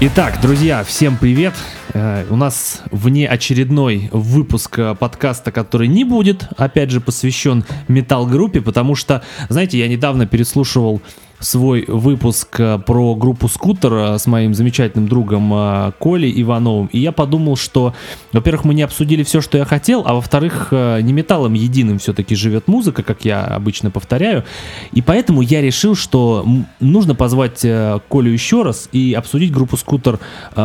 Итак, 0.00 0.40
друзья, 0.40 0.84
всем 0.84 1.16
привет. 1.16 1.54
Э, 1.92 2.24
у 2.30 2.36
нас 2.36 2.82
вне 2.92 3.28
очередной 3.28 4.08
выпуск 4.12 4.78
э, 4.78 4.94
подкаста, 4.94 5.50
который 5.50 5.88
не 5.88 6.04
будет, 6.04 6.46
опять 6.56 6.90
же, 6.90 7.00
посвящен 7.00 7.64
металл-группе, 7.88 8.60
потому 8.60 8.94
что, 8.94 9.24
знаете, 9.48 9.76
я 9.76 9.88
недавно 9.88 10.24
переслушивал 10.24 11.02
свой 11.40 11.84
выпуск 11.86 12.58
э, 12.58 12.78
про 12.78 13.14
группу 13.14 13.48
«Скутер» 13.48 13.92
э, 13.92 14.18
с 14.18 14.26
моим 14.26 14.54
замечательным 14.54 15.08
другом 15.08 15.52
э, 15.54 15.92
Колей 16.00 16.32
Ивановым, 16.42 16.88
и 16.92 16.98
я 16.98 17.12
подумал, 17.12 17.56
что, 17.56 17.94
во-первых, 18.32 18.64
мы 18.64 18.74
не 18.74 18.82
обсудили 18.82 19.22
все, 19.22 19.40
что 19.40 19.58
я 19.58 19.64
хотел, 19.64 20.02
а 20.06 20.14
во-вторых, 20.14 20.68
не 20.72 21.12
металлом 21.12 21.54
единым 21.54 21.98
все-таки 21.98 22.34
живет 22.34 22.68
музыка, 22.68 23.02
как 23.02 23.24
я 23.24 23.44
обычно 23.44 23.90
повторяю, 23.90 24.44
и 24.92 25.02
поэтому 25.02 25.42
я 25.42 25.60
решил, 25.60 25.94
что 25.94 26.46
нужно 26.80 27.14
позвать 27.14 27.64
Колю 28.08 28.30
еще 28.30 28.62
раз 28.62 28.88
и 28.92 29.14
обсудить 29.14 29.52
группу 29.52 29.76
«Скутер» 29.76 30.18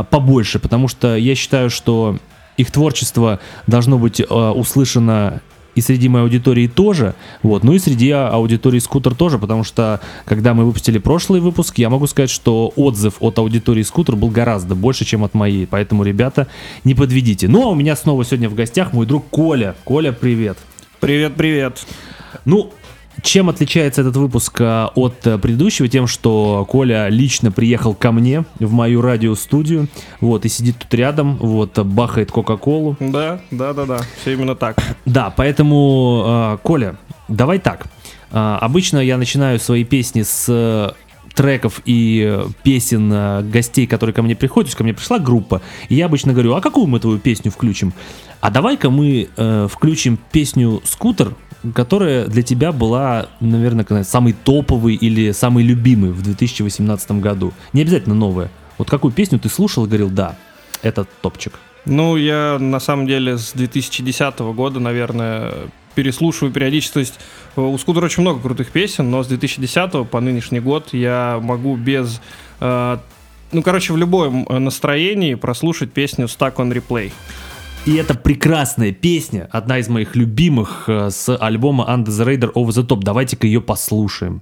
побольше, 0.10 0.60
потому 0.60 0.88
что 0.88 1.16
я 1.16 1.36
считаю, 1.36 1.70
что 1.70 2.18
их 2.58 2.72
творчество 2.72 3.40
должно 3.68 3.98
быть 3.98 4.22
услышано 4.30 5.42
и 5.76 5.82
среди 5.82 6.10
моей 6.10 6.24
аудитории 6.24 6.68
тоже, 6.68 7.16
вот, 7.42 7.64
ну 7.64 7.74
и 7.74 7.80
среди 7.80 8.12
аудитории 8.12 8.80
скутер 8.80 9.16
тоже, 9.16 9.40
потому 9.40 9.64
что 9.64 10.02
когда 10.26 10.54
мы 10.54 10.66
выпустили 10.66 11.00
прошлый 11.00 11.42
выпуск, 11.42 11.78
я 11.78 11.90
могу 11.90 12.08
сказать, 12.08 12.30
что 12.30 12.72
отзыв 12.76 13.16
от 13.20 13.38
аудитории 13.40 13.84
скутер 13.84 14.16
был 14.16 14.30
гораздо 14.30 14.76
больше, 14.76 15.06
чем 15.06 15.24
от 15.24 15.34
моей, 15.34 15.66
поэтому, 15.68 16.04
ребята, 16.04 16.48
не 16.84 16.94
подведите. 16.94 17.48
Ну, 17.48 17.64
а 17.64 17.70
у 17.70 17.76
меня 17.76 17.96
снова 17.96 18.24
сегодня 18.26 18.50
в 18.50 18.56
гостях 18.56 18.94
мой 18.94 19.06
друг 19.06 19.28
Коля. 19.30 19.76
Коля, 19.84 20.12
привет. 20.12 20.58
Привет, 21.00 21.36
привет. 21.36 21.86
Ну, 22.46 22.72
чем 23.24 23.50
отличается 23.50 24.02
этот 24.02 24.18
выпуск 24.18 24.60
а, 24.60 24.92
от 24.96 25.26
э, 25.26 25.38
предыдущего? 25.38 25.88
Тем, 25.88 26.08
что 26.08 26.68
Коля 26.70 27.08
лично 27.08 27.52
приехал 27.52 27.96
ко 27.96 28.12
мне 28.12 28.44
в 28.60 28.72
мою 28.72 29.02
радиостудию, 29.02 29.88
вот, 30.20 30.46
и 30.46 30.50
сидит 30.50 30.78
тут 30.78 30.94
рядом, 30.94 31.38
вот, 31.38 31.80
бахает 31.80 32.32
Кока-Колу. 32.32 32.98
Да, 33.00 33.40
да, 33.50 33.74
да, 33.74 33.86
да, 33.86 34.00
все 34.22 34.34
именно 34.34 34.56
так. 34.56 34.78
Да, 35.06 35.34
поэтому, 35.36 36.24
а, 36.26 36.58
Коля, 36.58 36.98
давай 37.28 37.60
так. 37.60 37.88
Обычно 38.32 38.98
я 38.98 39.18
начинаю 39.18 39.60
свои 39.60 39.84
песни 39.84 40.24
с 40.24 40.48
э, 40.50 40.90
треков 41.36 41.82
и 41.86 42.28
э, 42.28 42.48
песен 42.64 43.48
гостей, 43.52 43.86
которые 43.86 44.12
ко 44.12 44.24
мне 44.24 44.36
приходят, 44.36 44.68
то 44.68 44.70
есть 44.70 44.78
ко 44.78 44.84
мне 44.84 44.96
пришла 44.96 45.20
группа, 45.20 45.62
и 45.88 45.96
я 45.96 46.08
обычно 46.08 46.34
говорю, 46.34 46.56
а 46.56 46.62
какую 46.62 46.88
мы 46.88 47.00
твою 47.00 47.20
песню 47.20 47.52
включим? 47.52 47.94
А 48.42 48.50
давай-ка 48.50 48.90
мы 48.90 49.30
э, 49.38 49.68
включим 49.72 50.18
песню 50.32 50.82
«Скутер», 50.84 51.36
которая 51.74 52.26
для 52.28 52.44
тебя 52.44 52.72
была, 52.72 53.28
наверное, 53.40 54.04
самый 54.04 54.34
топовый 54.34 54.96
или 54.96 55.32
самый 55.32 55.64
любимый 55.64 56.12
в 56.12 56.22
2018 56.22 57.12
году? 57.14 57.54
Не 57.72 57.82
обязательно 57.82 58.16
новая. 58.16 58.50
Вот 58.78 58.90
какую 58.90 59.12
песню 59.14 59.40
ты 59.40 59.50
слушал 59.50 59.86
и 59.86 59.88
говорил, 59.88 60.10
да, 60.10 60.36
это 60.82 61.06
топчик? 61.22 61.54
Ну, 61.86 62.16
я 62.18 62.58
на 62.60 62.80
самом 62.80 63.08
деле 63.08 63.38
с 63.38 63.54
2010 63.54 64.40
года, 64.40 64.80
наверное, 64.80 65.54
переслушиваю 65.96 66.52
периодически. 66.52 66.94
То 66.94 67.00
есть 67.00 67.20
э, 67.56 67.62
у 67.62 67.78
Скутера 67.78 68.06
очень 68.06 68.22
много 68.22 68.42
крутых 68.42 68.72
песен, 68.72 69.10
но 69.10 69.24
с 69.24 69.28
2010 69.28 70.10
по 70.10 70.20
нынешний 70.20 70.60
год 70.60 70.90
я 70.94 71.40
могу 71.42 71.76
без... 71.76 72.22
Э, 72.60 72.98
ну, 73.52 73.62
короче, 73.62 73.94
в 73.94 73.98
любом 73.98 74.48
настроении 74.50 75.36
прослушать 75.36 75.92
песню 75.92 76.26
«Stuck 76.26 76.56
on 76.56 76.74
Replay». 76.74 77.12
И 77.86 77.96
это 77.96 78.14
прекрасная 78.14 78.94
песня, 78.94 79.50
одна 79.52 79.78
из 79.78 79.90
моих 79.90 80.16
любимых 80.16 80.86
э, 80.88 81.10
с 81.10 81.36
альбома 81.36 81.86
Under 81.90 82.06
the 82.06 82.26
Radar 82.26 82.54
Over 82.54 82.70
the 82.70 82.88
Top. 82.88 83.02
Давайте-ка 83.02 83.46
ее 83.46 83.60
послушаем. 83.60 84.42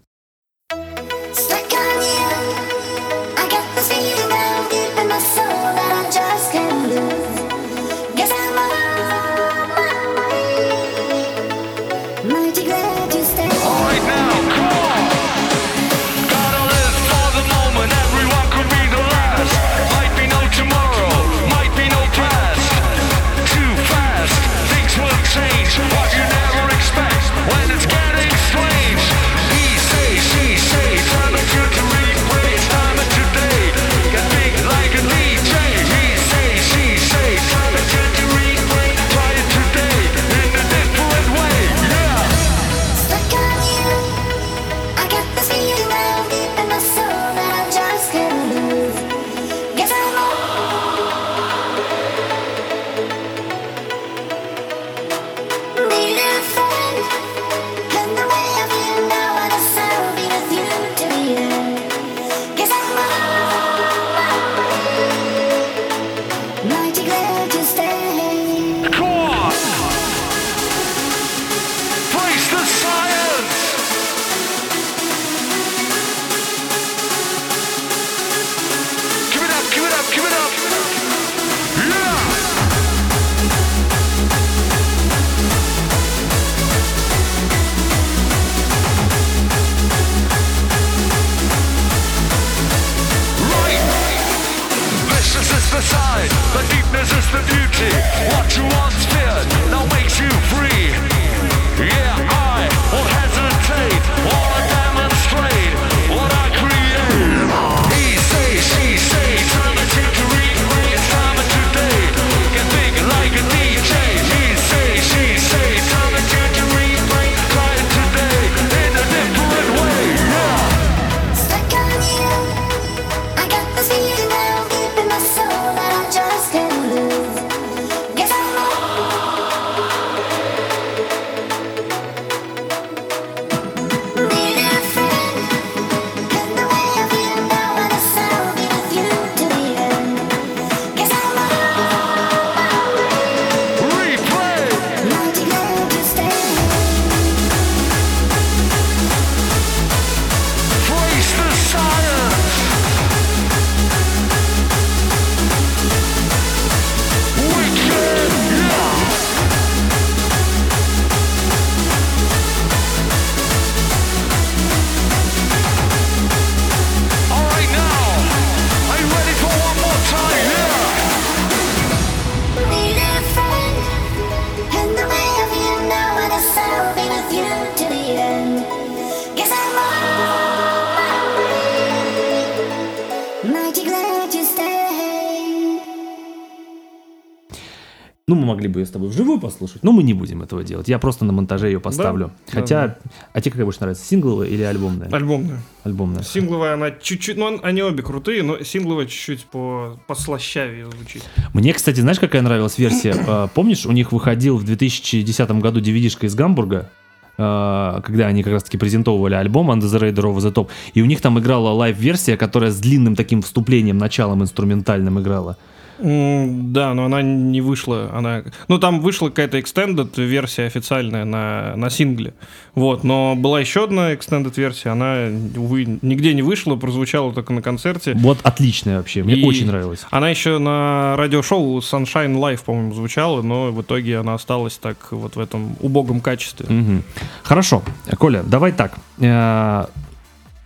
Могли 188.62 188.70
бы 188.72 188.80
ее 188.82 188.86
с 188.86 188.92
тобой 188.92 189.10
вживую 189.10 189.40
послушать, 189.40 189.82
но 189.82 189.92
мы 189.92 190.04
не 190.04 190.14
будем 190.14 190.44
этого 190.44 190.64
делать. 190.64 190.88
Я 190.88 191.00
просто 191.00 191.26
на 191.26 191.34
монтаже 191.34 191.68
ее 191.68 191.80
поставлю. 191.80 192.32
Да, 192.48 192.60
Хотя, 192.60 192.88
да. 192.88 192.98
а 193.34 193.42
тебе 193.42 193.52
какая 193.52 193.66
больше 193.66 193.80
нравится, 193.80 194.06
сингловая 194.06 194.48
или 194.48 194.62
альбомная? 194.62 195.10
Альбомная. 195.12 195.60
Альбомная. 195.84 196.22
Сингловая, 196.22 196.76
она 196.76 196.92
чуть-чуть, 196.92 197.38
ну, 197.38 197.60
они 197.64 197.82
обе 197.82 198.04
крутые, 198.04 198.44
но 198.44 198.64
сингловая 198.64 199.08
чуть-чуть 199.08 199.46
по, 199.46 200.00
послащавее 200.06 200.86
звучит. 200.92 201.24
Мне, 201.54 201.74
кстати, 201.74 202.02
знаешь, 202.02 202.20
какая 202.20 202.44
нравилась 202.44 202.78
версия? 202.78 203.16
А, 203.32 203.48
Помнишь, 203.48 203.86
у 203.86 203.92
них 203.92 204.12
выходил 204.12 204.58
в 204.58 204.64
2010 204.66 205.52
году 205.62 205.80
DVD-шка 205.80 206.26
из 206.26 206.36
Гамбурга, 206.36 206.90
а, 207.38 208.02
когда 208.02 208.28
они 208.28 208.44
как 208.44 208.54
раз-таки 208.54 208.78
презентовывали 208.78 209.36
альбом 209.36 209.72
Under 209.72 209.86
the 209.86 210.00
Radar 210.00 210.36
of 210.36 210.38
the 210.38 210.54
Top, 210.54 210.68
и 210.94 211.02
у 211.02 211.06
них 211.06 211.22
там 211.22 211.40
играла 211.40 211.70
лайв-версия, 211.70 212.36
которая 212.36 212.72
с 212.72 212.80
длинным 212.80 213.16
таким 213.16 213.42
вступлением, 213.42 213.98
началом 213.98 214.42
инструментальным 214.44 215.20
играла. 215.20 215.58
М, 216.02 216.74
Да, 216.74 216.94
но 216.94 217.06
она 217.06 217.22
не 217.22 217.62
вышла. 217.62 218.10
Она... 218.14 218.44
Ну, 218.68 218.78
там 218.80 219.00
вышла 219.02 219.30
какая-то 219.30 219.58
extended 219.60 220.22
версия 220.24 220.66
официальная 220.66 221.26
на, 221.26 221.76
на 221.76 221.90
сингле. 221.90 222.34
Вот, 222.74 223.04
но 223.04 223.36
была 223.36 223.60
еще 223.60 223.84
одна 223.84 224.14
extended 224.14 224.54
версия, 224.56 224.90
она, 224.90 225.28
увы, 225.58 226.00
нигде 226.02 226.34
не 226.34 226.42
вышла, 226.42 226.78
прозвучала 226.78 227.34
только 227.34 227.52
на 227.52 227.62
концерте. 227.62 228.14
Вот 228.16 228.40
отличная 228.44 228.98
вообще, 228.98 229.24
мне 229.24 229.36
И 229.36 229.44
очень 229.46 229.68
нравилась. 229.68 230.06
Она 230.10 230.30
еще 230.30 230.58
на 230.58 231.16
радиошоу 231.18 231.80
Sunshine 231.80 232.38
Live, 232.38 232.64
по-моему, 232.66 232.94
звучала, 232.94 233.42
но 233.42 233.72
в 233.72 233.82
итоге 233.82 234.20
она 234.20 234.36
осталась 234.36 234.78
так 234.78 234.96
вот 235.12 235.36
в 235.36 235.40
этом 235.40 235.76
убогом 235.82 236.22
качестве. 236.22 236.66
Мгм. 236.70 237.04
Хорошо, 237.44 237.84
Коля, 238.18 238.42
давай 238.44 238.72
так. 238.72 238.96
Э, 239.20 239.86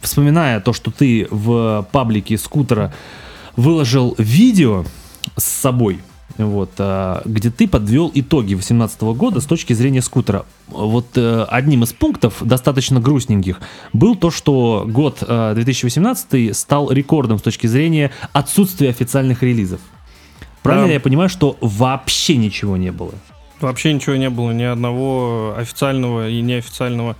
Вспоминая 0.01 0.59
то, 0.59 0.71
что 0.71 0.91
ты 0.91 1.27
в 1.31 1.87
паблике 1.91 2.37
скутера 2.37 2.93
выложил 3.55 4.13
видео 4.19 4.85
с 5.37 5.43
собой, 5.43 5.99
вот, 6.37 6.71
э, 6.77 7.21
где 7.25 7.49
ты 7.49 7.67
подвел 7.67 8.11
итоги 8.13 8.53
2018 8.53 9.01
года 9.15 9.39
с 9.39 9.45
точки 9.45 9.73
зрения 9.73 10.01
скутера. 10.01 10.45
Вот 10.67 11.07
э, 11.15 11.45
одним 11.49 11.83
из 11.83 11.93
пунктов, 11.93 12.35
достаточно 12.41 12.99
грустненьких, 12.99 13.59
был 13.93 14.15
то, 14.15 14.31
что 14.31 14.85
год 14.87 15.19
э, 15.21 15.53
2018 15.55 16.55
стал 16.55 16.91
рекордом 16.91 17.39
с 17.39 17.41
точки 17.41 17.67
зрения 17.67 18.11
отсутствия 18.33 18.89
официальных 18.89 19.43
релизов. 19.43 19.79
Правильно 20.63 20.87
Да. 20.87 20.93
я 20.93 20.99
понимаю, 20.99 21.29
что 21.29 21.57
вообще 21.61 22.37
ничего 22.37 22.75
не 22.75 22.91
было? 22.91 23.13
Вообще 23.61 23.93
ничего 23.93 24.15
не 24.15 24.29
было, 24.29 24.51
ни 24.51 24.63
одного 24.63 25.55
официального 25.57 26.27
и 26.27 26.41
неофициального 26.41 27.15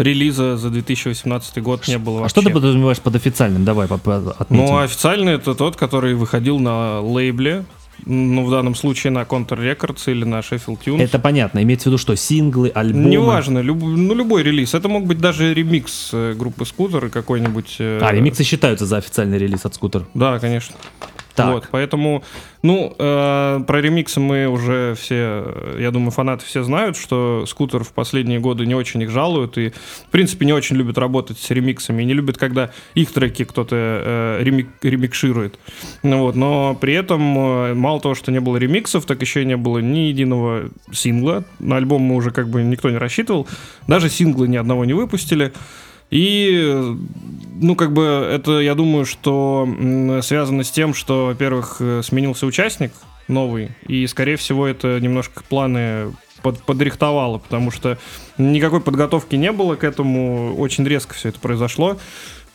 релиза 0.00 0.56
за 0.56 0.70
2018 0.70 1.62
год 1.62 1.86
не 1.88 1.98
было 1.98 2.18
А 2.18 2.20
вообще. 2.22 2.30
что 2.40 2.42
ты 2.42 2.50
подразумеваешь 2.52 2.98
под 3.00 3.16
официальным? 3.16 3.64
Давай 3.64 3.86
отметим. 3.86 4.34
Ну, 4.50 4.78
официальный 4.78 5.34
это 5.34 5.54
тот, 5.54 5.76
который 5.76 6.14
выходил 6.14 6.58
на 6.58 7.00
лейбле, 7.00 7.64
ну, 8.06 8.44
в 8.46 8.50
данном 8.50 8.74
случае 8.74 9.10
на 9.10 9.20
Counter 9.22 9.58
Records 9.58 10.10
или 10.10 10.24
на 10.24 10.40
Sheffield 10.40 10.78
Tunes. 10.84 11.02
Это 11.02 11.18
понятно. 11.18 11.62
Имеется 11.62 11.84
в 11.84 11.86
виду, 11.92 11.98
что 11.98 12.16
синглы, 12.16 12.70
альбомы. 12.74 13.10
Неважно, 13.10 13.58
люб- 13.58 13.82
ну, 13.82 14.14
любой 14.14 14.42
релиз. 14.42 14.72
Это 14.74 14.88
мог 14.88 15.04
быть 15.06 15.18
даже 15.18 15.52
ремикс 15.52 16.10
э, 16.14 16.32
группы 16.34 16.64
Скутер 16.64 17.10
какой-нибудь. 17.10 17.76
э, 17.78 17.98
А, 18.02 18.10
ремиксы 18.12 18.42
считаются 18.42 18.86
за 18.86 18.96
официальный 18.96 19.36
релиз 19.38 19.66
от 19.66 19.74
скутер. 19.74 20.06
Да, 20.14 20.38
конечно. 20.38 20.74
Так. 21.40 21.54
Вот, 21.54 21.68
поэтому, 21.70 22.22
ну, 22.62 22.94
э, 22.98 23.60
про 23.66 23.80
ремиксы 23.80 24.20
мы 24.20 24.46
уже 24.46 24.94
все, 25.00 25.76
я 25.78 25.90
думаю, 25.90 26.10
фанаты 26.10 26.44
все 26.44 26.62
знают, 26.62 26.96
что 26.96 27.44
Скутер 27.46 27.84
в 27.84 27.92
последние 27.92 28.38
годы 28.40 28.66
не 28.66 28.74
очень 28.74 29.02
их 29.02 29.10
жалуют 29.10 29.58
и, 29.58 29.70
в 29.70 30.10
принципе, 30.10 30.46
не 30.46 30.52
очень 30.52 30.76
любят 30.76 30.98
работать 30.98 31.38
с 31.38 31.50
ремиксами, 31.50 32.02
не 32.02 32.14
любят, 32.14 32.38
когда 32.38 32.70
их 32.94 33.12
треки 33.12 33.44
кто-то 33.44 33.76
э, 33.76 34.42
ремик- 34.42 34.68
ремикширует. 34.82 35.58
Ну, 36.02 36.18
вот, 36.20 36.36
но 36.36 36.74
при 36.74 36.94
этом 36.94 37.38
э, 37.38 37.74
мало 37.74 38.00
того, 38.00 38.14
что 38.14 38.30
не 38.32 38.40
было 38.40 38.56
ремиксов, 38.56 39.04
так 39.06 39.20
еще 39.20 39.42
и 39.42 39.46
не 39.46 39.56
было 39.56 39.78
ни 39.78 40.08
единого 40.08 40.70
сингла. 40.92 41.44
На 41.58 41.76
альбом 41.76 42.02
мы 42.02 42.16
уже 42.16 42.30
как 42.30 42.48
бы 42.48 42.62
никто 42.62 42.90
не 42.90 42.98
рассчитывал. 42.98 43.46
Даже 43.86 44.08
синглы 44.08 44.48
ни 44.48 44.56
одного 44.56 44.84
не 44.84 44.92
выпустили. 44.92 45.52
И, 46.10 46.96
ну, 47.60 47.76
как 47.76 47.92
бы, 47.92 48.02
это, 48.02 48.60
я 48.60 48.74
думаю, 48.74 49.06
что 49.06 49.68
связано 50.22 50.64
с 50.64 50.70
тем, 50.70 50.92
что, 50.92 51.26
во-первых, 51.26 51.76
э, 51.80 52.02
сменился 52.02 52.46
участник 52.46 52.92
новый, 53.28 53.70
и, 53.86 54.06
скорее 54.08 54.36
всего, 54.36 54.66
это 54.66 54.98
немножко 55.00 55.44
планы 55.48 56.12
под, 56.42 56.60
подрихтовало, 56.62 57.38
потому 57.38 57.70
что 57.70 57.96
никакой 58.38 58.80
подготовки 58.80 59.36
не 59.36 59.52
было 59.52 59.76
к 59.76 59.84
этому, 59.84 60.56
очень 60.56 60.84
резко 60.84 61.14
все 61.14 61.28
это 61.28 61.38
произошло, 61.38 61.96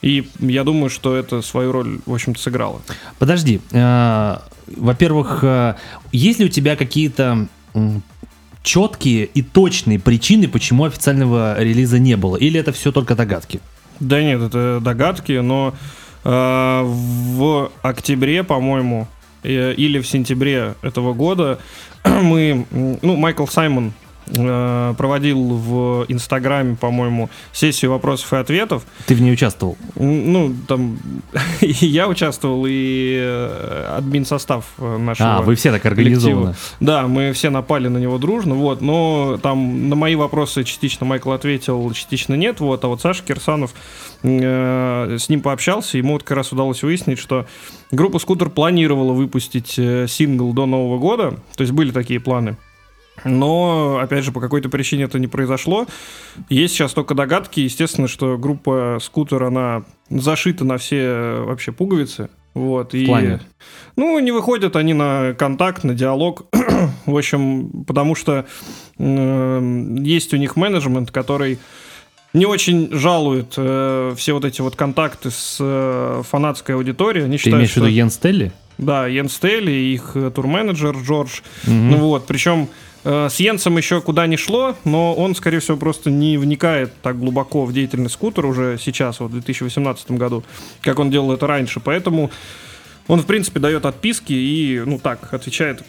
и 0.02 0.28
я 0.40 0.64
думаю, 0.66 0.90
что 0.90 1.16
это 1.16 1.42
свою 1.42 1.72
роль, 1.72 2.00
в 2.06 2.14
общем-то, 2.14 2.40
сыграло. 2.40 2.82
Подожди. 3.20 3.62
э, 3.72 4.38
Во-первых, 4.68 5.40
э, 5.44 5.76
есть 6.12 6.40
ли 6.40 6.46
у 6.46 6.50
тебя 6.50 6.76
какие-то 6.76 7.48
четкие 8.66 9.26
и 9.26 9.42
точные 9.42 10.00
причины, 10.00 10.48
почему 10.50 10.84
официального 10.86 11.62
релиза 11.62 12.00
не 12.00 12.18
было? 12.18 12.36
Или 12.36 12.60
это 12.60 12.74
все 12.74 12.92
только 12.92 13.16
догадки? 13.16 13.62
Да 14.00 14.22
нет, 14.22 14.42
это 14.42 14.82
догадки, 14.82 15.34
но 15.34 15.74
э, 16.24 16.82
в 16.84 17.72
октябре, 17.82 18.44
по-моему, 18.44 19.08
э, 19.44 19.74
или 19.74 20.00
в 20.00 20.08
сентябре 20.08 20.74
этого 20.82 21.14
года 21.14 21.60
мы, 22.04 22.66
ну, 22.72 23.16
Майкл 23.16 23.46
Саймон 23.46 23.94
проводил 24.26 25.40
в 25.40 26.06
Инстаграме, 26.08 26.76
по-моему, 26.76 27.30
сессию 27.52 27.92
вопросов 27.92 28.34
и 28.34 28.38
ответов. 28.38 28.84
Ты 29.06 29.16
в 29.16 29.22
ней 29.22 29.34
участвовал? 29.34 29.78
Ну, 29.96 30.54
там 30.68 30.98
и 31.62 31.72
я 31.86 32.08
участвовал, 32.08 32.66
и 32.68 33.18
э, 33.20 33.96
админ 33.98 34.26
состав 34.26 34.66
э, 34.78 34.98
нашего 34.98 35.38
А, 35.38 35.42
вы 35.42 35.56
все 35.56 35.72
так 35.72 35.86
организованы. 35.86 36.56
да, 36.80 37.08
мы 37.08 37.34
все 37.34 37.50
напали 37.50 37.88
на 37.88 37.98
него 37.98 38.18
дружно, 38.18 38.56
вот, 38.56 38.82
но 38.82 39.40
там 39.42 39.90
на 39.90 39.96
мои 39.96 40.16
вопросы 40.16 40.64
частично 40.64 41.06
Майкл 41.06 41.32
ответил, 41.32 41.92
частично 41.92 42.36
нет, 42.36 42.60
вот, 42.60 42.84
а 42.84 42.88
вот 42.88 43.02
Саша 43.02 43.24
Кирсанов 43.24 43.74
э, 44.24 45.18
с 45.20 45.30
ним 45.30 45.42
пообщался, 45.42 45.98
ему 45.98 46.14
вот 46.14 46.24
как 46.24 46.38
раз 46.38 46.52
удалось 46.52 46.84
выяснить, 46.84 47.20
что 47.20 47.46
группа 47.92 48.20
Скутер 48.20 48.50
планировала 48.50 49.14
выпустить 49.14 49.76
э, 49.78 50.08
сингл 50.08 50.54
до 50.54 50.66
Нового 50.66 50.98
года, 50.98 51.36
то 51.56 51.62
есть 51.62 51.74
были 51.74 51.92
такие 51.92 52.20
планы. 52.20 52.58
Но, 53.24 54.00
опять 54.02 54.24
же, 54.24 54.32
по 54.32 54.40
какой-то 54.40 54.70
причине 54.70 55.06
это 55.06 55.20
не 55.20 55.28
произошло. 55.28 55.88
Есть 56.50 56.74
сейчас 56.74 56.94
только 56.94 57.16
догадки. 57.16 57.62
Естественно, 57.62 58.08
что 58.08 58.38
группа 58.38 58.98
Скутер, 59.02 59.44
она 59.44 59.84
зашита 60.10 60.66
на 60.66 60.78
все 60.78 60.98
э, 60.98 61.44
вообще 61.44 61.72
пуговицы. 61.72 62.30
Вот, 62.54 62.94
и, 62.94 63.06
плане? 63.06 63.42
ну, 63.98 64.18
не 64.20 64.32
выходят 64.32 64.78
они 64.78 64.94
на 64.94 65.34
контакт, 65.34 65.84
на 65.84 65.94
диалог. 65.94 66.46
В 67.06 67.18
общем, 67.18 67.84
потому 67.86 68.16
что 68.16 68.46
э, 68.98 69.96
есть 70.00 70.34
у 70.34 70.38
них 70.38 70.56
менеджмент, 70.56 71.12
который 71.12 71.60
не 72.36 72.46
очень 72.46 72.90
жалует 72.92 73.54
э, 73.58 74.14
все 74.18 74.34
вот 74.34 74.46
эти 74.46 74.62
вот 74.62 74.76
контакты 74.76 75.32
с 75.32 75.58
э, 75.60 76.22
фанатской 76.30 76.76
аудиторией. 76.76 77.26
Они 77.26 77.38
Ты 77.38 77.44
считают, 77.44 77.58
имеешь 77.58 77.74
в 77.74 77.78
виду 77.78 77.88
Йен 77.88 78.10
Стелли? 78.10 78.52
Да, 78.78 79.08
Йен 79.08 79.30
Стелли, 79.30 79.72
их 79.72 80.12
э, 80.16 80.32
турменеджер 80.32 80.96
Джордж. 80.98 81.40
Мгм. 81.66 81.92
Ну 81.92 81.98
вот, 81.98 82.28
причем 82.28 82.70
с 83.06 83.36
Йенсом 83.40 83.78
еще 83.78 84.02
куда 84.02 84.26
ни 84.28 84.36
шло, 84.36 84.76
но 84.84 85.14
он, 85.14 85.36
скорее 85.36 85.60
всего, 85.60 85.78
просто 85.78 86.10
не 86.10 86.38
вникает 86.38 86.92
так 87.02 87.20
глубоко 87.20 87.66
в 87.66 87.72
деятельность 87.74 88.16
скутера 88.16 88.48
уже 88.48 88.78
сейчас, 88.82 89.20
вот 89.20 89.30
в 89.30 89.34
2018 89.34 90.12
году, 90.12 90.44
как 90.82 91.00
он 91.00 91.12
делал 91.12 91.32
это 91.32 91.46
раньше. 91.48 91.80
Поэтому 91.80 92.32
он, 93.08 93.20
в 93.22 93.26
принципе, 93.26 93.60
дает 93.60 93.86
отписки 93.86 94.34
и, 94.34 94.82
ну 94.86 94.98
так, 95.00 95.34
отвечает 95.34 95.84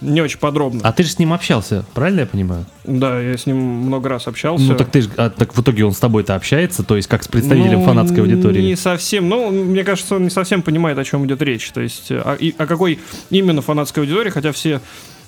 не 0.00 0.20
очень 0.20 0.38
подробно. 0.40 0.80
А 0.82 0.90
ты 0.92 1.04
же 1.04 1.10
с 1.10 1.18
ним 1.20 1.32
общался, 1.32 1.84
правильно 1.94 2.20
я 2.20 2.26
понимаю? 2.26 2.66
Да, 2.82 3.20
я 3.20 3.36
с 3.38 3.46
ним 3.46 3.58
много 3.58 4.08
раз 4.08 4.26
общался. 4.26 4.64
Ну 4.64 4.74
так 4.74 4.90
ты 4.90 5.02
ж- 5.02 5.08
а, 5.16 5.30
так 5.30 5.54
в 5.54 5.60
итоге 5.62 5.84
он 5.84 5.92
с 5.92 5.98
тобой-то 6.00 6.34
общается, 6.34 6.82
то 6.82 6.96
есть 6.96 7.06
как 7.08 7.22
с 7.22 7.28
представителем 7.28 7.80
Ну, 7.80 7.84
фанатской 7.84 8.20
аудитории. 8.22 8.62
Не 8.62 8.74
совсем. 8.74 9.28
Ну, 9.28 9.50
мне 9.50 9.84
кажется, 9.84 10.16
он 10.16 10.24
не 10.24 10.30
совсем 10.30 10.62
понимает, 10.62 10.98
о 10.98 11.04
чем 11.04 11.24
идет 11.26 11.40
речь. 11.42 11.70
То 11.70 11.80
есть, 11.82 12.10
о, 12.10 12.34
и- 12.40 12.52
о 12.58 12.66
какой 12.66 12.98
именно 13.30 13.62
фанатской 13.62 14.02
аудитории, 14.02 14.30
хотя 14.30 14.50
все 14.50 14.80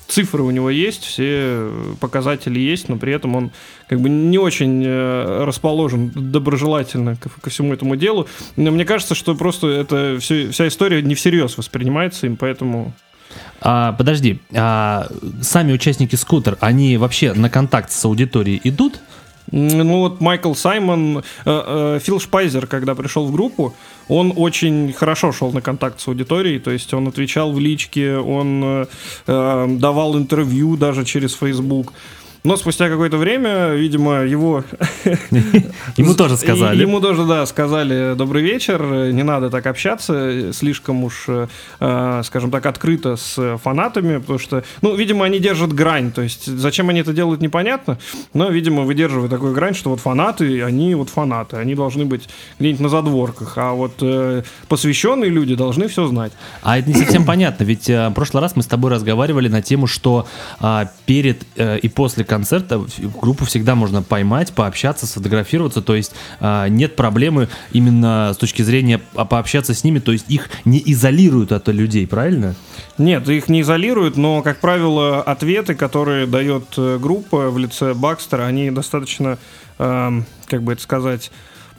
цифры 0.08 0.42
у 0.42 0.50
него 0.50 0.70
есть, 0.70 1.04
все 1.04 1.24
э, 1.26 1.94
показатели 2.00 2.58
есть, 2.58 2.88
но 2.88 2.96
при 2.96 3.12
этом 3.12 3.36
он 3.36 3.50
как 3.88 4.00
бы 4.00 4.08
не 4.08 4.38
очень 4.38 4.82
э, 4.84 5.44
расположен 5.44 6.10
доброжелательно 6.14 7.16
ко, 7.16 7.28
ко 7.28 7.50
всему 7.50 7.74
этому 7.74 7.96
делу. 7.96 8.28
Но 8.56 8.70
мне 8.70 8.84
кажется, 8.84 9.14
что 9.14 9.34
просто 9.34 9.68
это 9.68 10.18
все, 10.20 10.50
вся 10.50 10.68
история 10.68 11.02
не 11.02 11.14
всерьез 11.14 11.56
воспринимается 11.56 12.26
им, 12.26 12.36
поэтому 12.36 12.92
А, 13.60 13.92
подожди, 13.92 14.40
а 14.52 15.08
сами 15.40 15.72
участники 15.72 16.16
скутер, 16.16 16.56
они 16.60 16.98
вообще 16.98 17.32
на 17.32 17.48
контакт 17.48 17.90
с 17.90 18.04
аудиторией 18.04 18.60
идут? 18.64 19.00
Ну 19.50 20.00
вот 20.00 20.20
Майкл 20.20 20.54
Саймон, 20.54 21.18
э, 21.18 21.22
э, 21.44 21.98
Фил 22.02 22.18
Шпайзер, 22.18 22.66
когда 22.66 22.94
пришел 22.94 23.26
в 23.26 23.32
группу, 23.32 23.74
он 24.08 24.32
очень 24.36 24.92
хорошо 24.92 25.32
шел 25.32 25.52
на 25.52 25.60
контакт 25.60 26.00
с 26.00 26.08
аудиторией, 26.08 26.58
то 26.58 26.70
есть 26.70 26.92
он 26.94 27.08
отвечал 27.08 27.52
в 27.52 27.58
личке, 27.58 28.16
он 28.16 28.62
э, 28.64 28.86
э, 29.26 29.66
давал 29.78 30.16
интервью 30.16 30.76
даже 30.76 31.04
через 31.04 31.34
Facebook. 31.34 31.92
Но 32.44 32.58
спустя 32.58 32.90
какое-то 32.90 33.16
время, 33.16 33.70
видимо, 33.70 34.20
его... 34.20 34.64
Ему 35.96 36.12
тоже 36.12 36.36
сказали. 36.36 36.78
Ему 36.78 37.00
тоже, 37.00 37.24
да, 37.24 37.46
сказали 37.46 38.14
«добрый 38.14 38.42
вечер», 38.42 38.82
не 39.12 39.22
надо 39.22 39.48
так 39.48 39.66
общаться, 39.66 40.52
слишком 40.52 41.04
уж, 41.04 41.24
э, 41.26 42.22
скажем 42.22 42.50
так, 42.50 42.66
открыто 42.66 43.16
с 43.16 43.58
фанатами, 43.62 44.18
потому 44.18 44.38
что, 44.38 44.62
ну, 44.82 44.94
видимо, 44.94 45.24
они 45.24 45.38
держат 45.38 45.72
грань, 45.72 46.12
то 46.12 46.20
есть 46.20 46.44
зачем 46.44 46.90
они 46.90 47.00
это 47.00 47.14
делают, 47.14 47.40
непонятно, 47.40 47.98
но, 48.34 48.50
видимо, 48.50 48.82
выдерживают 48.82 49.30
такую 49.30 49.54
грань, 49.54 49.74
что 49.74 49.88
вот 49.88 50.00
фанаты, 50.00 50.62
они 50.62 50.94
вот 50.94 51.08
фанаты, 51.08 51.56
они 51.56 51.74
должны 51.74 52.04
быть 52.04 52.28
где-нибудь 52.58 52.80
на 52.82 52.88
задворках, 52.90 53.54
а 53.56 53.72
вот 53.72 53.94
э, 54.02 54.42
посвященные 54.68 55.30
люди 55.30 55.54
должны 55.54 55.88
все 55.88 56.06
знать. 56.08 56.32
А 56.60 56.78
это 56.78 56.90
не 56.90 56.94
совсем 56.94 57.24
понятно, 57.24 57.64
ведь 57.64 57.88
э, 57.88 58.10
в 58.10 58.12
прошлый 58.12 58.42
раз 58.42 58.54
мы 58.54 58.62
с 58.62 58.66
тобой 58.66 58.90
разговаривали 58.90 59.48
на 59.48 59.62
тему, 59.62 59.86
что 59.86 60.26
э, 60.60 60.84
перед 61.06 61.42
и 61.56 61.88
после 61.88 62.24
концерта 62.34 62.84
группу 63.22 63.44
всегда 63.44 63.76
можно 63.76 64.02
поймать, 64.02 64.52
пообщаться, 64.52 65.06
сфотографироваться, 65.06 65.82
то 65.82 65.94
есть 65.94 66.12
э, 66.40 66.66
нет 66.68 66.96
проблемы 66.96 67.48
именно 67.70 68.32
с 68.34 68.36
точки 68.36 68.62
зрения 68.62 69.00
пообщаться 69.14 69.72
с 69.72 69.84
ними, 69.84 70.00
то 70.00 70.10
есть 70.10 70.24
их 70.28 70.50
не 70.64 70.82
изолируют 70.84 71.52
от 71.52 71.68
людей, 71.68 72.08
правильно? 72.08 72.56
Нет, 72.98 73.28
их 73.28 73.48
не 73.48 73.60
изолируют, 73.60 74.16
но, 74.16 74.42
как 74.42 74.58
правило, 74.58 75.22
ответы, 75.22 75.76
которые 75.76 76.26
дает 76.26 76.64
э, 76.76 76.98
группа 77.00 77.50
в 77.50 77.58
лице 77.58 77.94
Бакстера, 77.94 78.42
они 78.42 78.72
достаточно, 78.72 79.38
э, 79.78 80.10
как 80.46 80.62
бы 80.64 80.72
это 80.72 80.82
сказать, 80.82 81.30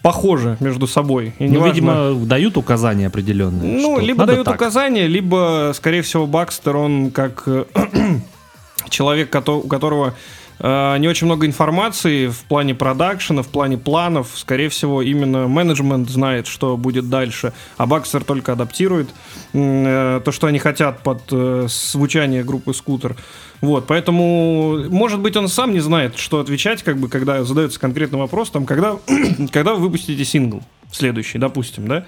похожи 0.01 0.55
между 0.61 0.87
собой. 0.87 1.33
И 1.37 1.49
ну, 1.49 1.65
видимо, 1.65 2.13
дают 2.13 2.55
указания 2.55 3.07
определенные. 3.07 3.77
Ну, 3.77 3.99
либо 3.99 4.25
дают 4.25 4.45
так. 4.45 4.55
указания, 4.55 5.05
либо, 5.05 5.73
скорее 5.75 6.01
всего, 6.01 6.25
Бакстер, 6.25 6.77
он 6.77 7.11
как 7.11 7.43
э, 7.45 7.65
человек, 8.89 9.35
у 9.47 9.67
которого 9.67 10.13
не 10.59 11.07
очень 11.07 11.25
много 11.25 11.45
информации 11.45 12.27
в 12.27 12.43
плане 12.45 12.75
продакшена, 12.75 13.41
в 13.43 13.47
плане 13.47 13.77
планов. 13.77 14.31
Скорее 14.35 14.69
всего, 14.69 15.01
именно 15.01 15.47
менеджмент 15.47 16.09
знает, 16.09 16.47
что 16.47 16.77
будет 16.77 17.09
дальше, 17.09 17.53
а 17.77 17.85
Бакстер 17.85 18.23
только 18.23 18.53
адаптирует 18.53 19.09
э, 19.53 20.21
то, 20.23 20.31
что 20.31 20.47
они 20.47 20.59
хотят 20.59 21.01
под 21.03 21.23
звучание 21.67 22.43
группы 22.43 22.73
Скутер. 22.73 23.15
Вот, 23.61 23.87
поэтому, 23.87 24.85
может 24.89 25.19
быть, 25.19 25.35
он 25.37 25.47
сам 25.47 25.71
не 25.71 25.79
знает, 25.79 26.17
что 26.17 26.39
отвечать, 26.39 26.83
как 26.83 26.97
бы, 26.97 27.09
когда 27.09 27.43
задается 27.43 27.79
конкретный 27.79 28.19
вопрос, 28.19 28.49
там, 28.49 28.65
когда, 28.65 28.97
когда 29.51 29.73
вы 29.73 29.81
выпустите 29.81 30.23
сингл 30.23 30.61
следующий, 30.91 31.37
допустим, 31.37 31.87
да? 31.87 32.05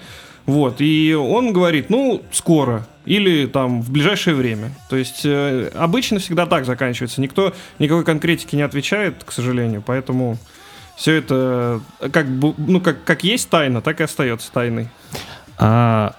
Вот, 0.48 0.76
и 0.80 1.14
он 1.14 1.52
говорит, 1.52 1.90
ну, 1.90 2.22
скоро, 2.32 2.86
или 3.04 3.44
там 3.44 3.82
в 3.82 3.90
ближайшее 3.90 4.34
время. 4.34 4.70
То 4.88 4.96
есть 4.96 5.20
э, 5.26 5.70
обычно 5.74 6.20
всегда 6.20 6.46
так 6.46 6.64
заканчивается. 6.64 7.20
Никто 7.20 7.52
никакой 7.78 8.02
конкретики 8.02 8.56
не 8.56 8.62
отвечает, 8.62 9.24
к 9.24 9.30
сожалению, 9.30 9.82
поэтому 9.84 10.38
все 10.96 11.16
это 11.16 11.82
как, 12.10 12.30
бы, 12.30 12.54
ну, 12.56 12.80
как, 12.80 13.04
как 13.04 13.24
есть 13.24 13.50
тайна, 13.50 13.82
так 13.82 14.00
и 14.00 14.04
остается 14.04 14.50
тайной. 14.50 14.88
А 15.58 16.14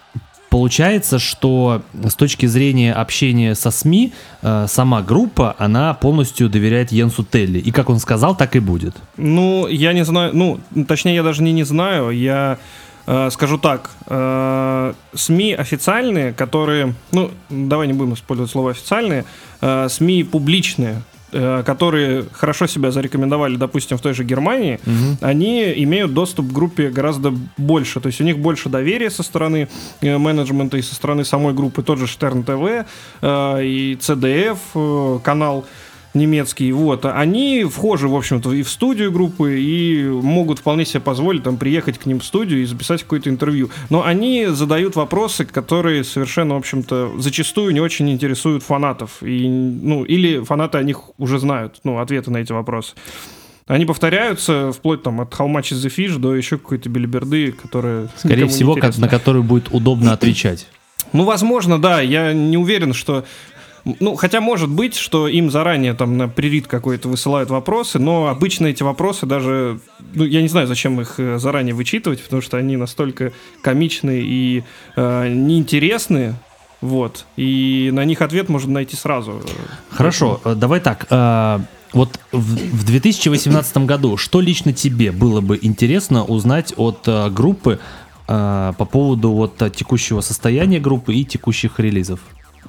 Получается, 0.49 1.19
что 1.19 1.83
с 1.93 2.15
точки 2.15 2.47
зрения 2.47 2.93
общения 2.93 3.53
со 3.53 3.69
СМИ, 3.69 4.13
э, 4.41 4.65
сама 4.67 5.03
группа, 5.03 5.55
она 5.59 5.93
полностью 5.93 6.49
доверяет 6.49 6.91
Йенсу 6.91 7.23
Телли. 7.23 7.59
И 7.59 7.71
как 7.71 7.89
он 7.89 7.99
сказал, 7.99 8.35
так 8.35 8.55
и 8.55 8.59
будет. 8.59 8.95
Ну, 9.17 9.67
я 9.67 9.93
не 9.93 10.03
знаю, 10.03 10.35
ну, 10.35 10.59
точнее, 10.87 11.15
я 11.15 11.23
даже 11.23 11.43
не, 11.43 11.51
не 11.51 11.63
знаю, 11.63 12.09
я 12.09 12.57
э, 12.57 12.88
скажу 13.31 13.57
так, 13.57 13.89
э, 14.07 14.93
СМИ 15.13 15.53
официальные, 15.53 16.33
которые, 16.33 16.93
ну, 17.11 17.31
давай 17.49 17.87
не 17.87 17.93
будем 17.93 18.13
использовать 18.13 18.51
слово 18.51 18.71
официальные, 18.71 19.25
э, 19.61 19.87
СМИ 19.89 20.23
публичные, 20.23 21.01
Э, 21.31 21.61
которые 21.63 22.25
хорошо 22.31 22.65
себя 22.65 22.89
зарекомендовали, 22.89 23.55
допустим, 23.55 23.97
в 23.97 24.01
той 24.01 24.15
же 24.15 24.23
Германии, 24.23 24.79
угу. 24.83 25.17
они 25.21 25.71
имеют 25.83 26.11
доступ 26.11 26.47
к 26.47 26.51
группе 26.51 26.89
гораздо 26.89 27.31
больше. 27.55 27.99
То 27.99 28.07
есть 28.07 28.19
у 28.19 28.23
них 28.23 28.39
больше 28.39 28.67
доверия 28.67 29.11
со 29.11 29.21
стороны 29.21 29.67
э, 30.01 30.17
менеджмента 30.17 30.77
и 30.77 30.81
со 30.81 30.95
стороны 30.95 31.23
самой 31.23 31.53
группы. 31.53 31.83
Тот 31.83 31.99
же 31.99 32.07
Штерн 32.07 32.43
ТВ 32.43 32.87
э, 33.21 33.63
и 33.63 33.97
CDF 34.01 35.21
канал 35.21 35.65
немецкий, 36.13 36.71
вот, 36.71 37.05
они 37.05 37.65
вхожи, 37.65 38.07
в 38.07 38.15
общем-то, 38.15 38.53
и 38.53 38.63
в 38.63 38.69
студию 38.69 39.11
группы, 39.11 39.59
и 39.59 40.03
могут 40.03 40.59
вполне 40.59 40.85
себе 40.85 41.01
позволить 41.01 41.43
там 41.43 41.57
приехать 41.57 41.97
к 41.97 42.05
ним 42.05 42.19
в 42.19 42.25
студию 42.25 42.61
и 42.61 42.65
записать 42.65 43.03
какое-то 43.03 43.29
интервью. 43.29 43.69
Но 43.89 44.03
они 44.03 44.47
задают 44.47 44.95
вопросы, 44.95 45.45
которые 45.45 46.03
совершенно, 46.03 46.55
в 46.55 46.57
общем-то, 46.57 47.13
зачастую 47.17 47.73
не 47.73 47.79
очень 47.79 48.09
интересуют 48.09 48.63
фанатов. 48.63 49.21
И, 49.21 49.47
ну, 49.47 50.03
или 50.03 50.43
фанаты 50.43 50.77
о 50.77 50.83
них 50.83 51.01
уже 51.17 51.39
знают, 51.39 51.79
ну, 51.83 51.99
ответы 51.99 52.31
на 52.31 52.37
эти 52.37 52.51
вопросы. 52.51 52.93
Они 53.67 53.85
повторяются 53.85 54.71
вплоть 54.71 55.03
там 55.03 55.21
от 55.21 55.31
How 55.33 55.47
much 55.47 55.71
is 55.71 55.85
the 55.85 55.95
fish 55.95 56.17
до 56.17 56.35
еще 56.35 56.57
какой-то 56.57 56.89
билиберды, 56.89 57.51
которые... 57.51 58.09
Скорее 58.17 58.47
всего, 58.47 58.75
на 58.75 59.07
которую 59.07 59.43
будет 59.43 59.67
удобно 59.71 60.13
отвечать. 60.13 60.67
Ну, 61.13 61.23
возможно, 61.23 61.79
да. 61.79 62.01
Я 62.01 62.33
не 62.33 62.57
уверен, 62.57 62.93
что 62.93 63.25
ну, 63.99 64.15
хотя 64.15 64.41
может 64.41 64.69
быть, 64.69 64.95
что 64.95 65.27
им 65.27 65.51
заранее 65.51 65.93
там 65.93 66.17
на 66.17 66.27
пририт 66.27 66.67
какой-то 66.67 67.07
высылают 67.07 67.49
вопросы, 67.49 67.99
но 67.99 68.27
обычно 68.27 68.67
эти 68.67 68.83
вопросы 68.83 69.25
даже, 69.25 69.79
ну, 70.13 70.25
я 70.25 70.41
не 70.41 70.47
знаю, 70.47 70.67
зачем 70.67 70.99
их 71.01 71.15
э, 71.19 71.37
заранее 71.39 71.73
вычитывать, 71.73 72.23
потому 72.23 72.41
что 72.41 72.57
они 72.57 72.77
настолько 72.77 73.31
комичные 73.61 74.23
и 74.23 74.63
э, 74.95 75.29
неинтересные, 75.29 76.35
вот, 76.81 77.25
и 77.35 77.89
на 77.93 78.05
них 78.05 78.21
ответ 78.21 78.47
можно 78.47 78.73
найти 78.73 78.95
сразу. 78.95 79.41
Хорошо, 79.89 80.39
э, 80.45 80.55
давай 80.55 80.79
так. 80.79 81.07
Э, 81.09 81.59
вот 81.91 82.19
в 82.31 82.85
2018 82.85 83.77
году 83.79 84.15
что 84.15 84.41
лично 84.41 84.73
тебе 84.73 85.11
было 85.11 85.41
бы 85.41 85.59
интересно 85.61 86.23
узнать 86.23 86.73
от 86.77 87.07
э, 87.07 87.29
группы 87.29 87.79
по 88.27 88.87
поводу 88.91 89.31
вот 89.31 89.57
текущего 89.75 90.21
состояния 90.21 90.79
группы 90.79 91.15
и 91.15 91.25
текущих 91.25 91.79
релизов? 91.79 92.19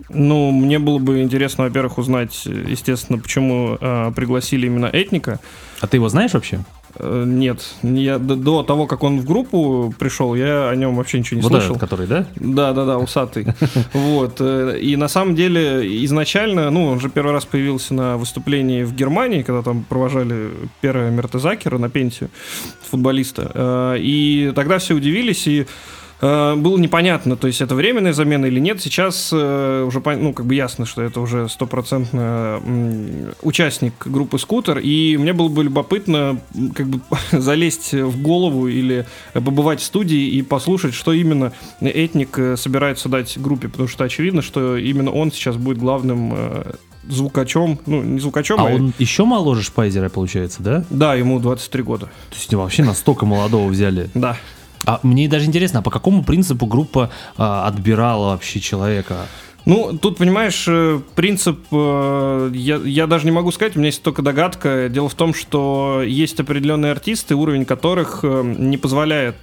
Ну, 0.09 0.50
мне 0.50 0.78
было 0.78 0.99
бы 0.99 1.23
интересно, 1.23 1.64
во-первых, 1.64 1.99
узнать, 1.99 2.47
естественно, 2.47 3.19
почему 3.19 3.76
э, 3.80 4.12
пригласили 4.14 4.66
именно 4.66 4.87
Этника. 4.87 5.40
А 5.80 5.87
ты 5.87 5.97
его 5.97 6.09
знаешь 6.09 6.35
вообще? 6.35 6.61
Э, 6.97 7.25
нет, 7.26 7.75
я 7.83 8.19
до, 8.19 8.62
того, 8.62 8.87
как 8.87 9.02
он 9.02 9.21
в 9.21 9.25
группу 9.25 9.95
пришел, 9.99 10.35
я 10.35 10.69
о 10.69 10.75
нем 10.75 10.97
вообще 10.97 11.19
ничего 11.19 11.37
не 11.37 11.42
вот 11.42 11.52
слышал. 11.52 11.76
Этот, 11.76 11.80
который, 11.80 12.07
да? 12.07 12.26
Да, 12.37 12.73
да, 12.73 12.85
да, 12.85 12.99
усатый. 12.99 13.47
Вот. 13.92 14.37
Э, 14.40 14.78
и 14.80 14.97
на 14.97 15.09
самом 15.09 15.35
деле 15.35 16.04
изначально, 16.04 16.71
ну, 16.71 16.87
он 16.87 17.00
же 17.00 17.09
первый 17.09 17.33
раз 17.33 17.45
появился 17.45 17.95
на 17.95 18.16
выступлении 18.16 18.83
в 18.83 18.95
Германии, 18.95 19.42
когда 19.42 19.62
там 19.62 19.85
провожали 19.85 20.50
первого 20.80 21.11
Мертезакера 21.11 21.78
на 21.78 21.88
пенсию 21.88 22.30
футболиста. 22.88 23.50
Э, 23.54 23.97
и 23.99 24.52
тогда 24.54 24.78
все 24.78 24.95
удивились, 24.95 25.47
и 25.47 25.66
было 26.21 26.77
непонятно, 26.77 27.37
то 27.37 27.47
есть 27.47 27.61
это 27.61 27.75
временная 27.75 28.12
замена 28.12 28.47
или 28.47 28.61
нет. 28.61 28.81
Сейчас 28.83 29.31
э, 29.33 29.85
уже 29.87 30.03
ну, 30.05 30.35
как 30.35 30.45
бы 30.45 30.55
ясно, 30.55 30.85
что 30.85 31.03
это 31.03 31.21
уже 31.21 31.49
стопроцентно 31.49 32.61
участник 33.43 33.95
группы 34.07 34.39
«Скутер», 34.39 34.79
и 34.79 35.17
мне 35.17 35.33
было 35.33 35.49
бы 35.49 35.65
любопытно 35.65 36.41
как 36.75 36.89
бы 36.89 37.00
залезть 37.33 37.95
в 37.95 38.21
голову 38.21 38.69
или 38.69 39.07
побывать 39.33 39.81
в 39.81 39.85
студии 39.85 40.29
и 40.29 40.43
послушать, 40.43 40.95
что 40.95 41.12
именно 41.12 41.53
Этник 41.81 42.39
э, 42.39 42.57
собирается 42.57 43.09
дать 43.09 43.39
группе, 43.39 43.69
потому 43.69 43.89
что 43.89 44.05
очевидно, 44.05 44.43
что 44.43 44.77
именно 44.77 45.11
он 45.11 45.33
сейчас 45.33 45.57
будет 45.57 45.79
главным 45.79 46.35
звукачом, 47.09 47.79
ну, 47.87 48.03
не 48.03 48.21
звукачом, 48.21 48.61
а... 48.61 48.69
а 48.69 48.75
он 48.75 48.93
еще 48.99 49.25
моложе 49.25 49.62
Шпайзера, 49.62 50.09
получается, 50.09 50.62
да? 50.62 50.85
Да, 50.91 51.15
ему 51.15 51.39
23 51.41 51.83
года. 51.83 52.07
То 52.07 52.37
есть 52.37 52.53
вообще 52.53 52.85
настолько 52.85 53.27
молодого 53.27 53.69
взяли? 53.69 54.11
Да. 54.15 54.37
А 54.87 55.01
мне 55.03 55.29
даже 55.29 55.47
интересно, 55.47 55.81
а 55.81 55.83
по 55.83 55.91
какому 55.91 56.25
принципу 56.25 56.67
группа 56.67 57.11
а, 57.37 57.67
отбирала 57.67 58.31
вообще 58.31 58.61
человека? 58.61 59.27
Ну, 59.67 59.97
тут, 59.99 60.17
понимаешь, 60.17 60.65
э, 60.69 61.01
принцип, 61.15 61.59
э, 61.71 62.51
я, 62.55 62.77
я 62.77 63.07
даже 63.07 63.27
не 63.27 63.31
могу 63.31 63.53
сказать, 63.53 63.77
у 63.77 63.79
меня 63.79 63.89
есть 63.89 64.03
только 64.03 64.23
догадка. 64.23 64.89
Дело 64.89 65.09
в 65.09 65.15
том, 65.15 65.35
что 65.35 66.03
есть 66.05 66.41
определенные 66.41 66.93
артисты, 66.93 67.35
уровень 67.35 67.67
которых 67.67 68.21
э, 68.23 68.43
не 68.43 68.79
позволяет 68.79 69.37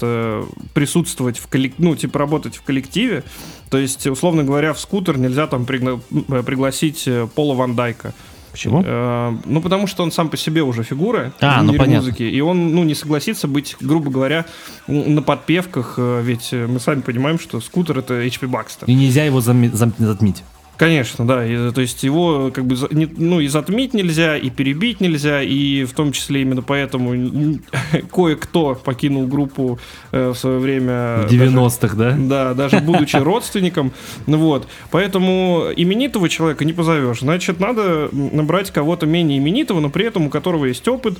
присутствовать 0.74 1.38
в 1.38 1.48
коллективе, 1.48 1.90
ну, 1.90 1.96
типа 1.96 2.20
работать 2.20 2.56
в 2.56 2.64
коллективе. 2.64 3.24
То 3.70 3.78
есть, 3.78 4.08
условно 4.08 4.44
говоря, 4.44 4.74
в 4.74 4.80
скутер 4.80 5.18
нельзя 5.18 5.46
там 5.46 5.64
пригла- 5.64 6.02
пригласить 6.44 7.08
Пола 7.36 7.54
Ван 7.54 7.76
Дайка. 7.76 8.14
Почему? 8.58 8.82
Э, 8.84 9.36
ну, 9.46 9.62
потому 9.62 9.86
что 9.86 10.02
он 10.02 10.12
сам 10.12 10.30
по 10.30 10.38
себе 10.38 10.64
уже 10.64 10.82
фигура 10.82 11.32
а, 11.40 11.62
в 11.62 11.64
ну, 11.64 11.74
мире 11.74 11.86
ну, 11.86 11.96
музыки. 11.98 12.24
И 12.24 12.42
он, 12.42 12.74
ну, 12.74 12.84
не 12.84 12.96
согласится 12.96 13.48
быть, 13.48 13.76
грубо 13.80 14.10
говоря, 14.10 14.46
на 14.88 15.22
подпевках, 15.22 15.94
э, 15.98 16.22
ведь 16.24 16.52
мы 16.54 16.80
сами 16.80 17.02
понимаем, 17.02 17.38
что 17.40 17.62
скутер— 17.62 18.00
это 18.00 18.16
HP 18.26 18.50
Baxter. 18.50 18.86
И 18.88 18.96
нельзя 18.96 19.24
его 19.26 19.42
зам- 19.42 19.72
зам- 19.74 19.94
затмить. 20.00 20.44
Конечно, 20.78 21.26
да. 21.26 21.46
И, 21.46 21.72
то 21.72 21.82
есть 21.82 22.04
его 22.04 22.52
как 22.54 22.66
бы 22.66 22.76
ну, 22.92 23.40
и 23.40 23.48
затмить 23.48 23.94
нельзя, 23.94 24.38
и 24.38 24.50
перебить 24.50 25.02
нельзя, 25.02 25.42
и 25.42 25.84
в 25.86 25.94
том 25.94 26.12
числе 26.12 26.44
именно 26.44 26.62
поэтому 26.62 27.60
кое-кто 28.14 28.76
покинул 28.76 29.26
группу 29.26 29.80
э, 30.12 30.30
в 30.30 30.36
свое 30.36 30.60
время. 30.60 31.26
В 31.28 31.32
90-х, 31.32 31.96
да? 31.96 32.16
Да, 32.18 32.54
даже 32.54 32.80
будучи 32.80 33.16
родственником. 33.18 33.92
Ну 34.28 34.38
вот. 34.38 34.68
Поэтому 34.92 35.70
именитого 35.76 36.30
человека 36.30 36.64
не 36.64 36.74
позовешь. 36.74 37.20
Значит, 37.20 37.60
надо 37.60 38.10
набрать 38.12 38.72
кого-то 38.72 39.08
менее 39.08 39.40
именитого, 39.40 39.80
но 39.80 39.90
при 39.90 40.06
этом 40.06 40.28
у 40.28 40.30
которого 40.30 40.66
есть 40.66 40.88
опыт, 40.88 41.18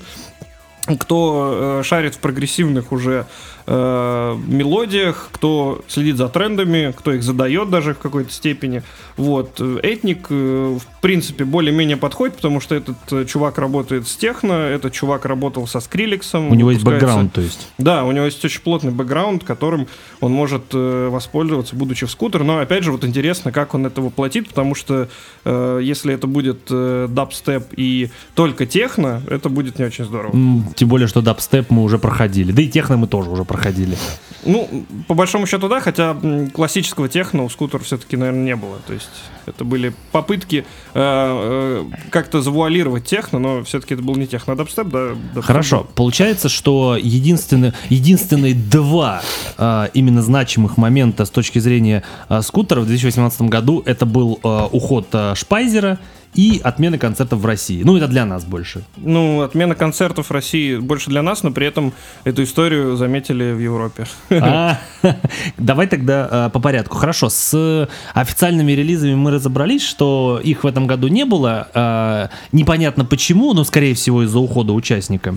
кто 1.00 1.80
э, 1.80 1.84
шарит 1.84 2.16
в 2.16 2.20
прогрессивных 2.20 2.92
уже 2.92 3.26
э, 3.68 4.38
мелодиях, 4.48 5.30
кто 5.32 5.82
следит 5.88 6.18
за 6.18 6.30
трендами, 6.30 6.94
кто 6.98 7.12
их 7.14 7.24
задает 7.24 7.70
даже 7.70 7.94
в 7.94 8.00
какой-то 8.00 8.32
степени. 8.32 8.82
Вот. 9.18 9.60
Этник, 9.60 10.28
э, 10.30 10.78
в 10.80 11.02
принципе, 11.02 11.44
более-менее 11.44 11.98
подходит, 11.98 12.36
потому 12.38 12.62
что 12.62 12.76
этот 12.76 12.98
э, 13.12 13.26
чувак 13.26 13.58
работает 13.58 14.08
с 14.08 14.16
техно, 14.16 14.54
этот 14.54 14.94
чувак 14.94 15.26
работал 15.26 15.68
со 15.68 15.80
скрилексом. 15.80 16.52
У 16.52 16.56
него 16.56 16.72
есть 16.72 16.84
бэкграунд, 16.84 17.34
то 17.34 17.42
есть? 17.42 17.68
Да, 17.78 18.06
у 18.06 18.12
него 18.12 18.26
есть 18.26 18.44
очень 18.44 18.62
плотный 18.62 18.92
бэкграунд, 18.92 19.44
которым 19.44 19.88
он 20.22 20.32
может 20.32 20.64
э, 20.74 21.10
воспользоваться, 21.10 21.76
будучи 21.76 22.06
в 22.06 22.12
скутер. 22.12 22.44
Но, 22.44 22.60
опять 22.60 22.84
же, 22.84 22.92
вот 22.92 23.04
интересно, 23.04 23.52
как 23.52 23.74
он 23.74 23.86
это 23.86 24.02
воплотит, 24.02 24.48
потому 24.48 24.76
что 24.76 25.10
э, 25.44 25.80
если 25.84 26.14
это 26.14 26.28
будет 26.28 26.60
э, 26.70 27.08
дабстеп 27.10 27.66
и 27.76 28.10
только 28.34 28.66
техно, 28.66 29.22
это 29.30 29.50
будет 29.50 29.80
не 29.80 29.86
очень 29.86 30.06
здорово. 30.06 30.34
Тем 30.76 30.88
более, 30.88 31.08
что 31.08 31.22
дабстеп 31.22 31.70
мы 31.70 31.84
уже 31.84 31.98
проходили. 31.98 32.52
Да 32.52 32.62
и 32.62 32.68
техно 32.68 32.98
мы 32.98 33.08
тоже 33.08 33.30
уже 33.30 33.44
проходили. 33.44 33.57
Ну, 34.46 34.86
по 35.08 35.14
большому 35.14 35.46
счету, 35.48 35.68
да, 35.68 35.82
хотя 35.82 36.16
классического 36.54 37.10
техно 37.10 37.44
у 37.44 37.50
скутера 37.50 37.82
все-таки, 37.82 38.16
наверное, 38.16 38.44
не 38.44 38.56
было. 38.56 38.78
То 38.88 38.94
есть 38.94 39.10
это 39.46 39.66
были 39.66 39.94
попытки 40.12 40.66
э, 40.94 40.96
э, 40.96 41.86
как-то 42.12 42.42
завуалировать 42.42 43.06
техно, 43.06 43.40
но 43.40 43.64
все-таки 43.64 43.96
это 43.96 44.04
был 44.04 44.16
не 44.16 44.28
техно, 44.28 44.54
а 44.54 44.56
дабстеп, 44.56 44.88
да. 44.88 45.10
Дабстеп. 45.10 45.44
Хорошо. 45.44 45.88
Получается, 45.96 46.50
что 46.50 46.98
единственные, 46.98 47.74
единственные 47.90 48.54
два 48.54 49.22
э, 49.58 49.88
именно 49.94 50.22
значимых 50.22 50.78
момента 50.78 51.26
с 51.26 51.30
точки 51.30 51.60
зрения 51.60 52.04
э, 52.30 52.42
скутера 52.42 52.82
в 52.82 52.86
2018 52.86 53.42
году 53.44 53.84
это 53.86 54.06
был 54.06 54.40
э, 54.44 54.68
уход 54.72 55.08
э, 55.14 55.34
Шпайзера 55.36 56.00
и 56.38 56.62
отмена 56.64 56.98
концертов 57.00 57.40
в 57.40 57.46
России. 57.46 57.82
Ну, 57.84 57.98
это 57.98 58.08
для 58.08 58.26
нас 58.26 58.46
больше. 58.46 58.84
Ну, 58.96 59.42
отмена 59.42 59.74
концертов 59.76 60.30
в 60.30 60.32
России 60.32 60.78
больше 60.78 61.10
для 61.10 61.24
нас, 61.24 61.44
но 61.44 61.52
при 61.52 61.66
этом 61.66 61.94
эту 62.24 62.44
историю 62.44 62.96
заметили 62.96 63.52
в 63.52 63.60
Европе. 63.60 64.06
А, 64.30 64.80
давай 65.58 65.88
тогда 65.88 66.28
а, 66.30 66.50
по 66.50 66.60
порядку. 66.60 66.96
Хорошо, 66.98 67.30
с 67.30 67.90
официальными 68.14 68.72
релизами 68.72 69.16
мы 69.16 69.32
разобрались, 69.32 69.84
что 69.84 70.40
их 70.44 70.64
в 70.64 70.68
этом 70.68 70.86
году 70.86 71.08
не 71.08 71.26
было. 71.26 71.68
А, 71.74 72.30
непонятно 72.52 73.04
почему, 73.04 73.54
но, 73.54 73.64
скорее 73.64 73.96
всего, 73.96 74.24
из-за 74.24 74.40
ухода 74.40 74.74
участника. 74.74 75.36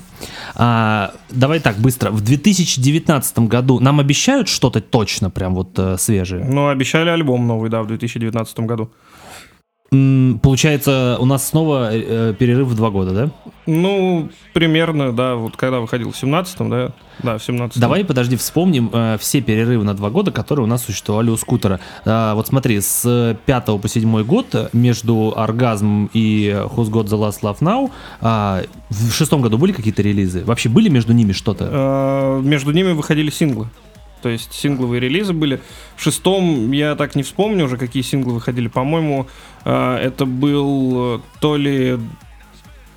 Давай 0.55 1.61
так, 1.61 1.77
быстро. 1.77 2.11
В 2.11 2.21
2019 2.21 3.39
году 3.41 3.81
нам 3.81 4.01
обещают 4.01 4.49
что-то 4.49 4.81
точно, 4.81 5.31
прям 5.31 5.55
вот 5.55 5.79
э, 5.79 5.97
свежее? 5.97 6.45
Ну, 6.45 6.69
обещали 6.69 7.09
альбом 7.09 7.47
новый, 7.47 7.71
да, 7.71 7.83
в 7.83 7.87
2019 7.87 8.61
году. 8.61 8.91
Получается, 9.91 11.17
у 11.19 11.25
нас 11.25 11.49
снова 11.49 11.91
э, 11.93 12.33
перерыв 12.39 12.69
в 12.69 12.77
два 12.77 12.91
года, 12.91 13.11
да? 13.13 13.31
Ну, 13.67 14.29
примерно, 14.53 15.13
да. 15.13 15.35
Вот 15.35 15.57
когда 15.57 15.81
выходил 15.81 16.13
в 16.13 16.23
17-м, 16.23 16.71
да? 16.71 16.93
Да, 17.25 17.39
в 17.39 17.43
17 17.43 17.81
Давай, 17.81 18.05
подожди, 18.05 18.37
вспомним 18.37 18.89
э, 18.93 19.17
все 19.19 19.41
перерывы 19.41 19.83
на 19.83 19.95
два 19.95 20.11
года, 20.11 20.31
которые 20.31 20.65
у 20.65 20.69
нас 20.69 20.85
существовали 20.85 21.31
у 21.31 21.37
скутера. 21.37 21.81
Э, 22.05 22.35
вот 22.35 22.47
смотри, 22.47 22.81
с 22.81 23.37
5 23.47 23.65
по 23.81 23.89
7 23.89 24.23
год 24.23 24.71
между 24.73 25.35
«Оргазм» 25.37 26.09
и 26.13 26.57
«Who's 26.77 26.89
Got 26.89 27.07
the 27.07 27.19
Last 27.19 27.41
Love 27.43 27.59
Now» 27.59 27.91
э, 28.21 28.67
в 28.91 29.13
шестом 29.13 29.43
году 29.43 29.59
были 29.59 29.73
какие-то 29.73 30.03
релизы? 30.03 30.45
Вообще 30.45 30.69
были 30.69 30.89
между 30.89 31.13
ними 31.13 31.33
что-то? 31.33 31.69
Э, 31.69 32.41
между 32.45 32.71
ними 32.71 32.93
выходили 32.93 33.31
синглы. 33.31 33.67
То 34.23 34.29
есть 34.29 34.53
сингловые 34.53 35.01
релизы 35.01 35.33
были. 35.33 35.61
В 35.97 36.03
шестом 36.03 36.71
я 36.73 36.95
так 36.95 37.15
не 37.15 37.23
вспомню 37.23 37.65
уже, 37.65 37.77
какие 37.77 38.03
синглы 38.03 38.35
выходили. 38.35 38.69
По-моему, 38.69 39.27
э, 39.65 39.97
это 39.97 40.27
был 40.27 41.17
э, 41.17 41.21
то 41.41 41.57
ли 41.57 41.99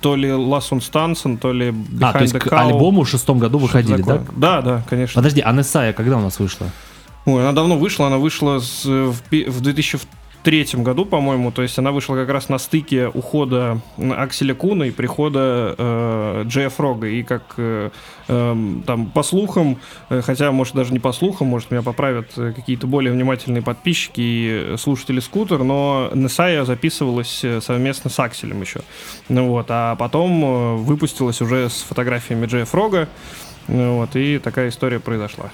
то 0.00 0.16
ли 0.16 0.28
Last 0.28 0.70
on 0.70 0.80
Stanson, 0.80 1.38
то 1.38 1.50
ли 1.50 1.70
Behind 1.70 2.04
А, 2.04 2.12
то 2.12 2.20
есть 2.20 2.38
к 2.38 2.52
альбому 2.52 3.04
в 3.04 3.08
шестом 3.08 3.38
году 3.38 3.58
выходили, 3.58 4.02
да? 4.02 4.22
Да, 4.36 4.60
да, 4.60 4.84
конечно. 4.88 5.18
Подожди, 5.18 5.40
а 5.40 5.50
Несая 5.52 5.94
когда 5.94 6.18
у 6.18 6.20
нас 6.20 6.38
вышла? 6.38 6.66
Ой, 7.24 7.40
она 7.42 7.52
давно 7.52 7.78
вышла, 7.78 8.08
она 8.08 8.18
вышла 8.18 8.58
с, 8.58 8.84
в, 8.84 9.14
в 9.30 9.60
2002 9.62 10.10
третьем 10.44 10.84
году, 10.84 11.06
по-моему, 11.06 11.50
то 11.50 11.62
есть 11.62 11.78
она 11.78 11.90
вышла 11.90 12.14
как 12.14 12.28
раз 12.28 12.48
на 12.48 12.58
стыке 12.58 13.08
ухода 13.08 13.80
Акселя 13.98 14.54
Куна 14.54 14.86
и 14.86 14.90
прихода 14.90 15.74
э, 15.76 16.44
Джея 16.46 16.68
Фрога. 16.68 17.08
И 17.08 17.22
как 17.22 17.54
э, 17.56 17.90
э, 18.28 18.56
там 18.86 19.06
по 19.06 19.22
слухам, 19.22 19.78
э, 20.10 20.20
хотя, 20.20 20.52
может, 20.52 20.74
даже 20.74 20.92
не 20.92 21.00
по 21.00 21.12
слухам, 21.12 21.48
может, 21.48 21.70
меня 21.70 21.82
поправят 21.82 22.32
э, 22.36 22.52
какие-то 22.54 22.86
более 22.86 23.12
внимательные 23.12 23.62
подписчики 23.62 24.20
и 24.20 24.74
слушатели 24.76 25.20
Скутер, 25.20 25.64
но 25.64 26.10
Несая 26.14 26.64
записывалась 26.64 27.42
э, 27.42 27.60
совместно 27.60 28.10
с 28.10 28.18
Акселем 28.20 28.60
еще. 28.60 28.80
Ну, 29.30 29.48
вот, 29.48 29.66
а 29.70 29.96
потом 29.96 30.84
выпустилась 30.84 31.40
уже 31.40 31.70
с 31.70 31.82
фотографиями 31.82 32.46
Джея 32.46 32.66
Фрога. 32.66 33.08
Ну, 33.66 33.96
вот, 33.96 34.14
и 34.14 34.38
такая 34.38 34.68
история 34.68 35.00
произошла. 35.00 35.50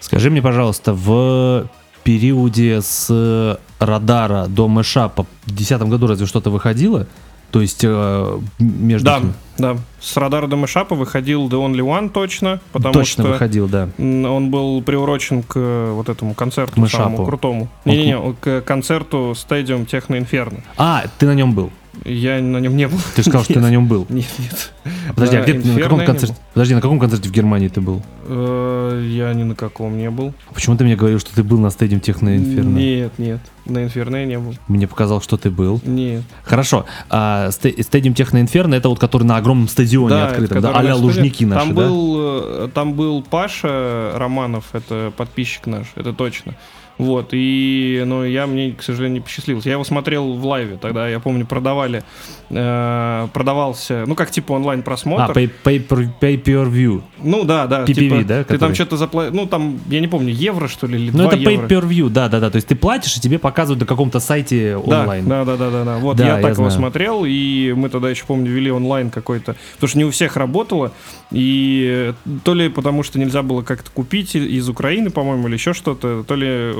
Скажи 0.00 0.30
мне, 0.30 0.42
пожалуйста, 0.42 0.92
в 0.92 1.66
периоде 2.04 2.82
с 2.82 3.58
радара 3.86 4.46
до 4.46 4.68
мэша 4.68 5.08
в 5.08 5.26
2010 5.46 5.82
году 5.88 6.06
разве 6.06 6.26
что-то 6.26 6.50
выходило? 6.50 7.06
То 7.54 7.60
есть 7.60 7.84
э, 7.84 8.40
между... 8.58 9.04
Да, 9.04 9.20
да. 9.58 9.76
С 10.00 10.16
радара 10.16 10.48
до 10.48 10.56
мэшапа 10.56 10.96
выходил 10.96 11.48
The 11.48 11.52
Only 11.52 11.86
One 11.86 12.10
точно, 12.10 12.60
потому 12.72 12.92
точно 12.92 13.22
что 13.22 13.32
выходил, 13.32 13.68
да. 13.68 13.88
он 13.96 14.50
был 14.50 14.82
приурочен 14.82 15.44
к 15.44 15.52
э, 15.54 15.92
вот 15.92 16.08
этому 16.08 16.34
концерту 16.34 16.80
мэшапу. 16.80 17.04
самому 17.04 17.24
крутому. 17.24 17.68
Не-не-не, 17.84 18.34
к 18.40 18.60
концерту 18.62 19.36
Stadium 19.36 19.86
Techno 19.86 20.20
Inferno. 20.20 20.62
А, 20.76 21.04
ты 21.18 21.26
на 21.26 21.34
нем 21.36 21.54
был? 21.54 21.70
Я 22.04 22.40
на 22.40 22.58
нем 22.58 22.76
не 22.76 22.88
был. 22.88 22.98
Ты 23.14 23.22
сказал, 23.22 23.42
нет. 23.42 23.44
что 23.44 23.54
ты 23.54 23.60
на 23.60 23.70
нем 23.70 23.86
был. 23.86 24.04
Нет, 24.08 24.26
нет. 24.38 24.72
Подожди, 25.14 25.36
а 25.36 25.42
где, 25.42 25.54
на 25.54 25.80
каком 25.80 26.04
концерте? 26.04 26.36
Подожди, 26.52 26.74
на 26.74 26.80
каком 26.80 26.98
концерте 26.98 27.28
в 27.28 27.32
Германии 27.32 27.68
ты 27.68 27.80
был? 27.80 28.02
Э, 28.26 29.06
я 29.10 29.32
ни 29.34 29.42
на 29.42 29.54
каком 29.54 29.96
не 29.96 30.10
был. 30.10 30.32
Почему 30.52 30.76
ты 30.76 30.84
мне 30.84 30.96
говорил, 30.96 31.18
что 31.18 31.34
ты 31.34 31.42
был 31.42 31.58
на 31.58 31.70
стадиум 31.70 32.00
Техно 32.00 32.36
Инферно? 32.36 32.76
Нет, 32.76 33.12
нет, 33.18 33.40
на 33.66 33.84
Инферно 33.84 34.16
я 34.16 34.26
не 34.26 34.38
был. 34.38 34.54
Мне 34.68 34.86
показалось, 34.86 35.24
что 35.24 35.36
ты 35.36 35.50
был. 35.50 35.80
Нет. 35.84 36.22
Хорошо. 36.44 36.86
А, 37.10 37.50
стадиум 37.50 38.14
Техно 38.14 38.40
Инферно 38.40 38.74
это 38.74 38.88
вот 38.88 38.98
который 38.98 39.24
на 39.24 39.36
огромном 39.36 39.68
стадионе 39.68 40.14
да, 40.14 40.28
открытом, 40.28 40.60
да, 40.60 40.72
а 40.74 40.94
Лужники 40.94 41.44
наши, 41.44 41.66
там 41.66 41.74
да? 41.74 41.82
Был, 41.82 42.16
э, 42.18 42.68
там 42.72 42.94
был 42.94 43.22
Паша 43.22 44.12
Романов, 44.16 44.66
это 44.72 45.12
подписчик 45.16 45.66
наш, 45.66 45.86
это 45.96 46.12
точно. 46.12 46.54
Вот, 46.96 47.30
и, 47.32 48.02
ну, 48.06 48.24
я, 48.24 48.46
мне, 48.46 48.72
к 48.72 48.82
сожалению, 48.82 49.14
не 49.14 49.20
посчастливился. 49.20 49.68
Я 49.68 49.74
его 49.74 49.84
смотрел 49.84 50.34
в 50.34 50.46
лайве, 50.46 50.78
тогда, 50.80 51.08
я 51.08 51.18
помню, 51.18 51.44
продавали, 51.44 52.04
э, 52.50 53.28
продавался, 53.32 54.04
ну, 54.06 54.14
как 54.14 54.30
типа 54.30 54.52
онлайн-просмотр. 54.52 55.32
А, 55.32 55.32
pay, 55.32 55.50
pay, 55.64 56.08
pay 56.20 56.42
per 56.42 56.70
view. 56.70 57.02
Ну, 57.20 57.44
да, 57.44 57.66
да. 57.66 57.82
PPV, 57.82 57.94
типа, 57.94 58.16
да? 58.24 58.38
Который? 58.44 58.44
Ты 58.44 58.58
там 58.58 58.74
что-то 58.74 58.96
заплатил, 58.96 59.34
ну, 59.34 59.46
там, 59.46 59.80
я 59.88 60.00
не 60.00 60.06
помню, 60.06 60.32
евро, 60.32 60.68
что 60.68 60.86
ли, 60.86 60.98
или 60.98 61.10
Ну, 61.10 61.26
это 61.26 61.36
pay 61.36 61.66
per 61.66 61.88
view, 61.88 62.08
да, 62.08 62.28
да, 62.28 62.38
да, 62.38 62.50
то 62.50 62.56
есть 62.56 62.68
ты 62.68 62.76
платишь, 62.76 63.16
и 63.16 63.20
тебе 63.20 63.38
показывают 63.40 63.80
на 63.80 63.86
каком-то 63.86 64.20
сайте 64.20 64.76
онлайн. 64.76 65.26
Да, 65.26 65.44
да, 65.44 65.56
да, 65.56 65.70
да, 65.70 65.84
да. 65.84 65.96
Вот, 65.96 66.16
да, 66.16 66.24
я, 66.24 66.36
я 66.36 66.42
так 66.42 66.54
знаю. 66.54 66.70
его 66.70 66.78
смотрел, 66.78 67.24
и 67.26 67.72
мы 67.76 67.88
тогда 67.88 68.08
еще, 68.08 68.24
помню, 68.24 68.52
вели 68.52 68.70
онлайн 68.70 69.10
какой-то, 69.10 69.56
потому 69.74 69.88
что 69.88 69.98
не 69.98 70.04
у 70.04 70.10
всех 70.10 70.36
работало, 70.36 70.92
и 71.32 72.12
то 72.44 72.54
ли 72.54 72.68
потому, 72.68 73.02
что 73.02 73.18
нельзя 73.18 73.42
было 73.42 73.62
как-то 73.62 73.90
купить 73.90 74.36
из 74.36 74.68
Украины, 74.68 75.10
по-моему, 75.10 75.48
или 75.48 75.54
еще 75.54 75.72
что-то, 75.72 76.22
то 76.22 76.34
ли 76.36 76.72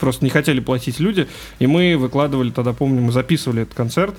просто 0.00 0.24
не 0.24 0.30
хотели 0.30 0.60
платить 0.60 1.00
люди, 1.00 1.28
и 1.58 1.66
мы 1.66 1.96
выкладывали, 1.96 2.50
тогда 2.50 2.72
помню, 2.72 3.00
мы 3.00 3.12
записывали 3.12 3.62
этот 3.62 3.74
концерт, 3.74 4.14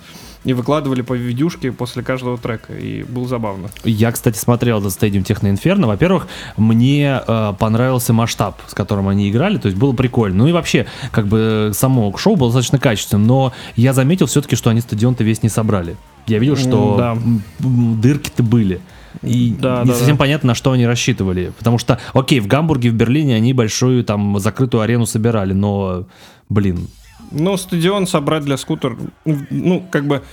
и 0.46 0.54
выкладывали 0.54 1.02
по 1.02 1.14
видюшке 1.14 1.72
после 1.72 2.02
каждого 2.02 2.38
трека, 2.38 2.74
и 2.74 3.04
было 3.04 3.28
забавно. 3.28 3.70
Я, 3.84 4.12
кстати, 4.12 4.38
смотрел 4.38 4.80
этот 4.80 4.94
стадиум 4.94 5.24
Техно 5.24 5.50
Инферно. 5.50 5.88
Во-первых, 5.88 6.28
мне 6.56 7.22
э, 7.28 7.54
понравился 7.60 8.14
масштаб, 8.14 8.60
с 8.68 8.74
которым 8.74 9.10
они 9.10 9.30
играли, 9.30 9.58
то 9.58 9.68
есть 9.68 9.78
было 9.78 9.94
прикольно. 9.94 10.38
Ну 10.40 10.48
и 10.48 10.52
вообще, 10.52 10.86
как 11.12 11.28
бы 11.28 11.72
само 11.74 12.16
шоу 12.18 12.36
было 12.36 12.50
достаточно 12.50 12.80
качественным, 12.80 13.28
но 13.28 13.54
я 13.76 13.94
заметил 13.94 14.28
все-таки, 14.28 14.56
что 14.56 14.70
они 14.70 14.80
стадион-то 14.82 15.24
весь 15.24 15.44
не 15.44 15.50
собрали. 15.50 15.98
Я 16.28 16.40
видел, 16.40 16.56
что 16.56 16.96
да. 16.98 17.18
дырки-то 17.60 18.44
были. 18.44 18.80
И 19.22 19.56
да, 19.60 19.82
не 19.84 19.90
да, 19.90 19.96
совсем 19.96 20.16
да. 20.16 20.20
понятно, 20.20 20.48
на 20.48 20.56
что 20.56 20.72
они 20.72 20.86
рассчитывали. 20.86 21.52
Потому 21.58 21.78
что, 21.78 22.00
окей, 22.14 22.40
в 22.40 22.48
Гамбурге, 22.48 22.92
в 22.92 22.94
Берлине 22.94 23.36
они 23.36 23.54
большую 23.54 24.04
там 24.04 24.40
закрытую 24.40 24.82
арену 24.82 25.06
собирали, 25.06 25.54
но, 25.54 26.06
блин. 26.50 26.88
Ну, 27.32 27.58
стадион 27.58 28.08
собрать 28.08 28.44
для 28.44 28.58
скутер, 28.58 28.98
ну, 29.26 29.86
как 29.92 30.08
бы 30.08 30.24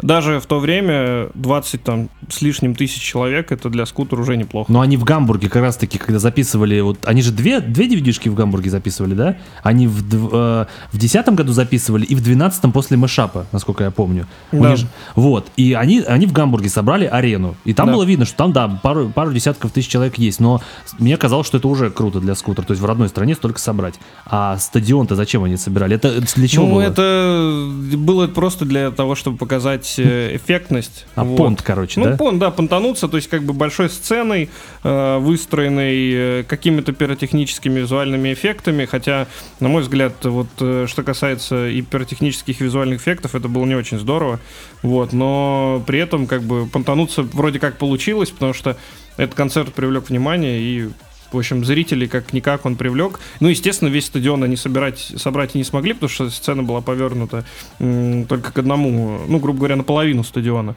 даже 0.00 0.40
в 0.40 0.46
то 0.46 0.58
время 0.58 1.28
20 1.34 1.82
там 1.82 2.08
с 2.28 2.42
лишним 2.42 2.74
тысяч 2.74 3.00
человек, 3.00 3.52
это 3.52 3.70
для 3.70 3.86
скутера 3.86 4.20
уже 4.20 4.36
неплохо. 4.36 4.70
Но 4.70 4.80
они 4.80 4.96
в 4.96 5.04
Гамбурге 5.04 5.48
как 5.48 5.62
раз-таки, 5.62 5.98
когда 5.98 6.18
записывали, 6.18 6.80
вот 6.80 6.98
они 7.06 7.22
же 7.22 7.32
две, 7.32 7.60
две 7.60 7.88
DVD-шки 7.88 8.28
в 8.28 8.34
Гамбурге 8.34 8.70
записывали, 8.70 9.14
да? 9.14 9.36
Они 9.62 9.86
в, 9.86 10.02
э, 10.32 10.66
в 10.92 10.98
10 10.98 11.28
году 11.30 11.52
записывали 11.52 12.04
и 12.04 12.14
в 12.14 12.22
12 12.22 12.72
после 12.72 12.96
мышапа, 12.96 13.46
насколько 13.52 13.84
я 13.84 13.90
помню. 13.90 14.26
Да. 14.52 14.72
них 14.72 14.86
вот, 15.14 15.48
и 15.56 15.72
они, 15.72 16.00
они 16.00 16.26
в 16.26 16.32
Гамбурге 16.32 16.68
собрали 16.68 17.06
арену. 17.06 17.56
И 17.64 17.72
там 17.72 17.86
Да. 17.86 17.94
было 17.94 18.02
видно, 18.02 18.24
что 18.24 18.36
там, 18.36 18.52
да, 18.52 18.68
пару, 18.68 19.08
пару 19.08 19.32
десятков 19.32 19.72
тысяч 19.72 19.88
человек 19.88 20.18
есть, 20.18 20.40
но 20.40 20.60
мне 20.98 21.16
казалось, 21.16 21.46
что 21.46 21.58
это 21.58 21.68
уже 21.68 21.90
круто 21.90 22.20
для 22.20 22.34
скутера, 22.34 22.66
то 22.66 22.72
есть 22.72 22.82
в 22.82 22.86
родной 22.86 23.08
стране 23.08 23.34
столько 23.34 23.60
собрать. 23.60 23.94
А 24.26 24.58
стадион-то 24.58 25.14
зачем 25.14 25.44
они 25.44 25.56
собирали? 25.56 25.96
Это 25.96 26.20
для 26.34 26.48
чего 26.48 26.66
ну, 26.66 26.74
было? 26.74 26.82
это 26.82 27.66
было 27.96 28.26
просто 28.26 28.64
для 28.64 28.90
того, 28.90 29.14
чтобы 29.14 29.38
показать 29.38 29.85
э, 29.98 30.36
эффектность. 30.36 31.06
А 31.14 31.24
Вот. 31.24 31.36
понт, 31.36 31.62
короче, 31.62 32.00
Ну, 32.00 32.06
да? 32.06 32.16
понт, 32.16 32.38
да, 32.38 32.50
понтануться, 32.50 33.08
то 33.08 33.16
есть 33.16 33.28
как 33.28 33.42
бы 33.42 33.52
большой 33.52 33.88
сценой, 33.90 34.50
э, 34.84 35.18
выстроенной 35.18 36.40
э, 36.40 36.44
какими-то 36.44 36.92
пиротехническими 36.92 37.80
визуальными 37.80 38.32
эффектами, 38.32 38.84
хотя, 38.84 39.26
на 39.60 39.68
мой 39.68 39.82
взгляд, 39.82 40.12
вот 40.24 40.48
э, 40.60 40.86
что 40.88 41.02
касается 41.02 41.68
и 41.68 41.82
пиротехнических 41.82 42.60
и 42.60 42.64
визуальных 42.64 43.00
эффектов, 43.00 43.34
это 43.34 43.48
было 43.48 43.64
не 43.64 43.74
очень 43.74 43.98
здорово, 43.98 44.40
вот, 44.82 45.12
но 45.12 45.82
при 45.86 45.98
этом 46.00 46.26
как 46.26 46.42
бы 46.42 46.66
понтануться 46.66 47.22
вроде 47.22 47.58
как 47.58 47.78
получилось, 47.78 48.30
потому 48.30 48.52
что 48.52 48.76
этот 49.16 49.34
концерт 49.34 49.72
привлек 49.72 50.08
внимание 50.10 50.60
и 50.60 50.88
в 51.36 51.38
общем, 51.38 51.64
зрителей 51.64 52.08
как-никак 52.08 52.66
он 52.66 52.76
привлек. 52.76 53.20
Ну, 53.40 53.48
естественно, 53.48 53.88
весь 53.88 54.06
стадион 54.06 54.42
они 54.42 54.56
собирать, 54.56 55.12
собрать 55.16 55.54
не 55.54 55.64
смогли, 55.64 55.92
потому 55.92 56.08
что 56.08 56.30
сцена 56.30 56.62
была 56.62 56.80
повернута 56.80 57.44
м, 57.78 58.24
только 58.26 58.52
к 58.52 58.58
одному, 58.58 59.20
ну, 59.28 59.38
грубо 59.38 59.58
говоря, 59.58 59.76
наполовину 59.76 60.24
стадиона. 60.24 60.74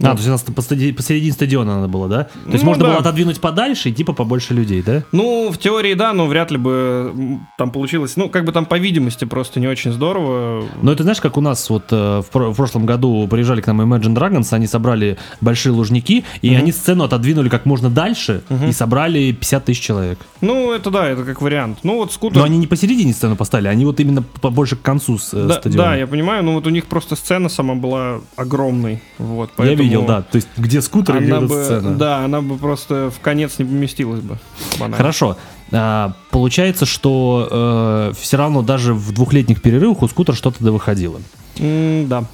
А, 0.00 0.04
то 0.12 0.16
есть 0.16 0.28
у 0.28 0.30
нас 0.30 0.42
посередине 0.42 1.32
стадиона 1.32 1.76
надо 1.76 1.88
было, 1.88 2.08
да? 2.08 2.24
То 2.24 2.52
есть 2.52 2.62
Ну, 2.64 2.70
можно 2.70 2.84
да. 2.84 2.90
было 2.90 2.98
отодвинуть 3.00 3.40
подальше 3.40 3.88
и 3.90 3.92
типа 3.92 4.12
побольше 4.12 4.54
людей, 4.54 4.80
да? 4.82 5.02
Ну, 5.12 5.50
в 5.52 5.58
теории, 5.58 5.94
да, 5.94 6.12
но 6.12 6.26
вряд 6.26 6.50
ли 6.52 6.56
бы 6.56 7.38
там 7.56 7.70
получилось. 7.72 8.16
Ну, 8.16 8.28
как 8.28 8.44
бы 8.44 8.52
там 8.52 8.64
по 8.66 8.78
видимости 8.78 9.24
просто 9.24 9.58
не 9.60 9.66
очень 9.66 9.92
здорово. 9.92 10.64
Но 10.82 10.92
это 10.92 11.02
знаешь, 11.02 11.20
как 11.20 11.36
у 11.36 11.40
нас 11.40 11.68
вот 11.68 11.84
э, 11.90 12.22
в, 12.22 12.52
в 12.52 12.54
прошлом 12.54 12.86
году 12.86 13.26
приезжали 13.28 13.60
к 13.60 13.66
нам 13.66 13.80
Imagine 13.80 14.14
Dragons, 14.14 14.52
они 14.54 14.66
собрали 14.66 15.18
большие 15.40 15.72
лужники, 15.72 16.24
и 16.42 16.50
Мгм. 16.50 16.58
они 16.58 16.72
сцену 16.72 17.04
отодвинули 17.04 17.48
как 17.48 17.66
можно 17.66 17.90
дальше, 17.90 18.42
Мгм. 18.48 18.68
и 18.68 18.72
собрали 18.72 19.32
50 19.32 19.64
тысяч 19.64 19.80
человек. 19.82 20.18
Ну, 20.40 20.72
это 20.72 20.90
да, 20.90 21.08
это 21.08 21.24
как 21.24 21.42
вариант. 21.42 21.78
Ну, 21.82 21.96
вот 21.96 22.12
скутер... 22.12 22.38
Но 22.38 22.44
они 22.44 22.58
не 22.58 22.66
посередине 22.68 23.12
сцену 23.12 23.34
поставили, 23.36 23.68
они 23.68 23.84
вот 23.84 23.98
именно 24.00 24.22
побольше 24.22 24.76
к 24.76 24.82
концу 24.82 25.18
с, 25.18 25.34
э, 25.34 25.46
да, 25.46 25.54
стадиона. 25.54 25.88
да, 25.90 25.96
я 25.96 26.06
понимаю, 26.06 26.44
но 26.44 26.52
вот 26.54 26.66
у 26.66 26.70
них 26.70 26.86
просто 26.86 27.16
сцена 27.16 27.48
сама 27.48 27.74
была 27.74 28.20
огромной. 28.36 29.02
Вот, 29.18 29.48
Я 29.50 29.54
поэтому 29.56 29.87
видел, 29.88 30.04
да. 30.06 30.22
То 30.22 30.36
есть 30.36 30.48
где 30.56 30.80
скутер 30.82 31.16
и 31.16 31.20
где 31.20 31.32
Она 31.32 31.44
эта 31.46 31.54
бы, 31.54 31.64
сцена. 31.64 31.90
да, 31.96 32.24
она 32.24 32.40
бы 32.40 32.56
просто 32.56 33.10
в 33.10 33.20
конец 33.20 33.58
не 33.58 33.64
поместилась 33.64 34.20
бы. 34.20 34.38
банально. 34.78 34.96
Хорошо. 34.96 35.36
А, 35.72 36.14
получается, 36.30 36.86
что 36.86 38.12
все 38.18 38.36
равно 38.36 38.62
даже 38.62 38.94
в 38.94 39.12
двухлетних 39.12 39.60
перерывах 39.62 40.02
у 40.02 40.08
скутера 40.08 40.34
что-то 40.36 40.62
да 40.64 40.72
выходило. 40.72 41.20
М, 41.58 42.08
да. 42.08 42.24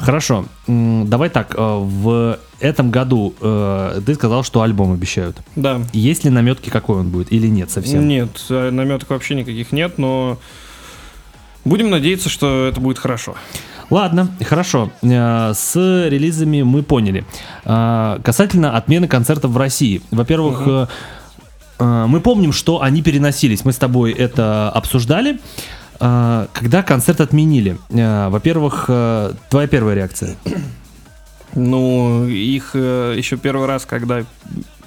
Хорошо. 0.00 0.44
Давай 0.68 1.30
так. 1.30 1.54
э, 1.56 1.58
В 1.58 2.38
этом 2.60 2.90
году 2.92 3.34
э, 3.40 4.00
ты 4.06 4.14
сказал, 4.14 4.44
что 4.44 4.62
альбом 4.62 4.92
обещают. 4.92 5.38
Да. 5.56 5.80
Есть 5.92 6.22
ли 6.24 6.30
наметки, 6.30 6.70
какой 6.70 6.98
он 7.00 7.08
будет, 7.08 7.32
или 7.32 7.48
нет 7.48 7.68
совсем? 7.70 8.06
Нет, 8.06 8.30
э, 8.50 8.70
наметок 8.70 9.10
вообще 9.10 9.34
никаких 9.34 9.72
нет, 9.72 9.98
но 9.98 10.38
будем 11.64 11.90
надеяться, 11.90 12.28
что 12.28 12.66
это 12.66 12.80
будет 12.80 12.98
хорошо. 12.98 13.34
Ладно, 13.90 14.28
хорошо. 14.44 14.90
Э, 15.02 15.52
С 15.54 15.74
релизами 16.08 16.62
мы 16.62 16.82
поняли. 16.82 17.24
Э, 17.64 18.18
Касательно 18.22 18.76
отмены 18.76 19.08
концертов 19.08 19.50
в 19.52 19.56
России. 19.56 20.02
Во-первых, 20.10 20.62
э, 20.66 20.86
мы 22.06 22.20
помним, 22.20 22.52
что 22.52 22.82
они 22.82 23.02
переносились. 23.02 23.64
Мы 23.64 23.72
с 23.72 23.76
тобой 23.76 24.12
это 24.12 24.68
обсуждали. 24.70 25.38
Когда 26.00 26.84
концерт 26.86 27.20
отменили? 27.20 27.76
Во-первых, 27.88 28.84
твоя 29.48 29.66
первая 29.66 29.96
реакция. 29.96 30.36
Ну, 31.54 32.24
их 32.24 32.74
еще 32.76 33.36
первый 33.36 33.66
раз, 33.66 33.84
когда 33.84 34.24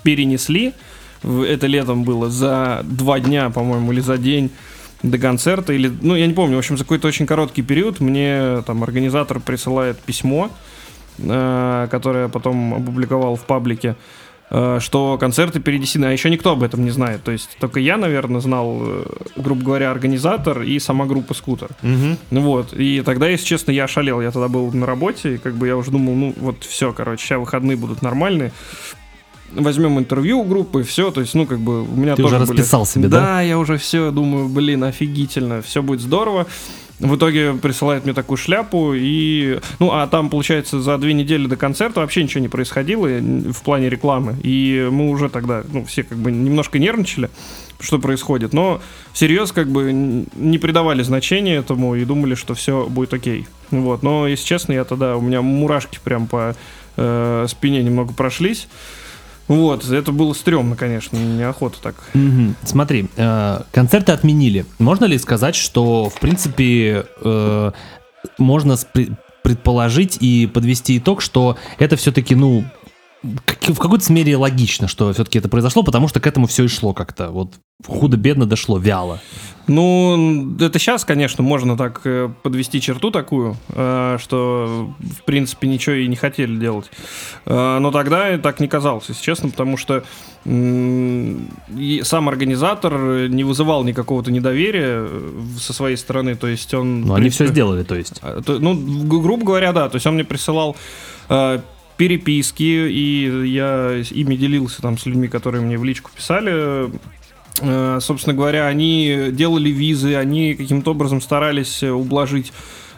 перенесли, 0.03 0.73
это 1.23 1.67
летом 1.67 2.03
было, 2.03 2.29
за 2.29 2.81
два 2.83 3.19
дня, 3.19 3.49
по-моему, 3.49 3.91
или 3.91 3.99
за 3.99 4.17
день 4.17 4.51
до 5.03 5.17
концерта, 5.17 5.73
или, 5.73 5.91
ну, 6.01 6.15
я 6.15 6.27
не 6.27 6.33
помню, 6.33 6.55
в 6.55 6.59
общем, 6.59 6.77
за 6.77 6.83
какой-то 6.83 7.07
очень 7.07 7.25
короткий 7.25 7.61
период 7.61 7.99
мне 7.99 8.61
там 8.65 8.83
организатор 8.83 9.39
присылает 9.39 9.99
письмо, 9.99 10.49
э, 11.17 11.87
которое 11.89 12.27
потом 12.27 12.75
опубликовал 12.75 13.35
в 13.35 13.41
паблике, 13.45 13.95
э, 14.51 14.77
что 14.79 15.17
концерты 15.17 15.59
перенесены, 15.59 16.05
а 16.05 16.11
еще 16.11 16.29
никто 16.29 16.51
об 16.51 16.61
этом 16.61 16.83
не 16.83 16.91
знает. 16.91 17.23
То 17.23 17.31
есть 17.31 17.57
только 17.59 17.79
я, 17.79 17.97
наверное, 17.97 18.41
знал, 18.41 18.79
э, 18.81 19.05
грубо 19.37 19.63
говоря, 19.63 19.91
организатор 19.91 20.61
и 20.61 20.77
сама 20.79 21.05
группа 21.05 21.33
«Скутер». 21.33 21.69
Ну 22.29 22.41
Вот, 22.41 22.73
и 22.73 23.01
тогда, 23.01 23.27
если 23.27 23.45
честно, 23.45 23.71
я 23.71 23.87
шалел. 23.87 24.21
Я 24.21 24.31
тогда 24.31 24.49
был 24.49 24.71
на 24.71 24.85
работе, 24.85 25.35
и 25.35 25.37
как 25.37 25.55
бы 25.55 25.67
я 25.67 25.77
уже 25.77 25.91
думал, 25.91 26.13
ну 26.13 26.33
вот 26.37 26.63
все, 26.63 26.93
короче, 26.93 27.25
сейчас 27.25 27.39
выходные 27.39 27.77
будут 27.77 28.01
нормальные. 28.01 28.51
Возьмем 29.53 29.99
интервью 29.99 30.39
у 30.39 30.43
группы, 30.43 30.83
все, 30.83 31.11
то 31.11 31.21
есть, 31.21 31.33
ну, 31.33 31.45
как 31.45 31.59
бы 31.59 31.83
у 31.83 31.95
меня 31.95 32.15
Ты 32.15 32.23
тоже 32.23 32.37
уже 32.37 32.45
были- 32.45 32.57
расписал 32.59 32.85
себе, 32.85 33.07
да? 33.07 33.19
Да, 33.19 33.41
я 33.41 33.57
уже 33.57 33.77
все 33.77 34.11
думаю, 34.11 34.47
блин, 34.47 34.83
офигительно, 34.83 35.61
все 35.61 35.81
будет 35.81 36.01
здорово. 36.01 36.47
В 37.01 37.15
итоге 37.15 37.53
присылает 37.53 38.03
мне 38.05 38.13
такую 38.13 38.37
шляпу, 38.37 38.93
и... 38.93 39.59
Ну, 39.79 39.91
а 39.91 40.05
там, 40.05 40.29
получается, 40.29 40.79
за 40.79 40.99
две 40.99 41.13
недели 41.13 41.47
до 41.47 41.55
концерта 41.55 42.01
вообще 42.01 42.21
ничего 42.21 42.41
не 42.41 42.47
происходило 42.47 43.07
э, 43.07 43.19
в 43.19 43.63
плане 43.63 43.89
рекламы. 43.89 44.35
И 44.43 44.87
мы 44.91 45.09
уже 45.09 45.27
тогда, 45.29 45.63
ну, 45.73 45.83
все 45.85 46.03
как 46.03 46.19
бы 46.19 46.31
немножко 46.31 46.77
нервничали, 46.77 47.31
что 47.79 47.97
происходит. 47.97 48.53
Но 48.53 48.81
всерьез 49.13 49.51
как 49.51 49.67
бы 49.67 49.91
не 49.91 50.59
придавали 50.59 51.01
значения 51.01 51.55
этому 51.55 51.95
и 51.95 52.05
думали, 52.05 52.35
что 52.35 52.53
все 52.53 52.85
будет 52.87 53.15
окей. 53.15 53.47
Вот. 53.71 54.03
Но, 54.03 54.27
если 54.27 54.45
честно, 54.45 54.73
я 54.73 54.83
тогда... 54.83 55.17
У 55.17 55.21
меня 55.21 55.41
мурашки 55.41 55.99
прям 56.03 56.27
по 56.27 56.55
э, 56.97 57.45
спине 57.49 57.81
немного 57.81 58.13
прошлись. 58.13 58.67
Вот, 59.47 59.89
это 59.89 60.11
было 60.11 60.33
стрёмно, 60.33 60.75
конечно, 60.75 61.17
неохота 61.17 61.77
так. 61.81 61.95
Мгм. 62.13 62.55
Смотри, 62.63 63.07
э, 63.17 63.61
концерты 63.71 64.11
отменили. 64.13 64.65
Можно 64.79 65.05
ли 65.05 65.17
сказать, 65.17 65.55
что, 65.55 66.09
в 66.09 66.19
принципе, 66.19 67.05
э, 67.23 67.71
можно 68.37 68.75
предположить 69.43 70.17
и 70.21 70.47
подвести 70.47 70.97
итог, 70.97 71.21
что 71.21 71.57
это 71.79 71.95
все-таки, 71.95 72.35
ну, 72.35 72.63
в 73.23 73.77
какой-то 73.77 74.11
мере 74.11 74.35
логично, 74.35 74.87
что 74.87 75.13
все-таки 75.13 75.37
это 75.37 75.47
произошло, 75.47 75.83
потому 75.83 76.07
что 76.07 76.19
к 76.19 76.25
этому 76.25 76.47
все 76.47 76.63
и 76.63 76.67
шло 76.67 76.93
как-то. 76.93 77.29
Вот 77.29 77.53
худо-бедно 77.85 78.47
дошло, 78.47 78.79
вяло. 78.79 79.19
Ну, 79.67 80.55
это 80.59 80.79
сейчас, 80.79 81.05
конечно, 81.05 81.43
можно 81.43 81.77
так 81.77 82.01
э, 82.03 82.29
подвести 82.41 82.81
черту 82.81 83.11
такую, 83.11 83.57
э, 83.69 84.17
что, 84.19 84.91
в 84.99 85.23
принципе, 85.23 85.67
ничего 85.67 85.95
и 85.95 86.07
не 86.07 86.15
хотели 86.15 86.57
делать. 86.57 86.89
Э, 87.45 87.77
Но 87.79 87.91
тогда 87.91 88.37
так 88.39 88.59
не 88.59 88.67
казалось, 88.67 89.05
если 89.09 89.23
честно, 89.23 89.49
потому 89.49 89.77
что 89.77 90.03
сам 90.43 92.27
организатор 92.27 93.29
не 93.29 93.43
вызывал 93.43 93.83
никакого-то 93.83 94.31
недоверия 94.31 95.07
со 95.59 95.71
своей 95.71 95.97
стороны, 95.97 96.35
то 96.35 96.47
есть 96.47 96.73
он... 96.73 97.03
В 97.05 97.13
они 97.13 97.29
все 97.29 97.45
принципе, 97.45 97.47
сделали, 97.47 97.83
то 97.83 97.93
есть. 97.93 98.19
Ну, 98.47 98.73
грубо 99.21 99.45
говоря, 99.45 99.71
да. 99.71 99.87
То 99.87 99.97
есть 99.97 100.07
он 100.07 100.15
мне 100.15 100.23
присылал 100.23 100.75
переписки, 102.01 102.63
и 102.63 103.47
я 103.47 104.01
ими 104.09 104.33
делился 104.35 104.81
там 104.81 104.97
с 104.97 105.05
людьми, 105.05 105.27
которые 105.27 105.61
мне 105.61 105.77
в 105.77 105.83
личку 105.83 106.09
писали. 106.15 106.89
Э, 107.61 107.99
собственно 108.01 108.35
говоря, 108.35 108.65
они 108.65 109.27
делали 109.29 109.69
визы, 109.69 110.15
они 110.15 110.55
каким-то 110.55 110.91
образом 110.91 111.21
старались 111.21 111.83
э, 111.83 111.91
ублажить 111.91 112.53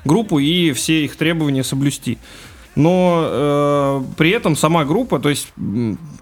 группу 0.05 0.39
и 0.39 0.71
все 0.71 1.03
их 1.03 1.17
требования 1.17 1.65
соблюсти. 1.65 2.17
Но 2.75 3.23
э, 3.25 4.03
при 4.17 4.31
этом 4.31 4.55
сама 4.55 4.83
группа, 4.83 5.19
то 5.19 5.29
есть, 5.29 5.53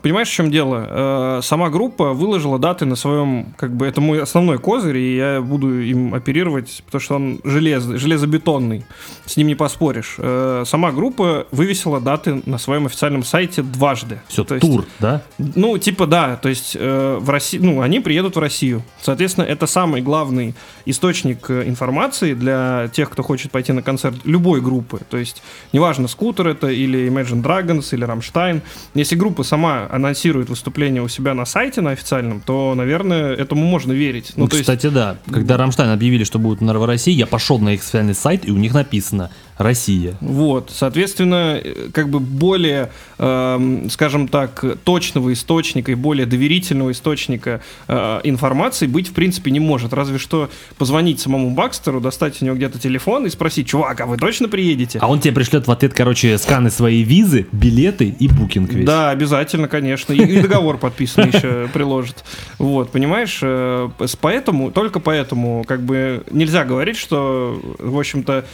понимаешь, 0.01 0.27
в 0.27 0.33
чем 0.33 0.51
дело? 0.51 0.87
Э, 0.89 1.39
сама 1.43 1.69
группа 1.69 2.13
выложила 2.13 2.59
даты 2.59 2.85
на 2.85 2.95
своем, 2.95 3.53
как 3.57 3.73
бы, 3.73 3.85
это 3.87 4.01
мой 4.01 4.21
основной 4.21 4.57
козырь, 4.57 4.97
и 4.97 5.15
я 5.15 5.41
буду 5.41 5.81
им 5.81 6.13
оперировать, 6.13 6.83
потому 6.85 7.01
что 7.01 7.15
он 7.15 7.39
желез, 7.45 7.83
железобетонный, 7.83 8.85
с 9.25 9.37
ним 9.37 9.47
не 9.47 9.55
поспоришь. 9.55 10.15
Э, 10.17 10.63
сама 10.65 10.91
группа 10.91 11.47
вывесила 11.51 12.01
даты 12.01 12.41
на 12.45 12.57
своем 12.57 12.85
официальном 12.85 13.23
сайте 13.23 13.61
дважды. 13.61 14.19
Все, 14.27 14.43
То 14.43 14.55
есть, 14.55 14.67
тур, 14.67 14.85
да? 14.99 15.21
ну, 15.37 15.77
типа, 15.77 16.05
да, 16.05 16.35
то 16.35 16.49
есть 16.49 16.75
э, 16.77 17.17
в 17.19 17.29
России, 17.29 17.59
ну, 17.59 17.81
они 17.81 18.01
приедут 18.01 18.35
в 18.35 18.39
Россию. 18.39 18.83
Соответственно, 19.01 19.45
это 19.45 19.67
самый 19.67 20.01
главный 20.01 20.53
источник 20.85 21.49
э, 21.49 21.63
информации 21.65 22.33
для 22.33 22.89
тех, 22.91 23.09
кто 23.09 23.23
хочет 23.23 23.51
пойти 23.51 23.71
на 23.71 23.81
концерт 23.81 24.15
любой 24.25 24.59
группы. 24.59 24.99
То 25.09 25.15
есть, 25.15 25.41
неважно, 25.71 26.09
Scooter, 26.10 26.40
Scooter 26.41 26.47
это 26.47 26.67
или 26.67 27.08
Imagine 27.08 27.41
Dragons 27.41 27.88
или 27.91 28.04
Рамштайн. 28.04 28.62
Если 28.95 29.15
группа 29.15 29.43
сама 29.43 29.88
анонсирует 29.91 30.49
выступление 30.49 31.01
у 31.01 31.08
себя 31.08 31.34
на 31.34 31.45
сайте 31.45 31.82
на 31.82 31.91
официальном, 31.91 32.41
то, 32.41 32.73
наверное, 32.75 33.34
этому 33.34 33.63
можно 33.63 33.93
верить. 33.93 34.34
Ну, 34.36 34.43
ну 34.45 34.49
кстати, 34.49 34.88
есть... 34.88 34.95
да. 34.95 35.17
Когда 35.32 35.58
Рамштайн 35.58 35.91
объявили, 35.91 36.23
что 36.23 36.39
будут 36.39 36.62
на 36.62 36.73
России, 36.86 37.13
я 37.13 37.27
пошел 37.27 37.60
на 37.60 37.69
их 37.69 37.82
официальный 37.82 38.15
сайт, 38.15 38.47
и 38.47 38.51
у 38.51 38.58
них 38.58 38.73
написано 38.73 39.30
Россия. 39.62 40.15
Вот, 40.21 40.71
соответственно, 40.73 41.60
э, 41.63 41.89
как 41.93 42.10
бы 42.10 42.19
более, 42.19 42.91
э, 43.17 43.88
скажем 43.89 44.27
так, 44.27 44.63
точного 44.84 45.34
источника 45.34 45.91
и 45.91 45.95
более 45.95 46.25
доверительного 46.25 46.91
источника 46.91 47.62
э, 47.88 48.21
информации 48.23 48.88
быть 48.88 49.10
в 49.10 49.13
принципе 49.13 49.51
не 49.51 49.60
может. 49.60 49.93
Разве 49.93 50.17
что 50.17 50.49
позвонить 50.77 51.19
самому 51.19 51.51
Бакстеру, 51.51 52.01
достать 52.01 52.41
у 52.41 52.45
него 52.45 52.56
где-то 52.56 52.80
телефон 52.80 53.25
и 53.25 53.30
спросить, 53.30 53.67
чувак, 53.67 54.01
а 54.01 54.06
вы 54.06 54.17
точно 54.17 54.47
приедете? 54.47 54.99
А 54.99 55.08
он 55.08 55.19
тебе 55.19 55.34
пришлет 55.34 55.67
в 55.67 55.71
ответ, 55.71 55.93
короче, 55.93 56.31
сканы 56.38 56.70
своей 56.70 57.04
визы, 57.04 57.48
билеты 57.52 58.15
и 58.17 58.28
букинг 58.28 58.74
весь. 58.74 58.86
Да, 58.86 59.10
обязательно, 59.10 59.67
конечно. 59.67 60.13
И, 60.13 60.41
договор 60.41 60.78
подписанный 60.78 61.30
еще 61.30 61.70
приложит. 61.74 62.24
Вот, 62.58 62.91
понимаешь? 62.91 63.39
Э, 63.41 63.89
поэтому, 64.20 64.72
только 64.72 65.00
поэтому, 65.00 65.63
как 65.67 65.82
бы 65.82 66.24
нельзя 66.32 66.65
говорить, 66.65 66.98
что, 66.98 67.60
в 67.80 67.98
общем-то, 67.98 68.46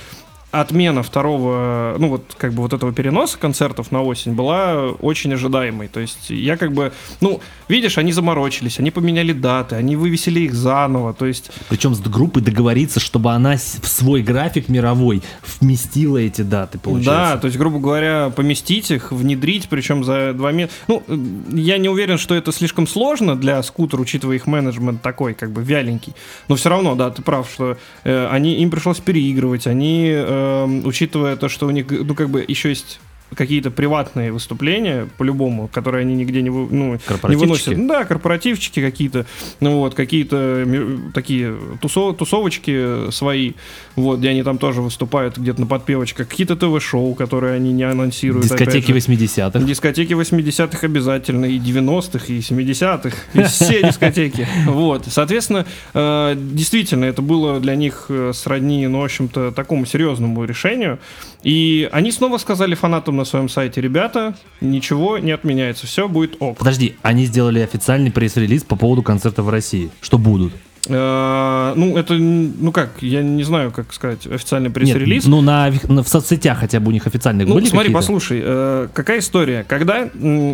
отмена 0.62 1.04
второго, 1.04 1.96
ну 2.00 2.10
вот 2.10 2.36
как 2.38 2.54
бы 2.54 2.62
вот 2.62 2.74
этого 2.74 2.92
переноса 2.94 3.38
концертов 3.38 3.92
на 3.92 4.02
осень 4.02 4.34
была 4.34 4.90
очень 5.02 5.34
ожидаемой. 5.34 5.88
То 5.88 6.00
есть 6.00 6.30
я 6.30 6.58
как 6.58 6.74
бы, 6.74 6.92
ну, 7.22 7.42
видишь, 7.68 7.98
они 7.98 8.12
заморочились, 8.12 8.80
они 8.80 8.92
поменяли 8.92 9.34
даты, 9.34 9.76
они 9.76 9.96
вывесили 9.96 10.42
их 10.42 10.54
заново, 10.54 11.14
то 11.14 11.26
есть... 11.26 11.52
Причем 11.70 11.96
с 11.96 12.00
группой 12.00 12.42
договориться, 12.42 13.00
чтобы 13.00 13.32
она 13.32 13.56
в 13.56 13.88
свой 13.88 14.22
график 14.22 14.70
мировой 14.70 15.22
вместила 15.60 16.18
эти 16.18 16.42
даты, 16.42 16.80
получается. 16.80 17.34
Да, 17.34 17.38
то 17.38 17.48
есть, 17.48 17.58
грубо 17.58 17.80
говоря, 17.80 18.32
поместить 18.36 18.92
их, 18.92 19.12
внедрить, 19.12 19.68
причем 19.70 20.04
за 20.04 20.34
два 20.34 20.52
месяца. 20.52 20.76
Ну, 20.88 21.04
я 21.52 21.78
не 21.78 21.90
уверен, 21.90 22.18
что 22.18 22.36
это 22.36 22.52
слишком 22.52 22.88
сложно 22.88 23.36
для 23.36 23.62
скутера, 23.64 24.02
учитывая 24.02 24.36
их 24.36 24.48
менеджмент 24.48 25.02
такой, 25.02 25.34
как 25.34 25.52
бы 25.52 25.64
вяленький. 25.64 26.14
Но 26.48 26.56
все 26.56 26.70
равно, 26.70 26.96
да, 26.96 27.10
ты 27.10 27.22
прав, 27.22 27.50
что 27.52 27.78
э, 28.04 28.28
они, 28.32 28.56
им 28.56 28.70
пришлось 28.70 29.00
переигрывать, 29.00 29.68
они... 29.68 30.10
Э, 30.12 30.47
Эм, 30.48 30.86
учитывая 30.86 31.36
то, 31.36 31.50
что 31.50 31.68
у 31.68 31.72
них, 31.72 31.88
ну, 31.90 32.16
как 32.16 32.30
бы 32.30 32.44
еще 32.48 32.70
есть 32.70 33.00
какие-то 33.36 33.72
приватные 33.72 34.32
выступления, 34.32 35.08
по-любому, 35.18 35.68
которые 35.68 36.02
они 36.02 36.16
нигде 36.16 36.42
не, 36.42 36.50
вы, 36.50 36.68
ну, 36.74 37.00
не 37.28 37.36
выносят. 37.36 37.88
Да, 37.88 38.06
корпоративчики 38.06 38.82
какие-то, 38.82 39.26
ну 39.60 39.80
вот, 39.80 39.96
какие-то 39.96 40.66
такие 41.14 41.56
тусов, 41.82 42.18
тусовочки 42.18 43.12
свои, 43.12 43.54
вот, 43.96 44.20
где 44.20 44.30
они 44.30 44.44
там 44.44 44.58
тоже 44.58 44.82
выступают 44.82 45.38
где-то 45.38 45.62
на 45.62 45.68
подпевочках, 45.68 46.28
какие-то 46.28 46.56
ТВ-шоу, 46.56 47.16
которые 47.16 47.56
они 47.56 47.74
не 47.74 47.84
анонсируют. 47.84 48.46
Дискотеки 48.46 48.92
80-х. 48.92 49.60
Дискотеки 49.60 50.14
80-х 50.14 50.86
обязательно, 50.86 51.46
и 51.46 51.60
90-х, 51.60 52.26
и 52.34 52.40
70-х, 52.40 53.18
и 53.34 53.44
все 53.44 53.84
дискотеки. 53.88 54.48
Вот, 54.66 55.06
соответственно, 55.08 55.66
э, 55.94 56.36
действительно, 56.38 57.06
это 57.06 57.22
было 57.22 57.60
для 57.60 57.76
них 57.76 58.06
э, 58.10 58.32
сродни, 58.34 58.88
ну, 58.88 59.02
в 59.02 59.06
общем-то, 59.06 59.52
такому 59.52 59.86
серьезному 59.86 60.44
решению, 60.46 61.00
и 61.44 61.88
они 61.92 62.12
снова 62.12 62.38
сказали 62.38 62.76
фанатам 62.76 63.16
на 63.18 63.26
своем 63.26 63.50
сайте, 63.50 63.82
ребята, 63.82 64.36
ничего 64.62 65.18
не 65.18 65.32
отменяется, 65.32 65.88
все 65.88 66.08
будет 66.08 66.38
ок. 66.40 66.58
Подожди, 66.58 66.96
они 67.02 67.26
сделали 67.26 67.60
официальный 67.60 68.12
пресс-релиз 68.12 68.64
по 68.64 68.76
поводу 68.76 69.04
концерта 69.04 69.44
в 69.44 69.50
России. 69.50 69.90
Что 70.02 70.18
будут? 70.18 70.54
Э, 70.88 71.74
ну, 71.76 71.98
это, 71.98 72.14
ну 72.14 72.72
как, 72.72 73.02
я 73.02 73.22
не 73.22 73.44
знаю, 73.44 73.72
как 73.72 73.94
сказать, 73.94 74.26
официальный 74.28 74.70
пресс-релиз. 74.70 75.26
ну, 75.26 75.42
на, 75.42 75.72
на, 75.88 76.04
в 76.04 76.08
соцсетях 76.08 76.60
хотя 76.60 76.80
бы 76.80 76.90
у 76.90 76.92
них 76.92 77.08
официальных 77.08 77.48
ну, 77.48 77.56
были 77.56 77.66
смотри, 77.66 77.94
послушай, 77.94 78.42
э, 78.44 78.88
какая 78.94 79.20
история, 79.20 79.66
когда, 79.68 80.06
э, 80.06 80.10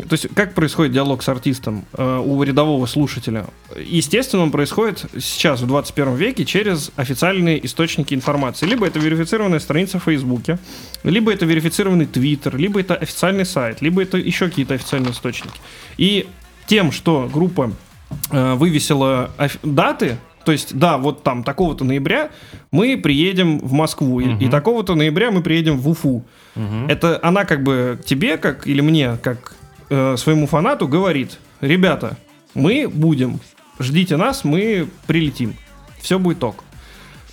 то 0.08 0.14
есть, 0.14 0.28
как 0.34 0.54
происходит 0.54 0.94
диалог 0.94 1.24
с 1.24 1.30
артистом 1.30 1.86
э, 1.94 2.22
у 2.26 2.42
рядового 2.44 2.86
слушателя? 2.86 3.46
Естественно, 3.78 4.44
он 4.44 4.52
происходит 4.52 5.06
сейчас, 5.20 5.62
в 5.62 5.68
21 5.68 6.16
веке, 6.16 6.46
через 6.46 6.92
официальные 6.96 7.66
источники 7.66 8.14
информации. 8.14 8.66
Либо 8.66 8.88
это 8.88 9.00
верифицированная 9.00 9.60
страница 9.60 10.00
в 10.00 10.04
Фейсбуке, 10.04 10.60
либо 11.04 11.32
это 11.32 11.46
верифицированный 11.46 12.06
Твиттер, 12.06 12.58
либо 12.58 12.80
это 12.80 12.96
официальный 12.96 13.46
сайт, 13.46 13.82
либо 13.82 14.02
это 14.02 14.18
еще 14.18 14.48
какие-то 14.48 14.74
официальные 14.74 15.12
источники. 15.12 15.56
И 15.98 16.28
тем, 16.68 16.92
что 16.92 17.30
группа 17.32 17.72
вывесила 18.32 19.32
даты, 19.64 20.18
то 20.46 20.52
есть, 20.52 20.78
да, 20.78 20.98
вот 20.98 21.24
там 21.24 21.44
такого-то 21.44 21.86
ноября 21.86 22.30
мы 22.72 22.98
приедем 22.98 23.60
в 23.60 23.72
Москву, 23.74 24.16
угу. 24.16 24.22
и, 24.22 24.46
и 24.46 24.50
такого-то 24.50 24.96
ноября 24.96 25.32
мы 25.32 25.42
приедем 25.42 25.78
в 25.78 25.88
Уфу. 25.90 26.26
Угу. 26.56 26.88
Это 26.90 27.20
она 27.24 27.46
как 27.46 27.64
бы 27.64 28.00
тебе, 28.06 28.38
как 28.38 28.68
или 28.68 28.82
мне, 28.82 29.18
как 29.22 29.56
э, 29.90 30.16
своему 30.18 30.48
фанату 30.48 30.88
говорит, 30.88 31.40
ребята, 31.62 32.18
мы 32.54 32.90
будем, 32.90 33.40
ждите 33.80 34.18
нас, 34.18 34.44
мы 34.44 34.88
прилетим, 35.08 35.56
все 36.02 36.20
будет 36.20 36.40
ток. 36.40 36.64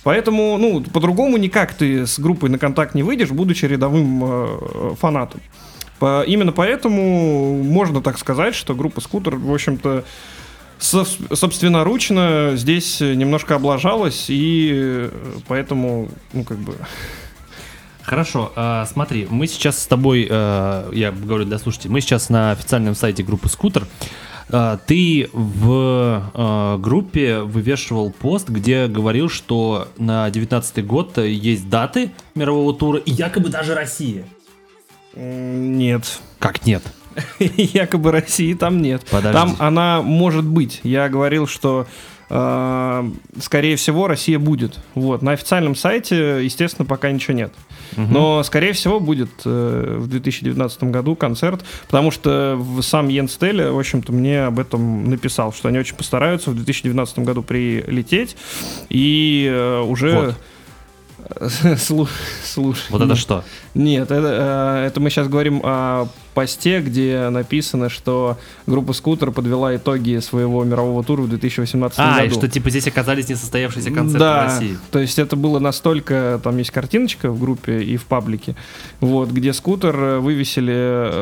Поэтому, 0.03 0.57
ну, 0.57 0.81
по-другому 0.81 1.37
никак 1.37 1.73
ты 1.73 2.07
с 2.07 2.17
группой 2.17 2.49
на 2.49 2.57
контакт 2.57 2.95
не 2.95 3.03
выйдешь, 3.03 3.29
будучи 3.29 3.65
рядовым 3.65 4.21
э, 4.23 4.95
фанатом. 4.99 5.41
По, 5.99 6.23
именно 6.23 6.51
поэтому 6.51 7.61
можно 7.61 8.01
так 8.01 8.17
сказать, 8.17 8.55
что 8.55 8.73
группа 8.73 9.01
Скутер, 9.01 9.35
в 9.35 9.53
общем-то, 9.53 10.03
собственноручно 10.81 12.53
здесь 12.55 12.99
немножко 12.99 13.55
облажалась, 13.55 14.25
и 14.29 14.71
э, 14.73 15.09
поэтому, 15.47 16.09
ну, 16.33 16.43
как 16.43 16.57
бы... 16.57 16.75
Хорошо, 18.01 18.51
э, 18.55 18.85
смотри, 18.91 19.27
мы 19.29 19.47
сейчас 19.47 19.79
с 19.79 19.87
тобой, 19.87 20.27
э, 20.29 20.89
я 20.93 21.11
говорю 21.11 21.45
для 21.45 21.59
слушателей, 21.59 21.91
мы 21.91 22.01
сейчас 22.01 22.29
на 22.29 22.51
официальном 22.51 22.95
сайте 22.95 23.23
группы 23.23 23.47
«Скутер», 23.47 23.87
э, 24.49 24.77
ты 24.87 25.29
в 25.33 26.31
э, 26.33 26.77
группе 26.79 27.39
вывешивал 27.41 28.11
пост, 28.11 28.49
где 28.49 28.87
говорил, 28.87 29.29
что 29.29 29.87
на 29.97 30.29
19 30.31 30.85
год 30.85 31.17
есть 31.19 31.69
даты 31.69 32.11
мирового 32.33 32.73
тура 32.73 32.97
и 32.97 33.11
якобы 33.11 33.49
даже 33.49 33.75
Россия. 33.75 34.25
Нет. 35.15 36.19
Как 36.39 36.65
нет? 36.65 36.83
якобы 37.39 38.11
России 38.11 38.53
там 38.53 38.81
нет. 38.81 39.03
Подожди. 39.09 39.37
Там 39.37 39.55
она 39.59 40.01
может 40.01 40.45
быть. 40.45 40.79
Я 40.83 41.09
говорил, 41.09 41.47
что 41.47 41.87
э, 42.29 43.11
скорее 43.39 43.75
всего 43.75 44.07
Россия 44.07 44.39
будет. 44.39 44.79
Вот 44.95 45.21
на 45.21 45.31
официальном 45.31 45.75
сайте, 45.75 46.43
естественно, 46.43 46.85
пока 46.85 47.11
ничего 47.11 47.35
нет. 47.35 47.53
Угу. 47.97 48.07
Но 48.09 48.43
скорее 48.43 48.73
всего 48.73 48.99
будет 48.99 49.29
э, 49.45 49.97
в 49.99 50.07
2019 50.07 50.83
году 50.85 51.15
концерт, 51.15 51.63
потому 51.87 52.11
что 52.11 52.63
сам 52.81 53.09
Йен 53.09 53.27
Стелли, 53.27 53.69
в 53.69 53.77
общем-то, 53.77 54.11
мне 54.13 54.43
об 54.45 54.59
этом 54.59 55.09
написал, 55.09 55.53
что 55.53 55.67
они 55.67 55.79
очень 55.79 55.95
постараются 55.95 56.51
в 56.51 56.55
2019 56.55 57.19
году 57.19 57.43
прилететь 57.43 58.37
и 58.89 59.49
э, 59.51 59.81
уже 59.81 60.11
вот. 60.13 60.35
Слушай. 61.77 62.85
Вот 62.89 63.01
это 63.01 63.15
что? 63.15 63.43
Нет, 63.73 64.11
это, 64.11 64.83
э, 64.83 64.87
это 64.87 64.99
мы 64.99 65.09
сейчас 65.09 65.27
говорим 65.27 65.61
о 65.63 66.07
посте, 66.33 66.81
где 66.81 67.29
написано, 67.29 67.89
что 67.89 68.37
группа 68.67 68.93
Скутер 68.93 69.31
подвела 69.31 69.75
итоги 69.75 70.19
своего 70.19 70.63
мирового 70.63 71.03
тура 71.03 71.21
в 71.21 71.29
2018 71.29 71.99
а, 71.99 72.03
году. 72.03 72.21
А, 72.21 72.25
и 72.25 72.29
что 72.29 72.47
типа 72.47 72.69
здесь 72.69 72.87
оказались 72.87 73.29
несостоявшиеся 73.29 73.91
концерты 73.91 74.19
да, 74.19 74.41
в 74.41 74.45
России. 74.45 74.77
то 74.91 74.99
есть 74.99 75.19
это 75.19 75.35
было 75.35 75.59
настолько, 75.59 76.39
там 76.43 76.57
есть 76.57 76.71
картиночка 76.71 77.29
в 77.29 77.39
группе 77.39 77.81
и 77.81 77.97
в 77.97 78.05
паблике, 78.05 78.55
вот, 78.99 79.29
где 79.29 79.53
Скутер 79.53 79.95
э, 79.95 80.19
вывесили 80.19 80.73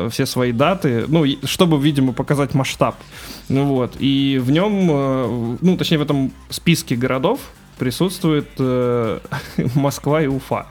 э, 0.06 0.08
все 0.10 0.26
свои 0.26 0.52
даты, 0.52 1.04
ну, 1.08 1.24
чтобы, 1.44 1.80
видимо, 1.80 2.12
показать 2.12 2.54
масштаб. 2.54 2.96
Ну 3.48 3.64
вот, 3.64 3.96
и 3.98 4.40
в 4.42 4.50
нем, 4.50 5.58
ну, 5.60 5.76
точнее 5.76 5.98
в 5.98 6.02
этом 6.02 6.32
списке 6.50 6.94
городов, 6.94 7.40
присутствует 7.80 8.48
э, 8.58 9.18
Москва 9.74 10.22
и 10.22 10.26
Уфа. 10.26 10.66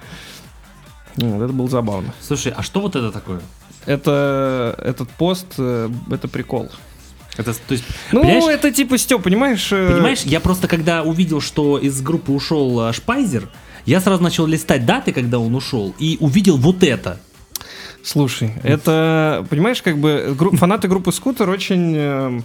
Вот, 1.16 1.44
это 1.44 1.52
было 1.52 1.68
забавно. 1.68 2.14
Слушай, 2.22 2.54
а 2.56 2.62
что 2.62 2.82
вот 2.82 2.96
это 2.96 3.12
такое? 3.12 3.42
Это 3.88 4.76
этот 4.78 5.10
пост, 5.10 5.48
э, 5.58 5.90
это 6.12 6.28
прикол. 6.28 6.70
Это, 7.36 7.54
то 7.54 7.72
есть, 7.72 7.84
ну, 8.12 8.50
это 8.50 8.72
типа 8.72 8.98
Степ, 8.98 9.24
понимаешь? 9.24 9.70
Э... 9.72 9.94
Понимаешь, 9.94 10.22
я 10.22 10.40
просто 10.40 10.68
когда 10.68 11.02
увидел, 11.02 11.42
что 11.42 11.80
из 11.80 12.00
группы 12.02 12.32
ушел 12.32 12.90
э, 12.90 12.94
Шпайзер, 12.94 13.50
я 13.86 14.02
сразу 14.02 14.22
начал 14.22 14.46
листать 14.46 14.86
даты, 14.86 15.12
когда 15.12 15.40
он 15.40 15.56
ушел, 15.56 15.96
и 15.98 16.18
увидел 16.20 16.58
вот 16.58 16.84
это. 16.84 17.20
Слушай, 18.04 18.54
это, 18.62 19.48
понимаешь, 19.50 19.82
как 19.82 19.98
бы 19.98 20.36
гру- 20.38 20.56
фанаты 20.56 20.88
группы 20.88 21.12
Скутер 21.12 21.50
очень... 21.50 22.44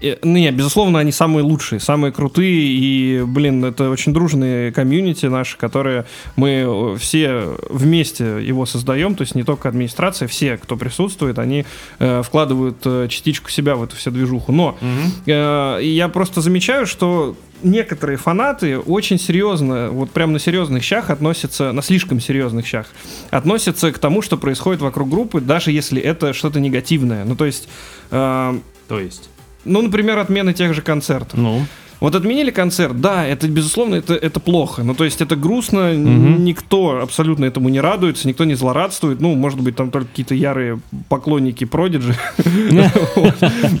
Э, 0.00 0.16
ну, 0.22 0.36
нет, 0.36 0.54
безусловно, 0.54 0.98
они 0.98 1.12
самые 1.12 1.42
лучшие, 1.42 1.80
самые 1.80 2.12
крутые, 2.12 2.62
и, 2.62 3.22
блин, 3.26 3.64
это 3.64 3.90
очень 3.90 4.12
дружные 4.12 4.72
комьюнити 4.72 5.26
наши, 5.26 5.56
которые 5.56 6.04
мы 6.36 6.64
э, 6.66 6.96
все 6.98 7.56
вместе 7.68 8.44
его 8.46 8.66
создаем, 8.66 9.14
то 9.14 9.22
есть 9.22 9.34
не 9.34 9.42
только 9.42 9.68
администрация, 9.68 10.28
все, 10.28 10.56
кто 10.58 10.76
присутствует, 10.76 11.38
они 11.38 11.64
э, 11.98 12.22
вкладывают 12.22 12.78
э, 12.84 13.08
частичку 13.08 13.50
себя 13.50 13.76
в 13.76 13.82
эту 13.82 13.96
всю 13.96 14.10
движуху. 14.10 14.52
Но 14.52 14.68
угу. 14.80 15.12
э, 15.26 15.80
я 15.82 16.08
просто 16.08 16.40
замечаю, 16.40 16.86
что 16.86 17.36
некоторые 17.62 18.18
фанаты 18.18 18.78
очень 18.78 19.18
серьезно, 19.18 19.88
вот 19.90 20.10
прям 20.10 20.32
на 20.32 20.38
серьезных 20.38 20.82
щах 20.82 21.08
относятся, 21.08 21.72
на 21.72 21.80
слишком 21.82 22.20
серьезных 22.20 22.66
щах, 22.66 22.86
относятся 23.30 23.90
к 23.92 23.98
тому, 23.98 24.20
что 24.20 24.36
происходит 24.36 24.82
вокруг 24.82 25.08
группы, 25.08 25.40
даже 25.40 25.72
если 25.72 26.00
это 26.00 26.34
что-то 26.34 26.60
негативное. 26.60 27.24
Ну, 27.24 27.34
то 27.34 27.46
есть... 27.46 27.68
Э, 28.10 28.58
то 28.88 29.00
есть? 29.00 29.30
Ну, 29.66 29.82
например, 29.82 30.18
отмены 30.18 30.52
тех 30.52 30.74
же 30.74 30.82
концертов. 30.82 31.38
Ну. 31.38 31.66
Вот 31.98 32.14
отменили 32.14 32.50
концерт, 32.50 33.00
да, 33.00 33.26
это, 33.26 33.48
безусловно, 33.48 33.94
это, 33.94 34.14
это 34.14 34.38
плохо. 34.38 34.82
Ну, 34.82 34.94
то 34.94 35.04
есть 35.04 35.22
это 35.22 35.34
грустно, 35.34 35.92
угу. 35.92 36.40
никто 36.42 37.00
абсолютно 37.00 37.46
этому 37.46 37.70
не 37.70 37.80
радуется, 37.80 38.28
никто 38.28 38.44
не 38.44 38.54
злорадствует. 38.54 39.20
Ну, 39.20 39.34
может 39.34 39.60
быть, 39.60 39.76
там 39.76 39.90
только 39.90 40.08
какие-то 40.08 40.34
ярые 40.34 40.78
поклонники 41.08 41.64
Продиджи. 41.64 42.14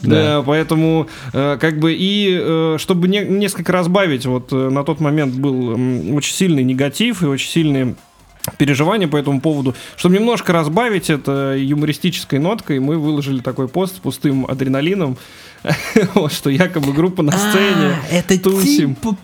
Поэтому, 0.46 1.08
э, 1.32 1.58
как 1.60 1.78
бы, 1.78 1.92
и 1.92 2.38
э, 2.40 2.76
чтобы 2.78 3.08
несколько 3.08 3.72
разбавить, 3.72 4.24
вот 4.24 4.50
э, 4.50 4.70
на 4.70 4.82
тот 4.82 5.00
момент 5.00 5.34
был 5.34 5.72
очень 6.16 6.34
сильный 6.34 6.64
негатив 6.64 7.22
и 7.22 7.26
очень 7.26 7.50
сильные 7.50 7.96
переживания 8.58 9.08
по 9.08 9.16
этому 9.16 9.40
поводу. 9.40 9.74
Чтобы 9.96 10.16
немножко 10.16 10.52
разбавить 10.52 11.10
это 11.10 11.54
юмористической 11.58 12.38
ноткой, 12.38 12.78
мы 12.80 12.98
выложили 12.98 13.40
такой 13.40 13.68
пост 13.68 13.96
с 13.96 13.98
пустым 13.98 14.46
адреналином, 14.46 15.16
что 16.30 16.50
якобы 16.50 16.92
группа 16.92 17.22
на 17.22 17.32
сцене. 17.32 17.96
А, 18.10 18.14
это 18.14 18.38
тусим. 18.38 18.94
типа. 18.94 19.16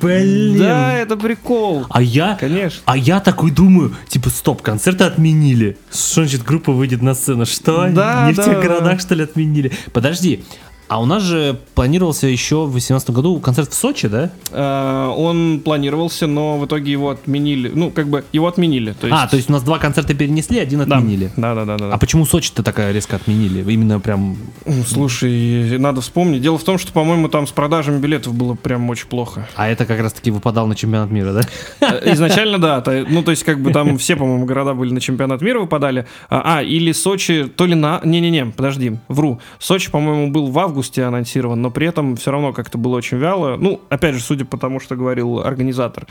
Блин. 0.00 0.58
Да, 0.58 0.94
это 0.94 1.16
прикол. 1.16 1.86
А 1.90 2.00
я, 2.00 2.36
конечно. 2.38 2.80
А 2.84 2.96
я 2.96 3.20
такой 3.20 3.50
думаю, 3.50 3.94
типа, 4.08 4.30
стоп, 4.30 4.62
концерты 4.62 5.04
отменили. 5.04 5.76
Что 5.90 6.22
значит 6.22 6.44
группа 6.44 6.72
выйдет 6.72 7.02
на 7.02 7.14
сцену? 7.14 7.46
Что? 7.46 7.88
Да, 7.90 8.26
Не 8.26 8.32
в 8.34 8.36
тех 8.36 8.60
городах, 8.60 9.00
что 9.00 9.14
ли, 9.14 9.24
отменили? 9.24 9.72
Подожди, 9.92 10.44
а 10.90 11.00
у 11.00 11.06
нас 11.06 11.22
же 11.22 11.56
планировался 11.76 12.26
еще 12.26 12.64
в 12.64 12.72
2018 12.72 13.10
году 13.10 13.38
концерт 13.38 13.70
в 13.70 13.74
Сочи, 13.74 14.08
да? 14.08 14.32
Э, 14.50 15.06
он 15.16 15.60
планировался, 15.64 16.26
но 16.26 16.58
в 16.58 16.66
итоге 16.66 16.90
его 16.90 17.10
отменили. 17.10 17.70
Ну, 17.72 17.92
как 17.92 18.08
бы 18.08 18.24
его 18.32 18.48
отменили. 18.48 18.90
То 19.00 19.06
есть... 19.06 19.20
А, 19.22 19.28
то 19.28 19.36
есть 19.36 19.48
у 19.48 19.52
нас 19.52 19.62
два 19.62 19.78
концерта 19.78 20.14
перенесли, 20.14 20.58
один 20.58 20.80
отменили. 20.80 21.30
Да, 21.36 21.54
да, 21.54 21.64
да, 21.64 21.76
да. 21.76 21.90
да. 21.90 21.94
А 21.94 21.98
почему 21.98 22.26
Сочи-то 22.26 22.64
такая 22.64 22.90
резко 22.90 23.14
отменили? 23.14 23.62
Именно 23.72 24.00
прям. 24.00 24.36
Слушай, 24.84 25.78
надо 25.78 26.00
вспомнить. 26.00 26.42
Дело 26.42 26.58
в 26.58 26.64
том, 26.64 26.76
что, 26.76 26.92
по-моему, 26.92 27.28
там 27.28 27.46
с 27.46 27.52
продажами 27.52 28.00
билетов 28.00 28.34
было 28.34 28.54
прям 28.54 28.90
очень 28.90 29.06
плохо. 29.06 29.48
А 29.54 29.68
это 29.68 29.86
как 29.86 30.00
раз-таки 30.00 30.32
выпадал 30.32 30.66
на 30.66 30.74
чемпионат 30.74 31.12
мира, 31.12 31.32
да? 31.32 31.42
Э, 31.88 32.12
изначально, 32.14 32.58
да. 32.58 32.82
Ну, 33.08 33.22
то 33.22 33.30
есть, 33.30 33.44
как 33.44 33.62
бы 33.62 33.72
там 33.72 33.96
все, 33.96 34.16
по-моему, 34.16 34.44
города 34.44 34.74
были 34.74 34.92
на 34.92 35.00
чемпионат 35.00 35.40
мира 35.40 35.60
выпадали. 35.60 36.08
А, 36.28 36.58
а 36.58 36.62
или 36.64 36.90
Сочи, 36.90 37.44
то 37.44 37.64
ли 37.64 37.76
на. 37.76 38.00
Не-не-не, 38.02 38.46
подожди, 38.46 38.98
вру. 39.06 39.40
Сочи, 39.60 39.88
по-моему, 39.88 40.32
был 40.32 40.48
в 40.48 40.58
августе 40.58 40.79
анонсирован 40.98 41.60
но 41.60 41.70
при 41.70 41.86
этом 41.86 42.16
все 42.16 42.30
равно 42.30 42.52
как-то 42.52 42.78
было 42.78 42.96
очень 42.96 43.18
вяло. 43.18 43.56
Ну, 43.56 43.80
опять 43.88 44.14
же, 44.14 44.20
судя 44.20 44.44
по 44.44 44.56
тому, 44.56 44.80
что 44.80 44.96
говорил 44.96 45.40
организатор, 45.40 46.06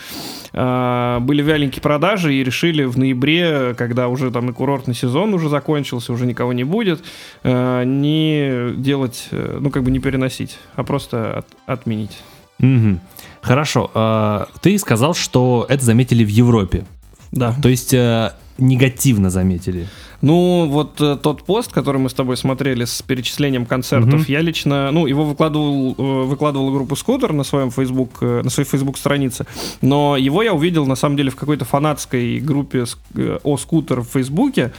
а, 0.54 1.20
были 1.20 1.42
вяленькие 1.42 1.82
продажи 1.82 2.34
и 2.34 2.44
решили 2.44 2.84
в 2.84 2.98
ноябре, 2.98 3.74
когда 3.76 4.08
уже 4.08 4.32
там 4.32 4.50
и 4.50 4.54
курортный 4.54 4.96
сезон 4.96 5.34
уже 5.34 5.50
закончился, 5.50 6.14
уже 6.14 6.26
никого 6.26 6.54
не 6.54 6.64
будет, 6.64 7.04
а, 7.44 7.84
не 7.84 8.74
делать, 8.76 9.28
э, 9.32 9.58
ну, 9.60 9.70
как 9.70 9.84
бы 9.84 9.92
не 9.92 10.00
переносить, 10.00 10.58
а 10.76 10.84
просто 10.84 11.40
от, 11.40 11.48
отменить. 11.66 12.18
Угу. 12.60 13.00
Хорошо. 13.42 13.92
А, 13.94 14.48
ты 14.62 14.78
сказал, 14.78 15.14
что 15.14 15.66
это 15.70 15.84
заметили 15.84 16.24
в 16.24 16.30
Европе. 16.30 16.86
Да. 17.32 17.56
То 17.62 17.70
есть 17.70 17.94
э, 17.94 18.34
негативно 18.58 19.30
заметили. 19.30 19.88
Ну, 20.22 20.68
вот 20.70 21.00
э, 21.00 21.18
тот 21.22 21.44
пост, 21.44 21.72
который 21.72 21.98
мы 21.98 22.10
с 22.10 22.14
тобой 22.14 22.36
смотрели 22.36 22.86
с 22.86 23.02
перечислением 23.02 23.66
концертов, 23.66 24.22
угу. 24.22 24.32
я 24.32 24.42
лично, 24.42 24.92
ну, 24.92 25.08
его 25.08 25.24
выкладывал, 25.24 25.96
э, 25.98 26.24
выкладывала 26.26 26.72
группа 26.72 26.96
Скутер 26.96 27.32
на 27.34 27.44
своем 27.44 27.72
Facebook, 27.72 28.18
э, 28.22 28.42
на 28.44 28.50
своей 28.50 28.68
Facebook 28.68 28.98
странице, 28.98 29.46
но 29.82 30.18
его 30.18 30.44
я 30.44 30.54
увидел 30.54 30.86
на 30.86 30.96
самом 30.96 31.16
деле 31.16 31.32
в 31.32 31.36
какой-то 31.36 31.66
фанатской 31.66 32.40
группе 32.40 32.86
э, 33.16 33.38
о 33.44 33.58
скутер 33.58 34.02
в 34.02 34.08
Фейсбуке. 34.10 34.72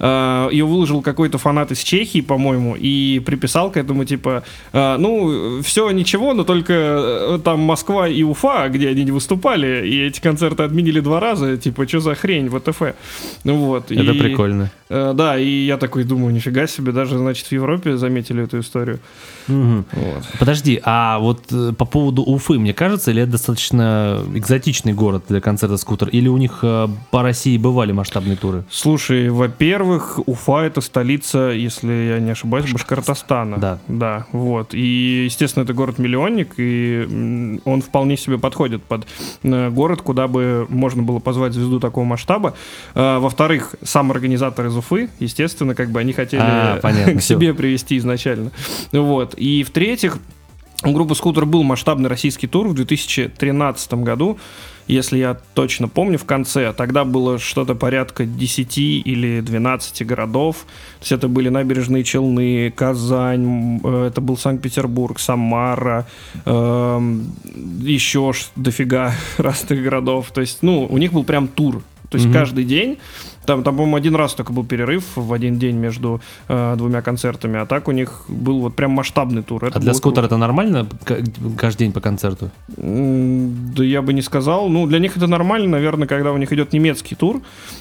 Ее 0.00 0.64
выложил 0.64 1.02
какой-то 1.02 1.38
фанат 1.38 1.72
из 1.72 1.80
Чехии, 1.80 2.20
по-моему, 2.20 2.76
и 2.78 3.20
приписал 3.24 3.70
к 3.70 3.76
этому 3.76 4.04
типа, 4.04 4.42
э, 4.72 4.96
ну, 4.98 5.62
все 5.62 5.90
ничего, 5.90 6.34
но 6.34 6.44
только 6.44 6.72
э, 6.72 7.38
там 7.42 7.60
Москва 7.60 8.08
и 8.08 8.22
Уфа, 8.22 8.68
где 8.68 8.88
они 8.88 9.04
не 9.04 9.10
выступали, 9.10 9.86
и 9.86 10.06
эти 10.06 10.20
концерты 10.20 10.62
отменили 10.62 11.00
два 11.00 11.20
раза, 11.20 11.56
типа, 11.56 11.86
что 11.88 12.00
за 12.00 12.14
хрень, 12.14 12.48
ВТФ. 12.48 12.80
Ну 13.44 13.56
вот. 13.56 13.90
Это 13.90 14.12
и... 14.12 14.18
прикольно. 14.18 14.70
Э, 14.88 15.12
да, 15.14 15.38
и 15.38 15.64
я 15.66 15.76
такой 15.76 16.04
думаю, 16.04 16.32
нифига 16.32 16.66
себе, 16.66 16.92
даже, 16.92 17.18
значит, 17.18 17.46
в 17.46 17.52
Европе 17.52 17.96
заметили 17.96 18.44
эту 18.44 18.60
историю. 18.60 18.98
Угу. 19.48 19.84
Вот. 19.92 20.24
Подожди, 20.38 20.80
а 20.84 21.18
вот 21.18 21.44
э, 21.52 21.72
по 21.76 21.84
поводу 21.84 22.22
Уфы, 22.22 22.58
мне 22.58 22.74
кажется, 22.74 23.10
или 23.10 23.22
это 23.22 23.32
достаточно 23.32 24.22
экзотичный 24.34 24.92
город 24.92 25.24
для 25.28 25.40
концерта 25.40 25.76
«Скутер», 25.76 26.08
или 26.08 26.28
у 26.28 26.36
них 26.36 26.60
э, 26.62 26.88
по 27.10 27.22
России 27.22 27.56
бывали 27.58 27.92
масштабные 27.92 28.36
туры? 28.36 28.64
Слушай, 28.70 29.30
во-первых, 29.30 30.20
Уфа— 30.26 30.60
это 30.64 30.80
столица, 30.80 31.50
если 31.50 31.92
я 31.92 32.18
не 32.18 32.30
ошибаюсь, 32.30 32.70
Башкортостана. 32.72 33.58
Да. 33.58 33.78
Да, 33.88 34.26
вот. 34.32 34.74
И, 34.74 35.24
естественно, 35.24 35.64
это 35.64 35.72
город-миллионник, 35.72 36.54
и 36.56 37.60
он 37.64 37.82
вполне 37.82 38.16
себе 38.16 38.38
подходит 38.38 38.82
под 38.82 39.06
город, 39.42 40.02
куда 40.02 40.28
бы 40.28 40.66
можно 40.68 41.02
было 41.02 41.18
позвать 41.18 41.52
звезду 41.52 41.80
такого 41.80 42.04
масштаба. 42.04 42.54
Во-вторых, 42.94 43.74
сам 43.82 44.10
организатор 44.10 44.66
из 44.66 44.76
Уфы, 44.76 45.08
естественно, 45.18 45.74
как 45.74 45.90
бы 45.90 46.00
они 46.00 46.12
хотели 46.12 46.42
а, 46.42 46.80
понятно, 46.80 47.14
к 47.20 47.22
себе 47.22 47.54
привести 47.54 47.98
изначально. 47.98 48.50
Вот. 48.92 49.34
И 49.36 49.62
в-третьих, 49.62 50.18
у 50.84 50.92
группы 50.92 51.14
«Скутер» 51.14 51.46
был 51.46 51.62
масштабный 51.62 52.08
российский 52.08 52.46
тур 52.46 52.68
в 52.68 52.74
2013 52.74 53.94
году, 53.94 54.38
если 54.86 55.18
я 55.18 55.36
точно 55.54 55.88
помню, 55.88 56.18
в 56.18 56.24
конце. 56.24 56.72
Тогда 56.72 57.04
было 57.04 57.38
что-то 57.38 57.74
порядка 57.74 58.24
10 58.24 58.78
или 58.78 59.40
12 59.40 60.06
городов. 60.06 60.66
То 60.98 61.02
есть 61.02 61.12
это 61.12 61.28
были 61.28 61.48
набережные 61.48 62.04
Челны, 62.04 62.70
Казань, 62.70 63.80
э, 63.82 64.08
это 64.08 64.20
был 64.20 64.36
Санкт-Петербург, 64.36 65.18
Самара, 65.18 66.06
э, 66.44 67.14
еще 67.80 68.32
дофига 68.54 69.12
разных 69.38 69.82
городов. 69.82 70.30
То 70.32 70.40
есть, 70.40 70.58
ну, 70.62 70.86
у 70.88 70.98
них 70.98 71.12
был 71.12 71.24
прям 71.24 71.48
тур. 71.48 71.82
То 72.10 72.18
есть 72.18 72.28
mm-hmm. 72.28 72.32
каждый 72.32 72.64
день 72.64 72.98
там, 73.46 73.62
там 73.62 73.76
по-моему, 73.76 73.96
один 73.96 74.14
раз 74.14 74.34
только 74.34 74.52
был 74.52 74.64
перерыв 74.64 75.04
в 75.16 75.32
один 75.32 75.58
день 75.58 75.76
между 75.76 76.20
э, 76.48 76.74
двумя 76.76 77.02
концертами, 77.02 77.58
а 77.58 77.66
так 77.66 77.88
у 77.88 77.92
них 77.92 78.24
был 78.28 78.60
вот 78.60 78.76
прям 78.76 78.90
масштабный 78.90 79.42
тур. 79.42 79.64
Это 79.64 79.78
а 79.78 79.80
для 79.80 79.94
скутера 79.94 80.22
круто. 80.22 80.34
это 80.34 80.36
нормально 80.36 80.86
каждый 81.56 81.78
день 81.78 81.92
по 81.92 82.00
концерту? 82.00 82.50
Да 82.76 83.84
я 83.84 84.02
бы 84.02 84.12
не 84.12 84.22
сказал. 84.22 84.68
Ну, 84.68 84.86
для 84.86 84.98
них 84.98 85.16
это 85.16 85.26
нормально, 85.26 85.68
наверное, 85.68 86.06
когда 86.06 86.32
у 86.32 86.36
них 86.36 86.52
идет 86.52 86.72
немецкий 86.72 87.14
тур. 87.14 87.40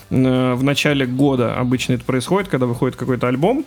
Э, 0.10 0.54
в 0.54 0.64
начале 0.64 1.06
года 1.06 1.56
обычно 1.56 1.94
это 1.94 2.06
происходит, 2.06 2.50
когда 2.50 2.66
выходит 2.66 2.96
какой-то 2.96 3.28
альбом 3.28 3.66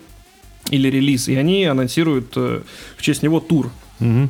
или 0.70 0.88
релиз, 0.88 1.28
и 1.28 1.34
они 1.34 1.64
анонсируют 1.64 2.32
э, 2.36 2.62
в 2.96 3.02
честь 3.02 3.22
него 3.22 3.40
тур. 3.40 3.70
Угу. 4.00 4.28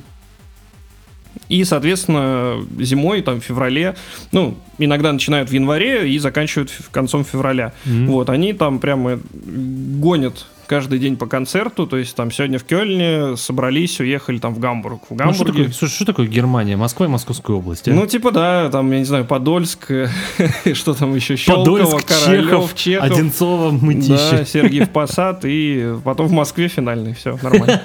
И, 1.48 1.64
соответственно, 1.64 2.64
зимой, 2.78 3.22
там, 3.22 3.40
в 3.40 3.44
феврале, 3.44 3.96
ну, 4.32 4.56
иногда 4.78 5.12
начинают 5.12 5.50
в 5.50 5.52
январе 5.52 6.08
и 6.10 6.18
заканчивают 6.18 6.70
концом 6.90 7.24
февраля. 7.24 7.72
Mm-hmm. 7.84 8.06
Вот, 8.06 8.30
они 8.30 8.52
там 8.52 8.78
прямо 8.78 9.18
гонят 9.32 10.46
каждый 10.68 10.98
день 10.98 11.16
по 11.16 11.26
концерту, 11.26 11.86
то 11.86 11.96
есть 11.96 12.14
там 12.14 12.30
сегодня 12.30 12.58
в 12.58 12.64
Кёльне 12.64 13.36
собрались, 13.36 13.98
уехали 14.00 14.38
там 14.38 14.54
в 14.54 14.60
Гамбург. 14.60 15.02
В 15.10 15.16
Гамбурге... 15.16 15.28
Ну, 15.28 15.34
что, 15.34 15.44
такое, 15.44 15.72
что, 15.72 15.88
что 15.88 16.04
такое 16.04 16.26
Германия? 16.26 16.76
Москва 16.76 17.06
и 17.06 17.08
Московская 17.08 17.56
область? 17.56 17.88
А? 17.88 17.92
Ну, 17.92 18.06
типа, 18.06 18.30
да, 18.30 18.70
там, 18.70 18.92
я 18.92 18.98
не 18.98 19.04
знаю, 19.04 19.24
Подольск, 19.24 19.90
что 20.74 20.94
там 20.94 21.14
еще, 21.14 21.36
Щелково, 21.36 21.78
Подольск, 21.78 22.06
Королев, 22.06 22.44
Чехов, 22.44 22.74
Чехов, 22.74 23.10
Одинцово, 23.10 23.70
Мытищи. 23.70 24.36
Да, 24.36 24.44
Сергиев 24.44 24.90
Посад, 24.90 25.40
и 25.44 25.94
потом 26.04 26.28
в 26.28 26.32
Москве 26.32 26.68
финальный, 26.68 27.14
все, 27.14 27.38
нормально. 27.42 27.80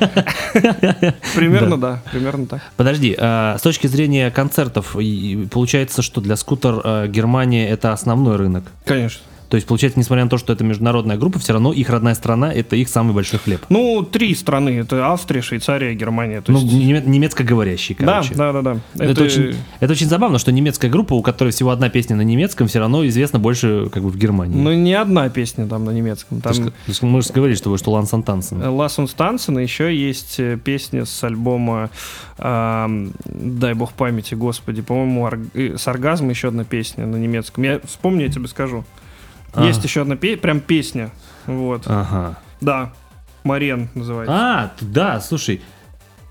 Примерно, 1.35 1.77
да, 1.77 2.03
примерно 2.11 2.45
так. 2.45 2.61
Подожди, 2.75 3.15
а, 3.17 3.57
с 3.57 3.61
точки 3.61 3.87
зрения 3.87 4.29
концертов, 4.29 4.95
получается, 5.51 6.01
что 6.01 6.21
для 6.21 6.35
скутер 6.35 6.81
а, 6.83 7.07
Германия 7.07 7.69
это 7.69 7.93
основной 7.93 8.35
рынок? 8.35 8.65
Конечно. 8.85 9.21
То 9.53 9.57
есть, 9.57 9.67
получается, 9.67 9.99
несмотря 9.99 10.23
на 10.23 10.31
то, 10.31 10.39
что 10.39 10.51
это 10.51 10.63
международная 10.63 11.15
группа, 11.15 11.37
все 11.37 11.53
равно 11.53 11.71
их 11.73 11.87
родная 11.87 12.15
страна— 12.15 12.51
это 12.55 12.75
их 12.75 12.89
самый 12.89 13.13
большой 13.13 13.37
хлеб. 13.37 13.63
Ну, 13.69 14.01
три 14.01 14.33
страны. 14.33 14.79
Это 14.79 15.05
Австрия, 15.05 15.43
Швейцария, 15.43 15.93
Германия. 15.93 16.41
То 16.41 16.51
Ну, 16.51 16.59
есть... 16.59 16.73
неме- 16.73 17.05
немецкоговорящие, 17.05 17.95
да, 17.99 18.05
короче. 18.23 18.33
да, 18.33 18.51
да, 18.51 18.61
да. 18.63 18.77
Это, 19.05 19.21
очень, 19.25 19.53
это 19.79 19.91
очень 19.93 20.07
забавно, 20.07 20.39
что 20.39 20.51
немецкая 20.51 20.89
группа, 20.89 21.13
у 21.13 21.21
которой 21.21 21.49
всего 21.51 21.69
одна 21.69 21.89
песня 21.89 22.15
на 22.15 22.23
немецком, 22.23 22.67
все 22.67 22.79
равно 22.79 23.05
известна 23.05 23.37
больше 23.37 23.89
как 23.93 24.01
бы 24.01 24.09
в 24.09 24.17
Германии. 24.17 24.59
Ну, 24.59 24.73
не 24.73 24.95
одна 24.95 25.29
песня 25.29 25.67
там 25.67 25.85
на 25.85 25.91
немецком. 25.91 26.41
Ты 26.41 26.43
Там 26.45 26.53
ж- 26.55 26.71
ты 26.87 26.93
ж- 26.93 27.01
мы 27.03 27.21
же 27.21 27.31
говорили, 27.31 27.55
что 27.55 27.69
вы 27.69 27.77
что 27.77 27.91
Лансан 27.91 28.23
Тансен. 28.23 28.59
Лассун 28.59 29.07
Стансен, 29.07 29.59
еще 29.59 29.95
есть 29.95 30.39
э, 30.39 30.57
песня 30.57 31.05
с 31.05 31.23
альбома 31.23 31.91
ам, 32.39 33.11
«Дай 33.25 33.75
бог 33.75 33.93
памяти, 33.93 34.33
господи», 34.33 34.81
по-моему, 34.81 35.21
ор- 35.21 35.39
э, 35.53 35.77
с 35.77 35.87
оргазмом 35.87 36.31
еще 36.31 36.47
одна 36.47 36.63
песня 36.63 37.05
на 37.05 37.17
немецком. 37.17 37.63
Я 37.65 37.79
вспомню, 37.85 38.25
я 38.25 38.31
тебе 38.31 38.47
скажу. 38.47 38.83
А. 39.53 39.65
Есть 39.65 39.83
еще 39.83 40.01
одна 40.01 40.15
песня, 40.15 40.37
прям 40.41 40.59
песня. 40.59 41.11
Вот. 41.45 41.83
Ага. 41.85 42.37
Да. 42.61 42.93
Марен 43.43 43.89
называется. 43.93 44.33
А, 44.33 44.71
да, 44.79 45.19
слушай, 45.19 45.61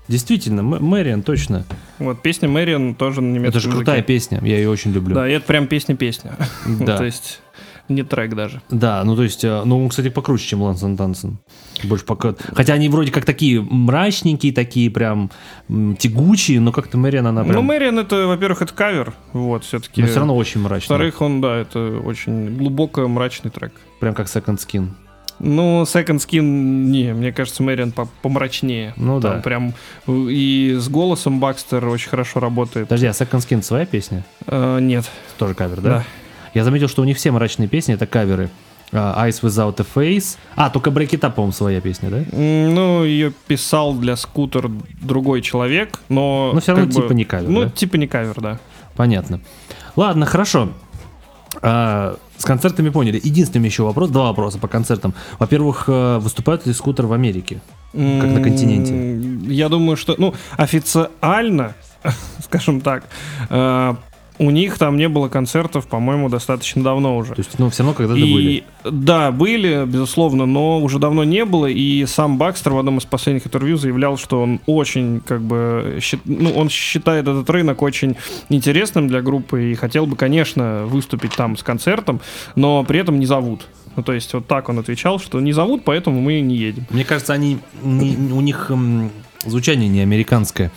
действительно, 0.07 0.63
Мэриан, 0.63 1.21
точно. 1.21 1.63
Вот, 1.99 2.21
песня 2.21 2.49
Мэриан 2.49 2.95
тоже 2.95 3.21
на 3.21 3.31
немецком 3.33 3.49
Это 3.49 3.59
же 3.59 3.69
крутая 3.69 3.97
языке. 3.97 4.07
песня, 4.13 4.39
я 4.43 4.57
ее 4.57 4.69
очень 4.69 4.91
люблю. 4.91 5.15
Да, 5.15 5.27
и 5.27 5.31
это 5.33 5.45
прям 5.45 5.67
песня-песня. 5.67 6.35
Да. 6.65 6.97
То 6.97 7.03
есть 7.05 7.41
не 7.89 8.03
трек 8.03 8.33
даже. 8.35 8.61
Да, 8.69 9.03
ну 9.03 9.15
то 9.15 9.23
есть, 9.23 9.43
э, 9.43 9.61
ну, 9.65 9.83
он, 9.83 9.89
кстати, 9.89 10.09
покруче, 10.09 10.47
чем 10.47 10.61
Лансан 10.61 10.95
Тансен. 10.97 11.37
Больше 11.83 12.05
пока... 12.05 12.33
Хотя 12.53 12.73
они 12.73 12.87
вроде 12.89 13.11
как 13.11 13.25
такие 13.25 13.61
мрачненькие, 13.61 14.53
такие 14.53 14.89
прям 14.89 15.29
тягучие, 15.97 16.59
но 16.59 16.71
как-то 16.71 16.97
Мэриан, 16.97 17.27
она 17.27 17.43
Ну, 17.43 17.49
прям... 17.49 17.65
Мэриан 17.65 17.99
это, 17.99 18.27
во-первых, 18.27 18.61
это 18.61 18.73
кавер. 18.73 19.13
Вот, 19.33 19.63
все-таки. 19.65 20.01
но 20.01 20.07
все 20.07 20.17
равно 20.19 20.35
очень 20.35 20.61
мрачная. 20.61 20.97
Во-вторых, 20.97 21.21
он, 21.21 21.41
да, 21.41 21.57
это 21.57 21.99
очень 22.03 22.55
глубоко 22.57 23.07
мрачный 23.07 23.51
трек. 23.51 23.73
Прям 23.99 24.13
как 24.13 24.27
Second 24.27 24.57
Skin. 24.59 24.87
Ну, 25.39 25.81
Second 25.83 26.17
Skin, 26.19 26.41
не, 26.41 27.13
мне 27.13 27.33
кажется, 27.33 27.63
Мэриан 27.63 27.91
по- 27.91 28.07
помрачнее. 28.21 28.93
Ну 28.95 29.19
Там 29.19 29.37
да. 29.37 29.41
прям 29.41 29.73
э, 30.07 30.11
и 30.29 30.75
с 30.79 30.87
голосом 30.87 31.39
Бакстер 31.39 31.85
очень 31.87 32.09
хорошо 32.09 32.39
работает. 32.39 32.87
Подожди, 32.87 33.07
а 33.07 33.11
Second 33.11 33.39
Skin 33.39 33.61
своя 33.61 33.85
песня? 33.85 34.23
Э, 34.47 34.79
нет, 34.79 35.09
Тоже 35.37 35.53
кавер, 35.53 35.81
да? 35.81 35.89
да. 35.89 36.03
Я 36.53 36.63
заметил, 36.63 36.87
что 36.87 37.01
у 37.01 37.05
них 37.05 37.17
все 37.17 37.31
мрачные 37.31 37.67
песни 37.67 37.93
это 37.95 38.05
каверы. 38.05 38.49
А, 38.91 39.27
Eyes 39.27 39.41
Without 39.41 39.81
a 39.81 39.85
Face. 39.95 40.37
А, 40.55 40.69
только 40.69 40.89
Break 40.91 41.09
It 41.11 41.19
Up, 41.21 41.31
по-моему, 41.33 41.51
своя 41.53 41.81
песня, 41.81 42.09
да? 42.09 42.23
Ну, 42.31 43.03
ее 43.03 43.33
писал 43.47 43.93
для 43.95 44.15
скутер 44.15 44.69
другой 45.01 45.41
человек, 45.41 45.99
но... 46.09 46.51
Но 46.53 46.59
все 46.59 46.73
равно 46.73 46.85
как 46.85 46.95
бы- 46.95 47.01
типа 47.01 47.13
не 47.13 47.23
кавер, 47.25 47.49
Ну, 47.49 47.63
да? 47.63 47.69
типа 47.71 47.95
не 47.95 48.07
кавер, 48.07 48.39
да. 48.39 48.59
Понятно. 48.95 49.41
Ладно, 49.95 50.25
хорошо. 50.27 50.69
А, 51.61 52.17
с 52.37 52.45
концертами 52.45 52.89
поняли. 52.89 53.19
Единственный 53.23 53.65
еще 53.67 53.83
вопрос, 53.83 54.09
два 54.09 54.25
вопроса 54.25 54.59
по 54.59 54.67
концертам. 54.67 55.13
Во-первых, 55.39 55.85
э, 55.87 56.17
выступают 56.19 56.65
ли 56.67 56.73
скутер 56.73 57.05
в 57.07 57.13
Америке? 57.13 57.61
Как 57.93 58.01
на 58.29 58.41
континенте. 58.43 59.53
Я 59.53 59.69
думаю, 59.69 59.95
что, 59.97 60.15
ну, 60.17 60.33
официально, 60.57 61.73
скажем 62.43 62.81
так, 62.81 63.05
э, 63.49 63.95
у 64.39 64.49
них 64.49 64.77
там 64.79 64.97
не 64.97 65.07
было 65.09 65.27
концертов, 65.29 65.87
по-моему, 65.87 66.27
достаточно 66.27 66.83
давно 66.83 67.17
уже. 67.17 67.33
То 67.35 67.39
есть, 67.41 67.59
ну, 67.59 67.69
все 67.69 67.83
равно 67.83 67.95
когда-то 67.95 68.19
были. 68.19 68.49
И 68.51 68.63
да, 68.83 69.31
были, 69.31 69.85
безусловно, 69.85 70.45
но 70.45 70.79
уже 70.81 70.97
давно 70.99 71.23
не 71.23 71.45
было. 71.45 71.67
И 71.67 72.05
сам 72.07 72.37
Бакстер 72.37 72.73
в 72.73 72.79
одном 72.79 72.97
из 72.97 73.05
последних 73.05 73.45
интервью 73.45 73.77
заявлял, 73.77 74.17
что 74.17 74.41
он 74.41 74.59
очень, 74.65 75.21
как 75.25 75.41
бы, 75.41 75.99
счит- 76.01 76.21
ну, 76.25 76.51
он 76.51 76.69
считает 76.69 77.27
этот 77.27 77.47
рынок 77.49 77.81
очень 77.83 78.15
интересным 78.49 79.07
для 79.07 79.21
группы 79.21 79.71
и 79.71 79.75
хотел 79.75 80.07
бы, 80.07 80.15
конечно, 80.15 80.85
выступить 80.85 81.35
там 81.35 81.55
с 81.55 81.63
концертом, 81.63 82.19
но 82.55 82.83
при 82.83 82.99
этом 82.99 83.19
не 83.19 83.25
зовут. 83.25 83.67
Ну, 83.95 84.01
то 84.01 84.13
есть 84.13 84.33
вот 84.33 84.47
так 84.47 84.69
он 84.69 84.79
отвечал, 84.79 85.19
что 85.19 85.39
не 85.39 85.53
зовут, 85.53 85.83
поэтому 85.85 86.19
мы 86.19 86.41
не 86.41 86.55
едем. 86.55 86.87
Мне 86.89 87.05
кажется, 87.05 87.33
они 87.33 87.59
не- 87.83 88.33
у 88.33 88.41
них 88.41 88.71
м, 88.71 89.11
звучание 89.45 89.87
не 89.87 89.99
американское. 90.01 90.71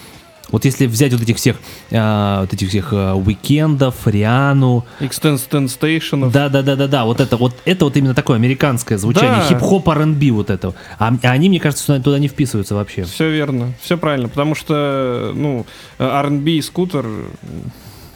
Вот 0.57 0.65
если 0.65 0.87
взять 0.87 1.13
вот 1.13 1.21
этих 1.21 1.37
всех, 1.37 1.57
а, 1.93 2.41
вот 2.41 2.55
этих 2.55 2.71
всех 2.71 2.89
а, 2.93 3.15
уикендов, 3.15 3.95
Риану, 4.07 4.87
Extend 5.01 5.37
Station. 5.69 6.31
да, 6.31 6.49
да, 6.49 6.63
да, 6.63 6.77
да, 6.77 6.87
да, 6.87 7.05
вот 7.05 7.21
это 7.21 7.37
вот 7.37 7.55
это 7.67 7.85
вот 7.85 7.95
именно 7.99 8.15
такое 8.15 8.37
американское 8.37 8.97
звучание, 8.97 9.43
Да. 9.43 9.49
хип-хоп, 9.51 9.87
R&B 9.87 10.31
вот 10.31 10.49
это. 10.49 10.73
А, 10.99 11.13
а 11.23 11.31
они, 11.31 11.51
мне 11.51 11.61
кажется, 11.61 11.85
туда- 11.85 12.01
туда 12.03 12.19
не 12.19 12.29
вписываются 12.29 12.75
вообще. 12.75 13.05
Все 13.05 13.29
верно, 13.31 13.75
все 13.83 13.99
правильно, 13.99 14.31
потому 14.31 14.55
что, 14.55 15.33
ну, 15.35 15.67
R&B 15.99 16.53
и 16.53 16.63
скутер 16.63 17.05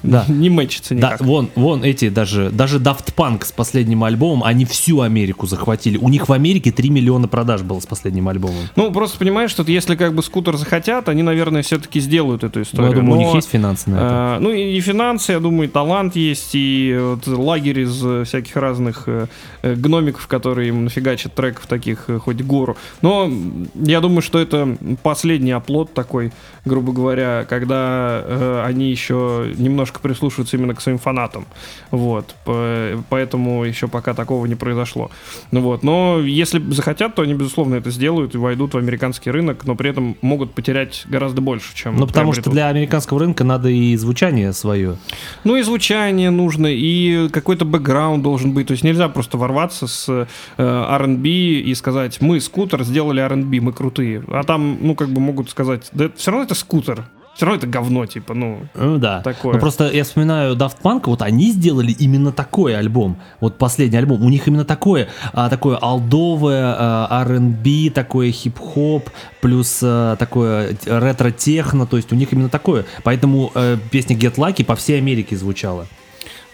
Да. 0.03 0.25
не 0.29 0.49
мэчится 0.51 0.95
Да, 0.95 1.09
никак. 1.15 1.21
вон, 1.21 1.49
вон 1.55 1.85
эти 1.85 2.09
даже, 2.09 2.51
даже 2.51 2.79
Daft 2.79 3.15
Punk 3.17 3.45
с 3.45 3.53
последним 3.53 4.05
альбомом, 4.05 4.43
они 4.45 4.65
всю 4.65 5.01
Америку 5.01 5.47
захватили. 5.47 5.97
У 5.99 6.09
них 6.09 6.29
в 6.29 6.33
Америке 6.33 6.73
3 6.73 6.91
миллиона 6.91 7.29
продаж 7.29 7.63
было 7.63 7.81
с 7.81 7.87
последним 7.87 8.29
альбомом. 8.29 8.65
Ну, 8.77 8.91
просто 8.93 9.19
понимаешь, 9.19 9.51
что 9.51 9.63
если 9.65 9.97
как 9.97 10.15
бы 10.15 10.23
скутер 10.23 10.57
захотят, 10.57 11.09
они, 11.09 11.23
наверное, 11.23 11.63
все-таки 11.63 12.01
сделают 12.01 12.45
эту 12.45 12.61
Ну, 12.61 12.63
историю. 12.65 12.91
я 12.91 12.97
думаю, 12.97 13.15
у 13.15 13.19
них 13.19 13.29
Но, 13.29 13.37
есть 13.37 13.51
финансы 13.51 13.91
на 13.91 13.97
это. 13.97 14.37
э, 14.39 14.43
ну, 14.43 14.51
и, 14.51 14.77
и 14.77 14.81
финансы, 14.81 15.33
я 15.33 15.41
думаю, 15.41 15.69
и 15.69 15.73
талант 15.73 16.17
есть, 16.17 16.51
и 16.55 16.97
вот 16.99 17.27
лагерь 17.27 17.81
из 17.81 18.01
э, 18.05 18.25
всяких 18.25 18.57
разных 18.57 19.05
э, 19.07 19.27
э, 19.63 19.75
гномиков, 19.75 20.27
которые 20.27 20.69
им 20.69 20.85
нафигачат 20.85 21.35
треков 21.35 21.67
таких, 21.67 22.05
э, 22.09 22.19
хоть 22.19 22.41
гору. 22.43 22.77
Но 23.03 23.31
я 23.75 24.01
думаю, 24.01 24.23
что 24.23 24.39
это 24.39 24.77
последний 25.03 25.53
оплот 25.53 25.93
такой, 25.95 26.33
грубо 26.65 26.93
говоря, 26.93 27.45
когда 27.49 28.23
э, 28.25 28.63
они 28.67 28.91
еще 28.91 29.53
немножко 29.57 29.90
прислушиваются 29.99 30.57
именно 30.57 30.75
к 30.75 30.81
своим 30.81 30.99
фанатам. 30.99 31.47
Вот. 31.91 32.37
По- 32.45 33.03
Поэтому 33.09 33.65
еще 33.65 33.89
пока 33.89 34.15
такого 34.15 34.47
не 34.47 34.55
произошло. 34.55 35.11
Ну 35.51 35.61
вот. 35.63 35.83
Но 35.83 36.21
если 36.21 36.61
захотят, 36.71 37.17
то 37.17 37.23
они, 37.23 37.35
безусловно, 37.35 37.75
это 37.75 37.91
сделают 37.91 38.35
и 38.35 38.39
войдут 38.39 38.75
в 38.75 38.79
американский 38.79 39.31
рынок, 39.33 39.65
но 39.67 39.75
при 39.75 39.91
этом 39.91 40.17
могут 40.23 40.55
потерять 40.55 41.03
гораздо 41.09 41.41
больше, 41.41 41.75
чем 41.75 41.97
Ну, 41.97 42.07
потому 42.07 42.33
что 42.33 42.51
для 42.51 42.69
американского 42.69 43.19
рынка 43.19 43.43
надо 43.43 43.69
и 43.69 43.97
звучание 43.97 44.53
свое. 44.53 44.97
Ну 45.43 45.57
и 45.57 45.63
звучание 45.63 46.31
нужно, 46.31 46.69
и 46.69 47.29
какой-то 47.31 47.65
бэкграунд 47.65 48.23
должен 48.23 48.53
быть. 48.53 48.69
То 48.69 48.73
есть 48.73 48.85
нельзя 48.85 49.09
просто 49.09 49.39
ворваться 49.39 49.87
с 49.87 50.09
э, 50.09 50.27
R&B 50.57 51.29
и 51.29 51.75
сказать, 51.75 52.21
мы 52.21 52.41
скутер 52.41 52.85
сделали 52.85 53.21
R&B, 53.21 53.61
мы 53.61 53.73
крутые. 53.73 54.23
А 54.29 54.43
там, 54.45 54.79
ну 54.81 54.95
как 54.95 55.09
бы 55.09 55.21
могут 55.21 55.51
сказать, 55.51 55.89
да 55.93 56.11
все 56.15 56.31
равно 56.31 56.45
это 56.45 56.55
скутер. 56.55 57.05
Все 57.41 57.47
равно 57.47 57.57
это 57.57 57.67
говно, 57.67 58.05
типа, 58.05 58.35
ну. 58.35 58.67
Ну 58.75 58.99
да. 58.99 59.23
Такое. 59.23 59.55
Ну 59.55 59.61
просто 59.61 59.91
я 59.91 60.05
вспоминаю 60.05 60.57
Daft 60.57 60.77
Punk, 60.83 61.05
вот 61.07 61.23
они 61.23 61.53
сделали 61.53 61.91
именно 61.91 62.33
такой 62.33 62.77
альбом. 62.77 63.17
Вот 63.41 63.57
последний 63.57 63.97
альбом. 63.97 64.23
У 64.23 64.29
них 64.29 64.47
именно 64.47 64.67
такое, 64.67 65.09
а, 65.33 65.49
такое 65.49 65.79
алдовое, 65.79 66.75
а, 66.77 67.23
R&B, 67.23 67.93
такое 67.95 68.31
хип-хоп, 68.31 69.09
плюс 69.41 69.81
а, 69.83 70.17
такое 70.17 70.77
ретро-техно, 70.85 71.87
то 71.87 71.97
есть 71.97 72.13
у 72.13 72.15
них 72.15 72.31
именно 72.35 72.51
такое. 72.51 72.85
Поэтому 73.05 73.53
э, 73.55 73.79
песня 73.91 74.15
Get 74.15 74.35
Lucky 74.35 74.63
по 74.63 74.77
всей 74.77 74.99
Америке 74.99 75.35
звучала. 75.35 75.87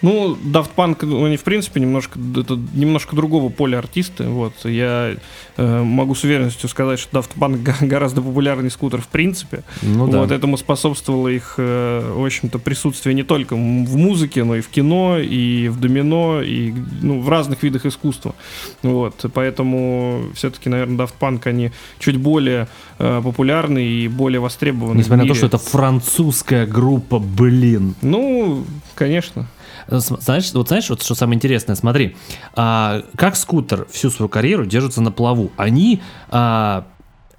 Ну, 0.01 0.35
Daft 0.35 0.71
Punk, 0.75 1.25
они, 1.25 1.37
в 1.37 1.43
принципе, 1.43 1.79
немножко, 1.79 2.19
это 2.35 2.59
немножко 2.73 3.15
другого 3.15 3.49
поля 3.49 3.79
артисты. 3.79 4.25
Вот. 4.25 4.53
Я 4.63 5.15
э, 5.57 5.83
могу 5.83 6.13
с 6.13 6.23
уверенностью 6.23 6.69
сказать, 6.69 6.99
что 6.99 7.17
Daft 7.17 7.31
Punk 7.35 7.85
гораздо 7.87 8.21
популярнее 8.21 8.69
скутер 8.69 9.01
в 9.01 9.07
принципе. 9.07 9.63
Ну 9.81 10.07
да. 10.07 10.19
Вот 10.19 10.31
этому 10.31 10.57
способствовало 10.57 11.29
их, 11.29 11.55
э, 11.57 12.11
в 12.13 12.23
общем-то, 12.23 12.59
присутствие 12.59 13.15
не 13.15 13.23
только 13.23 13.55
в 13.55 13.95
музыке, 13.95 14.43
но 14.43 14.55
и 14.55 14.61
в 14.61 14.67
кино, 14.69 15.17
и 15.17 15.67
в 15.67 15.79
домино, 15.79 16.41
и 16.43 16.73
ну, 17.01 17.19
в 17.21 17.29
разных 17.29 17.63
видах 17.63 17.85
искусства. 17.85 18.35
Вот. 18.83 19.25
Поэтому 19.33 20.25
все-таки, 20.35 20.69
наверное, 20.69 21.05
Daft 21.05 21.13
Punk, 21.19 21.47
они 21.47 21.71
чуть 21.97 22.17
более 22.17 22.67
э, 22.99 23.21
популярны 23.23 23.83
и 23.83 24.07
более 24.07 24.39
востребованы. 24.39 24.99
Несмотря 24.99 25.23
на 25.23 25.29
то, 25.29 25.35
что 25.35 25.47
это 25.47 25.57
французская 25.57 26.67
группа, 26.67 27.17
блин. 27.17 27.95
Ну, 28.01 28.63
конечно. 28.93 29.47
Э, 29.87 29.99
Знаешь, 29.99 30.51
вот 30.53 30.67
знаешь, 30.67 30.89
вот 30.89 31.01
что 31.03 31.15
самое 31.15 31.37
интересное, 31.37 31.75
смотри, 31.75 32.15
а, 32.53 33.03
как 33.15 33.35
скутер 33.35 33.87
всю 33.91 34.09
свою 34.09 34.29
карьеру 34.29 34.65
держится 34.65 35.01
на 35.01 35.11
плаву. 35.11 35.51
Они 35.57 36.01
а, 36.29 36.85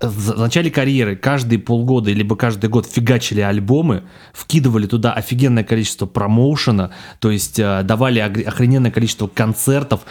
в 0.01 0.39
начале 0.39 0.71
карьеры 0.71 1.17
каждые 1.17 1.59
полгода 1.59 2.13
либо 2.13 2.37
каждый 2.37 2.71
год 2.71 2.87
фигачили 2.87 3.41
альбомы, 3.41 4.05
вкидывали 4.33 4.87
туда 4.87 5.13
офигенное 5.13 5.65
количество 5.65 6.07
промоушена, 6.07 6.93
то 7.19 7.33
есть 7.33 7.59
а, 7.59 7.83
давали 7.83 8.21
охрененное 8.21 8.93
количество 8.93 9.27
концертов, 9.27 10.03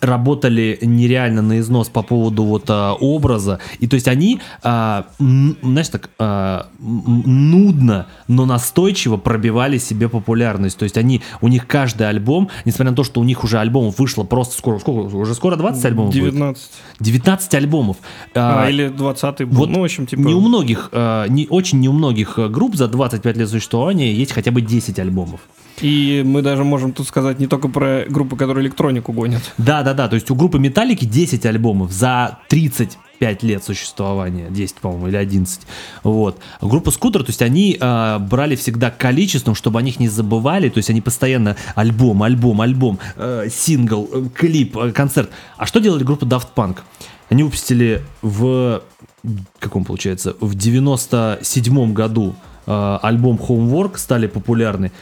работали 0.00 0.78
нереально 0.80 1.42
на 1.42 1.58
износ 1.58 1.90
по 1.90 2.02
поводу 2.02 2.44
вот 2.44 2.64
а, 2.68 2.94
образа, 2.94 3.60
и 3.80 3.86
то 3.86 3.94
есть 3.94 4.08
они, 4.08 4.40
м, 4.64 5.56
знаешь, 5.62 5.88
так 5.88 6.08
нудно, 6.78 8.06
но 8.28 8.46
настойчиво 8.46 9.18
пробивали 9.18 9.76
себе 9.78 10.08
популярность, 10.08 10.78
то 10.78 10.84
есть 10.84 10.96
они, 10.96 11.20
у 11.42 11.48
них 11.48 11.66
каждый 11.66 12.08
альбом, 12.08 12.48
несмотря 12.64 12.90
на 12.90 12.96
то, 12.96 13.04
что 13.04 13.20
у 13.20 13.24
них 13.24 13.44
уже 13.44 13.58
альбомов 13.58 13.98
вышло 13.98 14.24
просто 14.24 14.56
скоро, 14.56 14.78
сколько, 14.78 15.14
уже 15.14 15.34
скоро 15.34 15.56
20 15.56 15.84
альбомов 15.84 16.14
будет? 16.14 16.32
19. 16.32 16.70
19 17.00 17.54
альбомов. 17.54 17.96
А, 18.34 18.64
А, 18.64 18.70
или 18.70 18.88
21. 18.88 19.17
20 19.20 19.48
был. 19.48 19.56
Вот 19.56 19.70
ну, 19.70 19.80
в 19.80 19.84
общем, 19.84 20.06
типа... 20.06 20.20
Не 20.20 20.34
у 20.34 20.40
многих, 20.40 20.90
э, 20.92 21.26
не, 21.28 21.46
очень 21.48 21.80
не 21.80 21.88
у 21.88 21.92
многих 21.92 22.38
э, 22.38 22.48
групп 22.48 22.76
за 22.76 22.88
25 22.88 23.36
лет 23.36 23.48
существования 23.48 24.12
есть 24.12 24.32
хотя 24.32 24.50
бы 24.50 24.60
10 24.60 24.98
альбомов. 24.98 25.40
И 25.80 26.22
мы 26.26 26.42
даже 26.42 26.64
можем 26.64 26.92
тут 26.92 27.06
сказать 27.06 27.38
не 27.38 27.46
только 27.46 27.68
про 27.68 28.04
группы, 28.08 28.36
которые 28.36 28.64
электронику 28.64 29.12
гонят. 29.12 29.42
Да, 29.58 29.82
да, 29.82 29.94
да. 29.94 30.08
То 30.08 30.14
есть 30.14 30.30
у 30.30 30.34
группы 30.34 30.58
Металлики 30.58 31.04
10 31.04 31.46
альбомов 31.46 31.92
за 31.92 32.38
35 32.48 33.42
лет 33.42 33.64
существования. 33.64 34.48
10, 34.50 34.76
по-моему, 34.76 35.08
или 35.08 35.16
11. 35.16 35.60
Вот. 36.02 36.38
Группа 36.60 36.90
Скутер, 36.90 37.22
то 37.22 37.30
есть 37.30 37.42
они 37.42 37.76
э, 37.80 38.18
брали 38.18 38.56
всегда 38.56 38.90
количеством, 38.90 39.54
чтобы 39.54 39.78
о 39.78 39.82
них 39.82 40.00
не 40.00 40.08
забывали. 40.08 40.68
То 40.68 40.78
есть 40.78 40.90
они 40.90 41.00
постоянно 41.00 41.56
альбом, 41.74 42.22
альбом, 42.22 42.60
альбом, 42.60 42.98
э, 43.16 43.48
сингл, 43.50 44.08
э, 44.12 44.24
клип, 44.34 44.76
э, 44.76 44.92
концерт. 44.92 45.30
А 45.56 45.66
что 45.66 45.80
делали 45.80 46.02
группа 46.02 46.24
Daft 46.24 46.48
Punk? 46.56 46.78
Они 47.30 47.42
выпустили 47.42 48.02
в 48.22 48.82
каком 49.58 49.84
получается 49.84 50.36
в 50.40 50.54
97 50.54 51.92
году 51.92 52.34
э, 52.66 52.98
альбом 53.02 53.36
Homework 53.36 53.98
стали 53.98 54.26
популярны. 54.26 54.92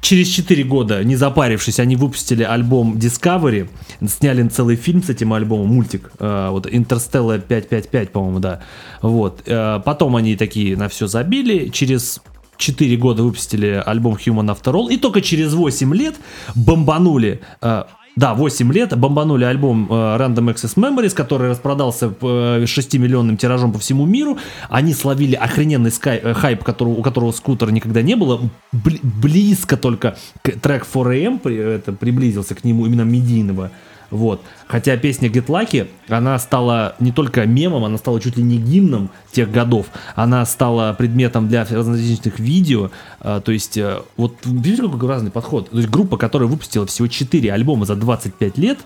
Через 0.00 0.28
4 0.28 0.64
года, 0.64 1.04
не 1.04 1.14
запарившись, 1.14 1.78
они 1.78 1.94
выпустили 1.94 2.42
альбом 2.42 2.96
Discovery, 2.96 3.68
сняли 4.08 4.48
целый 4.48 4.76
фильм 4.76 5.02
с 5.02 5.10
этим 5.10 5.32
альбомом, 5.34 5.68
мультик, 5.68 6.10
э, 6.18 6.48
вот 6.50 6.66
Interstellar 6.66 7.40
555, 7.40 8.10
по-моему, 8.10 8.40
да. 8.40 8.60
Вот. 9.02 9.42
Э, 9.46 9.80
потом 9.84 10.16
они 10.16 10.36
такие 10.36 10.76
на 10.76 10.88
все 10.88 11.06
забили, 11.06 11.68
через 11.68 12.20
4 12.56 12.96
года 12.96 13.22
выпустили 13.22 13.82
альбом 13.84 14.14
Human 14.14 14.54
After 14.54 14.72
All, 14.72 14.90
и 14.90 14.96
только 14.96 15.20
через 15.20 15.52
8 15.52 15.94
лет 15.94 16.14
бомбанули 16.54 17.40
э, 17.60 17.84
да, 18.20 18.34
8 18.34 18.70
лет 18.72 18.98
бомбанули 18.98 19.44
альбом 19.44 19.86
э, 19.88 19.94
Random 19.94 20.54
Access 20.54 20.76
Memories, 20.76 21.14
который 21.14 21.48
распродался 21.48 22.12
э, 22.20 22.64
6-миллионным 22.64 23.38
тиражом 23.38 23.72
по 23.72 23.78
всему 23.78 24.04
миру. 24.04 24.36
Они 24.68 24.92
словили 24.92 25.36
охрененный 25.36 25.90
скай, 25.90 26.20
э, 26.22 26.34
хайп, 26.34 26.62
который, 26.62 26.90
у 26.90 27.02
которого 27.02 27.32
скутера 27.32 27.70
никогда 27.70 28.02
не 28.02 28.16
было. 28.16 28.50
Бли, 28.72 29.00
близко 29.02 29.78
только 29.78 30.18
трек 30.42 30.86
4AM 30.92 31.38
при, 31.38 31.56
это, 31.56 31.92
приблизился 31.92 32.54
к 32.54 32.62
нему 32.62 32.84
именно 32.84 33.04
медийного. 33.04 33.70
Вот. 34.10 34.42
Хотя 34.66 34.96
песня 34.96 35.28
Get 35.28 35.46
Lucky, 35.46 35.88
она 36.08 36.38
стала 36.38 36.96
не 36.98 37.12
только 37.12 37.46
мемом, 37.46 37.84
она 37.84 37.98
стала 37.98 38.20
чуть 38.20 38.36
ли 38.36 38.42
не 38.42 38.56
гимном 38.58 39.10
тех 39.30 39.50
годов. 39.50 39.86
Она 40.14 40.44
стала 40.44 40.92
предметом 40.94 41.48
для 41.48 41.64
различных 41.64 42.38
видео. 42.38 42.90
А, 43.20 43.40
то 43.40 43.52
есть, 43.52 43.78
а, 43.78 44.04
вот 44.16 44.34
видите, 44.44 44.82
какой 44.82 45.08
разный 45.08 45.30
подход. 45.30 45.70
То 45.70 45.76
есть, 45.76 45.88
группа, 45.88 46.16
которая 46.16 46.48
выпустила 46.48 46.86
всего 46.86 47.08
4 47.08 47.52
альбома 47.52 47.86
за 47.86 47.94
25 47.94 48.58
лет, 48.58 48.78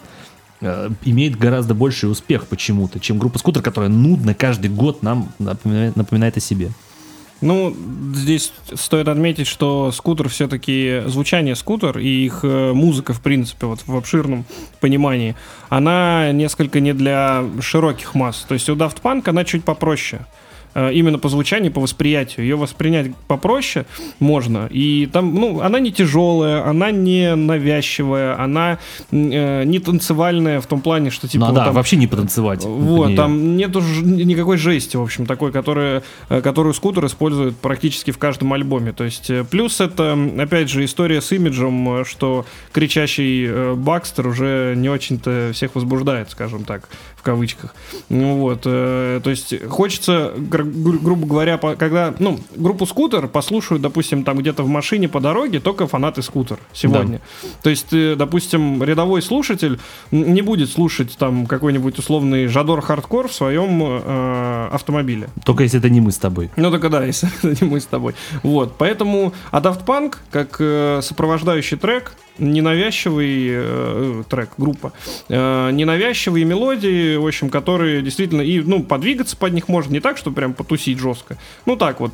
а, 0.61 0.91
имеет 1.05 1.39
гораздо 1.39 1.75
больший 1.75 2.11
успех 2.11 2.47
почему-то, 2.47 3.01
чем 3.01 3.18
группа 3.18 3.39
Скутер, 3.39 3.62
которая 3.62 3.91
нудно 3.91 4.35
каждый 4.35 4.70
год 4.70 5.03
нам 5.03 5.33
напоминает, 5.39 5.97
напоминает 5.97 6.37
о 6.37 6.41
себе. 6.41 6.70
Ну, 7.45 7.76
здесь 8.14 8.55
стоит 8.72 9.07
отметить, 9.07 9.47
что 9.47 9.92
скутер 9.92 10.30
все-таки, 10.30 11.03
звучание 11.05 11.55
скутер 11.55 11.99
и 11.99 12.24
их 12.24 12.40
э, 12.42 12.72
музыка, 12.72 13.12
в 13.12 13.20
принципе, 13.20 13.66
вот 13.66 13.80
в 13.86 13.95
обширном 13.95 14.47
понимании, 14.80 15.36
она 15.68 16.32
несколько 16.32 16.80
не 16.80 16.95
для 16.95 17.45
широких 17.61 18.14
масс. 18.14 18.47
То 18.49 18.55
есть 18.55 18.70
у 18.70 18.74
Daft 18.74 19.03
Punk 19.03 19.28
она 19.28 19.45
чуть 19.45 19.62
попроще. 19.62 20.24
Э, 20.75 20.93
именно 20.93 21.18
по 21.18 21.29
звучанию, 21.29 21.72
по 21.72 21.81
восприятию. 21.81 22.45
Ее 22.45 22.57
воспринять 22.57 23.14
попроще 23.29 23.87
можно. 24.18 24.68
И 24.70 25.09
там, 25.12 25.35
ну, 25.35 25.61
она 25.61 25.79
не 25.79 25.93
тяжелая, 25.93 26.68
она 26.68 26.91
не 26.91 27.35
навязчивая, 27.37 28.41
она 28.41 28.79
э, 29.12 29.64
не 29.64 29.79
танцевальная 29.79 30.61
в 30.61 30.66
том 30.66 30.81
плане, 30.81 31.11
что 31.11 31.29
типа... 31.29 31.47
Ну, 31.47 31.47
вот, 31.51 31.55
да, 31.55 31.64
там, 31.66 31.75
вообще 31.75 31.97
не 31.97 32.07
потанцевать. 32.07 32.64
Вот, 32.64 33.14
там 33.14 33.57
нету 33.57 33.81
никакой 34.03 34.57
жести, 34.57 34.97
в 34.97 35.03
общем, 35.03 35.27
такой, 35.27 35.53
которая, 35.53 36.03
э, 36.29 36.41
которую 36.41 36.75
скутер 36.75 37.07
использует 37.07 37.57
практически 37.57 38.11
в 38.11 38.18
каждом 38.18 38.53
альбоме. 38.53 38.93
То 38.93 39.05
есть, 39.05 39.31
э, 39.31 39.45
плюс 39.45 39.81
это, 39.81 40.18
опять 40.39 40.68
же, 40.68 40.85
история 40.85 41.20
с 41.20 41.31
имиджем, 41.31 42.05
что 42.05 42.47
кричащий 42.72 43.75
Бакстер 43.75 44.27
уже 44.27 44.75
не 44.77 44.89
очень-то 44.89 45.51
всех 45.53 45.77
возбуждает, 45.77 46.31
скажем 46.31 46.64
так, 46.64 46.89
в 47.16 47.22
кавычках. 47.22 47.75
Ну 48.09 48.37
вот, 48.37 48.62
э, 48.64 49.20
то 49.22 49.31
есть 49.31 49.55
хочется 49.68 50.33
гру- 50.65 50.99
грубо 50.99 51.27
говоря, 51.27 51.59
по, 51.59 51.77
когда, 51.77 52.15
ну, 52.19 52.39
группу 52.57 52.87
скутер 52.87 53.29
послушают, 53.29 53.83
допустим, 53.83 54.25
там 54.25 54.39
где-то 54.39 54.62
в 54.62 54.69
машине 54.69 55.09
по 55.09 55.21
дороге 55.21 55.61
только 55.61 55.87
фанаты 55.87 56.23
скутер 56.23 56.59
сегодня. 56.73 57.21
Да. 57.43 57.49
То 57.62 57.71
есть, 57.71 57.93
э, 57.93 58.17
допустим, 58.17 58.83
рядовой 58.83 59.23
слушатель 59.23 59.79
не 60.11 60.43
будет 60.43 60.71
слушать 60.71 61.17
там 61.19 61.47
какой-нибудь 61.47 61.99
условный 61.99 62.47
жадор 62.47 62.81
хардкор 62.81 63.29
в 63.29 63.33
своем 63.33 63.83
э, 63.83 64.69
автомобиле. 64.73 65.29
Только 65.45 65.62
если 65.62 65.79
это 65.79 65.89
не 65.89 66.01
мы 66.01 66.12
с 66.12 66.19
тобой. 66.19 66.51
Ну, 66.57 66.71
только 66.71 66.89
да, 66.89 67.05
если 67.07 67.29
это 67.43 67.65
не 67.65 67.71
мы 67.71 67.81
с 67.81 67.87
тобой. 67.87 68.15
Вот, 68.43 68.75
поэтому, 68.79 69.33
а 69.51 69.61
Daft 69.61 69.85
Punk, 69.85 70.17
как 70.31 70.57
э, 70.59 71.01
сопровождающий 71.03 71.77
трек, 71.77 72.17
ненавязчивый 72.39 73.47
э, 73.51 74.22
трек, 74.28 74.51
группа, 74.59 74.93
э, 75.28 75.70
ненавязчивые 75.72 76.45
мелодии, 76.45 77.16
в 77.16 77.26
общем, 77.26 77.51
которые 77.51 78.03
действительно, 78.03 78.41
и, 78.41 78.61
ну, 78.61 78.82
подвигаться 78.82 79.37
под 79.37 79.53
них 79.53 79.68
можно 79.68 79.93
не 79.93 80.01
так, 80.01 80.16
что 80.16 80.30
прям 80.30 80.55
потусить 80.55 80.99
жестко, 80.99 81.39
ну, 81.66 81.76
так 81.76 82.01
вот, 82.01 82.12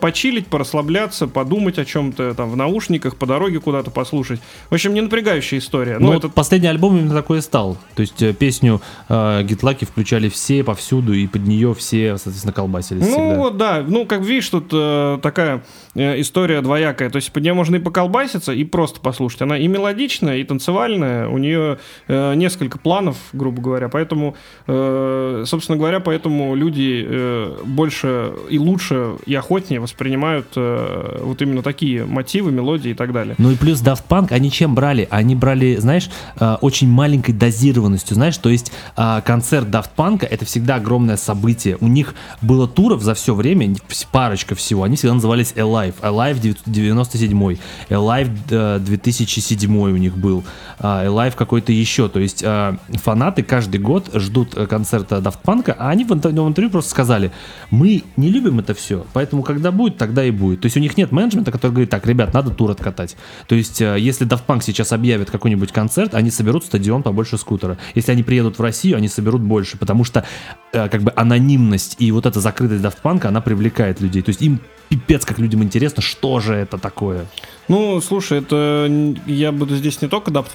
почилить, 0.00 0.46
порасслабляться, 0.46 1.26
подумать 1.26 1.78
о 1.78 1.84
чем-то, 1.84 2.34
там, 2.34 2.50
в 2.50 2.56
наушниках, 2.56 3.16
по 3.16 3.26
дороге 3.26 3.60
куда-то 3.60 3.90
послушать. 3.90 4.40
В 4.68 4.74
общем, 4.74 4.94
не 4.94 5.00
напрягающая 5.00 5.58
история. 5.58 5.98
Ну, 5.98 6.08
ну 6.08 6.18
этот... 6.18 6.34
последний 6.34 6.68
альбом 6.68 6.96
именно 6.96 7.14
такой 7.14 7.38
и 7.38 7.40
стал. 7.40 7.76
То 7.94 8.02
есть 8.02 8.20
э, 8.22 8.32
песню 8.32 8.80
э, 9.08 9.42
Lucky 9.42 9.86
включали 9.86 10.28
все 10.28 10.64
повсюду, 10.64 11.12
и 11.12 11.26
под 11.26 11.46
нее 11.46 11.74
все, 11.74 12.16
соответственно, 12.16 12.52
колбасились 12.52 13.02
Ну, 13.02 13.10
всегда. 13.10 13.36
вот, 13.36 13.56
да. 13.56 13.84
Ну, 13.86 14.06
как 14.06 14.22
видишь, 14.22 14.48
тут 14.48 14.70
э, 14.72 15.18
такая 15.22 15.62
история 15.94 16.60
двоякая. 16.60 17.10
То 17.10 17.16
есть 17.16 17.32
под 17.32 17.42
нее 17.42 17.54
можно 17.54 17.76
и 17.76 17.78
поколбаситься, 17.78 18.52
и 18.52 18.64
просто 18.64 19.00
послушать. 19.00 19.42
Она 19.42 19.58
и 19.58 19.66
мелодичная, 19.66 20.38
и 20.38 20.44
танцевальная. 20.44 21.28
У 21.28 21.38
нее 21.38 21.78
э, 22.08 22.34
несколько 22.34 22.78
планов, 22.78 23.16
грубо 23.32 23.60
говоря. 23.60 23.88
Поэтому, 23.88 24.36
э, 24.66 25.44
собственно 25.46 25.76
говоря, 25.76 26.00
поэтому 26.00 26.54
люди 26.54 27.04
э, 27.06 27.56
больше 27.64 28.32
и 28.48 28.58
лучше 28.58 29.16
и 29.26 29.34
охотнее 29.34 29.80
воспринимают 29.80 30.46
э, 30.56 31.20
вот 31.22 31.42
именно 31.42 31.62
такие 31.62 32.04
мотивы, 32.04 32.52
мелодии 32.52 32.90
и 32.90 32.94
так 32.94 33.12
далее. 33.12 33.34
Ну 33.38 33.50
и 33.50 33.56
плюс 33.56 33.82
Daft 33.82 34.04
Punk, 34.08 34.32
они 34.32 34.50
чем 34.50 34.74
брали? 34.74 35.08
Они 35.10 35.34
брали, 35.34 35.76
знаешь, 35.76 36.10
э, 36.38 36.56
очень 36.60 36.88
маленькой 36.88 37.32
дозированностью, 37.32 38.14
знаешь, 38.14 38.36
то 38.36 38.48
есть 38.48 38.72
э, 38.96 39.20
концерт 39.24 39.68
Daft 39.68 39.90
Punk 39.96 40.26
это 40.28 40.44
всегда 40.44 40.76
огромное 40.76 41.16
событие. 41.16 41.76
У 41.80 41.88
них 41.88 42.14
было 42.40 42.68
туров 42.68 43.02
за 43.02 43.14
все 43.14 43.34
время, 43.34 43.74
парочка 44.12 44.54
всего, 44.54 44.84
они 44.84 44.96
всегда 44.96 45.14
назывались 45.14 45.52
Alive. 45.80 45.94
Alive 46.00 46.56
97, 46.66 47.58
Alive 47.88 48.78
2007 48.80 49.76
у 49.76 49.96
них 49.96 50.16
был, 50.16 50.44
Alive 50.78 51.34
какой-то 51.36 51.72
еще. 51.72 52.08
То 52.08 52.20
есть 52.20 52.44
фанаты 53.02 53.42
каждый 53.42 53.80
год 53.80 54.10
ждут 54.14 54.54
концерта 54.68 55.16
Daft 55.16 55.38
Punk, 55.44 55.74
а 55.76 55.90
они 55.90 56.04
в 56.04 56.12
интервью 56.12 56.70
просто 56.70 56.90
сказали, 56.90 57.32
мы 57.70 58.02
не 58.16 58.28
любим 58.28 58.58
это 58.58 58.74
все, 58.74 59.06
поэтому 59.12 59.42
когда 59.42 59.70
будет, 59.72 59.96
тогда 59.96 60.24
и 60.24 60.30
будет. 60.30 60.60
То 60.60 60.66
есть 60.66 60.76
у 60.76 60.80
них 60.80 60.96
нет 60.96 61.12
менеджмента, 61.12 61.52
который 61.52 61.72
говорит, 61.72 61.90
так, 61.90 62.06
ребят, 62.06 62.32
надо 62.34 62.50
тур 62.50 62.70
откатать. 62.70 63.16
То 63.46 63.54
есть 63.54 63.80
э, 63.80 63.96
если 63.98 64.26
Daft 64.26 64.42
Punk 64.46 64.62
сейчас 64.62 64.92
объявит 64.92 65.30
какой-нибудь 65.30 65.72
концерт, 65.72 66.14
они 66.14 66.30
соберут 66.30 66.64
стадион 66.64 67.02
побольше 67.02 67.38
скутера. 67.38 67.78
Если 67.94 68.12
они 68.12 68.22
приедут 68.22 68.58
в 68.58 68.62
Россию, 68.62 68.96
они 68.96 69.08
соберут 69.08 69.40
больше, 69.40 69.78
потому 69.78 70.04
что 70.04 70.20
э, 70.20 70.24
как 70.72 71.02
бы 71.02 71.12
анонимность 71.16 71.96
и 71.98 72.12
вот 72.12 72.26
эта 72.26 72.40
закрытость 72.40 72.82
Daft 72.82 72.98
Punk, 73.02 73.26
она 73.26 73.40
привлекает 73.40 74.00
людей. 74.00 74.22
То 74.22 74.30
есть 74.30 74.42
им 74.42 74.60
пипец, 74.88 75.24
как 75.24 75.38
людям 75.38 75.62
интересно, 75.62 76.02
что 76.02 76.40
же 76.40 76.54
это 76.54 76.78
такое. 76.78 77.26
Ну, 77.68 78.00
слушай, 78.00 78.38
это 78.38 78.88
я 79.26 79.52
буду 79.52 79.76
здесь 79.76 80.02
не 80.02 80.08
только 80.08 80.30
Daft 80.30 80.50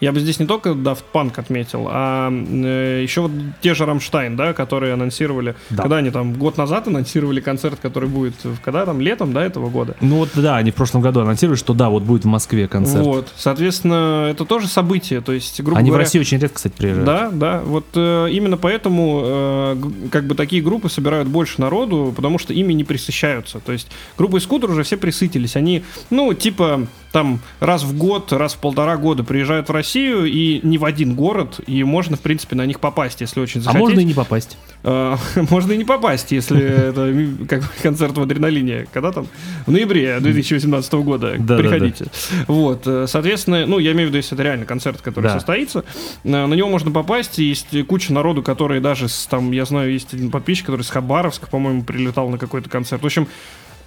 я 0.00 0.12
бы 0.12 0.20
здесь 0.20 0.38
не 0.38 0.46
только 0.46 0.70
Daft 0.70 1.04
Punk 1.12 1.32
отметил, 1.36 1.88
а 1.90 2.30
э, 2.30 3.00
еще 3.02 3.22
вот 3.22 3.32
те 3.60 3.74
же 3.74 3.84
Рамштайн, 3.84 4.36
да, 4.36 4.52
которые 4.52 4.94
анонсировали, 4.94 5.56
да. 5.70 5.82
когда 5.82 5.96
они 5.96 6.10
там 6.10 6.34
год 6.34 6.56
назад 6.56 6.86
анонсировали 6.86 7.40
концерт, 7.40 7.78
который 7.80 8.08
будет, 8.08 8.34
когда 8.62 8.86
там, 8.86 9.00
летом, 9.00 9.32
да, 9.32 9.44
этого 9.44 9.68
года. 9.68 9.96
Ну 10.00 10.16
вот, 10.16 10.30
да, 10.34 10.56
они 10.56 10.70
в 10.70 10.74
прошлом 10.74 11.00
году 11.00 11.20
анонсировали, 11.20 11.58
что 11.58 11.74
да, 11.74 11.88
вот 11.90 12.04
будет 12.04 12.24
в 12.24 12.28
Москве 12.28 12.68
концерт. 12.68 13.04
Вот, 13.04 13.32
соответственно, 13.36 14.28
это 14.30 14.44
тоже 14.44 14.68
событие, 14.68 15.20
то 15.20 15.32
есть, 15.32 15.60
грубо 15.60 15.78
Они 15.78 15.90
говоря, 15.90 16.04
в 16.04 16.06
России 16.06 16.20
очень 16.20 16.38
редко, 16.38 16.56
кстати, 16.56 16.74
приезжают. 16.76 17.06
Да, 17.06 17.30
да, 17.32 17.60
вот 17.64 17.86
э, 17.94 18.28
именно 18.30 18.56
поэтому 18.56 19.22
э, 19.24 19.76
как 20.10 20.26
бы 20.26 20.34
такие 20.34 20.62
группы 20.62 20.88
собирают 20.88 21.28
больше 21.28 21.60
народу, 21.60 22.12
потому 22.14 22.38
что 22.38 22.52
ими 22.52 22.72
не 22.72 22.84
присыщаются, 22.84 23.60
то 23.60 23.72
есть 23.72 23.88
группы 24.16 24.40
Скутер 24.40 24.70
уже 24.70 24.84
все 24.84 24.96
присытились, 24.96 25.56
они, 25.56 25.84
ну, 26.10 26.32
типа, 26.34 26.86
там 27.12 27.40
раз 27.60 27.82
в 27.82 27.96
год, 27.96 28.32
раз 28.32 28.54
в 28.54 28.58
полтора 28.58 28.96
года 28.96 29.24
приезжают 29.24 29.68
в 29.68 29.72
Россию, 29.72 29.87
Россию 29.88 30.26
и 30.26 30.60
не 30.62 30.76
в 30.76 30.84
один 30.84 31.14
город, 31.14 31.60
и 31.66 31.82
можно, 31.82 32.18
в 32.18 32.20
принципе, 32.20 32.54
на 32.56 32.66
них 32.66 32.78
попасть, 32.78 33.22
если 33.22 33.40
очень 33.40 33.62
захотеть. 33.62 33.80
А 33.80 33.84
можно 33.86 34.00
и 34.00 34.04
не 34.04 34.12
попасть. 34.12 34.58
А, 34.84 35.16
можно 35.50 35.72
и 35.72 35.78
не 35.78 35.84
попасть, 35.84 36.30
если 36.30 36.60
это 36.90 37.46
как 37.48 37.64
концерт 37.82 38.16
в 38.18 38.20
адреналине. 38.20 38.86
Когда 38.92 39.12
там? 39.12 39.26
В 39.66 39.72
ноябре 39.72 40.20
2018 40.20 40.92
года. 40.94 41.36
Да, 41.38 41.56
Приходите. 41.56 42.06
Вот, 42.48 42.82
э, 42.86 43.06
соответственно, 43.08 43.64
ну, 43.64 43.78
я 43.78 43.92
имею 43.92 44.08
в 44.08 44.10
виду, 44.10 44.18
если 44.18 44.34
это 44.34 44.42
реально 44.42 44.66
концерт, 44.66 45.00
который 45.00 45.30
состоится, 45.30 45.84
э, 46.22 46.28
на 46.28 46.52
него 46.52 46.68
можно 46.68 46.90
попасть. 46.90 47.38
Есть 47.38 47.68
куча 47.86 48.12
народу, 48.12 48.42
которые 48.42 48.82
даже, 48.82 49.06
там, 49.30 49.52
я 49.52 49.64
знаю, 49.64 49.90
есть 49.90 50.12
один 50.12 50.30
подписчик, 50.30 50.66
который 50.66 50.82
с 50.82 50.90
Хабаровска, 50.90 51.46
по-моему, 51.46 51.82
прилетал 51.82 52.28
на 52.28 52.36
какой-то 52.36 52.68
концерт. 52.68 53.02
В 53.02 53.06
общем, 53.06 53.26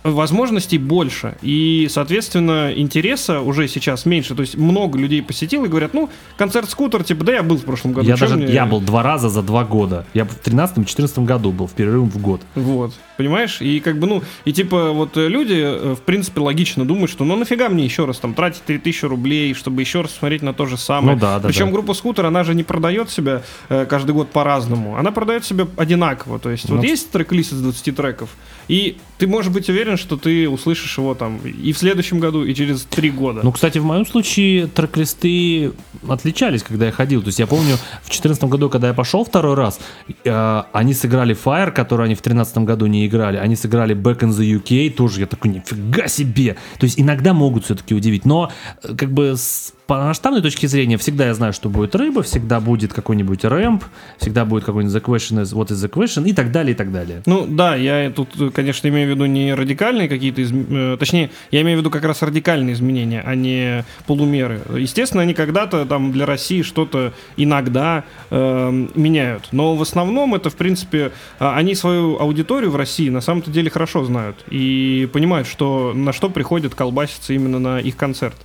возможностей 0.03 0.77
больше. 0.77 1.35
И, 1.41 1.87
соответственно, 1.89 2.71
интереса 2.75 3.41
уже 3.41 3.67
сейчас 3.67 4.05
меньше. 4.05 4.35
То 4.35 4.41
есть 4.41 4.57
много 4.57 4.97
людей 4.97 5.21
посетил 5.21 5.65
и 5.65 5.67
говорят, 5.67 5.93
ну, 5.93 6.09
концерт 6.37 6.69
скутер, 6.69 7.03
типа, 7.03 7.23
да 7.23 7.33
я 7.33 7.43
был 7.43 7.57
в 7.57 7.63
прошлом 7.63 7.93
году. 7.93 8.07
Я 8.07 8.17
даже, 8.17 8.35
мне... 8.35 8.51
я 8.51 8.65
был 8.65 8.81
два 8.81 9.03
раза 9.03 9.29
за 9.29 9.41
два 9.41 9.63
года. 9.63 10.05
Я 10.13 10.25
в 10.25 10.39
13-14 10.41 11.25
году 11.25 11.51
был, 11.51 11.67
в 11.67 11.73
перерыв 11.73 12.03
в 12.13 12.21
год. 12.21 12.41
Вот, 12.55 12.93
понимаешь? 13.17 13.61
И 13.61 13.79
как 13.79 13.99
бы, 13.99 14.07
ну, 14.07 14.23
и 14.45 14.53
типа 14.53 14.91
вот 14.91 15.15
люди, 15.15 15.61
э, 15.61 15.95
в 15.95 16.01
принципе, 16.01 16.41
логично 16.41 16.85
думают, 16.85 17.11
что 17.11 17.23
ну 17.23 17.35
нафига 17.35 17.69
мне 17.69 17.83
еще 17.85 18.05
раз 18.05 18.17
там 18.17 18.33
тратить 18.33 18.63
3000 18.63 19.05
рублей, 19.05 19.53
чтобы 19.53 19.81
еще 19.81 20.01
раз 20.01 20.11
смотреть 20.11 20.41
на 20.41 20.53
то 20.53 20.65
же 20.65 20.77
самое. 20.77 21.15
Ну 21.15 21.21
да, 21.21 21.39
да. 21.39 21.47
Причем 21.47 21.67
да. 21.67 21.73
группа 21.73 21.93
скутер, 21.93 22.25
она 22.25 22.43
же 22.43 22.55
не 22.55 22.63
продает 22.63 23.09
себя 23.09 23.43
э, 23.69 23.85
каждый 23.85 24.11
год 24.11 24.29
по-разному. 24.29 24.97
Она 24.97 25.11
продает 25.11 25.45
себя 25.45 25.67
одинаково. 25.77 26.39
То 26.39 26.49
есть 26.49 26.67
ну. 26.69 26.77
вот 26.77 26.85
есть 26.85 27.11
трек-лист 27.11 27.53
из 27.53 27.61
20 27.61 27.95
треков, 27.95 28.29
и 28.71 28.95
ты 29.17 29.27
можешь 29.27 29.51
быть 29.51 29.67
уверен, 29.67 29.97
что 29.97 30.15
ты 30.15 30.47
услышишь 30.47 30.97
его 30.97 31.13
там 31.13 31.39
и 31.39 31.73
в 31.73 31.77
следующем 31.77 32.21
году, 32.21 32.45
и 32.45 32.53
через 32.55 32.83
три 32.83 33.09
года. 33.09 33.41
Ну, 33.43 33.51
кстати, 33.51 33.79
в 33.79 33.83
моем 33.83 34.05
случае 34.05 34.67
трек-листы 34.67 35.73
отличались, 36.07 36.63
когда 36.63 36.85
я 36.85 36.93
ходил. 36.93 37.21
То 37.21 37.27
есть 37.27 37.39
я 37.39 37.47
помню, 37.47 37.75
в 37.75 38.05
2014 38.05 38.45
году, 38.45 38.69
когда 38.69 38.87
я 38.87 38.93
пошел 38.93 39.25
второй 39.25 39.55
раз, 39.55 39.81
э, 40.23 40.63
они 40.71 40.93
сыграли 40.93 41.35
Fire, 41.35 41.71
который 41.71 42.05
они 42.05 42.15
в 42.15 42.21
2013 42.21 42.59
году 42.59 42.85
не 42.85 43.05
играли. 43.05 43.35
Они 43.35 43.57
сыграли 43.57 43.93
Back 43.93 44.19
in 44.19 44.29
the 44.29 44.63
UK, 44.63 44.91
тоже 44.91 45.19
я 45.19 45.25
такой, 45.27 45.51
нифига 45.51 46.07
себе. 46.07 46.55
То 46.79 46.85
есть 46.85 46.97
иногда 46.97 47.33
могут 47.33 47.65
все-таки 47.65 47.93
удивить, 47.93 48.23
но 48.23 48.53
э, 48.83 48.95
как 48.95 49.11
бы 49.11 49.35
с 49.35 49.73
по 49.91 49.97
масштабной 49.97 50.41
точке 50.41 50.69
зрения 50.69 50.97
всегда 50.97 51.25
я 51.25 51.33
знаю, 51.33 51.51
что 51.51 51.67
будет 51.67 51.93
рыба, 51.95 52.23
всегда 52.23 52.61
будет 52.61 52.93
какой-нибудь 52.93 53.43
рэмп, 53.43 53.83
всегда 54.19 54.45
будет 54.45 54.63
какой-нибудь 54.63 54.95
the 54.95 55.03
question 55.03 55.41
is 55.41 55.53
what 55.53 55.67
is 55.67 55.85
the 55.85 55.89
question 55.89 56.25
и 56.25 56.31
так 56.31 56.53
далее, 56.53 56.71
и 56.71 56.77
так 56.77 56.93
далее. 56.93 57.23
Ну 57.25 57.45
да, 57.45 57.75
я 57.75 58.09
тут, 58.09 58.29
конечно, 58.55 58.87
имею 58.87 59.09
в 59.09 59.11
виду 59.11 59.25
не 59.25 59.53
радикальные 59.53 60.07
какие-то, 60.07 60.43
изм... 60.43 60.65
Э, 60.69 60.97
точнее, 60.97 61.29
я 61.51 61.59
имею 61.63 61.77
в 61.77 61.81
виду 61.81 61.89
как 61.89 62.05
раз 62.05 62.21
радикальные 62.21 62.73
изменения, 62.73 63.21
а 63.25 63.35
не 63.35 63.83
полумеры. 64.07 64.61
Естественно, 64.77 65.23
они 65.23 65.33
когда-то 65.33 65.85
там 65.85 66.13
для 66.13 66.25
России 66.25 66.61
что-то 66.61 67.11
иногда 67.35 68.05
э, 68.29 68.87
меняют, 68.95 69.49
но 69.51 69.75
в 69.75 69.81
основном 69.81 70.35
это, 70.35 70.49
в 70.49 70.55
принципе, 70.55 71.11
а, 71.37 71.57
они 71.57 71.75
свою 71.75 72.17
аудиторию 72.17 72.71
в 72.71 72.77
России 72.77 73.09
на 73.09 73.19
самом-то 73.19 73.51
деле 73.51 73.69
хорошо 73.69 74.05
знают 74.05 74.37
и 74.49 75.09
понимают, 75.11 75.49
что 75.49 75.91
на 75.93 76.13
что 76.13 76.29
приходят 76.29 76.75
колбаситься 76.75 77.33
именно 77.33 77.59
на 77.59 77.79
их 77.81 77.97
концерт. 77.97 78.37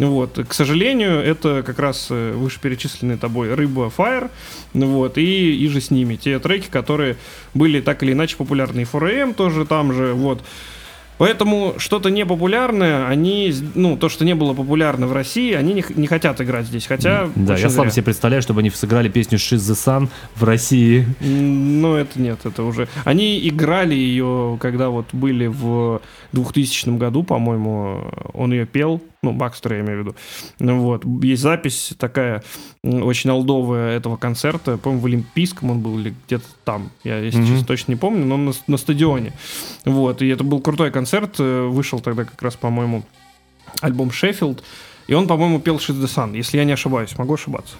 Вот. 0.00 0.44
К 0.48 0.52
сожалению, 0.52 0.87
это 0.94 1.62
как 1.64 1.78
раз 1.78 2.08
э, 2.10 2.32
вышеперечисленный 2.32 3.16
тобой 3.16 3.54
Рыба 3.54 3.92
Fire, 3.96 4.30
вот, 4.72 5.18
и, 5.18 5.56
и 5.56 5.68
же 5.68 5.80
с 5.80 5.90
ними. 5.90 6.16
Те 6.16 6.38
треки, 6.38 6.68
которые 6.68 7.16
были 7.54 7.80
так 7.80 8.02
или 8.02 8.12
иначе 8.12 8.36
популярны. 8.36 8.80
И 8.80 8.84
4AM 8.84 9.34
тоже 9.34 9.66
там 9.66 9.92
же, 9.92 10.12
вот. 10.14 10.42
Поэтому 11.18 11.74
что-то 11.78 12.10
непопулярное, 12.10 13.08
они, 13.08 13.52
ну, 13.74 13.96
то, 13.96 14.08
что 14.08 14.24
не 14.24 14.34
было 14.34 14.54
популярно 14.54 15.08
в 15.08 15.12
России, 15.12 15.52
они 15.52 15.74
не, 15.74 15.84
не 15.96 16.06
хотят 16.06 16.40
играть 16.40 16.66
здесь. 16.66 16.86
Хотя. 16.86 17.28
Да, 17.34 17.56
я 17.56 17.68
слабо 17.70 17.90
себе 17.90 18.04
представляю, 18.04 18.40
чтобы 18.40 18.60
они 18.60 18.70
сыграли 18.70 19.08
песню 19.08 19.38
She's 19.38 19.56
the 19.56 19.74
Sun 19.74 20.08
в 20.36 20.44
России. 20.44 21.06
Ну, 21.20 21.96
это 21.96 22.20
нет, 22.20 22.38
это 22.44 22.62
уже. 22.62 22.88
Они 23.04 23.46
играли 23.48 23.94
ее, 23.94 24.58
когда 24.60 24.90
вот 24.90 25.06
были 25.12 25.48
в 25.48 26.00
2000 26.32 26.96
году, 26.96 27.24
по-моему, 27.24 28.12
он 28.32 28.52
ее 28.52 28.64
пел. 28.64 29.02
Ну, 29.22 29.32
Бакстер, 29.32 29.74
я 29.74 29.80
имею 29.80 29.98
в 29.98 30.06
виду. 30.06 30.16
Ну, 30.60 30.80
вот. 30.80 31.04
Есть 31.24 31.42
запись 31.42 31.92
такая 31.98 32.42
очень 32.84 33.30
олдовая 33.30 33.96
этого 33.96 34.16
концерта. 34.16 34.78
По-моему, 34.78 35.02
в 35.02 35.06
Олимпийском 35.06 35.70
он 35.70 35.80
был 35.80 35.98
или 35.98 36.14
где-то 36.26 36.46
там. 36.64 36.90
Я, 37.02 37.18
если 37.18 37.40
mm-hmm. 37.40 37.46
честно, 37.46 37.66
точно 37.66 37.92
не 37.92 37.96
помню, 37.96 38.24
но 38.24 38.36
на, 38.36 38.52
на 38.68 38.76
стадионе. 38.76 39.32
Вот. 39.84 40.22
И 40.22 40.28
это 40.28 40.44
был 40.44 40.60
крутой 40.60 40.92
концерт. 40.92 41.36
Э, 41.40 41.66
вышел 41.66 41.98
тогда 41.98 42.24
как 42.24 42.40
раз, 42.42 42.54
по-моему, 42.54 43.02
альбом 43.80 44.12
«Шеффилд». 44.12 44.62
И 45.08 45.14
он, 45.14 45.26
по-моему, 45.26 45.58
пел 45.58 45.80
Шиз 45.80 45.96
Сан, 46.10 46.34
если 46.34 46.58
я 46.58 46.64
не 46.64 46.72
ошибаюсь. 46.72 47.16
Могу 47.16 47.34
ошибаться. 47.34 47.74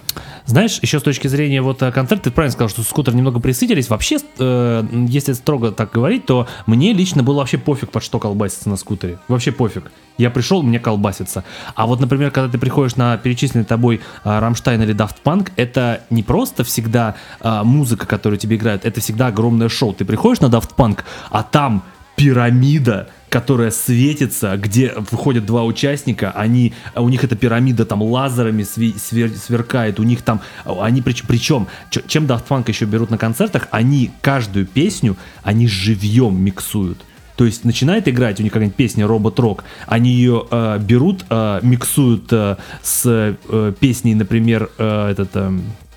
Знаешь, 0.47 0.79
еще 0.81 0.99
с 0.99 1.03
точки 1.03 1.27
зрения 1.27 1.61
вот 1.61 1.79
э, 1.83 1.91
концерта, 1.91 2.25
ты 2.25 2.31
правильно 2.31 2.51
сказал, 2.51 2.69
что 2.69 2.81
скутер 2.81 3.13
немного 3.13 3.39
присытились. 3.39 3.87
Вообще, 3.87 4.17
э, 4.39 4.83
если 5.07 5.33
строго 5.33 5.71
так 5.71 5.91
говорить, 5.91 6.25
то 6.25 6.47
мне 6.65 6.91
лично 6.91 7.21
было 7.21 7.37
вообще 7.37 7.59
пофиг, 7.59 7.91
под 7.91 8.03
что 8.03 8.17
колбаситься 8.17 8.67
на 8.67 8.77
скутере. 8.77 9.19
Вообще 9.27 9.51
пофиг. 9.51 9.91
Я 10.17 10.31
пришел, 10.31 10.63
мне 10.63 10.79
колбасится. 10.79 11.43
А 11.75 11.85
вот, 11.85 11.99
например, 11.99 12.31
когда 12.31 12.51
ты 12.51 12.57
приходишь 12.57 12.95
на 12.95 13.15
перечисленный 13.17 13.65
тобой 13.65 14.01
э, 14.23 14.39
Рамштайн 14.39 14.81
или 14.81 14.95
Daft 14.95 15.17
Punk, 15.23 15.51
это 15.55 16.01
не 16.09 16.23
просто 16.23 16.63
всегда 16.63 17.13
э, 17.41 17.61
музыка, 17.63 18.07
которую 18.07 18.39
тебе 18.39 18.55
играют, 18.55 18.85
это 18.85 19.01
всегда 19.01 19.27
огромное 19.27 19.69
шоу. 19.69 19.93
Ты 19.93 20.03
приходишь 20.03 20.41
на 20.41 20.47
Daft 20.47 20.71
Punk, 20.75 21.01
а 21.29 21.43
там 21.43 21.83
пирамида 22.15 23.09
которая 23.29 23.71
светится, 23.71 24.57
где 24.57 24.93
выходят 25.11 25.45
два 25.45 25.63
участника, 25.63 26.31
они, 26.31 26.73
у 26.95 27.07
них 27.09 27.23
эта 27.23 27.35
пирамида 27.35 27.85
там 27.85 28.01
лазерами 28.01 28.63
свер, 28.63 29.29
сверкает, 29.29 29.99
у 29.99 30.03
них 30.03 30.23
там, 30.23 30.41
они 30.65 31.01
причем, 31.01 31.27
причем, 31.27 31.67
чем 32.07 32.25
Daft 32.25 32.47
Punk 32.47 32.67
еще 32.67 32.85
берут 32.85 33.09
на 33.11 33.17
концертах, 33.17 33.67
они 33.71 34.11
каждую 34.21 34.65
песню, 34.65 35.15
они 35.43 35.67
живьем 35.67 36.41
миксуют. 36.41 37.05
То 37.35 37.45
есть 37.45 37.63
начинает 37.63 38.07
играть 38.09 38.39
у 38.41 38.43
них 38.43 38.51
какая-нибудь 38.51 38.75
песня 38.75 39.07
Робот 39.07 39.39
Рок, 39.39 39.63
они 39.87 40.11
ее 40.11 40.45
э, 40.51 40.77
берут, 40.79 41.23
э, 41.29 41.59
миксуют 41.61 42.33
э, 42.33 42.57
с 42.81 43.03
э, 43.05 43.73
песней, 43.79 44.13
например, 44.13 44.69
э, 44.77 45.11
этот 45.11 45.29
э, 45.35 45.51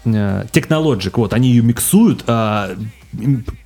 Technologic, 0.05 1.13
вот, 1.17 1.33
они 1.33 1.49
ее 1.49 1.63
миксуют, 1.63 2.23
э, 2.29 2.77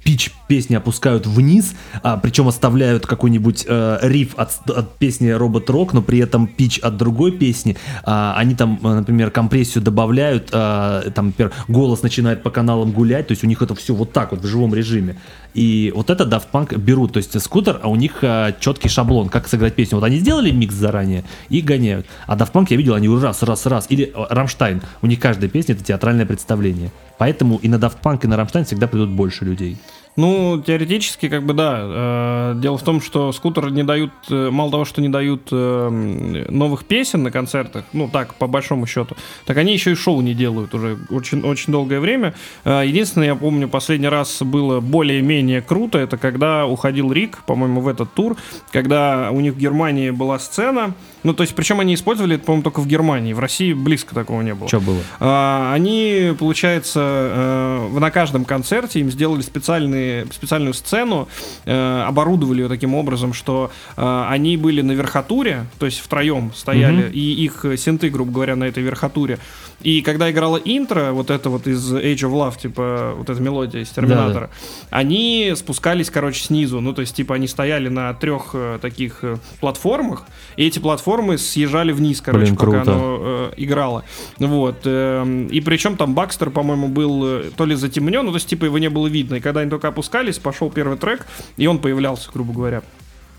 пич 0.02 0.32
песни 0.48 0.74
опускают 0.74 1.26
вниз, 1.26 1.74
а, 2.02 2.16
причем 2.16 2.48
оставляют 2.48 3.06
какой-нибудь 3.06 3.64
э, 3.68 3.98
риф 4.02 4.34
от, 4.36 4.70
от 4.70 4.96
песни 4.98 5.28
Робот 5.28 5.68
Рок, 5.70 5.92
но 5.92 6.02
при 6.02 6.18
этом 6.18 6.46
пич 6.46 6.78
от 6.78 6.96
другой 6.96 7.32
песни. 7.32 7.76
А, 8.04 8.34
они 8.36 8.54
там, 8.54 8.78
э, 8.82 8.94
например, 8.94 9.30
компрессию 9.30 9.82
добавляют, 9.82 10.50
а, 10.52 11.10
там, 11.10 11.26
например, 11.26 11.52
голос 11.68 12.02
начинает 12.02 12.42
по 12.42 12.50
каналам 12.50 12.92
гулять, 12.92 13.28
то 13.28 13.32
есть 13.32 13.44
у 13.44 13.46
них 13.46 13.62
это 13.62 13.74
все 13.74 13.94
вот 13.94 14.12
так 14.12 14.32
вот 14.32 14.40
в 14.40 14.46
живом 14.46 14.74
режиме. 14.74 15.16
И 15.54 15.90
вот 15.96 16.10
это 16.10 16.24
Daft 16.24 16.48
Punk 16.52 16.76
берут, 16.76 17.14
то 17.14 17.16
есть 17.16 17.40
скутер, 17.40 17.80
а 17.82 17.88
у 17.88 17.96
них 17.96 18.18
а, 18.22 18.52
четкий 18.60 18.88
шаблон, 18.88 19.28
как 19.28 19.48
сыграть 19.48 19.74
песню. 19.74 19.96
Вот 19.96 20.04
они 20.04 20.18
сделали 20.18 20.50
микс 20.50 20.74
заранее 20.74 21.24
и 21.48 21.60
гоняют. 21.62 22.06
А 22.26 22.36
Daft 22.36 22.52
Punk 22.52 22.66
я 22.70 22.76
видел, 22.76 22.94
они 22.94 23.08
раз, 23.08 23.42
раз, 23.42 23.64
раз. 23.66 23.86
Или 23.88 24.12
Рамштайн, 24.14 24.82
у 25.02 25.06
них 25.06 25.18
каждая 25.18 25.48
песня 25.48 25.74
это 25.74 25.82
театральное 25.82 26.26
представление. 26.26 26.92
Поэтому 27.18 27.56
и 27.56 27.68
на 27.68 27.76
Daft 27.76 27.96
Punk, 28.02 28.20
и 28.24 28.26
на 28.26 28.36
Рамштайн 28.36 28.66
всегда 28.66 28.86
придут 28.86 29.08
больше 29.08 29.44
людей. 29.44 29.78
Ну, 30.16 30.62
теоретически, 30.66 31.28
как 31.28 31.44
бы 31.44 31.52
да. 31.52 31.80
Э, 31.82 32.54
дело 32.56 32.78
в 32.78 32.82
том, 32.82 33.02
что 33.02 33.32
скутер 33.32 33.70
не 33.70 33.82
дают, 33.82 34.12
э, 34.30 34.48
мало 34.50 34.70
того, 34.70 34.84
что 34.86 35.02
не 35.02 35.10
дают 35.10 35.48
э, 35.52 36.46
новых 36.48 36.86
песен 36.86 37.22
на 37.22 37.30
концертах, 37.30 37.84
ну 37.92 38.08
так, 38.08 38.34
по 38.34 38.46
большому 38.46 38.86
счету, 38.86 39.14
так 39.44 39.58
они 39.58 39.74
еще 39.74 39.92
и 39.92 39.94
шоу 39.94 40.22
не 40.22 40.32
делают 40.32 40.74
уже 40.74 40.98
очень, 41.10 41.42
очень 41.42 41.72
долгое 41.72 42.00
время. 42.00 42.34
Единственное, 42.64 43.28
я 43.28 43.34
помню, 43.34 43.68
последний 43.68 44.08
раз 44.08 44.42
было 44.42 44.80
более-менее 44.80 45.60
круто, 45.60 45.98
это 45.98 46.16
когда 46.16 46.66
уходил 46.66 47.12
Рик, 47.12 47.42
по-моему, 47.46 47.82
в 47.82 47.88
этот 47.88 48.12
тур, 48.14 48.36
когда 48.72 49.30
у 49.30 49.40
них 49.40 49.54
в 49.54 49.58
Германии 49.58 50.10
была 50.10 50.38
сцена, 50.38 50.94
ну, 51.26 51.34
то 51.34 51.42
есть, 51.42 51.56
причем 51.56 51.80
они 51.80 51.94
использовали 51.94 52.36
это, 52.36 52.44
по-моему, 52.44 52.62
только 52.62 52.78
в 52.78 52.86
Германии, 52.86 53.32
в 53.32 53.40
России 53.40 53.72
близко 53.72 54.14
такого 54.14 54.42
не 54.42 54.54
было. 54.54 54.68
Что 54.68 54.80
было? 54.80 55.72
Они, 55.72 56.32
получается, 56.38 57.88
на 57.92 58.10
каждом 58.12 58.44
концерте 58.44 59.00
им 59.00 59.10
сделали 59.10 59.40
специальные 59.40 60.26
специальную 60.30 60.72
сцену, 60.72 61.28
э, 61.64 62.04
оборудовали 62.06 62.62
ее 62.62 62.68
таким 62.68 62.94
образом, 62.94 63.32
что 63.32 63.72
э, 63.96 64.26
они 64.28 64.56
были 64.56 64.82
на 64.82 64.92
верхотуре, 64.92 65.66
то 65.80 65.86
есть 65.86 65.98
втроем 65.98 66.52
стояли, 66.54 67.06
mm-hmm. 67.06 67.12
и 67.12 67.44
их 67.44 67.66
синты, 67.76 68.08
грубо 68.08 68.30
говоря, 68.30 68.54
на 68.54 68.64
этой 68.64 68.84
верхотуре. 68.84 69.40
И 69.82 70.02
когда 70.02 70.30
играла 70.30 70.56
интро, 70.56 71.12
вот 71.12 71.30
это 71.30 71.50
вот 71.50 71.66
из 71.66 71.92
Age 71.92 72.30
of 72.30 72.32
Love, 72.32 72.60
типа 72.60 73.14
вот 73.16 73.28
эта 73.28 73.40
мелодия 73.42 73.82
из 73.82 73.88
Терминатора, 73.90 74.46
да, 74.46 74.50
да. 74.90 74.98
они 74.98 75.52
спускались, 75.56 76.08
короче, 76.08 76.44
снизу. 76.44 76.80
Ну, 76.80 76.92
то 76.92 77.02
есть, 77.02 77.14
типа, 77.14 77.34
они 77.34 77.46
стояли 77.46 77.88
на 77.88 78.14
трех 78.14 78.54
таких 78.80 79.22
платформах, 79.60 80.22
и 80.56 80.66
эти 80.66 80.78
платформы 80.78 81.15
съезжали 81.38 81.92
вниз, 81.92 82.20
короче, 82.20 82.46
Блин, 82.46 82.56
пока 82.56 82.82
оно 82.82 83.18
э, 83.20 83.52
играло. 83.56 84.04
Вот. 84.38 84.80
Э, 84.84 85.46
и 85.50 85.60
причем 85.60 85.96
там 85.96 86.14
Бакстер, 86.14 86.50
по-моему, 86.50 86.88
был 86.88 87.24
э, 87.24 87.50
то 87.56 87.64
ли 87.64 87.74
затемнен, 87.74 88.24
ну, 88.24 88.30
то 88.30 88.36
есть, 88.36 88.48
типа, 88.48 88.66
его 88.66 88.78
не 88.78 88.90
было 88.90 89.06
видно. 89.06 89.36
И 89.36 89.40
когда 89.40 89.60
они 89.60 89.70
только 89.70 89.88
опускались, 89.88 90.38
пошел 90.38 90.70
первый 90.70 90.98
трек, 90.98 91.26
и 91.56 91.66
он 91.66 91.78
появлялся, 91.78 92.30
грубо 92.32 92.52
говоря. 92.52 92.82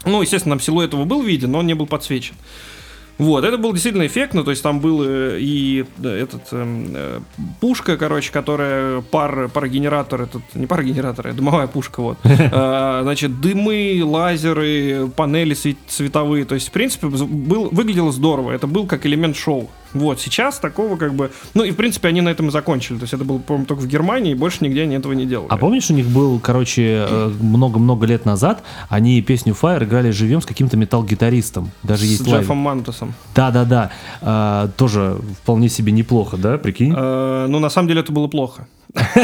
Ну, 0.05 0.21
естественно, 0.21 0.55
там 0.55 0.61
силуэт 0.61 0.93
его 0.93 1.05
был 1.05 1.21
виден, 1.21 1.51
но 1.51 1.59
он 1.59 1.67
не 1.67 1.73
был 1.73 1.87
подсвечен. 1.87 2.35
Вот, 3.17 3.43
это 3.43 3.57
был 3.57 3.73
действительно 3.73 4.05
эффектно, 4.05 4.43
то 4.43 4.51
есть 4.51 4.61
там 4.61 4.79
был 4.79 5.01
э, 5.03 5.37
и 5.39 5.85
этот 6.03 6.47
эм, 6.51 6.87
э, 6.93 7.19
пушка, 7.59 7.97
короче, 7.97 8.31
которая 8.31 9.01
пар, 9.01 9.49
парогенератор, 9.49 10.21
этот, 10.21 10.43
не 10.53 10.67
парогенератор, 10.67 11.27
а 11.27 11.33
дымовая 11.33 11.67
пушка, 11.67 12.01
вот. 12.01 12.17
Э, 12.23 12.99
значит, 13.03 13.41
дымы, 13.41 14.01
лазеры, 14.03 15.09
панели 15.15 15.55
цветовые, 15.55 16.45
то 16.45 16.53
есть, 16.55 16.69
в 16.69 16.71
принципе, 16.71 17.07
был, 17.07 17.69
выглядело 17.71 18.11
здорово, 18.11 18.51
это 18.51 18.67
был 18.67 18.85
как 18.85 19.05
элемент 19.07 19.35
шоу. 19.35 19.69
Вот, 19.93 20.19
сейчас 20.19 20.59
такого 20.59 20.97
как 20.97 21.13
бы... 21.13 21.31
Ну, 21.53 21.63
и, 21.63 21.71
в 21.71 21.75
принципе, 21.75 22.09
они 22.09 22.21
на 22.21 22.29
этом 22.29 22.47
и 22.47 22.51
закончили. 22.51 22.97
То 22.97 23.03
есть 23.03 23.13
это 23.13 23.23
было, 23.23 23.37
по-моему, 23.37 23.65
только 23.65 23.81
в 23.81 23.87
Германии, 23.87 24.31
и 24.31 24.35
больше 24.35 24.63
нигде 24.63 24.83
они 24.83 24.95
этого 24.95 25.13
не 25.13 25.25
делали. 25.25 25.47
А 25.49 25.57
помнишь, 25.57 25.89
у 25.89 25.93
них 25.93 26.07
был, 26.07 26.39
короче, 26.39 27.05
э, 27.09 27.31
много-много 27.39 28.05
лет 28.05 28.25
назад, 28.25 28.63
они 28.89 29.21
песню 29.21 29.55
Fire 29.59 29.83
играли 29.83 30.11
живем 30.11 30.41
с 30.41 30.45
каким-то 30.45 30.77
металл-гитаристом. 30.77 31.71
Даже 31.83 32.05
с 32.05 32.09
есть 32.09 32.27
Джеффом 32.27 32.57
Мантосом. 32.57 33.13
Да-да-да. 33.35 33.91
А, 34.21 34.69
тоже 34.77 35.17
вполне 35.41 35.69
себе 35.69 35.91
неплохо, 35.91 36.37
да, 36.37 36.57
прикинь? 36.57 36.93
А, 36.95 37.47
ну, 37.47 37.59
на 37.59 37.69
самом 37.69 37.87
деле 37.87 38.01
это 38.01 38.11
было 38.11 38.27
плохо. 38.27 38.67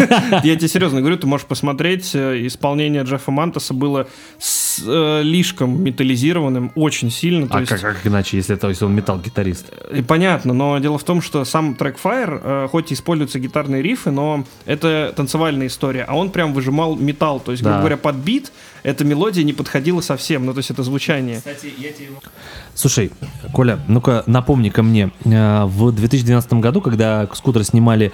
Я 0.43 0.55
тебе 0.55 0.67
серьезно 0.67 0.99
говорю, 0.99 1.17
ты 1.17 1.25
можешь 1.25 1.47
посмотреть, 1.47 2.11
э, 2.13 2.45
исполнение 2.47 3.03
Джеффа 3.03 3.31
Мантоса 3.31 3.73
было 3.73 4.07
слишком 4.39 5.83
металлизированным, 5.83 6.71
очень 6.75 7.09
сильно. 7.09 7.47
А 7.49 7.65
как, 7.65 8.05
иначе, 8.05 8.37
если 8.37 8.57
он 8.83 8.93
металл-гитарист? 8.93 9.71
Понятно, 10.07 10.53
но 10.53 10.62
дело 10.79 10.97
в 10.97 11.03
том, 11.03 11.21
что 11.21 11.45
сам 11.45 11.75
трек 11.75 11.97
Fire, 12.03 12.41
э, 12.43 12.67
хоть 12.69 12.91
и 12.91 12.93
используются 12.93 13.39
гитарные 13.39 13.81
рифы, 13.81 14.11
но 14.11 14.45
это 14.65 15.13
танцевальная 15.15 15.67
история, 15.67 16.03
а 16.03 16.15
он 16.15 16.29
прям 16.29 16.53
выжимал 16.53 16.95
металл, 16.95 17.39
то 17.39 17.51
есть, 17.51 17.63
грубо 17.63 17.79
говоря, 17.79 17.97
под 17.97 18.15
бит 18.15 18.51
эта 18.83 19.05
мелодия 19.05 19.43
не 19.43 19.53
подходила 19.53 20.01
совсем, 20.01 20.45
ну 20.45 20.53
то 20.53 20.59
есть 20.59 20.69
это 20.69 20.83
звучание. 20.83 21.37
Кстати, 21.37 21.73
я 21.77 21.91
тебе... 21.91 22.09
Слушай, 22.73 23.11
Коля, 23.53 23.79
ну-ка 23.87 24.23
напомни-ка 24.25 24.83
мне, 24.83 25.11
в 25.23 25.91
2012 25.91 26.53
году, 26.53 26.81
когда 26.81 27.27
Скутер 27.33 27.63
снимали 27.63 28.11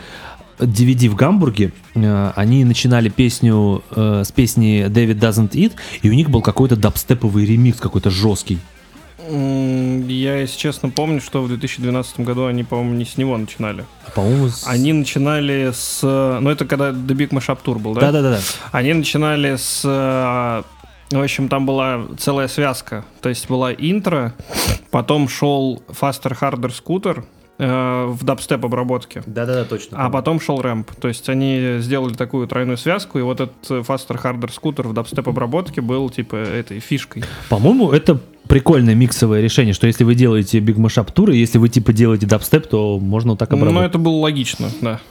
DVD 0.60 1.10
в 1.10 1.16
Гамбурге, 1.16 1.72
э, 1.96 2.32
они 2.36 2.66
начинали 2.66 3.10
песню 3.10 3.84
э, 3.92 4.24
с 4.26 4.32
песни 4.32 4.86
David 4.88 5.20
Doesn't 5.20 5.52
Eat, 5.52 5.74
и 6.02 6.10
у 6.10 6.14
них 6.14 6.30
был 6.30 6.42
какой-то 6.42 6.76
дабстеповый 6.76 7.46
ремикс 7.46 7.80
какой-то 7.80 8.10
жесткий. 8.10 8.60
Я, 9.30 10.38
если 10.38 10.58
честно, 10.58 10.90
помню, 10.90 11.22
что 11.22 11.42
в 11.42 11.48
2012 11.48 12.22
году 12.22 12.46
они, 12.46 12.64
по-моему, 12.64 12.96
не 12.96 13.06
с 13.06 13.18
него 13.18 13.38
начинали. 13.38 13.86
А, 14.08 14.12
по-моему, 14.12 14.50
с... 14.50 14.66
Они 14.68 14.92
начинали 14.92 15.72
с... 15.74 16.02
Ну, 16.02 16.50
это 16.50 16.66
когда 16.66 16.90
The 16.90 17.16
Big 17.16 17.30
Mashup 17.30 17.60
Tour 17.64 17.78
был, 17.80 17.94
да? 17.94 18.12
Да-да-да. 18.12 18.40
Они 18.72 18.94
начинали 18.94 19.56
с... 19.56 19.84
В 19.84 20.64
общем, 21.12 21.50
там 21.50 21.66
была 21.66 22.02
целая 22.20 22.48
связка. 22.48 23.04
То 23.22 23.30
есть 23.30 23.50
была 23.50 23.74
интро, 23.74 24.34
потом 24.92 25.28
шел 25.28 25.82
Faster 25.88 26.38
Harder 26.40 26.72
Scooter, 26.72 27.24
Э, 27.62 28.06
в 28.08 28.24
дабстеп 28.24 28.64
обработке. 28.64 29.22
Да-да-да, 29.26 29.66
точно. 29.66 29.98
А 30.06 30.10
потом 30.10 30.40
шел 30.40 30.62
рэмп. 30.62 30.92
То 30.96 31.10
есть 31.10 31.28
они 31.28 31.80
сделали 31.80 32.14
такую 32.14 32.48
тройную 32.48 32.78
связку, 32.78 33.20
и 33.20 33.22
вот 33.22 33.42
этот 33.42 33.56
Faster 33.70 34.18
Harder 34.22 34.50
скутер 34.50 34.88
в 34.88 34.94
дабстеп 34.94 35.28
обработке 35.28 35.82
был 35.82 36.10
типа 36.10 36.38
этой 36.38 36.80
фишкой. 36.80 37.26
По-моему, 37.50 37.92
это 37.92 38.18
прикольное 38.48 38.96
миксовое 38.96 39.42
решение, 39.42 39.74
что 39.74 39.88
если 39.88 40.06
вы 40.06 40.16
делаете 40.16 40.60
Mashup 40.60 41.12
туры, 41.12 41.36
если 41.36 41.58
вы 41.58 41.68
типа 41.68 41.92
делаете 41.92 42.28
дабстеп, 42.28 42.66
то 42.66 42.98
можно 42.98 43.32
вот 43.32 43.40
так 43.40 43.52
обработать. 43.52 43.76
Ну, 43.76 43.82
это 43.82 43.98
было 43.98 44.16
логично, 44.16 44.70
да. 44.80 45.02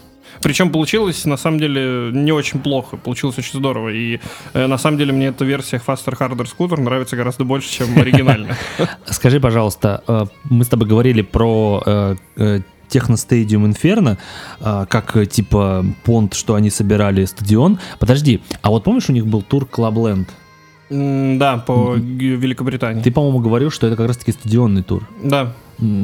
Причем 0.43 0.71
получилось, 0.71 1.25
на 1.25 1.37
самом 1.37 1.59
деле, 1.59 2.11
не 2.13 2.33
очень 2.33 2.61
плохо. 2.61 2.97
Получилось 2.97 3.39
очень 3.39 3.59
здорово. 3.59 3.91
И 3.91 4.21
э, 4.55 4.67
на 4.67 4.79
самом 4.79 4.99
деле 4.99 5.13
мне 5.13 5.27
эта 5.27 5.45
версия 5.45 5.81
Faster 5.85 6.17
Harder 6.19 6.47
Scooter 6.47 6.81
нравится 6.81 7.17
гораздо 7.17 7.45
больше, 7.45 7.71
чем 7.71 7.99
оригинальная. 7.99 8.57
Скажи, 9.07 9.41
пожалуйста, 9.41 10.03
э, 10.07 10.27
мы 10.45 10.65
с 10.65 10.69
тобой 10.69 10.89
говорили 10.89 11.23
про 11.23 11.83
э, 11.85 12.17
э, 12.37 12.61
Техно 12.89 13.17
Стадиум 13.17 13.67
Инферно, 13.67 14.17
как 14.61 15.29
типа 15.29 15.85
понт, 16.05 16.33
что 16.33 16.55
они 16.55 16.71
собирали 16.71 17.27
стадион. 17.27 17.79
Подожди, 17.99 18.41
а 18.63 18.71
вот 18.71 18.85
помнишь, 18.85 19.11
у 19.11 19.13
них 19.13 19.27
был 19.27 19.43
тур 19.43 19.69
Clubland? 19.71 20.27
Да, 20.91 21.59
по 21.59 21.97
Великобритании. 21.97 23.03
Ты, 23.03 23.11
по-моему, 23.11 23.41
говорил, 23.41 23.71
что 23.71 23.87
это 23.87 23.97
как 23.97 24.07
раз-таки 24.07 24.33
стадионный 24.33 24.83
тур. 24.83 25.07
Да. 25.23 25.53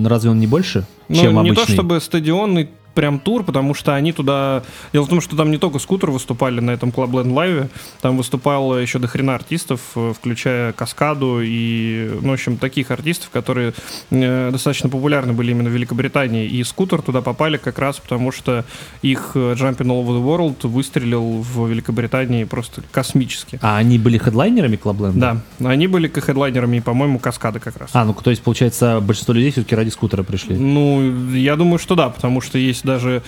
Разве 0.05 0.31
он 0.31 0.39
не 0.39 0.47
больше, 0.47 0.85
ну, 1.09 1.17
чем 1.17 1.39
обычный? 1.39 1.61
Не 1.61 1.67
то 1.67 1.73
чтобы 1.73 2.01
стадионный 2.01 2.69
прям 2.95 3.19
тур, 3.19 3.45
потому 3.45 3.75
что 3.75 3.95
они 3.95 4.13
туда... 4.13 4.63
Дело 4.93 5.05
в 5.05 5.09
том, 5.09 5.21
что 5.21 5.37
там 5.37 5.51
не 5.51 5.59
только 5.59 5.79
скутер 5.79 6.11
выступали 6.11 6.61
на 6.61 6.71
этом 6.71 6.91
Clubland 6.91 7.33
Live, 7.33 7.69
там 8.01 8.17
выступало 8.17 8.77
еще 8.77 8.99
до 8.99 9.09
хрена 9.09 9.35
артистов, 9.35 9.81
э, 9.97 10.13
включая 10.17 10.73
Каскаду 10.73 11.41
и, 11.43 12.11
ну, 12.23 12.31
в 12.31 12.33
общем, 12.33 12.57
таких 12.57 12.91
артистов, 12.91 13.31
которые 13.31 13.75
э, 14.11 14.51
достаточно 14.51 14.89
популярны 14.89 15.33
были 15.33 15.51
именно 15.51 15.71
в 15.71 15.73
Великобритании. 15.73 16.47
И 16.47 16.63
скутер 16.65 17.03
туда 17.03 17.21
попали 17.21 17.57
как 17.57 17.79
раз 17.79 17.99
потому, 17.99 18.33
что 18.33 18.65
их 19.03 19.33
э, 19.35 19.55
Jumping 19.55 19.87
All 19.87 20.05
Over 20.05 20.19
the 20.19 20.25
World 20.25 20.69
выстрелил 20.69 21.43
в 21.43 21.69
Великобритании 21.69 22.45
просто 22.45 22.83
космически. 22.93 23.59
А 23.63 23.77
они 23.77 23.99
были 23.99 24.19
хедлайнерами 24.19 24.77
Clubland? 24.83 25.15
Да, 25.15 25.39
они 25.63 25.87
были 25.87 26.09
хедлайнерами, 26.09 26.81
по-моему, 26.81 27.19
Каскады 27.19 27.59
как 27.59 27.77
раз. 27.77 27.91
А, 27.93 28.05
ну, 28.05 28.15
то 28.15 28.31
есть, 28.31 28.43
получается, 28.43 29.01
большинство 29.01 29.35
людей 29.35 29.51
все-таки 29.51 29.75
ради 29.75 29.91
скутера 29.91 30.23
пришли? 30.23 30.57
Ну, 30.57 31.33
я 31.33 31.57
думаю, 31.57 31.79
что 31.79 31.95
да, 31.95 32.09
потому 32.09 32.41
что 32.41 32.59
есть 32.59 32.84
даже 32.85 33.23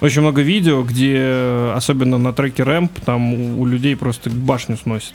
очень 0.00 0.22
много 0.22 0.42
видео, 0.42 0.82
где, 0.82 1.72
особенно 1.74 2.18
на 2.18 2.32
треке 2.32 2.62
Рэмп, 2.62 3.00
там 3.04 3.58
у 3.58 3.64
людей 3.64 3.96
просто 3.96 4.30
башню 4.30 4.76
сносит. 4.76 5.14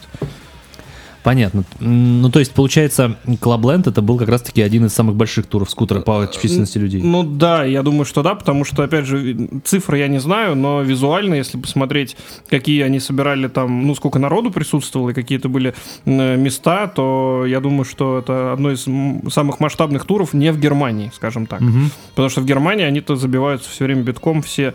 Понятно. 1.23 1.63
Ну, 1.79 2.29
то 2.29 2.39
есть, 2.39 2.53
получается, 2.53 3.17
Clubland 3.25 3.89
это 3.89 4.01
был 4.01 4.17
как 4.17 4.29
раз-таки 4.29 4.61
один 4.61 4.85
из 4.85 4.93
самых 4.93 5.15
больших 5.15 5.47
туров 5.47 5.69
скутера 5.69 6.01
по 6.01 6.29
численности 6.31 6.77
людей. 6.77 7.01
Ну 7.01 7.23
да, 7.23 7.65
я 7.65 7.83
думаю, 7.83 8.05
что 8.05 8.23
да, 8.23 8.35
потому 8.35 8.65
что, 8.65 8.83
опять 8.83 9.05
же, 9.05 9.37
цифры 9.65 9.99
я 9.99 10.07
не 10.07 10.19
знаю, 10.19 10.55
но 10.55 10.81
визуально, 10.81 11.35
если 11.35 11.57
посмотреть, 11.57 12.15
какие 12.49 12.83
они 12.83 12.99
собирали 12.99 13.47
там, 13.47 13.85
ну, 13.85 13.95
сколько 13.95 14.19
народу 14.19 14.51
присутствовало 14.51 15.09
и 15.09 15.13
какие-то 15.13 15.49
были 15.49 15.73
места, 16.05 16.87
то 16.87 17.45
я 17.45 17.59
думаю, 17.59 17.85
что 17.85 18.19
это 18.19 18.53
одно 18.53 18.71
из 18.71 18.85
самых 19.31 19.59
масштабных 19.59 20.05
туров 20.05 20.33
не 20.33 20.51
в 20.51 20.59
Германии, 20.59 21.11
скажем 21.13 21.45
так. 21.45 21.61
Угу. 21.61 21.79
Потому 22.11 22.29
что 22.29 22.41
в 22.41 22.45
Германии 22.45 22.85
они-то 22.85 23.15
забиваются 23.15 23.69
все 23.69 23.85
время 23.85 24.03
битком 24.03 24.41
все 24.41 24.73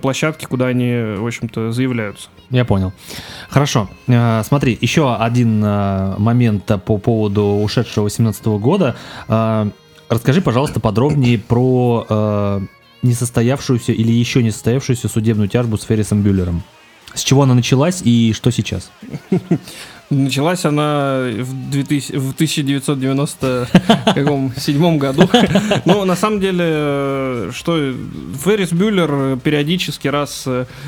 площадки, 0.00 0.46
куда 0.46 0.66
они, 0.66 1.16
в 1.18 1.26
общем-то, 1.26 1.72
заявляются. 1.72 2.28
Я 2.50 2.64
понял. 2.64 2.92
Хорошо. 3.48 3.88
Э, 4.06 4.42
смотри, 4.44 4.78
еще 4.80 5.14
один 5.14 5.64
э, 5.74 6.14
момент 6.18 6.70
по 6.84 6.98
поводу 6.98 7.44
ушедшего 7.62 8.04
18 8.04 8.46
года. 8.46 8.96
Э, 9.28 9.70
расскажи, 10.08 10.40
пожалуйста, 10.40 10.80
подробнее 10.80 11.38
про 11.38 12.60
несостоявшуюся 13.02 13.92
или 13.92 14.10
еще 14.10 14.42
не 14.42 14.50
состоявшуюся 14.50 15.08
судебную 15.08 15.48
тяжбу 15.48 15.76
с 15.76 15.82
Феррисом 15.84 16.22
Бюллером. 16.22 16.62
С 17.14 17.22
чего 17.22 17.42
она 17.42 17.54
началась 17.54 18.00
и 18.02 18.32
что 18.32 18.50
сейчас? 18.50 18.90
Началась 20.10 20.64
она 20.64 21.22
в, 21.38 21.70
2000, 21.70 22.12
в 22.12 22.34
1997 22.34 24.98
году. 25.04 25.28
Ну, 25.84 26.04
на 26.04 26.16
самом 26.16 26.40
деле, 26.40 27.50
что 27.52 27.92
Феррис 28.44 28.72
Бюллер 28.72 29.38
периодически 29.38 30.08
раз 30.08 30.46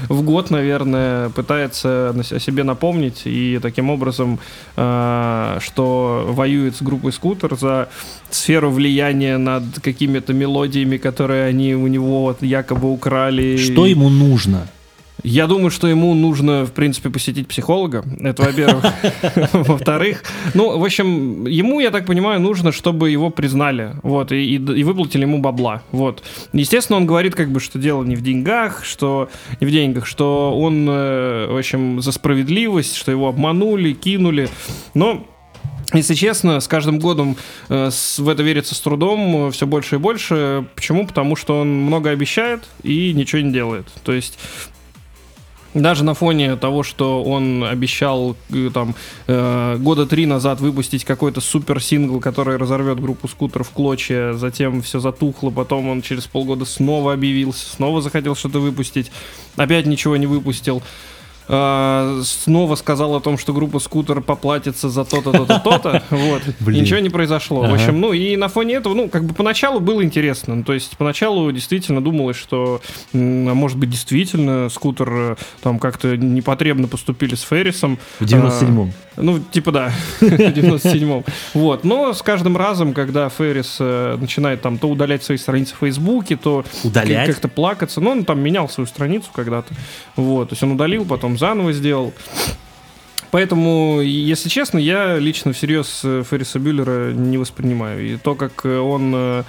в 0.08 0.22
год, 0.22 0.50
наверное, 0.50 1.28
пытается 1.30 2.10
о 2.10 2.40
себе 2.40 2.62
напомнить 2.62 3.22
и 3.24 3.58
таким 3.62 3.90
образом, 3.90 4.38
э, 4.76 5.58
что 5.60 6.26
воюет 6.28 6.76
с 6.76 6.82
группой 6.82 7.12
Скутер 7.12 7.56
за 7.56 7.88
сферу 8.30 8.70
влияния 8.70 9.38
над 9.38 9.64
какими-то 9.82 10.32
мелодиями, 10.32 10.98
которые 10.98 11.46
они 11.46 11.74
у 11.74 11.86
него 11.86 12.36
якобы 12.40 12.92
украли. 12.92 13.56
Что 13.56 13.86
ему 13.86 14.08
нужно? 14.08 14.66
Я 15.22 15.46
думаю, 15.46 15.70
что 15.70 15.88
ему 15.88 16.14
нужно, 16.14 16.64
в 16.64 16.72
принципе, 16.72 17.10
посетить 17.10 17.48
психолога. 17.48 18.04
Это, 18.20 18.42
во-первых. 18.42 18.84
Во-вторых, 19.52 20.22
ну, 20.54 20.78
в 20.78 20.84
общем, 20.84 21.46
ему, 21.46 21.80
я 21.80 21.90
так 21.90 22.06
понимаю, 22.06 22.40
нужно, 22.40 22.70
чтобы 22.70 23.10
его 23.10 23.30
признали, 23.30 23.92
вот, 24.02 24.32
и, 24.32 24.36
и, 24.36 24.54
и 24.56 24.84
выплатили 24.84 25.22
ему 25.22 25.38
бабла, 25.38 25.82
вот. 25.90 26.22
Естественно, 26.52 26.98
он 26.98 27.06
говорит, 27.06 27.34
как 27.34 27.50
бы, 27.50 27.60
что 27.60 27.78
дело 27.78 28.04
не 28.04 28.16
в 28.16 28.22
деньгах, 28.22 28.84
что 28.84 29.28
не 29.60 29.66
в 29.66 29.70
деньгах, 29.70 30.06
что 30.06 30.56
он, 30.58 30.86
э, 30.88 31.46
в 31.50 31.56
общем, 31.56 32.00
за 32.00 32.12
справедливость, 32.12 32.96
что 32.96 33.10
его 33.10 33.28
обманули, 33.28 33.92
кинули, 33.92 34.48
но 34.94 35.26
если 35.92 36.14
честно, 36.14 36.60
с 36.60 36.66
каждым 36.66 36.98
годом 36.98 37.36
э, 37.68 37.90
с, 37.90 38.18
в 38.18 38.28
это 38.28 38.42
верится 38.42 38.74
с 38.74 38.80
трудом 38.80 39.48
э, 39.48 39.50
все 39.52 39.66
больше 39.66 39.96
и 39.96 39.98
больше. 39.98 40.64
Почему? 40.74 41.06
Потому 41.06 41.36
что 41.36 41.60
он 41.60 41.68
много 41.68 42.10
обещает 42.10 42.64
и 42.82 43.12
ничего 43.12 43.40
не 43.40 43.52
делает. 43.52 43.86
То 44.02 44.12
есть 44.12 44.36
даже 45.82 46.04
на 46.04 46.14
фоне 46.14 46.56
того, 46.56 46.82
что 46.82 47.22
он 47.22 47.64
обещал 47.64 48.36
э, 48.50 48.70
там 48.72 48.94
э, 49.26 49.76
года 49.78 50.06
три 50.06 50.26
назад 50.26 50.60
выпустить 50.60 51.04
какой-то 51.04 51.40
супер 51.40 51.82
сингл, 51.82 52.18
который 52.20 52.56
разорвет 52.56 52.98
группу 52.98 53.28
скутеров 53.28 53.68
в 53.68 53.72
клочья, 53.72 54.32
затем 54.32 54.80
все 54.82 55.00
затухло, 55.00 55.50
потом 55.50 55.88
он 55.88 56.02
через 56.02 56.26
полгода 56.26 56.64
снова 56.64 57.12
объявился, 57.12 57.68
снова 57.68 58.00
захотел 58.00 58.34
что-то 58.34 58.58
выпустить, 58.58 59.12
опять 59.56 59.86
ничего 59.86 60.16
не 60.16 60.26
выпустил. 60.26 60.82
Э, 61.48 62.22
снова 62.24 62.74
сказал 62.74 63.14
о 63.14 63.20
том, 63.20 63.38
что 63.38 63.52
группа 63.52 63.78
Скутер 63.78 64.20
поплатится 64.20 64.88
за 64.88 65.04
то-то, 65.04 65.32
то-то, 65.32 65.60
то-то, 65.60 66.02
вот, 66.10 66.42
и 66.46 66.80
ничего 66.80 66.98
не 66.98 67.10
произошло. 67.10 67.62
В 67.62 67.72
общем, 67.72 68.00
ну, 68.00 68.12
и 68.12 68.36
на 68.36 68.48
фоне 68.48 68.74
этого, 68.74 68.94
ну, 68.94 69.08
как 69.08 69.24
бы 69.24 69.34
поначалу 69.34 69.80
было 69.80 70.02
интересно, 70.02 70.56
ну, 70.56 70.64
то 70.64 70.72
есть 70.72 70.96
поначалу 70.96 71.50
действительно 71.52 72.02
думалось, 72.02 72.36
что, 72.36 72.80
а 73.12 73.16
может 73.16 73.78
быть, 73.78 73.90
действительно 73.90 74.68
Скутер 74.68 75.08
э, 75.10 75.36
там 75.62 75.78
как-то 75.78 76.16
непотребно 76.16 76.88
поступили 76.88 77.34
с 77.34 77.42
Феррисом. 77.42 77.98
В 78.18 78.24
97-м. 78.24 78.92
Ну, 79.16 79.38
типа 79.38 79.72
да, 79.72 79.92
в 80.20 80.24
97-м. 80.24 81.24
Вот, 81.54 81.84
но 81.84 82.12
с 82.12 82.22
каждым 82.22 82.56
разом, 82.56 82.92
когда 82.92 83.28
Феррис 83.28 83.76
э, 83.80 84.16
начинает 84.20 84.62
там 84.62 84.78
то 84.78 84.88
удалять 84.88 85.24
свои 85.24 85.38
страницы 85.38 85.74
в 85.74 85.78
Фейсбуке, 85.78 86.36
то 86.36 86.64
удалять? 86.84 87.28
как-то 87.28 87.48
плакаться, 87.48 88.00
ну, 88.00 88.10
он 88.10 88.24
там 88.24 88.40
менял 88.40 88.68
свою 88.68 88.86
страницу 88.86 89.28
когда-то, 89.32 89.72
вот, 90.16 90.50
то 90.50 90.52
есть 90.52 90.62
он 90.62 90.72
удалил, 90.72 91.04
потом 91.04 91.38
заново 91.38 91.72
сделал. 91.72 92.12
Поэтому, 93.36 94.00
если 94.00 94.48
честно, 94.48 94.78
я 94.78 95.18
лично 95.18 95.52
всерьез 95.52 96.00
э, 96.04 96.22
Ферриса 96.26 96.58
Бюллера 96.58 97.12
не 97.12 97.36
воспринимаю. 97.36 98.14
И 98.14 98.16
то, 98.16 98.34
как 98.34 98.64
э, 98.64 98.78
он 98.78 99.12
э, 99.14 99.44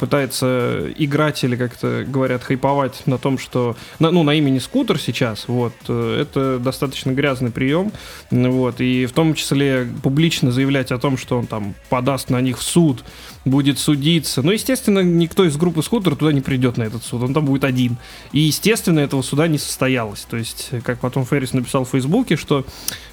пытается 0.00 0.88
играть 0.96 1.44
или 1.44 1.54
как-то 1.54 2.04
говорят 2.04 2.42
хайповать 2.42 3.06
на 3.06 3.16
том, 3.16 3.38
что 3.38 3.76
ну 4.00 4.24
на 4.24 4.34
имени 4.34 4.58
скутер 4.58 4.98
сейчас, 4.98 5.46
вот 5.46 5.72
это 5.84 6.58
достаточно 6.58 7.12
грязный 7.12 7.52
прием, 7.52 7.92
вот 8.32 8.80
и 8.80 9.06
в 9.06 9.12
том 9.12 9.34
числе 9.34 9.86
публично 10.02 10.50
заявлять 10.50 10.90
о 10.90 10.98
том, 10.98 11.16
что 11.16 11.38
он 11.38 11.46
там 11.46 11.76
подаст 11.90 12.30
на 12.30 12.40
них 12.40 12.58
в 12.58 12.62
суд, 12.62 13.04
будет 13.44 13.78
судиться. 13.78 14.42
Но, 14.42 14.52
естественно, 14.52 15.00
никто 15.00 15.44
из 15.44 15.56
группы 15.56 15.82
Скутер 15.82 16.16
туда 16.16 16.32
не 16.32 16.40
придет 16.40 16.76
на 16.76 16.84
этот 16.84 17.02
суд, 17.02 17.22
он 17.22 17.34
там 17.34 17.44
будет 17.44 17.64
один. 17.64 17.96
И, 18.32 18.40
естественно, 18.40 19.00
этого 19.00 19.22
суда 19.22 19.48
не 19.48 19.58
состоялось. 19.58 20.26
То 20.28 20.36
есть, 20.36 20.70
как 20.84 21.00
потом 21.00 21.24
Феррис 21.24 21.52
написал 21.52 21.84
в 21.84 21.90
Фейсбуке, 21.90 22.36
что, 22.36 22.64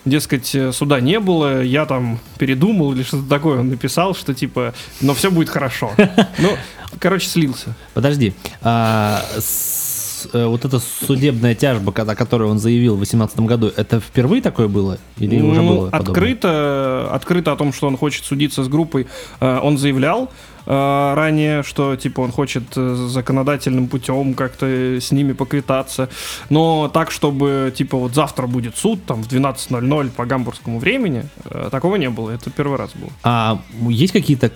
дескать, 0.04 0.56
суда 0.72 1.00
не 1.00 1.20
было, 1.20 1.64
я 1.64 1.86
там 1.86 2.20
передумал 2.38 2.94
или 2.94 3.04
что-то 3.04 3.28
такое 3.28 3.60
он 3.60 3.70
написал, 3.70 4.16
что 4.16 4.34
типа, 4.34 4.74
но 5.02 5.14
все 5.14 5.32
будет 5.32 5.50
хорошо. 5.50 5.92
Ну, 6.38 6.50
короче, 7.00 7.28
слился. 7.28 7.76
Подожди, 7.94 8.34
а, 8.62 9.06
Э, 9.06 9.42
вот 10.34 10.66
эта 10.66 10.80
судебная 10.80 11.56
тяжба, 11.56 11.94
о 11.96 12.16
которой 12.16 12.50
он 12.50 12.60
заявил 12.60 12.94
в 12.94 12.98
2018 12.98 13.40
году, 13.42 13.72
это 13.76 14.00
впервые 14.00 14.42
такое 14.42 14.68
было? 14.68 14.98
Или 15.18 15.38
ну, 15.38 15.50
уже 15.50 15.62
было 15.62 15.90
открыто, 15.90 17.10
открыто 17.12 17.52
о 17.52 17.56
том, 17.56 17.74
что 17.74 17.88
он 17.88 17.98
хочет 17.98 18.26
судиться 18.26 18.64
с 18.64 18.68
группой, 18.68 19.08
э, 19.40 19.60
он 19.62 19.78
заявлял 19.78 20.32
э, 20.66 21.14
ранее, 21.16 21.64
что 21.64 21.96
типа 21.96 22.22
он 22.22 22.32
хочет 22.32 22.64
законодательным 22.74 23.88
путем 23.88 24.34
как-то 24.34 24.66
с 24.66 25.12
ними 25.12 25.34
поквитаться, 25.34 26.10
но 26.50 26.90
так, 26.94 27.12
чтобы 27.12 27.74
типа 27.76 27.98
вот 27.98 28.14
завтра 28.14 28.48
будет 28.48 28.78
суд 28.78 29.06
там 29.06 29.24
в 29.24 29.28
12.00 29.28 30.10
по 30.12 30.26
гамбургскому 30.26 30.80
времени, 30.80 31.26
такого 31.72 31.96
не 31.96 32.10
было, 32.10 32.32
это 32.32 32.50
первый 32.50 32.78
раз 32.78 32.92
был. 32.96 33.10
А 33.24 33.60
есть 33.90 34.14
какие-то 34.14 34.52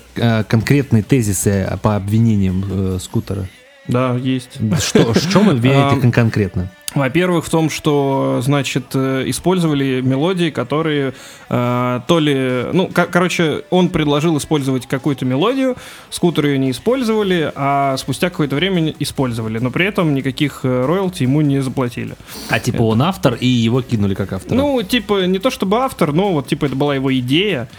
конкретные 0.47 1.03
тезисы 1.03 1.69
по 1.81 1.95
обвинениям 1.95 2.63
э, 2.69 2.97
скутера? 2.99 3.47
Да, 3.89 4.15
есть. 4.15 4.59
Что, 4.79 5.13
в 5.13 5.31
чем 5.31 5.47
вы 5.47 5.57
верите 5.57 6.11
конкретно? 6.11 6.69
Во-первых, 6.95 7.45
в 7.45 7.49
том, 7.49 7.69
что, 7.69 8.39
значит, 8.41 8.85
э, 8.95 9.23
использовали 9.27 10.01
мелодии, 10.01 10.49
которые 10.49 11.13
э, 11.47 12.01
то 12.07 12.19
ли... 12.19 12.65
Ну, 12.73 12.89
короче, 12.91 13.63
он 13.69 13.89
предложил 13.89 14.37
использовать 14.37 14.87
какую-то 14.87 15.23
мелодию, 15.23 15.75
скутеры 16.09 16.49
ее 16.49 16.57
не 16.57 16.71
использовали, 16.71 17.51
а 17.55 17.95
спустя 17.97 18.31
какое-то 18.31 18.55
время 18.55 18.93
использовали, 18.97 19.59
но 19.59 19.69
при 19.69 19.85
этом 19.85 20.15
никаких 20.15 20.61
э, 20.63 20.85
роялти 20.85 21.23
ему 21.23 21.41
не 21.41 21.61
заплатили. 21.61 22.15
А 22.49 22.59
типа 22.59 22.77
это... 22.77 22.83
он 22.83 23.01
автор, 23.03 23.35
и 23.35 23.45
его 23.45 23.83
кинули 23.83 24.15
как 24.15 24.33
автора? 24.33 24.55
Ну, 24.55 24.81
типа, 24.81 25.27
не 25.27 25.37
то 25.37 25.51
чтобы 25.51 25.77
автор, 25.77 26.11
но 26.11 26.33
вот, 26.33 26.47
типа, 26.47 26.65
это 26.65 26.75
была 26.75 26.95
его 26.95 27.15
идея, 27.19 27.69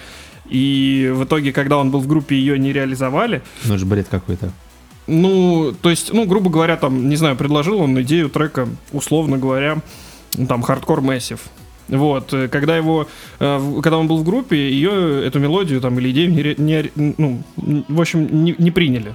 и 0.48 1.10
в 1.12 1.24
итоге, 1.24 1.52
когда 1.52 1.78
он 1.78 1.90
был 1.90 1.98
в 1.98 2.06
группе, 2.06 2.36
ее 2.36 2.58
не 2.60 2.72
реализовали. 2.72 3.42
Ну, 3.64 3.74
это 3.74 3.78
же 3.78 3.86
бред 3.86 4.06
какой-то. 4.08 4.52
Ну, 5.12 5.74
то 5.82 5.90
есть, 5.90 6.12
ну, 6.12 6.24
грубо 6.24 6.50
говоря, 6.50 6.76
там, 6.76 7.08
не 7.08 7.16
знаю, 7.16 7.34
предложил 7.34 7.80
он 7.80 8.00
идею 8.02 8.30
трека, 8.30 8.68
условно 8.92 9.38
говоря, 9.38 9.78
там, 10.48 10.62
хардкор 10.62 11.00
массив. 11.00 11.40
Вот, 11.88 12.32
э, 12.32 12.46
когда 12.46 12.76
его, 12.76 13.08
э, 13.40 13.80
когда 13.82 13.98
он 13.98 14.06
был 14.06 14.18
в 14.18 14.24
группе, 14.24 14.56
ее, 14.56 15.26
эту 15.26 15.40
мелодию 15.40 15.80
там 15.80 15.98
или 15.98 16.12
идею 16.12 16.30
не, 16.30 16.54
не 16.56 16.90
ну, 17.16 17.42
в 17.88 18.00
общем, 18.00 18.44
не, 18.44 18.54
не 18.56 18.70
приняли. 18.70 19.14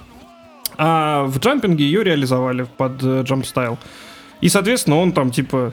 А 0.78 1.24
в 1.24 1.40
джампинге 1.40 1.86
ее 1.86 2.04
реализовали 2.04 2.68
под 2.76 3.02
Jump 3.02 3.44
э, 3.44 3.54
Style. 3.54 3.78
И, 4.42 4.50
соответственно, 4.50 5.00
он 5.00 5.14
там, 5.14 5.32
типа, 5.32 5.72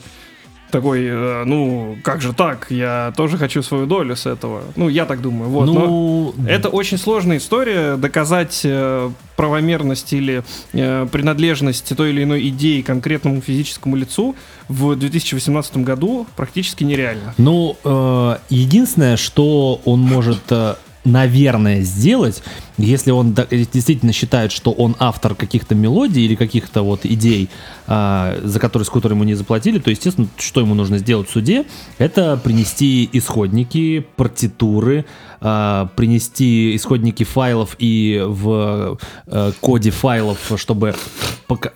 такой, 0.72 1.04
э, 1.04 1.44
ну, 1.44 1.96
как 2.02 2.20
же 2.20 2.32
так, 2.32 2.66
я 2.70 3.12
тоже 3.16 3.38
хочу 3.38 3.62
свою 3.62 3.86
долю 3.86 4.16
с 4.16 4.26
этого. 4.26 4.62
Ну, 4.74 4.88
я 4.88 5.04
так 5.04 5.20
думаю. 5.20 5.50
Вот. 5.50 5.66
Ну... 5.66 6.34
Но 6.36 6.48
это 6.48 6.68
очень 6.68 6.98
сложная 6.98 7.36
история, 7.36 7.96
доказать 7.96 8.62
э, 8.64 9.10
правомерность 9.36 10.12
или 10.12 10.42
э, 10.72 11.06
принадлежность 11.12 11.96
той 11.96 12.10
или 12.10 12.24
иной 12.24 12.48
идеи 12.48 12.80
конкретному 12.80 13.40
физическому 13.40 13.96
лицу 13.96 14.34
в 14.68 14.96
2018 14.96 15.76
году 15.78 16.26
практически 16.36 16.84
нереально. 16.84 17.34
Ну, 17.38 17.76
э, 17.84 18.36
единственное, 18.48 19.16
что 19.16 19.80
он 19.84 20.00
может... 20.00 20.50
Э 20.50 20.74
наверное, 21.04 21.80
сделать, 21.82 22.42
если 22.78 23.10
он 23.10 23.34
действительно 23.50 24.12
считает, 24.12 24.52
что 24.52 24.72
он 24.72 24.96
автор 24.98 25.34
каких-то 25.34 25.74
мелодий 25.74 26.24
или 26.24 26.34
каких-то 26.34 26.82
вот 26.82 27.04
идей, 27.04 27.48
а, 27.86 28.38
за 28.42 28.60
которые 28.60 28.86
скутер 28.86 29.12
ему 29.12 29.24
не 29.24 29.34
заплатили, 29.34 29.78
то, 29.78 29.90
естественно, 29.90 30.28
что 30.38 30.60
ему 30.60 30.74
нужно 30.74 30.98
сделать 30.98 31.28
в 31.28 31.32
суде, 31.32 31.64
это 31.98 32.36
принести 32.42 33.08
исходники, 33.12 34.06
партитуры, 34.16 35.04
а, 35.40 35.88
принести 35.96 36.76
исходники 36.76 37.24
файлов 37.24 37.76
и 37.78 38.22
в 38.24 38.98
а, 39.26 39.52
коде 39.60 39.90
файлов, 39.90 40.52
чтобы 40.56 40.94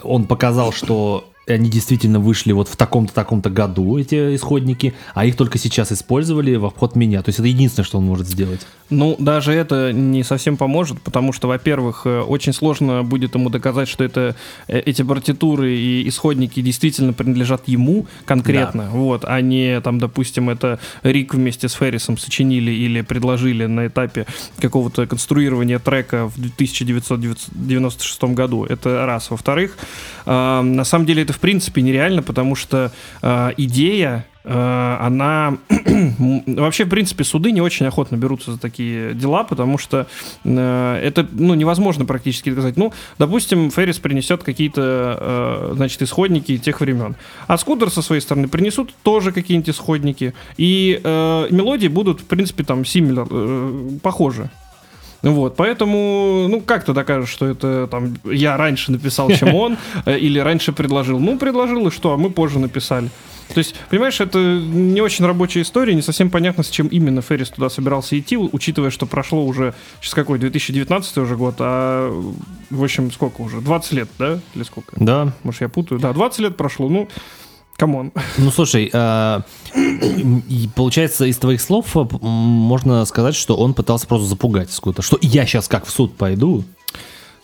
он 0.02 0.24
показал, 0.24 0.72
что 0.72 1.28
они 1.46 1.70
действительно 1.70 2.18
вышли 2.18 2.52
вот 2.52 2.68
в 2.68 2.76
таком-то, 2.76 3.14
таком-то 3.14 3.50
году, 3.50 3.98
эти 3.98 4.34
исходники, 4.34 4.94
а 5.14 5.24
их 5.24 5.36
только 5.36 5.58
сейчас 5.58 5.92
использовали 5.92 6.56
в 6.56 6.64
обход 6.64 6.96
меня. 6.96 7.22
То 7.22 7.28
есть 7.28 7.38
это 7.38 7.48
единственное, 7.48 7.84
что 7.86 7.98
он 7.98 8.04
может 8.04 8.26
сделать. 8.26 8.66
Ну, 8.90 9.16
даже 9.18 9.52
это 9.52 9.92
не 9.92 10.22
совсем 10.22 10.56
поможет, 10.56 11.00
потому 11.02 11.32
что, 11.32 11.48
во-первых, 11.48 12.02
э, 12.04 12.20
очень 12.20 12.52
сложно 12.52 13.02
будет 13.02 13.34
ему 13.34 13.50
доказать, 13.50 13.88
что 13.88 14.04
это, 14.04 14.36
э, 14.68 14.80
эти 14.80 15.02
партитуры 15.02 15.74
и 15.74 16.08
исходники 16.08 16.60
действительно 16.60 17.12
принадлежат 17.12 17.68
ему 17.68 18.06
конкретно, 18.24 18.84
да. 18.84 18.90
вот, 18.90 19.24
а 19.24 19.40
не, 19.40 19.80
там, 19.80 19.98
допустим, 19.98 20.50
это 20.50 20.78
Рик 21.02 21.34
вместе 21.34 21.68
с 21.68 21.72
Феррисом 21.72 22.18
сочинили 22.18 22.70
или 22.70 23.00
предложили 23.02 23.66
на 23.66 23.88
этапе 23.88 24.26
какого-то 24.60 25.06
конструирования 25.06 25.78
трека 25.78 26.28
в 26.28 26.38
1996 26.38 28.34
году. 28.34 28.64
Это 28.64 29.04
раз. 29.06 29.30
Во-вторых, 29.30 29.76
э, 30.26 30.60
на 30.60 30.84
самом 30.84 31.06
деле 31.06 31.22
это 31.22 31.35
в 31.36 31.40
принципе 31.40 31.82
нереально, 31.82 32.22
потому 32.22 32.54
что 32.54 32.90
э, 33.22 33.50
идея 33.56 34.26
Э, 34.46 34.96
она 35.00 35.58
вообще, 36.46 36.84
в 36.84 36.88
принципе, 36.88 37.24
суды 37.24 37.50
не 37.50 37.60
очень 37.60 37.84
охотно 37.86 38.16
берутся 38.16 38.52
за 38.52 38.58
такие 38.58 39.12
дела, 39.12 39.42
потому 39.42 39.76
что 39.76 40.06
э, 40.44 41.00
это 41.02 41.26
ну, 41.32 41.54
невозможно 41.54 42.04
практически 42.04 42.50
доказать. 42.50 42.76
Ну, 42.76 42.92
допустим, 43.18 43.70
Феррис 43.72 43.98
принесет 43.98 44.44
какие-то, 44.44 45.18
э, 45.20 45.72
значит, 45.74 46.00
исходники 46.02 46.58
тех 46.58 46.80
времен. 46.80 47.16
А 47.48 47.58
Скудер 47.58 47.90
со 47.90 48.02
своей 48.02 48.20
стороны 48.20 48.46
принесут 48.46 48.94
тоже 49.02 49.32
какие-нибудь 49.32 49.70
исходники. 49.70 50.32
И 50.56 51.00
э, 51.02 51.48
мелодии 51.50 51.88
будут, 51.88 52.20
в 52.20 52.26
принципе, 52.26 52.62
там, 52.62 52.82
similar, 52.82 53.26
э, 53.28 53.98
похожи. 54.00 54.48
Вот, 55.22 55.56
поэтому, 55.56 56.46
ну, 56.48 56.60
как 56.60 56.84
ты 56.84 56.92
докажешь, 56.92 57.30
что 57.30 57.46
это 57.46 57.88
там 57.90 58.16
я 58.24 58.56
раньше 58.56 58.92
написал, 58.92 59.30
чем 59.30 59.54
он, 59.54 59.76
э, 60.06 60.18
или 60.18 60.38
раньше 60.38 60.72
предложил? 60.72 61.18
Ну, 61.18 61.38
предложил, 61.38 61.88
и 61.88 61.90
что, 61.90 62.12
а 62.12 62.16
мы 62.16 62.30
позже 62.30 62.58
написали. 62.58 63.10
То 63.54 63.58
есть, 63.58 63.76
понимаешь, 63.90 64.20
это 64.20 64.38
не 64.38 65.00
очень 65.00 65.24
рабочая 65.24 65.62
история, 65.62 65.94
не 65.94 66.02
совсем 66.02 66.30
понятно, 66.30 66.62
с 66.62 66.68
чем 66.68 66.88
именно 66.88 67.22
Феррис 67.22 67.50
туда 67.50 67.70
собирался 67.70 68.18
идти, 68.18 68.36
учитывая, 68.36 68.90
что 68.90 69.06
прошло 69.06 69.44
уже, 69.44 69.74
сейчас 70.00 70.14
какой, 70.14 70.38
2019 70.38 71.18
уже 71.18 71.36
год, 71.36 71.54
а, 71.60 72.10
в 72.70 72.82
общем, 72.82 73.12
сколько 73.12 73.40
уже, 73.42 73.60
20 73.60 73.92
лет, 73.92 74.08
да, 74.18 74.40
или 74.54 74.62
сколько? 74.64 74.92
Да. 74.96 75.32
Может, 75.42 75.60
я 75.60 75.68
путаю? 75.68 76.00
Да, 76.00 76.12
20 76.12 76.40
лет 76.40 76.56
прошло, 76.56 76.88
ну, 76.88 77.08
come 77.76 77.97
on. 77.97 78.12
Ну, 78.38 78.50
слушай, 78.50 78.90
э, 78.92 79.40
получается, 80.74 81.26
из 81.26 81.36
твоих 81.36 81.60
слов 81.60 81.94
можно 82.22 83.04
сказать, 83.04 83.34
что 83.34 83.56
он 83.56 83.74
пытался 83.74 84.06
просто 84.06 84.26
запугать 84.26 84.70
скута. 84.70 85.02
Что 85.02 85.18
я 85.20 85.46
сейчас 85.46 85.68
как 85.68 85.86
в 85.86 85.90
суд 85.90 86.16
пойду, 86.16 86.64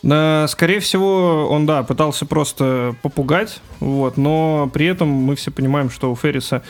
да, 0.02 0.48
скорее 0.48 0.80
всего, 0.80 1.46
он, 1.48 1.64
да, 1.64 1.84
пытался 1.84 2.26
просто 2.26 2.96
попугать, 3.02 3.60
вот, 3.78 4.16
но 4.16 4.68
при 4.72 4.86
этом 4.86 5.08
мы 5.08 5.36
все 5.36 5.52
понимаем, 5.52 5.90
что 5.90 6.10
у 6.10 6.16
Ферриса 6.16 6.62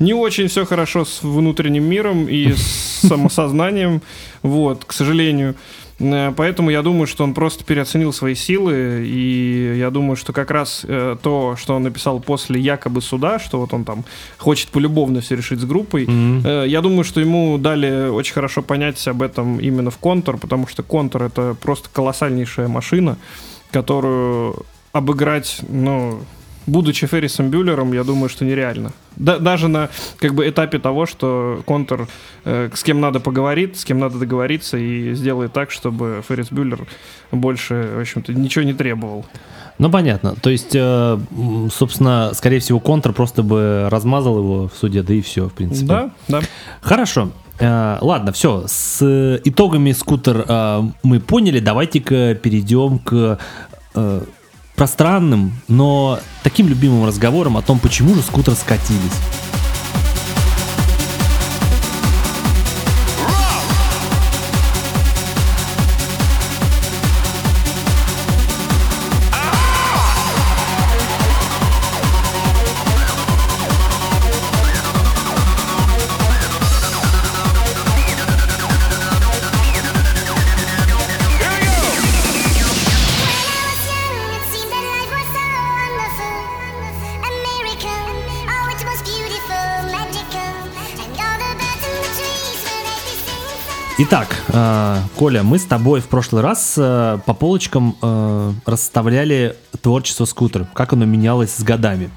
не 0.00 0.12
очень 0.12 0.48
все 0.48 0.66
хорошо 0.66 1.04
с 1.04 1.22
внутренним 1.22 1.84
миром 1.84 2.28
и 2.28 2.52
с 2.52 3.06
самосознанием, 3.06 4.02
вот, 4.42 4.84
к 4.84 4.92
сожалению. 4.92 5.54
Э, 6.00 6.32
поэтому 6.36 6.70
я 6.70 6.82
думаю, 6.82 7.06
что 7.06 7.24
он 7.24 7.34
просто 7.34 7.64
переоценил 7.64 8.12
свои 8.12 8.34
силы, 8.34 9.04
и 9.06 9.76
я 9.78 9.90
думаю, 9.90 10.16
что 10.16 10.32
как 10.32 10.50
раз 10.50 10.84
э, 10.88 11.16
то, 11.22 11.56
что 11.56 11.76
он 11.76 11.82
написал 11.82 12.20
после 12.20 12.60
якобы 12.60 13.00
суда, 13.00 13.38
что 13.38 13.60
вот 13.60 13.72
он 13.72 13.84
там 13.84 14.04
хочет 14.38 14.68
полюбовно 14.68 15.20
все 15.20 15.36
решить 15.36 15.60
с 15.60 15.64
группой, 15.64 16.04
mm-hmm. 16.04 16.68
я 16.68 16.80
думаю, 16.80 17.04
что 17.04 17.20
ему 17.20 17.58
дали 17.58 18.08
очень 18.08 18.34
хорошо 18.34 18.62
понять 18.62 19.06
об 19.06 19.22
этом 19.22 19.58
именно 19.58 19.90
в 19.90 19.98
контур, 19.98 20.38
потому 20.38 20.66
что 20.66 20.82
контур 20.82 21.22
это 21.22 21.54
просто 21.60 21.88
колоссальнейшая 21.92 22.68
машина, 22.68 23.16
которую 23.70 24.64
обыграть, 24.92 25.60
ну, 25.68 26.20
будучи 26.70 27.06
Феррисом 27.06 27.50
Бюллером, 27.50 27.92
я 27.92 28.04
думаю, 28.04 28.28
что 28.28 28.44
нереально. 28.44 28.92
Да, 29.16 29.38
даже 29.38 29.68
на 29.68 29.88
как 30.18 30.34
бы 30.34 30.48
этапе 30.48 30.78
того, 30.78 31.06
что 31.06 31.62
Контор 31.66 32.08
э, 32.44 32.70
с 32.74 32.82
кем 32.82 33.00
надо 33.00 33.20
поговорит, 33.20 33.76
с 33.76 33.84
кем 33.84 33.98
надо 33.98 34.18
договориться 34.18 34.78
и 34.78 35.14
сделает 35.14 35.52
так, 35.52 35.70
чтобы 35.70 36.22
Феррис 36.28 36.50
Бюллер 36.50 36.86
больше, 37.32 37.90
в 37.96 38.00
общем-то, 38.00 38.32
ничего 38.32 38.64
не 38.64 38.74
требовал. 38.74 39.26
Ну, 39.78 39.90
понятно. 39.90 40.34
То 40.36 40.50
есть, 40.50 40.74
э, 40.74 41.18
собственно, 41.72 42.32
скорее 42.34 42.60
всего, 42.60 42.80
Контор 42.80 43.12
просто 43.12 43.42
бы 43.42 43.88
размазал 43.90 44.38
его 44.38 44.68
в 44.68 44.74
суде, 44.78 45.02
да 45.02 45.14
и 45.14 45.22
все, 45.22 45.48
в 45.48 45.52
принципе. 45.54 45.86
Да, 45.86 46.10
да. 46.28 46.40
Хорошо. 46.80 47.30
Э, 47.58 47.98
ладно, 48.00 48.32
все. 48.32 48.64
С 48.66 49.40
итогами 49.44 49.92
скутер 49.92 50.44
э, 50.46 50.82
мы 51.02 51.20
поняли. 51.20 51.60
Давайте-ка 51.60 52.34
перейдем 52.34 52.98
к 52.98 53.38
э, 53.94 54.20
пространным, 54.80 55.52
но 55.68 56.20
таким 56.42 56.66
любимым 56.66 57.04
разговором 57.04 57.58
о 57.58 57.60
том, 57.60 57.78
почему 57.78 58.14
же 58.14 58.22
скутер 58.22 58.54
скатились. 58.54 59.49
Итак, 94.12 94.42
э, 94.48 94.96
Коля, 95.14 95.44
мы 95.44 95.56
с 95.56 95.64
тобой 95.64 96.00
в 96.00 96.08
прошлый 96.08 96.42
раз 96.42 96.74
э, 96.76 97.18
по 97.24 97.32
полочкам 97.32 97.94
э, 98.02 98.52
расставляли 98.66 99.54
творчество 99.82 100.24
скутер, 100.24 100.66
как 100.74 100.94
оно 100.94 101.04
менялось 101.04 101.54
с 101.54 101.62
годами. 101.62 102.10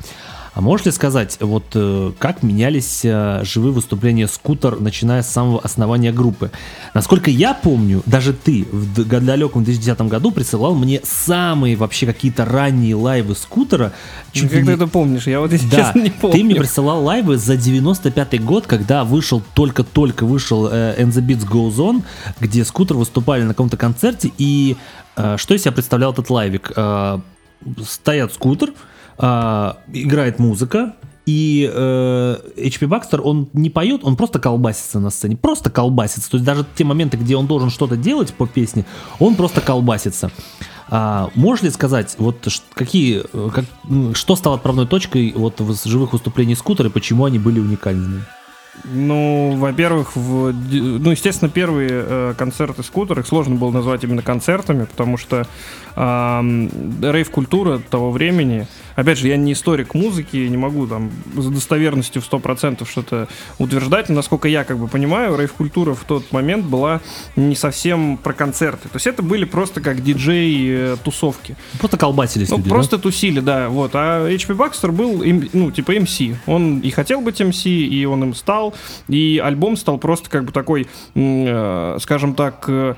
А 0.53 0.61
можешь 0.61 0.85
ли 0.85 0.91
сказать, 0.91 1.37
вот 1.39 1.65
э, 1.73 2.11
как 2.19 2.43
менялись 2.43 3.01
э, 3.03 3.41
живые 3.43 3.73
выступления 3.73 4.27
Скутер, 4.27 4.79
начиная 4.79 5.23
с 5.23 5.29
самого 5.29 5.59
основания 5.59 6.11
группы? 6.11 6.51
Насколько 6.93 7.31
я 7.31 7.55
помню, 7.55 8.03
даже 8.05 8.33
ты 8.33 8.67
в 8.71 9.03
далеком 9.03 9.63
2010 9.63 10.01
году 10.01 10.29
присылал 10.31 10.75
мне 10.75 11.01
самые 11.03 11.75
вообще 11.75 12.05
какие-то 12.05 12.45
ранние 12.45 12.93
лайвы 12.93 13.33
Скутера. 13.35 13.93
Чуть 14.31 14.51
как 14.51 14.61
не... 14.61 14.65
ты 14.67 14.71
это 14.73 14.85
помнишь? 14.85 15.25
Я 15.25 15.39
вот 15.39 15.51
если 15.51 15.67
да, 15.69 15.77
честно 15.77 15.99
не 16.01 16.11
помню. 16.11 16.37
Ты 16.37 16.43
мне 16.43 16.55
присылал 16.55 17.03
лайвы 17.03 17.37
за 17.37 17.57
95 17.57 18.43
год, 18.43 18.67
когда 18.67 19.05
вышел, 19.05 19.41
только-только 19.55 20.27
вышел 20.27 20.67
э, 20.67 21.01
And 21.01 21.09
the 21.09 21.25
Beats 21.25 21.49
Goes 21.49 21.77
On, 21.77 22.03
где 22.39 22.63
Скутер 22.63 22.97
выступали 22.97 23.41
на 23.41 23.49
каком-то 23.49 23.77
концерте, 23.77 24.31
и 24.37 24.77
э, 25.15 25.37
что 25.37 25.55
из 25.55 25.61
себя 25.61 25.71
представлял 25.71 26.13
этот 26.13 26.29
лайвик? 26.29 26.71
Э, 26.75 27.19
стоят 27.81 28.33
Скутер, 28.33 28.73
а, 29.17 29.77
играет 29.91 30.39
музыка, 30.39 30.93
и 31.25 31.71
э, 31.73 32.37
HP 32.57 32.87
Baxter, 32.87 33.21
он 33.21 33.47
не 33.53 33.69
поет, 33.69 34.01
он 34.03 34.17
просто 34.17 34.39
колбасится 34.39 34.99
на 34.99 35.09
сцене. 35.09 35.37
Просто 35.37 35.69
колбасится. 35.69 36.29
То 36.29 36.35
есть 36.35 36.45
даже 36.45 36.65
те 36.75 36.83
моменты, 36.83 37.15
где 37.15 37.37
он 37.37 37.47
должен 37.47 37.69
что-то 37.69 37.95
делать 37.95 38.33
по 38.33 38.45
песне, 38.45 38.85
он 39.19 39.35
просто 39.35 39.61
колбасится. 39.61 40.31
А, 40.89 41.29
можешь 41.35 41.63
ли 41.63 41.69
сказать, 41.69 42.15
вот 42.17 42.45
какие, 42.73 43.23
как, 43.51 43.65
что 44.15 44.35
стало 44.35 44.57
отправной 44.57 44.85
точкой 44.85 45.31
вот 45.33 45.61
в 45.61 45.87
живых 45.87 46.11
выступлений 46.11 46.55
скутера 46.55 46.89
и 46.89 46.91
почему 46.91 47.23
они 47.25 47.39
были 47.39 47.59
уникальными? 47.59 48.23
Ну, 48.85 49.55
во-первых, 49.57 50.15
в, 50.15 50.51
ну, 50.51 51.11
естественно, 51.11 51.49
первые 51.49 51.89
э, 51.91 52.33
концерты 52.37 52.81
скутер, 52.83 53.19
их 53.19 53.27
сложно 53.27 53.55
было 53.55 53.71
назвать 53.71 54.03
именно 54.03 54.23
концертами, 54.23 54.85
потому 54.85 55.17
что 55.17 55.45
э, 55.95 56.67
рейв-культура 57.01 57.77
того 57.77 58.11
времени, 58.11 58.67
опять 58.95 59.19
же, 59.19 59.27
я 59.27 59.37
не 59.37 59.53
историк 59.53 59.93
музыки, 59.93 60.37
не 60.37 60.57
могу 60.57 60.87
там 60.87 61.11
с 61.35 61.45
достоверностью 61.47 62.21
в 62.21 62.31
100% 62.31 62.89
что-то 62.89 63.27
утверждать, 63.59 64.09
но 64.09 64.15
насколько 64.15 64.47
я 64.47 64.63
как 64.63 64.79
бы 64.79 64.87
понимаю, 64.87 65.37
рейв-культура 65.37 65.93
в 65.93 66.03
тот 66.03 66.31
момент 66.31 66.65
была 66.65 67.01
не 67.35 67.55
совсем 67.55 68.17
про 68.17 68.33
концерты. 68.33 68.89
То 68.89 68.95
есть 68.95 69.05
это 69.07 69.21
были 69.21 69.45
просто 69.45 69.81
как 69.81 70.01
диджей-тусовки. 70.01 71.55
Просто 71.77 71.97
колбасились 71.97 72.49
ну, 72.49 72.57
люди, 72.57 72.69
просто 72.69 72.97
да? 72.97 73.03
тусили, 73.03 73.39
да, 73.39 73.69
вот. 73.69 73.91
А 73.93 74.27
HP 74.27 74.57
Baxter 74.57 74.91
был, 74.91 75.23
ну, 75.53 75.69
типа 75.71 75.95
MC. 75.95 76.35
Он 76.47 76.79
и 76.79 76.89
хотел 76.89 77.21
быть 77.21 77.39
MC, 77.39 77.69
и 77.69 78.05
он 78.05 78.23
им 78.23 78.33
стал, 78.33 78.62
и 79.07 79.41
альбом 79.43 79.75
стал 79.75 79.97
просто 79.97 80.29
как 80.29 80.45
бы 80.45 80.51
такой, 80.51 80.87
э, 81.15 81.97
скажем 81.99 82.35
так, 82.35 82.65
э, 82.67 82.93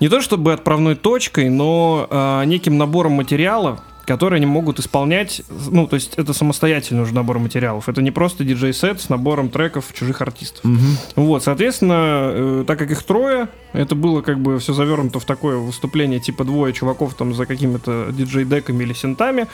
не 0.00 0.08
то 0.08 0.20
чтобы 0.20 0.52
отправной 0.52 0.94
точкой, 0.94 1.50
но 1.50 2.06
э, 2.08 2.44
неким 2.46 2.78
набором 2.78 3.12
материала, 3.12 3.80
которые 4.06 4.36
они 4.38 4.46
могут 4.46 4.78
исполнять, 4.78 5.42
ну, 5.48 5.86
то 5.86 5.94
есть 5.94 6.14
это 6.16 6.32
самостоятельный 6.32 7.02
уже 7.02 7.12
набор 7.12 7.38
материалов. 7.38 7.88
Это 7.88 8.00
не 8.02 8.12
просто 8.12 8.44
диджей-сет 8.44 9.00
с 9.00 9.08
набором 9.08 9.50
треков 9.50 9.92
чужих 9.92 10.22
артистов. 10.22 10.64
Угу. 10.64 11.24
Вот, 11.24 11.42
соответственно, 11.42 12.30
э, 12.32 12.64
так 12.66 12.78
как 12.78 12.90
их 12.90 13.02
трое, 13.02 13.48
это 13.72 13.94
было 13.94 14.22
как 14.22 14.38
бы 14.38 14.58
все 14.58 14.72
завернуто 14.72 15.18
в 15.18 15.24
такое 15.24 15.56
выступление, 15.56 16.20
типа 16.20 16.44
двое 16.44 16.72
чуваков 16.72 17.14
там 17.14 17.34
за 17.34 17.46
какими-то 17.46 18.08
диджей-деками 18.12 18.84
или 18.84 18.92
синтами, 18.92 19.48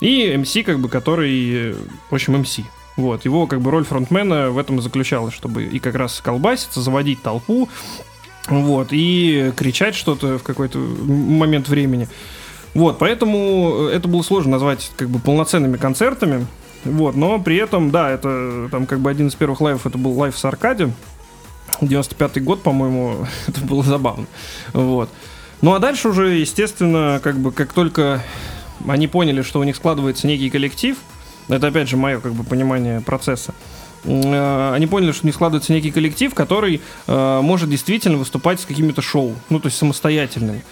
и 0.00 0.32
MC, 0.34 0.62
как 0.64 0.78
бы, 0.78 0.88
который, 0.88 1.74
в 2.10 2.14
общем, 2.14 2.36
MC. 2.36 2.64
Вот, 2.98 3.24
его 3.24 3.46
как 3.46 3.60
бы 3.60 3.70
роль 3.70 3.84
фронтмена 3.84 4.50
в 4.50 4.58
этом 4.58 4.82
заключалась, 4.82 5.32
чтобы 5.32 5.62
и 5.62 5.78
как 5.78 5.94
раз 5.94 6.20
колбаситься, 6.20 6.80
заводить 6.80 7.22
толпу, 7.22 7.68
вот, 8.48 8.88
и 8.90 9.52
кричать 9.56 9.94
что-то 9.94 10.36
в 10.36 10.42
какой-то 10.42 10.78
момент 10.78 11.68
времени. 11.68 12.08
Вот, 12.74 12.98
поэтому 12.98 13.86
это 13.86 14.08
было 14.08 14.22
сложно 14.22 14.50
назвать 14.50 14.90
как 14.96 15.10
бы 15.10 15.20
полноценными 15.20 15.76
концертами. 15.76 16.44
Вот, 16.84 17.14
но 17.14 17.38
при 17.38 17.54
этом, 17.58 17.92
да, 17.92 18.10
это 18.10 18.68
там 18.72 18.84
как 18.84 18.98
бы 18.98 19.10
один 19.10 19.28
из 19.28 19.36
первых 19.36 19.60
лайвов, 19.60 19.86
это 19.86 19.96
был 19.96 20.18
лайв 20.18 20.36
с 20.36 20.44
Аркади. 20.44 20.92
95-й 21.80 22.40
год, 22.40 22.64
по-моему, 22.64 23.28
это 23.46 23.60
было 23.60 23.84
забавно. 23.84 24.26
Вот. 24.72 25.08
Ну 25.60 25.72
а 25.72 25.78
дальше 25.78 26.08
уже, 26.08 26.30
естественно, 26.34 27.20
как 27.22 27.36
бы 27.38 27.52
как 27.52 27.72
только 27.72 28.24
они 28.88 29.06
поняли, 29.06 29.42
что 29.42 29.60
у 29.60 29.62
них 29.62 29.76
складывается 29.76 30.26
некий 30.26 30.50
коллектив, 30.50 30.96
это 31.48 31.68
опять 31.68 31.88
же 31.88 31.96
мое 31.96 32.20
как 32.20 32.32
бы 32.34 32.44
понимание 32.44 33.00
процесса, 33.00 33.54
э, 34.04 34.72
они 34.74 34.86
поняли, 34.86 35.12
что 35.12 35.26
не 35.26 35.32
складывается 35.32 35.72
некий 35.72 35.90
коллектив, 35.90 36.34
который 36.34 36.80
э, 37.06 37.40
может 37.42 37.70
действительно 37.70 38.18
выступать 38.18 38.60
с 38.60 38.66
какими-то 38.66 39.02
шоу, 39.02 39.34
ну 39.48 39.60
то 39.60 39.66
есть 39.66 39.78
самостоятельными. 39.78 40.62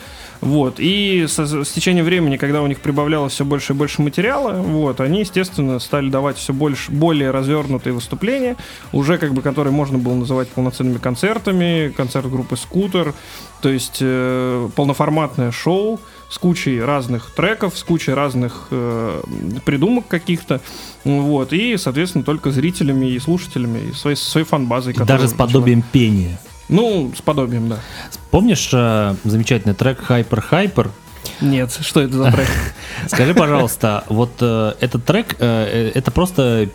Вот. 0.41 0.76
И 0.78 1.26
с, 1.26 1.39
с 1.39 1.68
течением 1.72 2.05
времени, 2.05 2.37
когда 2.37 2.62
у 2.62 2.66
них 2.66 2.80
прибавлялось 2.80 3.32
все 3.32 3.45
больше 3.45 3.72
и 3.72 3.76
больше 3.76 4.03
материала, 4.03 4.53
вот, 4.61 5.01
они, 5.01 5.20
естественно, 5.20 5.78
стали 5.78 6.09
давать 6.09 6.37
все 6.39 6.53
больше, 6.53 6.91
более 6.91 7.30
развернутые 7.30 7.93
выступления, 7.93 8.57
уже 8.93 9.18
как 9.18 9.32
бы 9.34 9.43
которые 9.43 9.72
можно 9.72 9.99
было 9.99 10.14
называть 10.14 10.49
полноценными 10.49 10.99
концертами, 10.99 11.93
концерт 11.97 12.30
группы 12.30 12.57
Скутер, 12.57 13.14
то 13.61 13.68
есть 13.68 13.99
э, 14.01 14.68
полноформатное 14.74 15.51
шоу 15.51 16.01
с 16.28 16.39
кучей 16.39 16.80
разных 16.80 17.32
треков, 17.34 17.78
с 17.78 17.82
кучей 17.82 18.12
разных 18.12 18.68
э, 18.70 19.22
придумок 19.64 20.09
каких-то, 20.09 20.61
вот, 21.05 21.53
и, 21.53 21.76
соответственно, 21.76 22.24
только 22.24 22.51
зрителями 22.51 23.07
и 23.07 23.18
слушателями, 23.18 23.91
и 23.91 23.93
своей, 23.93 24.16
своей 24.16 24.47
фан-базой. 24.47 24.95
Даже 24.95 25.28
с 25.28 25.32
подобием 25.32 25.78
начала... 25.78 25.93
пения. 25.93 26.41
Ну, 26.68 27.12
с 27.16 27.22
подобием, 27.22 27.68
да. 27.68 27.80
Помнишь 28.31 28.70
э, 28.72 29.14
замечательный 29.24 29.74
трек 29.74 30.01
Hyper 30.09 30.45
Hyper? 30.51 30.91
Нет, 31.41 31.77
что 31.81 32.01
это 32.01 32.16
за 32.16 32.33
трек? 32.33 32.49
Скажи, 33.09 33.35
пожалуйста, 33.35 34.05
вот 34.09 34.33
э, 34.41 34.74
этот 34.81 35.05
трек, 35.05 35.37
э, 35.39 35.91
э 35.93 35.93
это 35.95 36.11
просто 36.11 36.68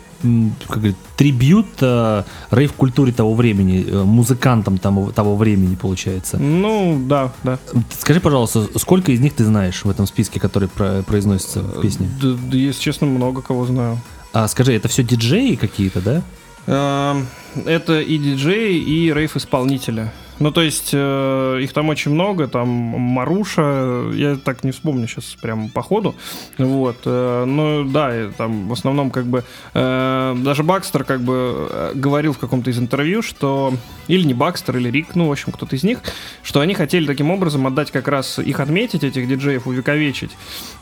как 0.68 0.76
говорит, 0.76 0.96
трибют 1.16 1.66
э, 1.80 2.22
рейв-культуре 2.50 3.12
того 3.12 3.34
времени, 3.34 3.84
э, 3.84 4.04
музыкантам 4.04 4.78
того, 4.78 5.10
того 5.10 5.36
времени, 5.36 5.74
получается. 5.74 6.38
Ну, 6.38 7.02
да, 7.06 7.32
да. 7.42 7.58
Скажи, 7.98 8.20
пожалуйста, 8.20 8.68
сколько 8.78 9.10
из 9.10 9.20
них 9.20 9.34
ты 9.34 9.44
знаешь 9.44 9.84
в 9.84 9.90
этом 9.90 10.06
списке, 10.06 10.38
который 10.38 10.68
про 10.68 11.02
произносится 11.02 11.60
в 11.60 11.80
песне? 11.80 12.08
Да, 12.20 12.36
да, 12.50 12.56
если 12.56 12.80
честно, 12.80 13.08
много 13.08 13.42
кого 13.42 13.66
знаю. 13.66 13.98
А 14.32 14.46
скажи, 14.48 14.72
это 14.74 14.88
все 14.88 15.02
диджеи 15.02 15.56
какие-то, 15.56 16.00
да? 16.00 16.22
Эм, 16.66 17.26
это 17.66 18.00
и 18.00 18.16
диджеи, 18.16 18.78
и 18.78 19.12
рейв-исполнители. 19.12 20.10
Ну, 20.38 20.50
то 20.50 20.62
есть, 20.62 20.90
э, 20.92 21.58
их 21.60 21.72
там 21.72 21.88
очень 21.88 22.10
много, 22.12 22.48
там 22.48 22.68
Маруша, 22.68 24.10
я 24.12 24.36
так 24.36 24.64
не 24.64 24.72
вспомню 24.72 25.06
сейчас 25.06 25.36
прям 25.40 25.68
по 25.68 25.82
ходу, 25.82 26.14
вот, 26.58 26.96
э, 27.04 27.44
ну, 27.46 27.84
да, 27.84 28.30
там 28.36 28.68
в 28.68 28.72
основном 28.72 29.10
как 29.10 29.26
бы, 29.26 29.44
э, 29.74 30.36
даже 30.38 30.62
Бакстер 30.62 31.04
как 31.04 31.20
бы 31.20 31.68
э, 31.70 31.92
говорил 31.94 32.32
в 32.32 32.38
каком-то 32.38 32.70
из 32.70 32.78
интервью, 32.78 33.22
что, 33.22 33.74
или 34.08 34.24
не 34.24 34.34
Бакстер, 34.34 34.76
или 34.78 34.90
Рик, 34.90 35.14
ну, 35.14 35.28
в 35.28 35.32
общем, 35.32 35.52
кто-то 35.52 35.76
из 35.76 35.84
них, 35.84 36.00
что 36.42 36.60
они 36.60 36.74
хотели 36.74 37.06
таким 37.06 37.30
образом 37.30 37.66
отдать 37.66 37.90
как 37.90 38.08
раз 38.08 38.38
их 38.38 38.58
отметить, 38.58 39.04
этих 39.04 39.28
диджеев, 39.28 39.66
увековечить, 39.66 40.32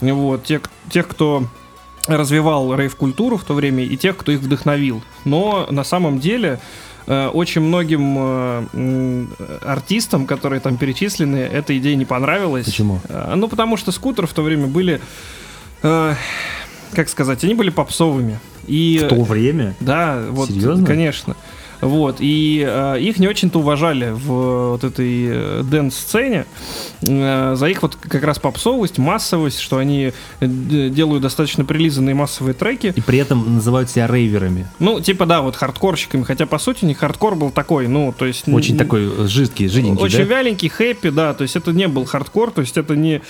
вот, 0.01 0.45
тех, 0.45 0.63
тех 0.91 1.07
кто 1.09 1.45
развивал 2.07 2.75
рейв-культуру 2.75 3.37
в 3.37 3.45
то 3.45 3.55
время 3.55 3.85
и 3.85 3.97
тех, 3.97 4.17
кто 4.17 4.33
их 4.33 4.41
вдохновил. 4.41 5.03
Но 5.25 5.67
на 5.71 5.85
самом 5.85 6.19
деле 6.19 6.61
очень 7.07 7.61
многим 7.63 8.17
э, 8.19 9.27
артистам, 9.65 10.27
которые 10.27 10.61
там 10.61 10.77
перечислены, 10.77 11.37
эта 11.37 11.77
идея 11.79 11.97
не 11.97 12.05
понравилась. 12.05 12.67
Почему? 12.67 13.01
Э, 13.09 13.35
ну, 13.37 13.49
потому 13.49 13.77
что 13.77 13.93
скутеры 13.93 14.27
в 14.27 14.33
то 14.33 14.43
время 14.43 14.67
были, 14.67 15.01
э, 15.83 16.15
как 16.93 17.09
сказать, 17.09 17.43
они 17.45 17.55
были 17.55 17.71
попсовыми. 17.71 18.39
И, 18.67 19.01
в 19.03 19.09
то 19.09 19.23
время? 19.23 19.75
Да, 19.81 20.23
вот, 20.31 20.49
Серьезно? 20.49 20.87
конечно. 20.87 21.37
Вот, 21.81 22.17
и 22.21 22.65
э, 22.67 23.01
их 23.01 23.19
не 23.19 23.29
очень-то 23.29 23.61
уважали 23.61 24.11
в 24.11 24.71
вот 24.71 24.85
этой 24.85 25.27
э, 25.29 25.63
dance-сцене 25.65 26.47
э, 27.03 27.55
за 27.57 27.67
их 27.67 27.83
вот 27.83 27.97
как 27.97 28.23
раз 28.23 28.39
попсовость, 28.39 28.99
массовость, 28.99 29.61
что 29.61 29.79
они 29.79 30.13
э, 30.41 30.47
делают 30.47 31.23
достаточно 31.23 31.65
прилизанные 31.65 32.15
массовые 32.15 32.55
треки. 32.55 32.93
И 32.95 33.01
при 33.01 33.19
этом 33.19 33.55
называют 33.55 33.91
себя 33.91 34.07
рейверами. 34.07 34.67
Ну, 34.79 35.01
типа, 35.01 35.27
да, 35.27 35.41
вот 35.41 35.57
хардкорщиками, 35.57 36.25
хотя, 36.25 36.47
по 36.47 36.59
сути, 36.59 36.85
не 36.85 36.95
хардкор 36.95 37.35
был 37.35 37.51
такой, 37.51 37.89
ну, 37.89 38.15
то 38.17 38.27
есть... 38.27 38.49
Очень 38.49 38.77
такой 38.77 39.27
жидкий, 39.27 39.69
жиденький, 39.69 40.03
Очень 40.03 40.19
да? 40.19 40.25
вяленький, 40.25 40.69
happy, 40.69 41.11
да, 41.11 41.35
то 41.35 41.43
есть 41.43 41.57
это 41.57 41.73
не 41.73 41.89
был 41.89 42.05
хардкор, 42.05 42.51
то 42.51 42.61
есть 42.61 42.77
это 42.77 42.95
не 42.97 43.23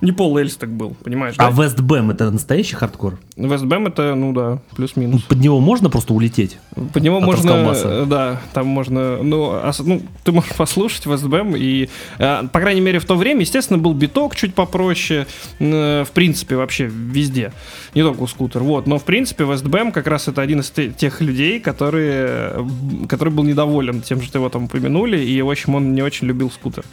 не 0.00 0.12
Пол 0.12 0.36
Элстак 0.38 0.70
был, 0.70 0.96
понимаешь? 1.02 1.34
А 1.38 1.50
да? 1.50 2.04
Это 2.10 2.30
настоящий 2.30 2.74
хардкор? 2.76 3.18
Вестбэм 3.36 3.86
это, 3.88 4.14
ну 4.14 4.32
да, 4.32 4.58
плюс-минус. 4.76 5.22
Под 5.22 5.38
него 5.38 5.60
можно 5.60 5.90
просто 5.90 6.14
улететь? 6.14 6.58
Под 6.92 7.02
него 7.02 7.18
От 7.18 7.24
можно, 7.24 7.50
расколбаса. 7.52 8.06
да, 8.06 8.40
там 8.52 8.66
можно, 8.66 9.22
ну, 9.22 9.42
ос- 9.50 9.80
ну, 9.80 10.02
ты 10.24 10.32
можешь 10.32 10.52
послушать 10.54 11.06
Вестбэм, 11.06 11.54
и, 11.56 11.88
э, 12.18 12.42
по 12.52 12.60
крайней 12.60 12.80
мере, 12.80 12.98
в 12.98 13.04
то 13.04 13.16
время, 13.16 13.40
естественно, 13.40 13.78
был 13.78 13.92
биток 13.94 14.36
чуть 14.36 14.54
попроще, 14.54 15.26
э, 15.58 16.04
в 16.04 16.10
принципе, 16.12 16.56
вообще 16.56 16.86
везде, 16.86 17.52
не 17.94 18.02
только 18.02 18.20
у 18.22 18.26
скутер, 18.26 18.62
вот, 18.62 18.86
но, 18.86 18.98
в 18.98 19.04
принципе, 19.04 19.44
Вестбэм 19.44 19.90
как 19.92 20.06
раз 20.06 20.28
это 20.28 20.42
один 20.42 20.60
из 20.60 20.70
те- 20.70 20.90
тех 20.90 21.20
людей, 21.20 21.58
которые, 21.60 22.64
который 23.08 23.30
был 23.32 23.44
недоволен 23.44 24.00
тем, 24.02 24.22
что 24.22 24.38
его 24.38 24.48
там 24.48 24.64
упомянули, 24.64 25.18
и, 25.18 25.42
в 25.42 25.50
общем, 25.50 25.74
он 25.74 25.94
не 25.94 26.02
очень 26.02 26.26
любил 26.28 26.50
скутер. 26.50 26.84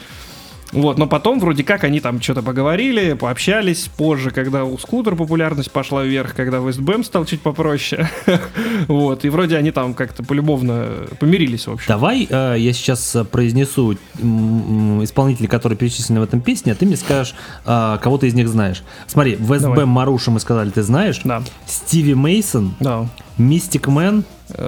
Вот, 0.71 0.97
но 0.97 1.07
потом 1.07 1.39
вроде 1.39 1.63
как 1.63 1.83
они 1.83 1.99
там 1.99 2.21
что-то 2.21 2.41
поговорили, 2.41 3.13
пообщались 3.13 3.89
позже, 3.97 4.31
когда 4.31 4.63
у 4.63 4.77
скутер 4.77 5.15
популярность 5.15 5.71
пошла 5.71 6.03
вверх, 6.03 6.33
когда 6.33 6.57
Вестбэм 6.57 7.03
стал 7.03 7.25
чуть 7.25 7.41
попроще. 7.41 8.09
Вот, 8.87 9.25
и 9.25 9.29
вроде 9.29 9.57
они 9.57 9.71
там 9.71 9.93
как-то 9.93 10.23
полюбовно 10.23 10.87
помирились, 11.19 11.67
в 11.67 11.71
общем. 11.71 11.85
Давай 11.87 12.27
э, 12.29 12.55
я 12.57 12.73
сейчас 12.73 13.15
э, 13.15 13.23
произнесу 13.23 13.93
исполнителей, 13.93 15.47
которые 15.47 15.77
перечислены 15.77 16.19
в 16.19 16.23
этом 16.23 16.41
песне, 16.41 16.71
а 16.71 16.75
ты 16.75 16.85
мне 16.85 16.95
скажешь, 16.95 17.35
э, 17.65 17.97
кого 18.01 18.17
ты 18.17 18.27
из 18.27 18.33
них 18.33 18.47
знаешь. 18.47 18.83
Смотри. 19.07 19.35
Вестбэм 19.39 19.87
Маруша 19.87 20.31
мы 20.31 20.39
сказали, 20.39 20.69
ты 20.69 20.83
знаешь. 20.83 21.21
Да, 21.23 21.43
Стиви 21.67 22.13
Мейсон, 22.13 22.73
да. 22.79 23.07
Mystic 23.37 23.87
Man, 23.87 24.23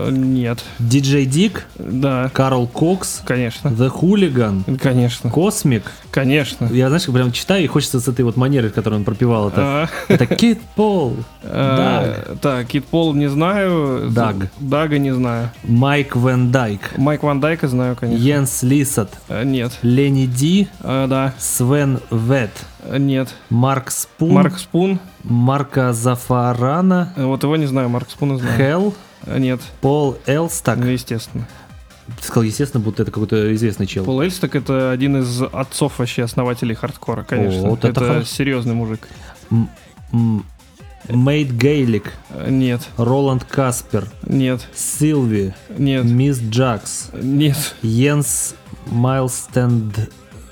Нет, 0.10 0.64
Диджей 0.80 1.26
Дик, 1.26 1.66
да, 1.78 2.30
Карл 2.34 2.68
Кокс, 2.68 3.22
конечно, 3.26 3.68
The 3.70 3.92
Hooligan, 3.92 4.78
конечно, 4.80 5.30
Cosmic. 5.30 5.84
конечно. 6.12 6.68
Я, 6.72 6.88
знаешь, 6.88 7.06
прям 7.06 7.32
читаю, 7.34 7.64
и 7.64 7.68
хочется 7.68 8.00
с 8.00 8.08
этой 8.08 8.24
вот 8.24 8.38
манерой, 8.38 8.72
которой 8.72 8.96
он 8.96 9.04
пропевал 9.04 9.50
это. 9.50 9.62
А, 9.62 9.90
Это 10.08 10.26
Кит 10.26 10.62
Пол, 10.76 11.18
Так, 12.42 12.68
Кит 12.68 12.86
Пол 12.86 13.14
не 13.14 13.28
знаю. 13.30 14.10
Даг. 14.12 14.48
Дага 14.60 14.98
не 14.98 15.14
знаю. 15.14 15.50
Майк 15.64 16.16
Ван 16.16 16.52
Дайк, 16.52 16.98
Майк 16.98 17.24
Ван 17.24 17.40
Дайка 17.40 17.68
знаю, 17.68 17.96
конечно. 17.96 18.24
Йенс 18.24 18.64
Лисат, 18.64 19.10
Э, 19.28 19.44
Нет, 19.44 19.74
Ленни 19.82 20.26
Ди, 20.26 20.68
Э, 20.82 21.08
да, 21.10 21.34
Свен 21.38 22.00
Вет, 22.12 22.52
нет. 22.98 23.30
Марк 23.50 23.92
Спун, 23.92 24.34
Марк 24.34 24.58
Спун. 24.58 25.00
Марка 25.24 25.94
Зафарана, 25.94 27.14
Э, 27.16 27.26
Вот 27.26 27.44
его 27.44 27.56
не 27.56 27.66
знаю, 27.66 27.90
Марк 27.90 28.10
Спуна 28.10 28.38
знаю. 28.38 28.58
Хелл, 28.58 28.94
Э, 29.26 29.38
Нет, 29.40 29.62
Пол 29.82 30.18
Элстак. 30.26 30.78
ну, 30.80 30.88
естественно. 30.88 31.48
Ты 32.20 32.24
сказал, 32.28 32.44
естественно, 32.44 32.84
будто 32.84 33.04
это 33.04 33.12
какой-то 33.12 33.54
известный 33.56 33.88
чел. 33.88 34.04
Пол 34.04 34.22
Эльсток 34.22 34.56
это 34.56 34.92
один 34.92 35.18
из 35.22 35.42
отцов 35.42 36.00
вообще 36.00 36.24
основателей 36.24 36.76
хардкора, 36.76 37.24
конечно. 37.24 37.62
О, 37.68 37.70
вот 37.72 37.86
это 37.86 38.04
это 38.04 38.26
серьезный 38.26 38.74
мужик. 38.74 39.08
М- 39.50 39.70
м- 40.12 40.46
Мэйд 41.10 41.52
Гейлик, 41.52 42.14
Э, 42.30 42.50
Нет, 42.50 42.82
Роланд 42.98 43.44
Каспер, 43.46 44.08
нет, 44.26 44.68
Силви, 44.74 45.54
нет, 45.78 46.04
Мисс 46.06 46.40
Джакс, 46.40 47.10
нет. 47.14 47.76
Йенс 47.82 48.56
Майлстенд... 48.88 50.10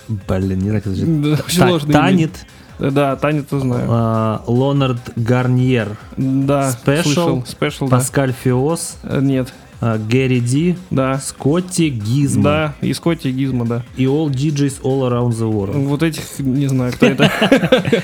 Блин, 0.08 0.60
не 0.60 0.70
как 0.72 0.80
это 0.88 0.96
звучит. 0.96 1.22
Да, 1.58 1.72
очень 1.72 1.90
имя. 1.90 1.94
Танит, 1.94 2.46
Да, 2.80 3.16
Танит 3.16 3.48
знаю. 3.50 3.88
а, 3.90 4.44
Лонард 4.48 5.00
Гарниер, 5.16 5.98
Да, 6.18 6.72
Special, 6.72 7.04
слышал. 7.04 7.46
Спешл, 7.46 7.88
да. 7.88 7.98
Паскаль 7.98 8.34
Фиос, 8.34 8.98
Э, 9.04 9.20
Нет, 9.22 9.54
Гэри 9.82 10.40
Ди, 10.40 10.76
да. 10.92 11.20
Скотти 11.20 11.90
Гизмо 11.90 12.44
Да, 12.44 12.74
и 12.82 12.94
Скотти 12.94 13.30
и 13.30 13.32
Гизмо, 13.32 13.66
да. 13.66 13.84
и 13.98 14.06
All 14.06 14.30
DJs 14.30 14.82
All 14.84 15.10
Around 15.10 15.30
the 15.32 15.52
World. 15.52 15.86
Вот 15.88 16.04
этих 16.04 16.24
не 16.40 16.68
знаю, 16.68 16.94
кто 16.94 17.08
это. 17.08 17.32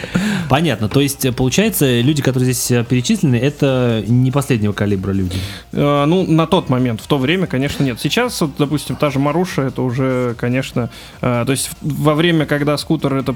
Понятно, 0.50 0.88
то 0.90 1.02
есть, 1.02 1.26
э, 1.26 1.32
получается, 1.32 2.00
люди, 2.02 2.22
которые 2.22 2.52
здесь 2.54 2.72
э, 2.72 2.84
перечислены, 2.84 3.36
это 3.36 4.04
не 4.08 4.32
последнего 4.32 4.72
калибра 4.74 5.12
люди. 5.12 5.38
Э, 5.74 6.06
Ну, 6.06 6.26
на 6.26 6.48
тот 6.48 6.70
момент, 6.70 7.02
в 7.02 7.08
то 7.08 7.18
время, 7.18 7.48
конечно, 7.48 7.84
нет. 7.84 8.00
Сейчас, 8.00 8.40
вот, 8.42 8.52
допустим, 8.58 8.96
та 8.96 9.10
же 9.10 9.20
Маруша, 9.20 9.64
это 9.64 9.82
уже, 9.82 10.36
конечно... 10.38 10.90
э, 11.22 11.44
То 11.46 11.52
есть 11.52 11.70
во 11.82 12.14
время, 12.16 12.46
когда 12.46 12.78
скутер 12.78 13.14
это 13.16 13.36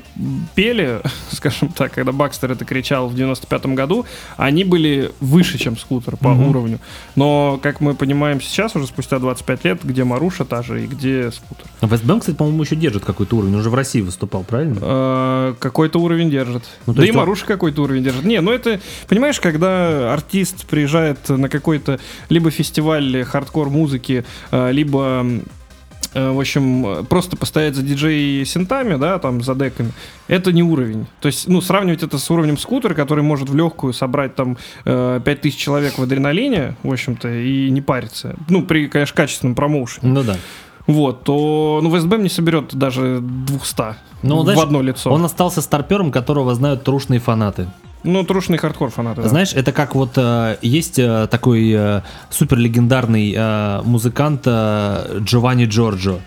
пели, 0.56 1.02
скажем 1.32 1.70
так, 1.70 1.92
когда 1.94 2.12
Бакстер 2.12 2.52
это 2.52 2.66
кричал 2.66 3.10
в 3.10 3.16
95-м 3.16 3.76
году, 3.76 4.06
они 4.38 4.64
были 4.64 5.12
выше, 5.20 5.58
чем 5.58 5.78
скутер 5.78 6.16
по 6.18 6.30
уровню. 6.30 6.80
Но, 7.16 7.60
как 7.62 7.82
мы 7.82 7.94
понимаем 7.94 8.31
сейчас, 8.40 8.76
уже 8.76 8.88
спустя 8.88 9.20
25 9.20 9.66
лет, 9.66 9.80
где 9.84 10.04
Маруша 10.04 10.46
та 10.46 10.62
же 10.62 10.84
и 10.84 10.88
где 10.88 11.32
скутер. 11.32 11.66
А 11.82 11.88
Вестбэм, 11.88 12.20
кстати, 12.20 12.36
по-моему, 12.36 12.64
еще 12.64 12.76
держит 12.76 13.04
какой-то 13.04 13.36
уровень. 13.38 13.54
Он 13.56 13.60
уже 13.60 13.70
в 13.70 13.76
России 13.76 14.02
выступал, 14.02 14.44
правильно? 14.44 14.78
Э, 14.82 15.54
Какой-то 15.60 16.00
уровень 16.00 16.30
держит. 16.30 16.64
Ну, 16.86 16.94
да 16.94 17.06
и 17.06 17.10
он- 17.10 17.18
Маруша 17.18 17.46
какой-то 17.46 17.82
уровень 17.84 18.04
держит. 18.04 18.24
Не, 18.24 18.40
ну 18.42 18.52
это, 18.52 18.80
понимаешь, 19.10 19.40
когда 19.40 20.14
артист 20.14 20.66
приезжает 20.68 21.28
на 21.30 21.50
какой-то 21.50 22.00
либо 22.30 22.52
фестиваль 22.52 23.24
хардкор-музыки, 23.24 24.24
э, 24.52 24.72
либо 24.72 25.22
э, 25.26 25.40
в 26.14 26.40
общем, 26.40 26.86
э, 26.86 27.04
просто 27.04 27.38
постоять 27.38 27.76
за 27.76 27.84
диджей-синтами, 27.84 28.96
да, 28.96 29.18
там, 29.20 29.42
за 29.42 29.56
деками, 29.56 29.92
это 30.28 30.52
не 30.52 30.64
уровень. 30.64 31.08
То 31.22 31.28
есть, 31.28 31.48
ну, 31.48 31.62
сравнивать 31.62 32.04
это 32.04 32.18
с 32.18 32.30
уровнем 32.30 32.58
скутера, 32.58 32.94
который 32.94 33.24
может 33.24 33.50
в 33.50 33.56
легкую 33.56 33.94
собрать 33.94 34.36
там 34.36 34.58
э, 34.86 35.22
5000 35.24 35.58
человек 35.58 35.98
в 35.98 36.04
адреналине, 36.04 36.76
в 36.84 36.92
общем-то, 36.92 37.30
и 37.30 37.70
не 37.70 37.82
париться. 37.82 38.36
Ну, 38.50 38.64
при, 38.64 38.88
конечно, 38.88 39.16
качественном 39.16 39.56
промоушене. 39.56 40.12
Ну 40.12 40.24
да. 40.24 40.38
Вот, 40.88 41.24
то, 41.24 41.80
ну, 41.82 41.96
Вестбэм 41.96 42.24
не 42.24 42.30
соберет 42.30 42.76
даже 42.76 43.20
200 43.22 43.96
Ну, 44.24 44.40
в 44.40 44.44
знаешь, 44.44 44.60
одно 44.60 44.82
лицо. 44.82 45.12
Он 45.12 45.24
остался 45.24 45.62
старпером, 45.62 46.12
которого 46.12 46.54
знают 46.56 46.84
трушные 46.84 47.20
фанаты. 47.20 47.68
Ну, 48.04 48.24
трушный 48.24 48.58
хардкор 48.58 48.90
фанаты. 48.90 49.22
да. 49.22 49.30
Знаешь, 49.30 49.54
это 49.54 49.72
как 49.72 49.96
вот 49.96 50.14
э, 50.16 50.58
есть 50.62 50.98
э, 50.98 51.28
такой 51.30 51.72
э, 51.72 52.02
супер 52.30 52.58
легендарный 52.58 53.34
э, 53.38 53.82
музыкант 53.84 54.42
э, 54.46 55.20
Джованни 55.20 55.66
Джорджо. 55.66 56.20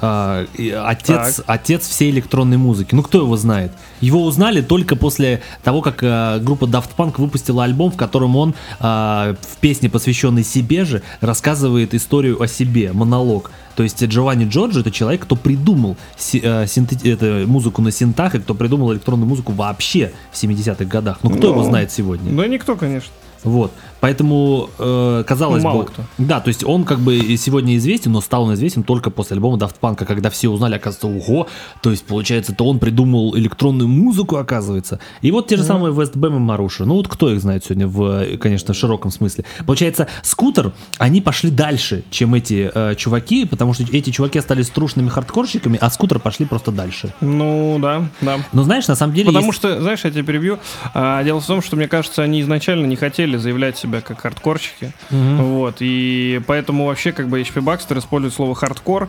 Э, 0.00 0.46
отец, 0.84 1.42
отец 1.46 1.88
всей 1.88 2.10
электронной 2.10 2.56
музыки. 2.56 2.94
Ну, 2.94 3.02
кто 3.02 3.18
его 3.18 3.36
знает? 3.36 3.72
Его 4.00 4.24
узнали 4.24 4.60
только 4.60 4.96
после 4.96 5.42
того, 5.62 5.80
как 5.80 6.02
э, 6.02 6.38
группа 6.40 6.64
Daft 6.64 6.90
Punk 6.96 7.14
выпустила 7.18 7.64
альбом, 7.64 7.92
в 7.92 7.96
котором 7.96 8.36
он 8.36 8.54
э, 8.80 8.82
в 8.82 9.56
песне, 9.60 9.88
посвященной 9.88 10.44
себе 10.44 10.84
же, 10.84 11.02
рассказывает 11.20 11.94
историю 11.94 12.42
о 12.42 12.46
себе, 12.46 12.92
монолог. 12.92 13.50
То 13.76 13.82
есть 13.82 14.02
Джованни 14.04 14.44
Джорджо 14.48 14.80
это 14.80 14.90
человек, 14.90 15.22
кто 15.22 15.36
придумал 15.36 15.96
э, 16.34 16.66
синтет- 16.66 17.04
это, 17.06 17.46
музыку 17.46 17.82
на 17.82 17.90
синтах 17.90 18.34
и 18.34 18.38
кто 18.40 18.54
придумал 18.54 18.92
электронную 18.92 19.28
музыку 19.28 19.52
вообще 19.52 20.12
в 20.30 20.42
70-х 20.42 20.84
годах. 20.84 21.18
Ну, 21.22 21.30
кто 21.30 21.48
Ну, 21.48 21.54
его 21.54 21.64
знает 21.64 21.90
сегодня? 21.90 22.32
Да 22.36 22.46
никто, 22.46 22.76
конечно. 22.76 23.10
Вот. 23.44 23.72
Поэтому, 24.02 24.68
э, 24.80 25.22
казалось 25.28 25.62
Ну, 25.62 25.68
мало 25.68 25.82
бы... 25.82 25.88
кто. 25.88 26.02
Да, 26.18 26.40
то 26.40 26.48
есть 26.48 26.64
он 26.64 26.82
как 26.82 26.98
бы 26.98 27.36
сегодня 27.36 27.76
известен, 27.76 28.10
но 28.10 28.20
стал 28.20 28.42
он 28.42 28.54
известен 28.54 28.82
только 28.82 29.10
после 29.10 29.34
альбома 29.36 29.58
Daft 29.58 29.76
Punk, 29.80 30.04
когда 30.04 30.28
все 30.28 30.48
узнали, 30.48 30.74
оказывается, 30.74 31.06
ого, 31.06 31.46
то 31.82 31.92
есть, 31.92 32.04
получается, 32.04 32.52
то 32.52 32.66
он 32.66 32.80
придумал 32.80 33.36
электронную 33.36 33.86
музыку, 33.86 34.38
оказывается. 34.38 34.98
И 35.20 35.30
вот 35.30 35.46
те 35.46 35.56
же 35.56 35.62
самые 35.62 35.94
Вестбэм 35.94 36.34
и 36.34 36.38
Маруша. 36.40 36.84
Ну 36.84 36.94
вот 36.94 37.06
кто 37.06 37.32
их 37.32 37.40
знает 37.40 37.64
сегодня 37.64 37.86
в, 37.86 38.38
конечно, 38.38 38.74
широком 38.74 39.12
смысле. 39.12 39.44
Получается, 39.66 40.08
скутер, 40.24 40.72
они 40.98 41.20
пошли 41.20 41.50
дальше, 41.50 42.02
чем 42.10 42.34
эти 42.34 42.72
э, 42.74 42.96
чуваки, 42.96 43.44
потому 43.44 43.72
что 43.72 43.84
эти 43.84 44.10
чуваки 44.10 44.36
остались 44.40 44.68
трушными 44.70 45.10
хардкорщиками, 45.10 45.78
а 45.80 45.88
скутер 45.90 46.18
пошли 46.18 46.44
просто 46.44 46.72
дальше. 46.72 47.14
Ну, 47.20 47.78
да, 47.80 48.02
да. 48.20 48.40
Но 48.52 48.64
знаешь, 48.64 48.88
на 48.88 48.96
самом 48.96 49.14
деле... 49.14 49.26
Потому 49.28 49.46
есть- 49.46 49.58
что, 49.58 49.80
знаешь, 49.80 50.00
я 50.02 50.10
тебя 50.10 50.24
перебью. 50.24 50.58
А, 50.92 51.22
дело 51.22 51.40
в 51.40 51.46
том, 51.46 51.62
что, 51.62 51.76
мне 51.76 51.86
кажется, 51.86 52.22
они 52.24 52.40
изначально 52.40 52.86
не 52.86 52.96
хотели 52.96 53.36
заявлять 53.36 53.78
себя 53.78 53.91
как 54.00 54.20
хардкорщики. 54.20 54.92
Вот. 55.10 55.76
И 55.80 56.40
поэтому 56.46 56.86
вообще 56.86 57.12
как 57.12 57.28
бы 57.28 57.40
HP 57.40 57.62
Baxter 57.62 57.98
использует 57.98 58.34
слово 58.34 58.54
хардкор 58.54 59.08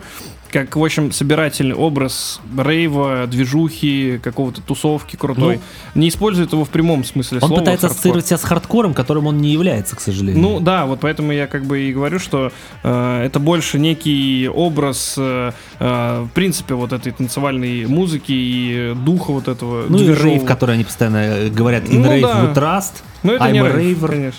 как, 0.50 0.76
в 0.76 0.84
общем, 0.84 1.10
собирательный 1.10 1.74
образ 1.74 2.40
рейва, 2.56 3.26
движухи, 3.26 4.20
какого-то 4.22 4.60
тусовки 4.62 5.16
крутой. 5.16 5.58
не 5.96 6.08
использует 6.08 6.52
его 6.52 6.64
в 6.64 6.68
прямом 6.68 7.02
смысле 7.02 7.38
Он 7.42 7.48
слова. 7.48 7.58
пытается 7.60 7.88
хардкор. 7.88 7.96
ассоциировать 7.96 8.26
себя 8.28 8.38
с 8.38 8.44
хардкором, 8.44 8.94
которым 8.94 9.26
он 9.26 9.38
не 9.38 9.48
является, 9.50 9.96
к 9.96 10.00
сожалению. 10.00 10.40
Ну 10.40 10.60
да, 10.60 10.86
вот 10.86 11.00
поэтому 11.00 11.32
я 11.32 11.48
как 11.48 11.64
бы 11.64 11.80
и 11.80 11.92
говорю, 11.92 12.20
что 12.20 12.52
э, 12.84 13.22
это 13.24 13.40
больше 13.40 13.80
некий 13.80 14.48
образ, 14.48 15.16
э, 15.18 15.50
э, 15.80 16.20
в 16.22 16.30
принципе, 16.32 16.74
вот 16.74 16.92
этой 16.92 17.10
танцевальной 17.10 17.86
музыки 17.86 18.30
и 18.30 18.94
духа 18.94 19.32
вот 19.32 19.48
этого 19.48 19.86
Ну 19.88 19.98
и 19.98 20.04
движового. 20.06 20.34
рейв, 20.34 20.44
который 20.44 20.76
они 20.76 20.84
постоянно 20.84 21.16
э, 21.16 21.48
говорят, 21.48 21.82
in 21.86 21.98
Ну 21.98 22.12
rave 22.12 22.20
да. 22.20 22.44
we 22.44 22.54
trust, 22.54 23.02
Ну 23.24 23.32
это 23.32 23.44
I'm 23.46 23.50
не 23.52 23.58
a 23.58 23.62
raver. 23.64 24.06
конечно. 24.08 24.38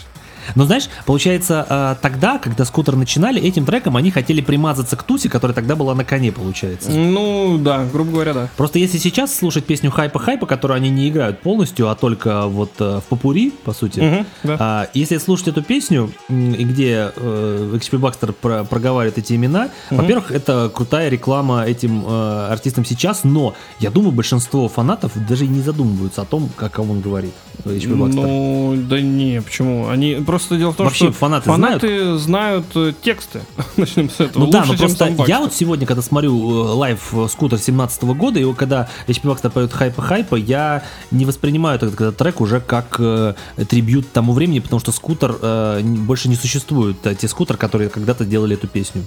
Но 0.53 0.65
знаешь, 0.65 0.89
получается, 1.05 1.65
э, 1.69 1.95
тогда, 2.01 2.37
когда 2.37 2.65
скутер 2.65 2.95
начинали, 2.95 3.41
этим 3.41 3.65
треком 3.65 3.97
они 3.97 4.11
хотели 4.11 4.41
примазаться 4.41 4.95
к 4.95 5.03
тусе, 5.03 5.29
которая 5.29 5.55
тогда 5.55 5.75
была 5.75 5.95
на 5.95 6.03
коне, 6.03 6.31
получается. 6.31 6.91
Ну 6.91 7.57
да, 7.59 7.85
грубо 7.91 8.11
говоря, 8.11 8.33
да. 8.33 8.49
Просто 8.57 8.79
если 8.79 8.97
сейчас 8.97 9.35
слушать 9.35 9.65
песню 9.65 9.91
Хайпа-Хайпа, 9.95 10.45
которую 10.45 10.75
они 10.77 10.89
не 10.89 11.09
играют 11.09 11.41
полностью, 11.41 11.89
а 11.89 11.95
только 11.95 12.45
вот 12.47 12.71
э, 12.79 12.99
в 12.99 13.03
попури, 13.09 13.51
по 13.63 13.73
сути, 13.73 13.99
Мгм, 14.01 14.25
да. 14.43 14.57
а, 14.59 14.87
если 14.93 15.17
слушать 15.17 15.47
эту 15.47 15.63
песню, 15.63 16.11
где 16.29 17.11
э, 17.15 17.71
XP 17.79 17.99
Baxter 17.99 18.33
про- 18.33 18.63
проговаривает 18.63 19.17
эти 19.17 19.33
имена, 19.33 19.69
во-первых, 19.89 20.31
это 20.31 20.69
крутая 20.73 21.09
реклама 21.09 21.63
этим 21.65 22.03
э, 22.05 22.47
артистам 22.51 22.85
сейчас, 22.85 23.23
но 23.23 23.53
я 23.79 23.89
думаю, 23.89 24.11
большинство 24.11 24.67
фанатов 24.67 25.11
даже 25.27 25.45
и 25.45 25.47
не 25.47 25.61
задумываются 25.61 26.21
о 26.21 26.25
том, 26.25 26.49
как 26.55 26.79
он 26.79 27.01
говорит. 27.01 27.33
HP 27.63 27.95
Baxter. 27.97 28.13
Ну, 28.13 28.75
да 28.89 29.01
не, 29.01 29.41
почему? 29.41 29.87
Они 29.87 30.15
просто 30.15 30.34
дело 30.57 30.71
в 30.71 30.75
том, 30.75 30.85
Вообще, 30.85 31.05
что 31.05 31.13
фанаты 31.13 32.17
знают, 32.17 32.65
э, 32.75 32.93
тексты. 33.01 33.41
Начнем 33.77 34.09
с 34.09 34.19
этого. 34.19 34.45
Ну 34.45 34.51
да, 34.51 34.59
Лучше, 34.59 34.71
но 34.71 34.77
просто 34.77 35.15
я 35.27 35.39
вот 35.39 35.53
сегодня, 35.53 35.85
когда 35.87 36.01
смотрю 36.01 36.33
э, 36.33 36.73
лайв 36.73 37.13
э, 37.13 37.27
скутер 37.29 37.57
17 37.57 38.03
года, 38.03 38.39
и 38.39 38.53
когда 38.53 38.89
HP 39.07 39.23
Baxter 39.23 39.49
поет 39.49 39.73
хайпа-хайпа, 39.73 40.35
я 40.35 40.83
не 41.11 41.25
воспринимаю 41.25 41.77
этот, 41.77 41.93
этот 41.93 42.17
трек 42.17 42.41
уже 42.41 42.59
как 42.59 42.95
э, 42.99 43.33
трибют 43.67 44.11
тому 44.11 44.33
времени, 44.33 44.59
потому 44.59 44.79
что 44.79 44.91
скутер 44.91 45.35
э, 45.41 45.81
больше 45.83 46.29
не 46.29 46.35
существует. 46.35 46.97
Те 47.17 47.27
скутер, 47.27 47.57
которые 47.57 47.89
когда-то 47.89 48.25
делали 48.25 48.55
эту 48.55 48.67
песню. 48.67 49.05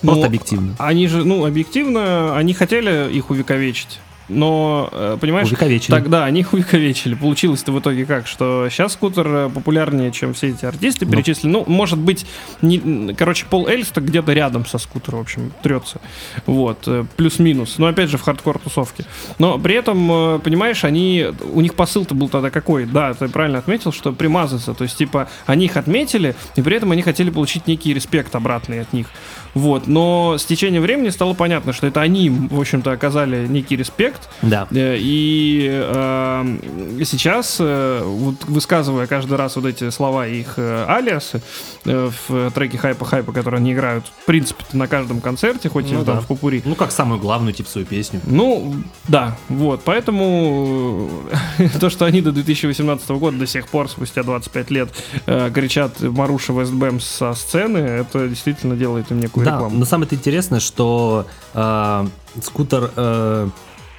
Просто 0.00 0.20
Ну, 0.20 0.26
объективно. 0.26 0.74
Они 0.78 1.06
же, 1.08 1.24
ну, 1.24 1.46
объективно, 1.46 2.36
они 2.36 2.52
хотели 2.52 3.10
их 3.12 3.30
увековечить. 3.30 4.00
Но, 4.28 4.88
э, 4.90 5.18
понимаешь, 5.20 5.48
Увековечили. 5.48 5.90
тогда 5.90 6.24
они 6.24 6.40
их 6.40 6.52
увековечили. 6.54 7.14
Получилось-то 7.14 7.72
в 7.72 7.78
итоге 7.80 8.06
как? 8.06 8.26
Что 8.26 8.68
сейчас 8.70 8.94
скутер 8.94 9.26
э, 9.28 9.50
популярнее, 9.50 10.12
чем 10.12 10.32
все 10.32 10.48
эти 10.48 10.64
артисты 10.64 11.04
Ну. 11.04 11.12
перечислены. 11.12 11.52
Ну, 11.52 11.64
может 11.66 11.98
быть, 11.98 12.24
не, 12.62 13.12
короче, 13.14 13.44
Пол 13.50 13.66
Эльста 13.68 14.00
где-то 14.00 14.32
рядом 14.32 14.64
со 14.64 14.78
скутером, 14.78 15.18
в 15.18 15.22
общем, 15.22 15.52
трется. 15.62 16.00
Вот, 16.46 16.84
э, 16.86 17.04
плюс-минус. 17.16 17.76
Но 17.78 17.86
опять 17.86 18.08
же, 18.08 18.16
в 18.16 18.22
хардкор-тусовке. 18.22 19.04
Но 19.38 19.58
при 19.58 19.74
этом, 19.74 20.40
понимаешь, 20.40 20.84
они, 20.84 21.26
у 21.52 21.60
них 21.60 21.74
посыл-то 21.74 22.14
был 22.14 22.28
тогда 22.28 22.50
какой? 22.50 22.86
Да, 22.86 23.12
ты 23.12 23.28
правильно 23.28 23.58
отметил, 23.58 23.92
что 23.92 24.12
примазаться. 24.12 24.72
То 24.74 24.84
есть, 24.84 24.96
типа, 24.96 25.28
они 25.46 25.66
их 25.66 25.76
отметили, 25.76 26.34
и 26.56 26.62
при 26.62 26.76
этом 26.76 26.92
они 26.92 27.02
хотели 27.02 27.30
получить 27.30 27.66
некий 27.66 27.92
респект 27.92 28.34
обратный 28.34 28.80
от 28.80 28.92
них. 28.92 29.06
Вот, 29.54 29.86
но 29.86 30.36
с 30.38 30.44
течением 30.44 30.82
времени 30.82 31.10
стало 31.10 31.34
понятно, 31.34 31.72
что 31.72 31.86
это 31.86 32.00
они, 32.00 32.28
в 32.30 32.58
общем-то, 32.60 32.92
оказали 32.92 33.46
некий 33.46 33.76
респект, 33.76 34.28
Да. 34.42 34.66
Э, 34.70 34.96
И 34.98 35.68
э, 35.70 36.58
сейчас, 37.04 37.56
э, 37.60 38.02
вот 38.04 38.44
высказывая 38.46 39.06
каждый 39.06 39.36
раз 39.36 39.56
вот 39.56 39.66
эти 39.66 39.90
слова 39.90 40.26
и 40.26 40.40
их 40.40 40.54
э, 40.56 40.84
алиасы 40.88 41.40
э, 41.84 42.10
в 42.28 42.50
треке 42.50 42.78
хайпа-хайпа, 42.78 43.32
которые 43.32 43.58
они 43.58 43.72
играют, 43.72 44.04
в 44.22 44.26
принципе, 44.26 44.64
на 44.72 44.86
каждом 44.88 45.20
концерте, 45.20 45.68
хоть 45.68 45.90
Ну 45.90 46.02
и 46.02 46.04
там 46.04 46.16
да. 46.16 46.20
в 46.20 46.26
попури. 46.26 46.62
Ну, 46.64 46.74
как 46.74 46.90
самую 46.92 47.20
главную 47.20 47.52
типа 47.54 47.68
свою 47.68 47.86
песню. 47.86 48.20
Ну, 48.26 48.74
да, 49.08 49.36
вот, 49.48 49.82
поэтому 49.84 51.10
э, 51.58 51.68
то, 51.80 51.90
что 51.90 52.04
они 52.04 52.20
до 52.20 52.32
2018 52.32 53.08
года 53.10 53.38
до 53.38 53.46
сих 53.46 53.68
пор, 53.68 53.88
спустя 53.88 54.22
25 54.22 54.70
лет, 54.70 54.88
э, 55.26 55.50
кричат 55.54 56.00
Маруша 56.00 56.52
Вестбэм 56.52 57.00
со 57.00 57.32
сцены, 57.34 57.78
это 57.78 58.28
действительно 58.28 58.76
делает 58.76 59.10
им 59.10 59.20
некую 59.20 59.43
Да, 59.44 59.54
рекламу. 59.54 59.78
но 59.78 59.84
самое 59.84 60.12
интересное, 60.12 60.60
что 60.60 61.26
э, 61.54 62.06
скутер 62.42 62.90
э, 62.96 63.48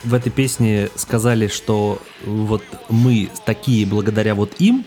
в 0.04 0.14
этой 0.14 0.32
песне 0.32 0.90
сказали, 0.96 1.48
что 1.48 2.00
вот 2.26 2.64
мы 2.90 3.30
такие 3.46 3.86
благодаря 3.86 4.36
вот 4.36 4.54
им, 4.60 4.86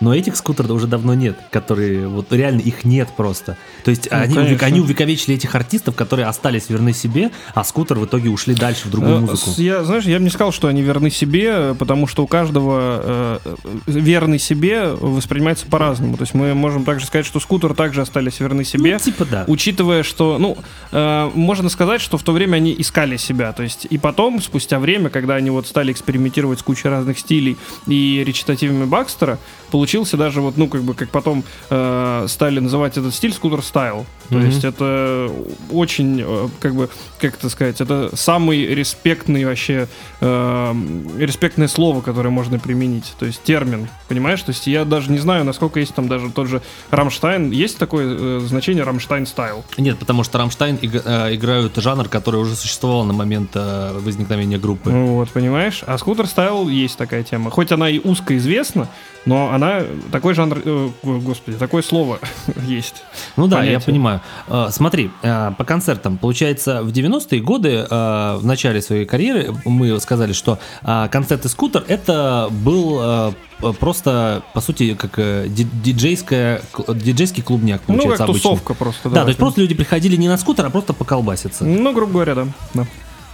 но 0.00 0.14
этих 0.14 0.36
скутеров 0.36 0.70
уже 0.70 0.86
давно 0.86 1.14
нет, 1.14 1.36
которые 1.50 2.06
вот 2.08 2.32
реально 2.32 2.60
их 2.60 2.84
нет 2.84 3.08
просто. 3.16 3.56
То 3.84 3.90
есть 3.90 4.08
Ну, 4.10 4.16
они, 4.16 4.34
увек- 4.36 4.62
они 4.62 4.80
увековечили 4.80 5.34
этих 5.34 5.54
артистов, 5.54 5.94
которые 5.94 6.26
остались 6.26 6.68
верны 6.68 6.92
себе, 6.92 7.30
а 7.54 7.64
скутер 7.64 7.98
в 7.98 8.04
итоге 8.06 8.30
ушли 8.30 8.54
дальше 8.54 8.88
в 8.88 8.90
другую 8.90 9.16
Э, 9.16 9.20
музыку. 9.20 9.50
Я, 9.56 9.82
знаешь, 9.84 10.04
я 10.04 10.18
бы 10.18 10.24
не 10.24 10.30
сказал, 10.30 10.52
что 10.52 10.68
они 10.68 10.82
верны 10.82 11.10
себе, 11.10 11.74
потому 11.74 12.06
что 12.06 12.22
у 12.22 12.26
каждого 12.26 12.78
э, 13.02 13.38
э, 13.44 13.54
верный 13.86 14.38
себе 14.38 14.88
воспринимается 14.92 15.66
по-разному. 15.66 16.16
То 16.16 16.22
есть 16.22 16.34
мы 16.34 16.54
можем 16.54 16.84
также 16.84 17.06
сказать, 17.06 17.26
что 17.26 17.40
скутер 17.40 17.74
также 17.74 18.02
остались 18.02 18.38
верны 18.40 18.64
себе. 18.64 18.94
Ну, 18.94 18.98
типа 19.00 19.24
да. 19.24 19.44
Учитывая, 19.48 20.02
что, 20.02 20.38
ну, 20.38 20.56
э, 20.92 21.30
можно 21.34 21.68
сказать, 21.68 22.00
что 22.00 22.18
в 22.18 22.22
то 22.22 22.32
время 22.32 22.56
они 22.56 22.74
искали 22.78 23.16
себя. 23.16 23.52
То 23.52 23.62
есть 23.62 23.86
и 23.90 23.98
потом, 23.98 24.40
спустя 24.40 24.78
время, 24.78 25.10
когда 25.10 25.34
они 25.34 25.50
вот 25.50 25.66
стали 25.66 25.92
экспериментировать 25.92 26.60
с 26.60 26.62
кучей 26.62 26.88
разных 26.88 27.18
стилей 27.18 27.56
и 27.86 28.22
речитативами 28.26 28.84
Бакстера, 28.84 29.38
получился 29.70 30.16
даже 30.16 30.40
вот, 30.40 30.56
ну, 30.56 30.68
как 30.68 30.82
бы, 30.82 30.94
как 30.94 31.10
потом 31.10 31.44
э, 31.70 32.26
стали 32.28 32.60
называть 32.60 32.96
этот 32.96 33.14
стиль 33.14 33.32
Scooter 33.32 33.62
style. 33.62 34.06
То 34.28 34.34
Мгм. 34.36 34.46
есть 34.46 34.64
это 34.64 35.30
очень, 35.70 36.22
э, 36.24 36.48
как 36.60 36.74
бы, 36.74 36.88
как 37.20 37.34
это 37.36 37.48
сказать, 37.48 37.80
это 37.80 38.10
самый 38.14 38.66
респектный 38.66 39.44
вообще, 39.44 39.88
э, 40.20 40.74
респектное 41.18 41.68
слово, 41.68 42.00
которое 42.00 42.30
можно 42.30 42.58
применить. 42.58 43.14
То 43.18 43.26
есть 43.26 43.42
термин, 43.42 43.88
понимаешь? 44.08 44.42
То 44.42 44.50
есть 44.50 44.66
я 44.66 44.84
даже 44.84 45.10
не 45.10 45.18
знаю, 45.18 45.44
насколько 45.44 45.80
есть 45.80 45.94
там 45.94 46.08
даже 46.08 46.30
тот 46.30 46.48
же 46.48 46.60
Рамштайн. 46.90 47.50
Есть 47.50 47.78
такое 47.78 48.16
э, 48.18 48.40
значение 48.46 48.84
Rammstein 48.84 49.26
style? 49.26 49.64
Нет, 49.78 49.98
потому 49.98 50.24
что 50.24 50.38
Рамштайн 50.38 50.76
иг- 50.76 51.02
э, 51.04 51.34
играют 51.34 51.76
жанр, 51.76 52.08
который 52.08 52.40
уже 52.40 52.54
существовал 52.56 53.04
на 53.04 53.12
момент 53.12 53.50
э, 53.54 53.98
возникновения 53.98 54.58
группы. 54.58 54.90
Ну 54.90 55.06
Вот, 55.16 55.30
понимаешь? 55.30 55.82
А 55.86 55.96
скутер 55.98 56.26
стайл 56.26 56.68
есть 56.68 56.96
такая 56.98 57.22
тема. 57.22 57.50
Хоть 57.50 57.72
она 57.72 57.88
и 57.88 57.98
узко 57.98 58.36
известна, 58.36 58.88
но 59.26 59.50
она 59.52 59.82
такой 60.12 60.34
жанр, 60.34 60.58
э, 60.64 60.88
господи, 61.02 61.56
такое 61.58 61.82
слово 61.82 62.18
есть. 62.66 63.02
Ну 63.36 63.46
да, 63.46 63.56
я 63.58 63.62
понятие. 63.72 63.86
понимаю. 63.86 64.20
Э, 64.48 64.68
Смотри, 64.70 65.10
э, 65.22 65.52
по 65.58 65.64
концертам, 65.64 66.16
получается, 66.18 66.82
в 66.82 66.88
90-е 66.88 67.40
годы, 67.40 67.86
э, 67.88 68.36
в 68.36 68.44
начале 68.44 68.80
своей 68.82 69.04
карьеры, 69.04 69.54
мы 69.64 69.98
сказали, 70.00 70.32
что 70.32 70.58
э, 70.82 71.08
концерты 71.10 71.48
скутер 71.48 71.84
это 71.88 72.48
был 72.50 72.98
э, 73.00 73.32
просто, 73.80 74.42
по 74.54 74.60
сути, 74.60 74.94
как 74.94 75.18
э, 75.18 75.46
ди- 75.48 75.68
диджейская, 75.82 76.62
диджейский 76.88 77.42
клубняк, 77.42 77.82
Ну, 77.88 77.94
получается, 77.94 78.18
как 78.18 78.28
обычно. 78.30 78.50
тусовка 78.50 78.74
просто. 78.74 79.10
Да, 79.10 79.22
то 79.22 79.28
есть 79.28 79.38
просто 79.38 79.60
люди 79.60 79.74
приходили 79.74 80.16
не 80.16 80.28
на 80.28 80.38
скутер, 80.38 80.64
а 80.66 80.70
просто 80.70 80.92
поколбаситься. 80.94 81.64
Ну, 81.64 81.92
грубо 81.92 82.12
говоря, 82.12 82.34
да. 82.34 82.46
да. 82.74 82.86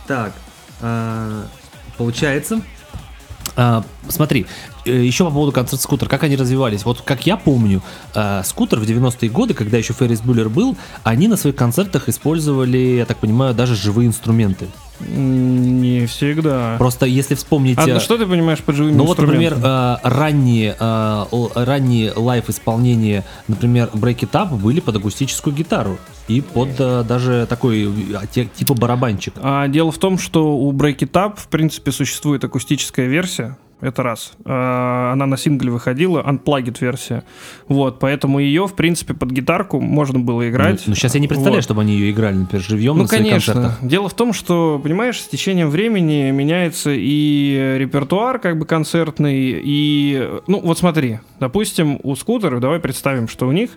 Так, 0.07 0.33
э, 0.81 1.43
получается. 1.99 2.61
Смотри, 4.09 4.47
э, 4.85 5.05
еще 5.05 5.25
по 5.25 5.31
поводу 5.31 5.53
концерта 5.53 5.83
скутер, 5.83 6.09
как 6.09 6.23
они 6.23 6.37
развивались. 6.37 6.85
Вот 6.85 7.01
как 7.01 7.27
я 7.27 7.37
помню, 7.37 7.83
э, 8.15 8.43
скутер 8.45 8.79
в 8.81 8.85
90-е 8.85 9.31
годы, 9.31 9.55
когда 9.55 9.79
еще 9.79 9.93
Феррис 9.93 10.21
Бюллер 10.21 10.49
был, 10.49 10.77
они 11.03 11.29
на 11.29 11.37
своих 11.37 11.57
концертах 11.57 12.09
использовали, 12.09 12.79
я 12.79 13.07
так 13.07 13.19
понимаю, 13.19 13.55
даже 13.55 13.75
живые 13.75 14.09
инструменты. 14.09 14.67
Не 15.01 16.07
всегда. 16.07 16.77
Просто 16.79 17.07
если 17.07 17.35
вспомнить... 17.35 17.77
А 17.79 17.99
что 17.99 18.17
ты 18.17 18.27
понимаешь 18.27 18.61
под 18.61 18.77
живыми 18.77 18.95
ну 18.95 19.05
вот, 19.05 19.19
например, 19.19 19.59
ранние, 20.03 20.77
ранние 20.79 22.13
live 22.15 22.49
исполнения, 22.49 23.25
например, 23.49 23.91
Break 23.93 24.21
It 24.21 24.31
Up 24.31 24.57
были 24.57 24.79
под 24.79 24.97
акустическую 24.97 25.55
гитару 25.55 25.99
и 26.29 26.41
под 26.41 26.77
даже 26.77 27.47
такой 27.49 27.93
те- 28.33 28.47
типа 28.47 28.75
барабанчик. 28.75 29.35
А 29.37 29.67
дело 29.67 29.91
в 29.91 29.99
том, 29.99 30.17
что 30.17 30.57
у 30.57 30.73
Break 30.73 30.99
It 30.99 31.13
Up, 31.13 31.39
в 31.39 31.49
принципе, 31.49 31.91
существует 31.91 32.45
акустическая 32.45 33.07
версия 33.07 33.57
это 33.85 34.03
раз. 34.03 34.33
А, 34.45 35.13
она 35.13 35.27
на 35.27 35.37
сингле 35.37 35.71
выходила, 35.71 36.23
unplugged 36.23 36.77
версия. 36.81 37.25
Вот, 37.69 37.99
поэтому 37.99 38.39
ее, 38.39 38.67
в 38.67 38.75
принципе, 38.75 39.15
под 39.15 39.31
гитарку 39.31 39.81
можно 39.81 40.19
было 40.19 40.49
играть. 40.49 40.83
Ну, 40.87 40.91
ну 40.91 40.95
сейчас 40.95 41.15
я 41.15 41.21
не 41.21 41.29
представляю, 41.29 41.59
вот. 41.59 41.65
чтобы 41.65 41.83
они 41.83 41.93
ее 41.95 42.11
играли, 42.11 42.37
например, 42.37 42.65
живьем 42.65 42.97
ну, 42.97 43.03
на 43.03 43.09
своих 43.09 43.29
конечно. 43.29 43.53
концертах. 43.53 43.79
Дело 43.83 44.09
в 44.09 44.15
том, 44.15 44.33
что, 44.33 44.81
понимаешь, 44.83 45.21
с 45.21 45.29
течением 45.29 45.71
времени 45.71 46.31
меняется 46.31 46.91
и 46.93 47.77
репертуар 47.79 48.39
как 48.39 48.59
бы 48.59 48.67
концертный, 48.67 49.61
и... 49.65 50.31
Ну, 50.47 50.61
вот 50.61 50.79
смотри, 50.79 51.21
допустим, 51.41 52.01
у 52.03 52.17
скутеров, 52.17 52.61
давай 52.61 52.81
представим, 52.81 53.29
что 53.29 53.47
у 53.47 53.53
них, 53.53 53.71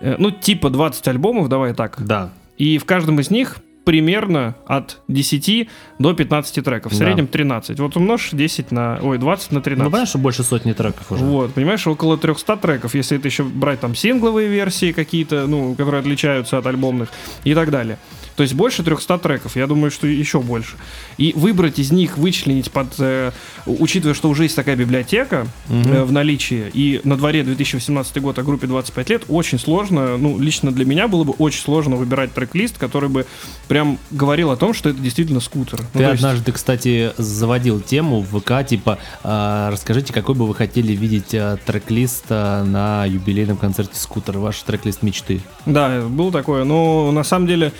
э, 0.00 0.16
ну, 0.18 0.30
типа 0.30 0.70
20 0.70 1.06
альбомов, 1.08 1.48
давай 1.48 1.74
так. 1.74 1.96
Да. 2.04 2.30
И 2.56 2.78
в 2.78 2.84
каждом 2.84 3.20
из 3.20 3.30
них 3.30 3.56
примерно 3.84 4.54
от 4.66 5.00
10 5.08 5.68
до 5.98 6.14
15 6.14 6.64
треков. 6.64 6.92
В 6.92 6.98
да. 6.98 7.04
среднем 7.04 7.26
13. 7.26 7.80
Вот 7.80 7.96
умножь 7.96 8.30
10 8.32 8.70
на... 8.70 8.98
Ой, 9.02 9.18
20 9.18 9.52
на 9.52 9.60
13. 9.60 9.84
Ну, 9.84 9.90
понимаешь, 9.90 10.08
что 10.08 10.18
больше 10.18 10.42
сотни 10.42 10.72
треков 10.72 11.10
уже. 11.10 11.24
Вот, 11.24 11.54
понимаешь, 11.54 11.86
около 11.86 12.16
300 12.16 12.56
треков, 12.56 12.94
если 12.94 13.18
это 13.18 13.28
еще 13.28 13.44
брать 13.44 13.80
там 13.80 13.94
сингловые 13.94 14.48
версии 14.48 14.92
какие-то, 14.92 15.46
ну, 15.46 15.74
которые 15.74 16.00
отличаются 16.00 16.58
от 16.58 16.66
альбомных 16.66 17.10
и 17.44 17.54
так 17.54 17.70
далее. 17.70 17.98
То 18.36 18.42
есть 18.42 18.54
больше 18.54 18.82
300 18.82 19.18
треков, 19.18 19.56
я 19.56 19.66
думаю, 19.66 19.90
что 19.90 20.06
еще 20.06 20.40
больше. 20.40 20.76
И 21.18 21.32
выбрать 21.36 21.78
из 21.78 21.92
них, 21.92 22.18
вычленить 22.18 22.70
под... 22.70 22.94
Э, 22.98 23.32
учитывая, 23.66 24.14
что 24.14 24.28
уже 24.28 24.44
есть 24.44 24.56
такая 24.56 24.76
библиотека 24.76 25.46
угу. 25.68 25.88
э, 25.88 26.04
в 26.04 26.12
наличии, 26.12 26.70
и 26.72 27.00
на 27.04 27.16
дворе 27.16 27.42
2018 27.42 28.20
год 28.20 28.38
о 28.38 28.42
группе 28.42 28.66
25 28.66 29.10
лет, 29.10 29.22
очень 29.28 29.58
сложно, 29.58 30.16
ну, 30.16 30.38
лично 30.38 30.72
для 30.72 30.84
меня 30.84 31.08
было 31.08 31.24
бы 31.24 31.32
очень 31.38 31.60
сложно 31.60 31.96
выбирать 31.96 32.32
трек-лист, 32.32 32.78
который 32.78 33.08
бы 33.08 33.26
прям 33.68 33.98
говорил 34.10 34.50
о 34.50 34.56
том, 34.56 34.74
что 34.74 34.88
это 34.88 35.00
действительно 35.00 35.40
скутер. 35.40 35.80
Ну, 35.80 35.86
Ты 36.00 36.06
ну, 36.06 36.12
однажды, 36.12 36.50
есть... 36.50 36.56
кстати, 36.56 37.12
заводил 37.18 37.80
тему 37.80 38.20
в 38.20 38.40
ВК, 38.40 38.66
типа, 38.66 38.98
э, 39.22 39.68
расскажите, 39.70 40.12
какой 40.12 40.34
бы 40.34 40.46
вы 40.46 40.54
хотели 40.54 40.92
видеть 40.92 41.34
э, 41.34 41.56
трек-лист 41.64 42.26
э, 42.28 42.64
на 42.64 43.04
юбилейном 43.06 43.56
концерте 43.56 43.98
скутера, 43.98 44.38
ваш 44.38 44.60
трек-лист 44.62 45.02
мечты. 45.02 45.40
Да, 45.66 46.02
был 46.02 46.30
такое, 46.30 46.64
но 46.64 47.10
на 47.12 47.24
самом 47.24 47.46
деле... 47.46 47.72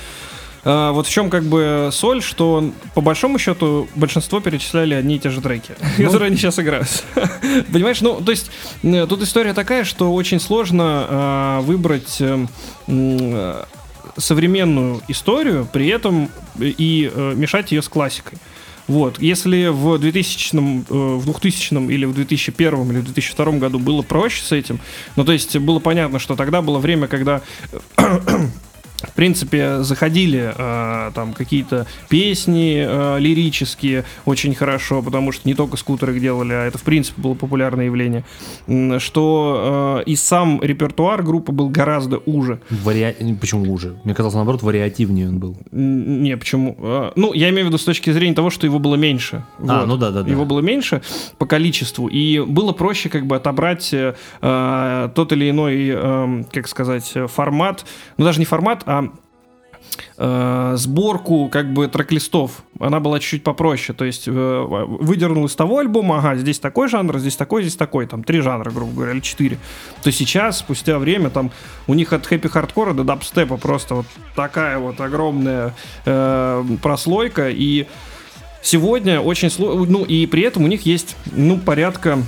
А, 0.65 0.93
вот 0.93 1.07
в 1.07 1.11
чем 1.11 1.31
как 1.31 1.45
бы 1.45 1.91
соль, 1.93 2.23
что 2.23 2.71
по 2.95 3.01
большому 3.01 3.39
счету 3.39 3.89
большинство 3.95 4.41
перечисляли 4.41 4.95
одни 4.95 5.17
и 5.17 5.19
те 5.19 5.31
же 5.31 5.41
треки, 5.41 5.75
ну, 5.99 6.05
которые 6.05 6.29
они 6.29 6.37
сейчас 6.37 6.59
играют. 6.59 7.05
Понимаешь, 7.73 8.01
ну, 8.01 8.21
то 8.21 8.31
есть 8.31 8.51
тут 8.83 9.23
история 9.23 9.55
такая, 9.55 9.85
что 9.85 10.13
очень 10.13 10.41
сложно 10.41 11.07
э, 11.09 11.61
выбрать 11.63 12.21
э, 12.21 13.65
современную 14.17 15.01
историю, 15.09 15.69
при 15.73 15.89
этом 15.89 16.31
и 16.59 17.11
э, 17.13 17.35
мешать 17.35 17.73
ее 17.73 17.83
с 17.83 17.89
классикой. 17.89 18.39
Вот. 18.89 19.21
Если 19.21 19.69
в 19.69 19.99
2000, 19.99 20.57
э, 20.57 20.59
в 20.91 21.25
2000 21.25 21.91
или 21.91 22.05
в 22.05 22.15
2001 22.15 22.91
или 22.91 22.99
в 22.99 23.05
2002 23.05 23.53
году 23.53 23.79
было 23.79 24.03
проще 24.03 24.43
с 24.43 24.53
этим, 24.53 24.81
ну 25.17 25.25
то 25.25 25.33
есть 25.33 25.57
было 25.57 25.79
понятно, 25.79 26.19
что 26.19 26.37
тогда 26.37 26.63
было 26.63 26.79
время, 26.79 27.07
когда 27.07 27.43
в 29.13 29.15
принципе, 29.15 29.83
заходили 29.83 30.55
э, 30.57 31.11
там 31.15 31.35
какие-то 31.35 31.87
песни 32.09 32.83
э, 32.83 33.19
лирические 33.19 34.05
очень 34.25 34.55
хорошо, 34.55 35.03
потому 35.03 35.33
что 35.33 35.47
не 35.47 35.55
только 35.55 35.77
скутеры 35.77 36.15
их 36.15 36.23
делали, 36.23 36.55
а 36.55 36.65
это, 36.65 36.79
в 36.79 36.83
принципе, 36.83 37.21
было 37.21 37.35
популярное 37.35 37.85
явление, 37.85 38.25
что 38.99 40.01
э, 40.07 40.11
и 40.11 40.17
сам 40.17 40.63
репертуар 40.63 41.23
группы 41.23 41.53
был 41.53 41.69
гораздо 41.69 42.19
уже. 42.25 42.61
Вари... 42.71 43.15
Почему 43.39 43.71
уже? 43.71 43.97
Мне 44.05 44.15
казалось, 44.15 44.35
наоборот, 44.35 44.63
вариативнее 44.63 45.29
он 45.29 45.39
был. 45.39 45.59
Не, 45.73 46.39
почему? 46.39 46.75
Э, 46.79 47.13
ну, 47.15 47.35
я 47.35 47.51
имею 47.51 47.67
в 47.67 47.69
виду 47.69 47.77
с 47.77 47.85
точки 47.85 48.11
зрения 48.13 48.35
того, 48.35 48.49
что 48.49 48.67
его 48.67 48.79
было 48.79 48.95
меньше. 48.95 49.45
А, 49.59 49.81
вот. 49.81 49.89
ну 49.89 49.97
да, 49.99 50.11
да, 50.11 50.23
да. 50.23 50.31
Его 50.31 50.47
было 50.47 50.61
меньше 50.61 51.03
по 51.37 51.45
количеству, 51.45 52.09
и 52.09 52.41
было 52.41 52.73
проще 52.73 53.11
как 53.11 53.27
бы 53.27 53.37
отобрать 53.37 53.93
э, 53.93 54.15
тот 55.15 55.33
или 55.33 55.51
иной, 55.51 55.91
э, 55.95 56.45
как 56.51 56.67
сказать, 56.67 57.13
формат, 57.27 57.85
ну 58.17 58.25
даже 58.25 58.39
не 58.39 58.47
формат, 58.47 58.85
а 58.87 59.02
э, 60.17 60.75
сборку 60.77 61.49
как 61.49 61.73
бы 61.73 61.89
трек-листов. 61.89 62.63
Она 62.79 63.01
была 63.01 63.21
чуть-чуть 63.21 63.45
попроще. 63.45 63.97
То 63.97 64.05
есть 64.05 64.27
э, 64.27 64.31
выдернул 64.31 65.47
из 65.47 65.55
того 65.55 65.79
альбома, 65.79 66.19
ага, 66.19 66.37
здесь 66.37 66.59
такой 66.59 66.89
жанр, 66.89 67.19
здесь 67.19 67.37
такой, 67.37 67.63
здесь 67.63 67.77
такой. 67.77 68.07
Там 68.07 68.25
три 68.25 68.41
жанра, 68.41 68.71
грубо 68.71 68.93
говоря, 68.93 69.13
или 69.13 69.21
четыре. 69.21 69.59
То 70.03 70.13
сейчас, 70.13 70.59
спустя 70.59 70.99
время, 70.99 71.31
там 71.31 71.51
у 71.87 71.95
них 71.95 72.13
от 72.13 72.27
хэппи-хардкора 72.27 72.95
до 72.95 73.05
дабстепа 73.05 73.57
просто 73.57 73.97
вот 73.97 74.07
такая 74.35 74.79
вот 74.79 75.01
огромная 75.01 75.75
э, 76.05 76.65
прослойка. 76.83 77.51
И 77.51 77.87
сегодня 78.63 79.21
очень 79.21 79.51
сложно... 79.51 79.87
Ну, 79.87 80.05
и 80.05 80.27
при 80.27 80.43
этом 80.43 80.65
у 80.65 80.67
них 80.67 80.87
есть, 80.87 81.17
ну, 81.33 81.59
порядка 81.59 82.19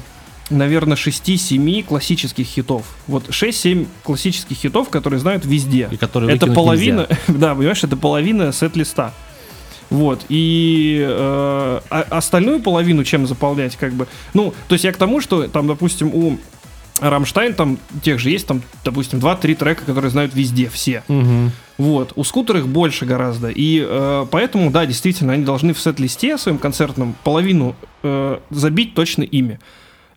наверное, 0.50 0.96
6-7 0.96 1.84
классических 1.84 2.46
хитов. 2.46 2.84
Вот 3.06 3.28
6-7 3.28 3.86
классических 4.02 4.56
хитов, 4.56 4.88
которые 4.88 5.20
знают 5.20 5.44
везде. 5.44 5.88
И 5.90 5.96
которые 5.96 6.34
это 6.34 6.46
половина, 6.46 7.08
да, 7.28 7.54
понимаешь, 7.54 7.82
это 7.82 7.96
половина 7.96 8.52
сет-листа. 8.52 9.12
Вот, 9.90 10.24
и 10.28 11.04
э, 11.06 11.80
а 11.90 12.06
остальную 12.10 12.60
половину 12.60 13.04
чем 13.04 13.26
заполнять, 13.26 13.76
как 13.76 13.92
бы. 13.92 14.08
Ну, 14.32 14.54
то 14.66 14.72
есть 14.72 14.84
я 14.84 14.92
к 14.92 14.96
тому, 14.96 15.20
что 15.20 15.46
там, 15.46 15.66
допустим, 15.68 16.12
у 16.12 16.38
Рамштайн 17.00 17.54
там 17.54 17.78
тех 18.02 18.18
же 18.18 18.30
есть, 18.30 18.46
там, 18.46 18.62
допустим, 18.84 19.18
2-3 19.18 19.54
трека, 19.54 19.84
которые 19.84 20.10
знают 20.10 20.34
везде, 20.34 20.68
все. 20.68 21.02
Угу. 21.08 21.50
Вот, 21.78 22.12
у 22.16 22.24
скутер 22.24 22.58
их 22.58 22.68
больше 22.68 23.04
гораздо. 23.04 23.48
И 23.48 23.84
э, 23.86 24.26
поэтому, 24.30 24.70
да, 24.70 24.86
действительно, 24.86 25.32
они 25.32 25.44
должны 25.44 25.74
в 25.74 25.80
сет-листе 25.80 26.38
своим 26.38 26.58
концертном 26.58 27.14
половину 27.22 27.76
э, 28.02 28.38
забить 28.50 28.94
точно 28.94 29.22
ими. 29.22 29.58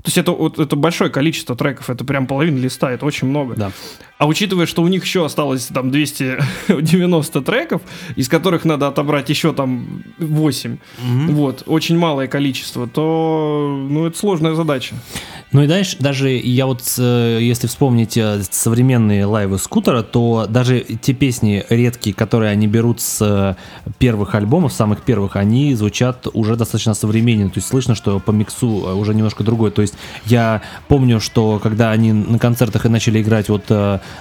То 0.07 0.09
есть 0.09 0.17
это, 0.19 0.31
вот, 0.31 0.57
это 0.57 0.77
большое 0.77 1.09
количество 1.09 1.53
треков, 1.53 1.89
это 1.89 2.05
прям 2.05 2.27
половина 2.27 2.57
листа, 2.57 2.89
это 2.89 3.05
очень 3.05 3.27
много. 3.27 3.55
Да. 3.55 3.71
А 4.17 4.25
учитывая, 4.25 4.65
что 4.65 4.81
у 4.81 4.87
них 4.87 5.03
еще 5.03 5.25
осталось 5.25 5.67
там 5.67 5.91
290 5.91 7.41
треков, 7.41 7.81
из 8.15 8.27
которых 8.27 8.65
надо 8.65 8.87
отобрать 8.87 9.29
еще 9.29 9.53
там 9.53 10.03
8, 10.17 10.71
mm-hmm. 10.71 11.31
вот, 11.33 11.63
очень 11.67 11.97
малое 11.97 12.27
количество, 12.27 12.87
то, 12.87 13.85
ну, 13.89 14.07
это 14.07 14.17
сложная 14.17 14.55
задача. 14.55 14.95
Ну 15.53 15.63
и 15.63 15.67
дальше, 15.67 15.95
даже 15.99 16.29
я 16.29 16.65
вот, 16.65 16.81
э, 16.97 17.39
если 17.41 17.67
вспомнить 17.67 18.17
э, 18.17 18.41
современные 18.51 19.25
лайвы 19.25 19.57
скутера, 19.59 20.03
то 20.03 20.45
даже 20.49 20.81
те 20.81 21.13
песни 21.13 21.63
редкие, 21.69 22.13
которые 22.13 22.51
они 22.51 22.67
берут 22.67 22.99
с 22.99 23.21
э, 23.21 23.55
первых 23.97 24.35
альбомов, 24.35 24.73
самых 24.73 25.03
первых, 25.03 25.37
они 25.37 25.73
звучат 25.73 26.27
уже 26.33 26.57
достаточно 26.57 26.93
современно. 26.93 27.49
То 27.49 27.59
есть 27.59 27.69
слышно, 27.69 27.95
что 27.95 28.19
по 28.19 28.31
миксу 28.31 28.67
уже 28.67 29.13
немножко 29.13 29.43
другой. 29.45 29.71
То 29.71 29.81
есть 29.81 29.93
я 30.25 30.63
помню, 30.89 31.21
что 31.21 31.59
когда 31.63 31.91
они 31.91 32.11
на 32.11 32.39
концертах 32.39 32.85
и 32.85 32.89
начали 32.89 33.21
играть 33.21 33.47
вот, 33.47 33.71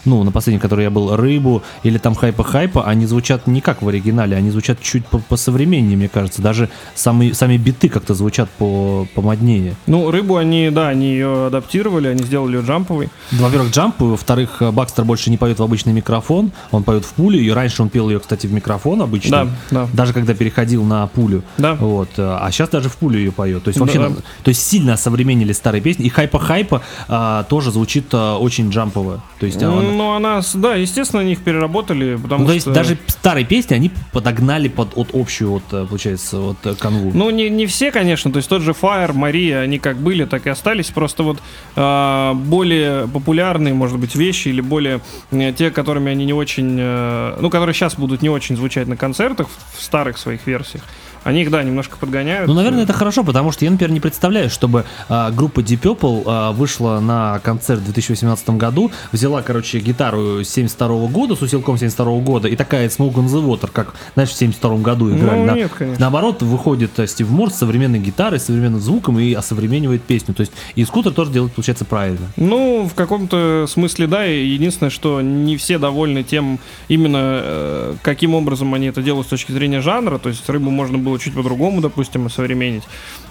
ну, 0.05 0.23
на 0.23 0.31
последнем, 0.31 0.61
который 0.61 0.85
я 0.85 0.91
был, 0.91 1.17
«Рыбу» 1.17 1.63
или 1.83 1.99
там 1.99 2.15
«Хайпа-хайпа», 2.15 2.85
они 2.85 3.07
звучат 3.07 3.47
не 3.47 3.61
как 3.61 3.83
в 3.83 3.89
оригинале, 3.89 4.37
они 4.37 4.51
звучат 4.51 4.81
чуть 4.81 5.07
по, 5.07 5.37
современнее, 5.37 5.97
мне 5.97 6.09
кажется. 6.09 6.43
Даже 6.43 6.69
сами, 6.95 7.33
сами 7.33 7.57
биты 7.57 7.89
как-то 7.89 8.15
звучат 8.15 8.49
по, 8.51 9.07
помоднее. 9.15 9.75
Ну, 9.87 10.11
«Рыбу» 10.11 10.37
они, 10.37 10.71
да, 10.71 10.89
они 10.89 11.07
ее 11.07 11.47
адаптировали, 11.47 12.09
они 12.09 12.23
сделали 12.23 12.57
ее 12.57 12.63
джамповой. 12.63 13.09
Во-первых, 13.33 13.73
джамповый, 13.73 14.13
во-вторых, 14.13 14.63
Бакстер 14.73 15.05
больше 15.05 15.31
не 15.31 15.37
поет 15.37 15.59
в 15.59 15.63
обычный 15.63 15.93
микрофон, 15.93 16.53
он 16.71 16.85
поет 16.85 17.05
в 17.05 17.13
пулю, 17.15 17.39
и 17.41 17.51
раньше 17.51 17.83
он 17.83 17.89
пел 17.89 18.09
ее, 18.09 18.21
кстати, 18.21 18.47
в 18.47 18.53
микрофон 18.53 19.03
обычно, 19.03 19.45
да, 19.71 19.83
да. 19.83 19.89
даже 19.93 20.13
когда 20.13 20.35
переходил 20.35 20.85
на 20.85 21.07
пулю. 21.07 21.43
Да. 21.59 21.75
Вот, 21.75 22.11
а 22.17 22.49
сейчас 22.51 22.69
даже 22.69 22.89
в 22.89 22.97
пулю 22.97 23.19
ее 23.19 23.33
поет. 23.33 23.65
То 23.65 23.69
есть 23.69 23.81
вообще, 23.81 23.99
да. 23.99 24.09
то 24.43 24.49
есть 24.49 24.67
сильно 24.67 24.97
современнили 24.97 25.53
старые 25.53 25.83
песни, 25.83 26.07
и 26.07 26.11
хайпа-хайпа 26.11 26.83
а, 27.09 27.45
тоже 27.45 27.71
звучит 27.71 28.07
а, 28.13 28.37
очень 28.39 28.71
джампово. 28.71 29.23
То 29.39 29.47
есть, 29.47 29.63
а, 29.78 29.82
ну, 29.82 30.12
она, 30.12 30.40
да, 30.55 30.74
естественно, 30.74 31.23
они 31.23 31.32
их 31.32 31.40
переработали, 31.43 32.16
потому 32.16 32.43
ну, 32.43 32.48
то 32.48 32.55
есть 32.55 32.70
даже 32.70 32.98
старые 33.07 33.44
песни 33.44 33.74
они 33.74 33.90
подогнали 34.12 34.69
под 34.69 34.97
от 34.97 35.11
общую, 35.15 35.51
вот, 35.53 35.62
э, 35.73 35.86
получается, 35.86 36.39
вот 36.39 36.57
э, 36.65 36.74
канву. 36.74 37.11
Ну, 37.15 37.31
не, 37.31 37.48
не 37.48 37.66
все, 37.66 37.90
конечно, 37.90 38.31
то 38.32 38.39
есть 38.39 38.48
тот 38.48 38.62
же 38.62 38.73
Fire, 38.73 39.12
Мария, 39.12 39.61
они 39.61 39.78
как 39.78 39.97
были, 39.97 40.24
так 40.24 40.47
и 40.47 40.51
остались, 40.51 40.90
просто 40.90 41.23
вот 41.23 41.39
э, 41.77 42.32
более 42.35 43.09
популярные, 43.09 43.74
может 43.74 43.98
быть, 43.98 44.15
вещи 44.15 44.48
или 44.48 44.61
более 44.61 45.01
э, 45.31 45.53
те, 45.53 45.70
которыми 45.70 46.11
они 46.11 46.24
не 46.24 46.32
очень, 46.32 46.77
э, 46.78 47.36
ну, 47.40 47.51
которые 47.51 47.74
сейчас 47.74 47.97
будут 47.97 48.23
не 48.23 48.28
очень 48.28 48.57
звучать 48.57 48.89
на 48.89 48.97
концертах 48.97 49.48
в 49.77 49.82
старых 49.82 50.19
своих 50.19 50.47
версиях. 50.47 50.82
Они 51.27 51.43
их, 51.43 51.51
да, 51.51 51.61
немножко 51.65 51.97
подгоняют. 51.97 52.47
Ну, 52.47 52.55
наверное, 52.55 52.85
это 52.85 52.93
хорошо, 52.93 53.24
потому 53.24 53.51
что 53.51 53.65
я, 53.65 53.70
например, 53.73 53.93
не 53.93 53.98
представляю, 53.98 54.48
чтобы 54.48 54.85
а, 55.09 55.32
группа 55.32 55.59
Deep 55.59 55.81
Purple 55.81 56.23
а, 56.24 56.53
вышла 56.53 57.01
на 57.01 57.40
концерт 57.40 57.81
в 57.81 57.85
2018 57.85 58.51
году, 58.51 58.93
взяла, 59.11 59.43
короче, 59.43 59.81
гитару 59.81 60.44
72 60.44 60.86
-го 60.86 61.09
года 61.09 61.35
с 61.35 61.43
усилком 61.43 61.78
72 61.78 62.07
-го 62.07 62.23
года 62.23 62.47
и 62.47 62.55
такая 62.55 62.89
Smoke 62.89 63.15
on 63.15 63.27
the 63.27 63.44
Water, 63.44 63.69
как, 63.73 63.94
знаешь, 64.15 64.31
в 64.31 64.35
72 64.35 64.77
году 64.78 65.11
играли. 65.11 65.40
Ну, 65.40 65.55
нет, 65.57 65.73
конечно. 65.77 66.01
Наоборот, 66.01 66.43
выходит 66.43 66.97
э, 67.01 67.09
Стив 67.09 67.28
Морс 67.28 67.55
с 67.55 67.59
современной 67.59 67.98
гитарой, 67.98 68.39
современным 68.39 68.81
звуком 68.81 69.19
и 69.19 69.32
осовременивает 69.32 70.03
песню. 70.03 70.32
То 70.32 70.43
есть 70.43 70.53
и 70.77 70.85
скутер 70.85 71.12
тоже 71.12 71.32
делает, 71.32 71.53
получается, 71.53 71.85
правильно. 71.85 72.28
Ну, 72.36 72.89
в 72.89 72.94
каком-то 72.94 73.66
смысле, 73.69 74.07
да. 74.07 74.23
Единственное, 74.23 74.90
что 74.90 75.20
не 75.20 75.57
все 75.57 75.78
довольны 75.78 76.23
тем, 76.23 76.61
именно 76.86 77.40
э, 77.43 77.94
каким 78.03 78.35
образом 78.36 78.73
они 78.74 78.86
это 78.86 79.03
делают 79.03 79.27
с 79.27 79.31
точки 79.31 79.51
зрения 79.51 79.81
жанра. 79.81 80.19
То 80.19 80.28
есть 80.28 80.48
рыбу 80.48 80.70
можно 80.70 80.98
было 80.98 81.16
было 81.17 81.19
чуть 81.19 81.35
по-другому, 81.35 81.81
допустим, 81.81 82.27
осовременить. 82.27 82.85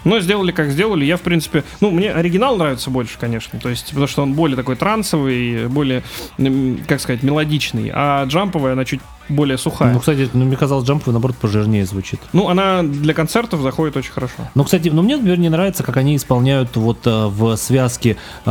Но 0.03 0.19
сделали 0.19 0.51
как 0.51 0.71
сделали. 0.71 1.05
Я, 1.05 1.17
в 1.17 1.21
принципе, 1.21 1.63
ну, 1.81 1.91
мне 1.91 2.11
оригинал 2.11 2.57
нравится 2.57 2.89
больше, 2.89 3.17
конечно. 3.19 3.59
То 3.59 3.69
есть, 3.69 3.89
потому 3.89 4.07
что 4.07 4.23
он 4.23 4.33
более 4.33 4.55
такой 4.55 4.75
трансовый, 4.75 5.67
более, 5.67 6.03
как 6.87 6.99
сказать, 6.99 7.23
мелодичный. 7.23 7.91
А 7.93 8.25
джамповая, 8.25 8.73
она 8.73 8.85
чуть 8.85 9.01
более 9.29 9.57
сухая. 9.57 9.93
Ну, 9.93 9.99
кстати, 9.99 10.29
ну, 10.33 10.45
мне 10.45 10.55
казалось, 10.55 10.87
джамповая, 10.87 11.13
наоборот, 11.13 11.37
пожирнее 11.37 11.85
звучит. 11.85 12.19
Ну, 12.33 12.49
она 12.49 12.83
для 12.83 13.13
концертов 13.13 13.61
заходит 13.61 13.97
очень 13.97 14.11
хорошо. 14.11 14.35
Ну, 14.53 14.63
кстати, 14.63 14.89
ну, 14.89 15.01
мне, 15.01 15.15
например, 15.15 15.39
не 15.39 15.49
нравится, 15.49 15.83
как 15.83 15.97
они 15.97 16.15
исполняют 16.15 16.75
вот 16.75 17.05
э, 17.05 17.27
в 17.27 17.55
связке 17.55 18.17
э, 18.45 18.49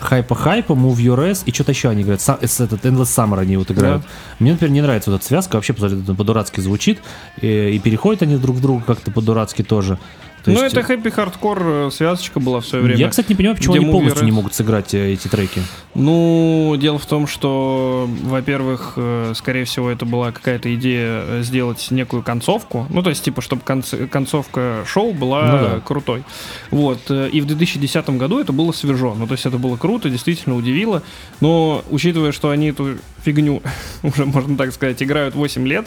хайпа-хайпа, 0.00 0.72
Move 0.72 0.96
Your 0.96 1.30
Ass 1.30 1.42
и 1.44 1.52
что-то 1.52 1.72
еще 1.72 1.88
они 1.88 2.02
говорят. 2.02 2.20
Са- 2.20 2.38
этот 2.64 2.84
Endless 2.84 3.04
Summer 3.04 3.38
они 3.38 3.56
вот 3.56 3.70
играют. 3.70 4.02
Да. 4.02 4.08
Мне, 4.38 4.52
например, 4.52 4.72
не 4.72 4.80
нравится 4.80 5.10
вот 5.10 5.18
эта 5.18 5.26
связка, 5.26 5.56
вообще 5.56 5.72
по-дурацки 5.72 6.60
звучит. 6.60 7.00
И, 7.40 7.72
и 7.74 7.78
переходят 7.78 8.22
они 8.22 8.36
друг 8.36 8.58
к 8.58 8.60
другу 8.60 8.82
как-то 8.86 9.10
по-дурацки 9.10 9.62
тоже. 9.62 9.98
То 10.44 10.50
ну, 10.50 10.62
есть... 10.62 10.74
это 10.74 10.82
happy 10.82 11.10
hardcore 11.10 11.62
э, 11.62 11.90
связочка 11.92 12.40
была 12.40 12.60
в 12.60 12.66
свое 12.66 12.84
время. 12.84 13.00
Я, 13.00 13.08
кстати, 13.08 13.30
не 13.30 13.34
понимаю, 13.34 13.56
почему 13.56 13.74
они 13.74 13.86
полностью 13.86 14.24
не 14.24 14.32
могут 14.32 14.54
сыграть 14.54 14.94
э, 14.94 15.12
эти 15.12 15.28
треки. 15.28 15.60
Ну, 15.94 16.76
дело 16.78 16.98
в 16.98 17.06
том, 17.06 17.26
что, 17.26 18.08
во-первых, 18.22 18.94
э, 18.96 19.32
скорее 19.34 19.64
всего, 19.64 19.90
это 19.90 20.06
была 20.06 20.32
какая-то 20.32 20.72
идея 20.74 21.42
сделать 21.42 21.88
некую 21.90 22.22
концовку. 22.22 22.86
Ну, 22.90 23.02
то 23.02 23.10
есть, 23.10 23.24
типа, 23.24 23.42
чтобы 23.42 23.62
конц- 23.64 24.06
концовка 24.06 24.84
шоу 24.86 25.12
была 25.12 25.42
ну, 25.42 25.58
да. 25.58 25.80
крутой. 25.80 26.22
Вот. 26.70 27.10
И 27.10 27.40
в 27.40 27.46
2010 27.46 28.10
году 28.10 28.38
это 28.38 28.52
было 28.52 28.72
свежо. 28.72 29.14
Ну, 29.14 29.26
то 29.26 29.32
есть, 29.32 29.46
это 29.46 29.58
было 29.58 29.76
круто, 29.76 30.08
действительно 30.08 30.56
удивило. 30.56 31.02
Но, 31.40 31.84
учитывая, 31.90 32.32
что 32.32 32.50
они 32.50 32.68
эту 32.68 32.98
фигню, 33.24 33.62
уже 34.02 34.24
можно 34.24 34.56
так 34.56 34.72
сказать, 34.72 35.02
играют 35.02 35.34
8 35.34 35.66
лет, 35.66 35.86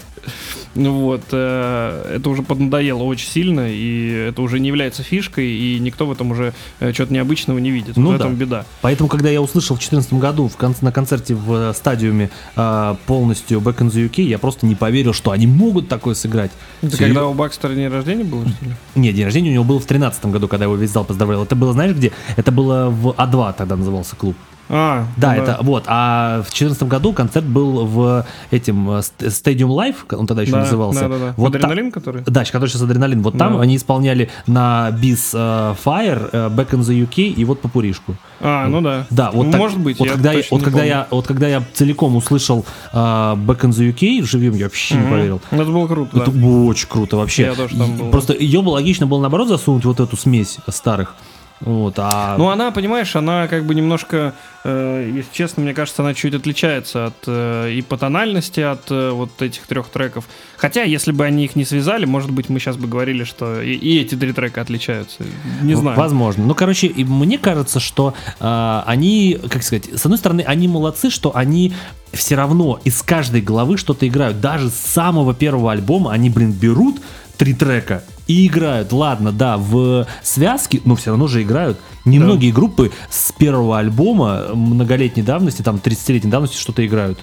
вот, 0.76 1.22
это 1.28 2.30
уже 2.30 2.44
поднадоело 2.44 3.03
очень 3.03 3.28
сильно, 3.28 3.68
и 3.70 4.28
это 4.30 4.41
уже 4.41 4.60
не 4.60 4.68
является 4.68 5.03
фишкой, 5.03 5.48
и 5.48 5.80
никто 5.80 6.06
в 6.06 6.12
этом 6.12 6.32
уже 6.32 6.53
э, 6.80 6.94
чего-то 6.94 7.14
необычного 7.14 7.60
не 7.60 7.72
видит. 7.72 7.98
Ну, 7.98 8.12
в 8.12 8.16
этом 8.16 8.36
да. 8.36 8.40
беда. 8.40 8.66
Поэтому, 8.82 9.10
когда 9.10 9.30
я 9.30 9.41
услышал 9.41 9.76
в 9.76 9.80
2014 9.80 10.14
году 10.14 10.48
в 10.48 10.58
кон- 10.58 10.76
на 10.82 10.91
концерте 10.91 11.36
в 11.36 11.53
э, 11.53 11.74
стадиуме 11.74 12.30
э, 12.56 12.95
полностью 13.06 13.60
Back 13.60 13.80
in 13.80 13.91
the 13.91 14.10
UK, 14.10 14.24
я 14.24 14.40
просто 14.40 14.66
не 14.66 14.76
поверил, 14.76 15.14
что 15.14 15.32
они 15.32 15.48
могут 15.48 15.90
такое 15.90 16.16
сыграть. 16.16 16.52
Это 16.82 16.95
Все... 16.95 17.06
когда 17.06 17.28
у 17.28 17.34
Бакстера 17.34 17.74
день 17.74 17.90
рождения 17.90 18.24
было, 18.24 18.48
что 18.48 18.66
ли? 18.66 18.72
Нет, 18.95 19.16
день 19.16 19.26
рождения 19.26 19.49
у 19.49 19.53
него 19.53 19.64
был 19.64 19.80
в 19.80 19.88
2013 19.88 20.26
году, 20.28 20.48
когда 20.48 20.66
его 20.66 20.76
весь 20.76 20.91
зал 20.91 21.06
поздравлял. 21.06 21.44
Это 21.44 21.56
было, 21.56 21.74
знаешь, 21.74 21.95
где? 21.95 22.12
Это 22.36 22.52
было 22.52 22.90
в 22.90 23.10
А2 23.10 23.56
тогда 23.58 23.76
назывался 23.76 24.16
клуб. 24.16 24.36
А, 24.69 25.05
да, 25.17 25.29
да, 25.29 25.35
это 25.35 25.57
вот. 25.61 25.83
А 25.88 26.38
в 26.39 26.51
2014 26.51 26.83
году 26.83 27.13
концерт 27.13 27.45
был 27.45 27.85
в 27.85 28.25
этим 28.51 28.89
э, 28.89 28.99
Stadium 29.19 29.69
Live, 29.69 30.15
он 30.15 30.27
тогда 30.27 30.43
еще 30.43 30.53
да, 30.53 30.59
назывался. 30.59 31.01
Да, 31.01 31.07
да, 31.09 31.17
да. 31.17 31.33
Вот 31.35 31.55
адреналин, 31.55 31.91
та... 31.91 31.99
который? 31.99 32.23
Да, 32.25 32.43
который 32.45 32.69
сейчас 32.69 32.81
адреналин. 32.81 33.21
Вот 33.21 33.33
да. 33.33 33.39
там 33.39 33.59
они 33.59 33.75
исполняли 33.75 34.29
на 34.47 34.89
Biz 34.91 35.33
uh, 35.33 35.77
Fire, 35.83 36.31
uh, 36.31 36.55
Back 36.55 36.71
in 36.71 36.79
the 36.79 37.07
UK 37.07 37.33
и 37.33 37.45
вот 37.45 37.59
Попуришку. 37.61 38.15
А, 38.39 38.67
ну 38.67 38.81
да. 38.81 39.05
Да, 39.09 39.31
вот 39.31 39.45
ну, 39.45 39.51
так, 39.51 39.59
может 39.59 39.79
быть. 39.79 39.99
Вот 39.99 40.05
я 40.05 40.13
когда 40.13 40.31
я, 40.33 40.43
вот 40.49 40.63
когда 40.63 40.83
я, 40.83 41.07
вот 41.11 41.27
когда 41.27 41.47
я 41.47 41.63
целиком 41.73 42.15
услышал 42.15 42.65
uh, 42.93 43.35
Back 43.35 43.61
in 43.61 43.69
the 43.69 43.93
UK 43.93 44.23
живем, 44.23 44.53
я 44.55 44.65
вообще 44.65 44.95
mm-hmm. 44.95 45.03
не 45.03 45.11
поверил. 45.11 45.41
Это 45.51 45.65
было 45.65 45.88
круто. 45.88 46.17
Это 46.17 46.31
да. 46.31 46.47
очень 46.47 46.88
круто 46.88 47.17
вообще. 47.17 47.43
Я 47.43 47.55
тоже 47.55 47.77
там 47.77 47.97
был. 47.97 48.09
Просто 48.11 48.33
ее 48.33 48.61
бы 48.61 48.69
логично 48.69 49.05
было 49.05 49.19
наоборот 49.19 49.47
засунуть 49.47 49.85
вот 49.85 49.99
эту 49.99 50.15
смесь 50.15 50.57
старых. 50.69 51.15
Вот, 51.61 51.95
а... 51.97 52.35
Ну, 52.38 52.49
она, 52.49 52.71
понимаешь, 52.71 53.15
она 53.15 53.47
как 53.47 53.65
бы 53.65 53.75
немножко, 53.75 54.33
э, 54.63 55.11
если 55.15 55.31
честно, 55.31 55.61
мне 55.61 55.73
кажется, 55.73 56.01
она 56.01 56.15
чуть 56.15 56.33
отличается 56.33 57.07
от 57.07 57.23
э, 57.27 57.71
и 57.71 57.81
по 57.83 57.97
тональности 57.97 58.61
от 58.61 58.89
э, 58.89 59.11
вот 59.11 59.41
этих 59.41 59.67
трех 59.67 59.88
треков. 59.89 60.25
Хотя, 60.57 60.83
если 60.83 61.11
бы 61.11 61.23
они 61.23 61.45
их 61.45 61.55
не 61.55 61.63
связали, 61.63 62.05
может 62.05 62.31
быть, 62.31 62.49
мы 62.49 62.59
сейчас 62.59 62.77
бы 62.77 62.88
говорили, 62.88 63.23
что 63.23 63.61
и, 63.61 63.73
и 63.73 64.01
эти 64.01 64.15
три 64.15 64.33
трека 64.33 64.61
отличаются. 64.61 65.23
Не 65.61 65.75
знаю. 65.75 65.97
Возможно. 65.97 66.45
Ну, 66.45 66.55
короче, 66.55 66.88
и 66.88 67.03
мне 67.03 67.38
кажется, 67.38 67.79
что 67.79 68.15
э, 68.39 68.81
они, 68.85 69.39
как 69.49 69.61
сказать, 69.61 69.85
с 69.93 70.03
одной 70.05 70.17
стороны, 70.17 70.41
они 70.41 70.67
молодцы, 70.67 71.11
что 71.11 71.35
они 71.35 71.73
все 72.11 72.35
равно 72.35 72.79
из 72.83 73.01
каждой 73.03 73.41
главы 73.41 73.77
что-то 73.77 74.07
играют. 74.07 74.41
Даже 74.41 74.69
с 74.69 74.75
самого 74.75 75.35
первого 75.35 75.71
альбома 75.71 76.11
они, 76.11 76.31
блин, 76.31 76.51
берут 76.51 77.01
три 77.38 77.53
трека 77.53 78.03
и 78.27 78.48
играют. 78.48 78.91
Ладно, 78.93 79.31
да, 79.31 79.57
в 79.57 80.07
связке, 80.22 80.81
но 80.85 80.95
все 80.95 81.11
равно 81.11 81.27
же 81.27 81.41
играют. 81.41 81.80
Немногие 82.06 82.52
да. 82.52 82.56
группы 82.56 82.91
с 83.10 83.31
первого 83.31 83.77
альбома 83.77 84.48
многолетней 84.53 85.23
давности, 85.23 85.61
там 85.61 85.76
30-летней 85.76 86.31
давности 86.31 86.57
что-то 86.57 86.85
играют. 86.85 87.19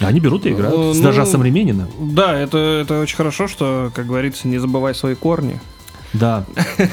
Они 0.00 0.20
берут 0.20 0.44
и 0.46 0.50
играют, 0.50 0.76
ну, 0.76 1.02
даже 1.02 1.24
современно. 1.24 1.88
Да, 1.98 2.34
это, 2.38 2.58
это 2.58 3.00
очень 3.00 3.16
хорошо, 3.16 3.48
что, 3.48 3.90
как 3.94 4.06
говорится, 4.06 4.46
не 4.46 4.58
забывай 4.58 4.94
свои 4.94 5.14
корни. 5.14 5.58
Да, 6.12 6.44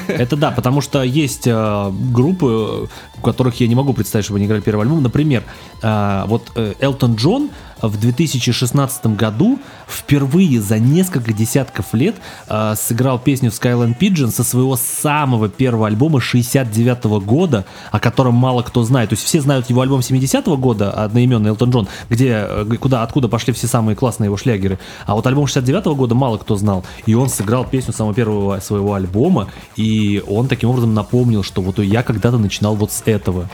это 0.08 0.36
да, 0.36 0.50
потому 0.50 0.80
что 0.80 1.02
есть 1.02 1.46
э, 1.46 1.92
группы, 2.10 2.88
у 3.16 3.20
которых 3.20 3.60
я 3.60 3.68
не 3.68 3.74
могу 3.74 3.92
представить, 3.92 4.24
чтобы 4.24 4.38
они 4.38 4.46
играли 4.46 4.60
первый 4.60 4.82
альбом. 4.82 5.02
Например, 5.02 5.44
э, 5.82 6.24
вот 6.26 6.50
э, 6.56 6.74
Элтон 6.80 7.14
Джон 7.14 7.50
в 7.88 7.98
2016 7.98 9.06
году 9.06 9.58
впервые 9.88 10.60
за 10.60 10.78
несколько 10.78 11.32
десятков 11.32 11.92
лет 11.92 12.16
э, 12.48 12.74
сыграл 12.76 13.18
песню 13.18 13.50
Skyline 13.50 13.96
Pigeon 13.98 14.30
со 14.30 14.44
своего 14.44 14.76
самого 14.76 15.48
первого 15.48 15.86
альбома 15.86 16.20
69 16.20 17.04
-го 17.04 17.20
года, 17.20 17.64
о 17.90 18.00
котором 18.00 18.34
мало 18.34 18.62
кто 18.62 18.84
знает. 18.84 19.10
То 19.10 19.14
есть 19.14 19.24
все 19.24 19.40
знают 19.40 19.70
его 19.70 19.80
альбом 19.80 20.02
70 20.02 20.46
-го 20.46 20.56
года, 20.56 20.90
одноименный 20.90 21.50
Элтон 21.50 21.70
Джон, 21.70 21.88
где, 22.08 22.46
э, 22.48 22.64
куда, 22.80 23.02
откуда 23.02 23.28
пошли 23.28 23.52
все 23.52 23.66
самые 23.66 23.96
классные 23.96 24.26
его 24.26 24.36
шлягеры. 24.36 24.78
А 25.06 25.14
вот 25.14 25.26
альбом 25.26 25.46
69 25.46 25.86
-го 25.86 25.96
года 25.96 26.14
мало 26.14 26.38
кто 26.38 26.56
знал. 26.56 26.84
И 27.06 27.14
он 27.14 27.28
сыграл 27.28 27.64
песню 27.64 27.92
самого 27.92 28.14
первого 28.14 28.60
своего 28.60 28.94
альбома, 28.94 29.48
и 29.76 30.22
он 30.28 30.48
таким 30.48 30.70
образом 30.70 30.94
напомнил, 30.94 31.42
что 31.42 31.62
вот 31.62 31.78
я 31.78 32.02
когда-то 32.02 32.38
начинал 32.38 32.74
вот 32.76 32.92
с 32.92 33.02
этого. 33.06 33.48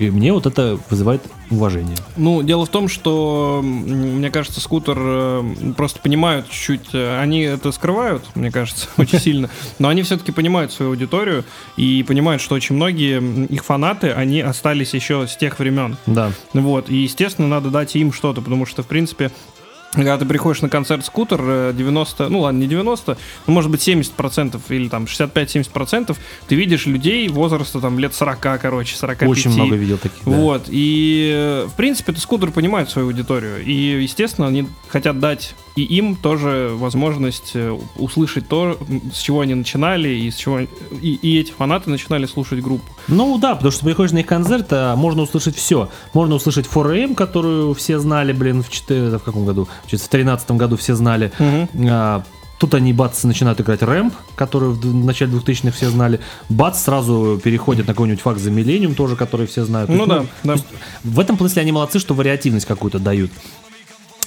И 0.00 0.10
мне 0.10 0.32
вот 0.32 0.46
это 0.46 0.78
вызывает 0.88 1.20
уважение. 1.50 1.96
Ну, 2.16 2.42
дело 2.42 2.64
в 2.64 2.70
том, 2.70 2.88
что, 2.88 3.60
мне 3.62 4.30
кажется, 4.30 4.58
скутер 4.58 4.96
э, 4.98 5.72
просто 5.76 6.00
понимают 6.00 6.48
чуть-чуть, 6.48 6.94
э, 6.94 7.20
они 7.20 7.42
это 7.42 7.70
скрывают, 7.70 8.24
мне 8.34 8.50
кажется, 8.50 8.88
очень 8.96 9.20
сильно, 9.20 9.50
но 9.78 9.88
они 9.88 10.02
все-таки 10.02 10.32
понимают 10.32 10.72
свою 10.72 10.92
аудиторию 10.92 11.44
и 11.76 12.02
понимают, 12.02 12.40
что 12.40 12.54
очень 12.54 12.76
многие 12.76 13.20
их 13.52 13.62
фанаты, 13.62 14.10
они 14.10 14.40
остались 14.40 14.94
еще 14.94 15.26
с 15.26 15.36
тех 15.36 15.58
времен. 15.58 15.98
Да. 16.06 16.32
Вот, 16.54 16.88
и, 16.88 16.96
естественно, 16.96 17.48
надо 17.48 17.68
дать 17.68 17.94
им 17.94 18.10
что-то, 18.10 18.40
потому 18.40 18.64
что, 18.64 18.82
в 18.82 18.86
принципе, 18.86 19.30
когда 19.92 20.16
ты 20.18 20.24
приходишь 20.24 20.62
на 20.62 20.68
концерт 20.68 21.04
скутер 21.04 21.72
90, 21.72 22.24
э, 22.24 22.28
ну 22.28 22.40
ладно, 22.40 22.58
не 22.58 22.66
90, 22.66 23.18
ну 23.46 23.52
может 23.52 23.70
быть 23.70 23.86
70% 23.86 24.60
или 24.68 24.88
там 24.88 25.04
65-70%, 25.04 26.16
ты 26.46 26.54
видишь 26.54 26.86
людей 26.86 27.28
возраста 27.28 27.80
там 27.80 27.98
лет 27.98 28.14
40, 28.14 28.60
короче, 28.60 28.96
45. 28.96 29.28
Очень 29.28 29.50
много 29.50 29.76
видел 29.76 29.98
таких. 29.98 30.18
Да. 30.24 30.30
Вот, 30.30 30.64
и 30.68 31.32
э, 31.34 31.66
в 31.68 31.74
принципе, 31.74 32.12
это 32.12 32.20
скутер 32.20 32.50
понимает 32.50 32.90
свою 32.90 33.08
аудиторию, 33.08 33.64
и 33.64 34.02
естественно, 34.02 34.46
они 34.46 34.66
хотят 34.88 35.18
дать 35.18 35.54
и 35.76 35.82
им 35.82 36.16
тоже 36.16 36.72
возможность 36.74 37.52
э, 37.54 37.78
услышать 37.96 38.48
то, 38.48 38.78
с 39.12 39.18
чего 39.18 39.40
они 39.40 39.54
начинали, 39.54 40.08
и 40.08 40.30
с 40.30 40.36
чего 40.36 40.60
и, 40.60 40.68
и 41.00 41.40
эти 41.40 41.52
фанаты 41.52 41.90
начинали 41.90 42.26
слушать 42.26 42.60
группу. 42.60 42.84
Ну 43.08 43.38
да, 43.38 43.54
потому 43.54 43.70
что 43.70 43.84
приходишь 43.84 44.12
на 44.12 44.18
их 44.18 44.26
концерт, 44.26 44.66
а 44.70 44.96
можно 44.96 45.22
услышать 45.22 45.56
все. 45.56 45.88
Можно 46.12 46.34
услышать 46.34 46.66
4AM, 46.66 47.14
которую 47.14 47.74
все 47.74 47.98
знали, 47.98 48.32
блин, 48.32 48.62
в, 48.62 48.70
4, 48.70 49.18
в 49.18 49.22
каком 49.22 49.44
году? 49.44 49.68
В 49.84 49.90
2013 49.90 50.50
году 50.52 50.76
все 50.76 50.94
знали. 50.94 51.32
Угу. 51.38 51.88
А, 51.88 52.24
Тут 52.60 52.74
они, 52.74 52.92
бац, 52.92 53.24
начинают 53.24 53.58
играть 53.62 53.80
рэмп, 53.82 54.12
который 54.34 54.68
в 54.68 55.04
начале 55.06 55.32
2000-х 55.32 55.70
все 55.70 55.88
знали. 55.88 56.20
Бац, 56.50 56.82
сразу 56.82 57.40
переходят 57.42 57.86
на 57.86 57.94
какой-нибудь 57.94 58.20
факт 58.20 58.38
за 58.38 58.50
Millennium 58.50 58.94
тоже, 58.94 59.16
который 59.16 59.46
все 59.46 59.64
знают. 59.64 59.88
Ну, 59.88 60.04
да, 60.04 60.26
да. 60.44 60.56
В 61.02 61.18
этом 61.20 61.38
смысле 61.38 61.62
они 61.62 61.72
молодцы, 61.72 61.98
что 61.98 62.12
вариативность 62.12 62.66
какую-то 62.66 62.98
дают. 62.98 63.30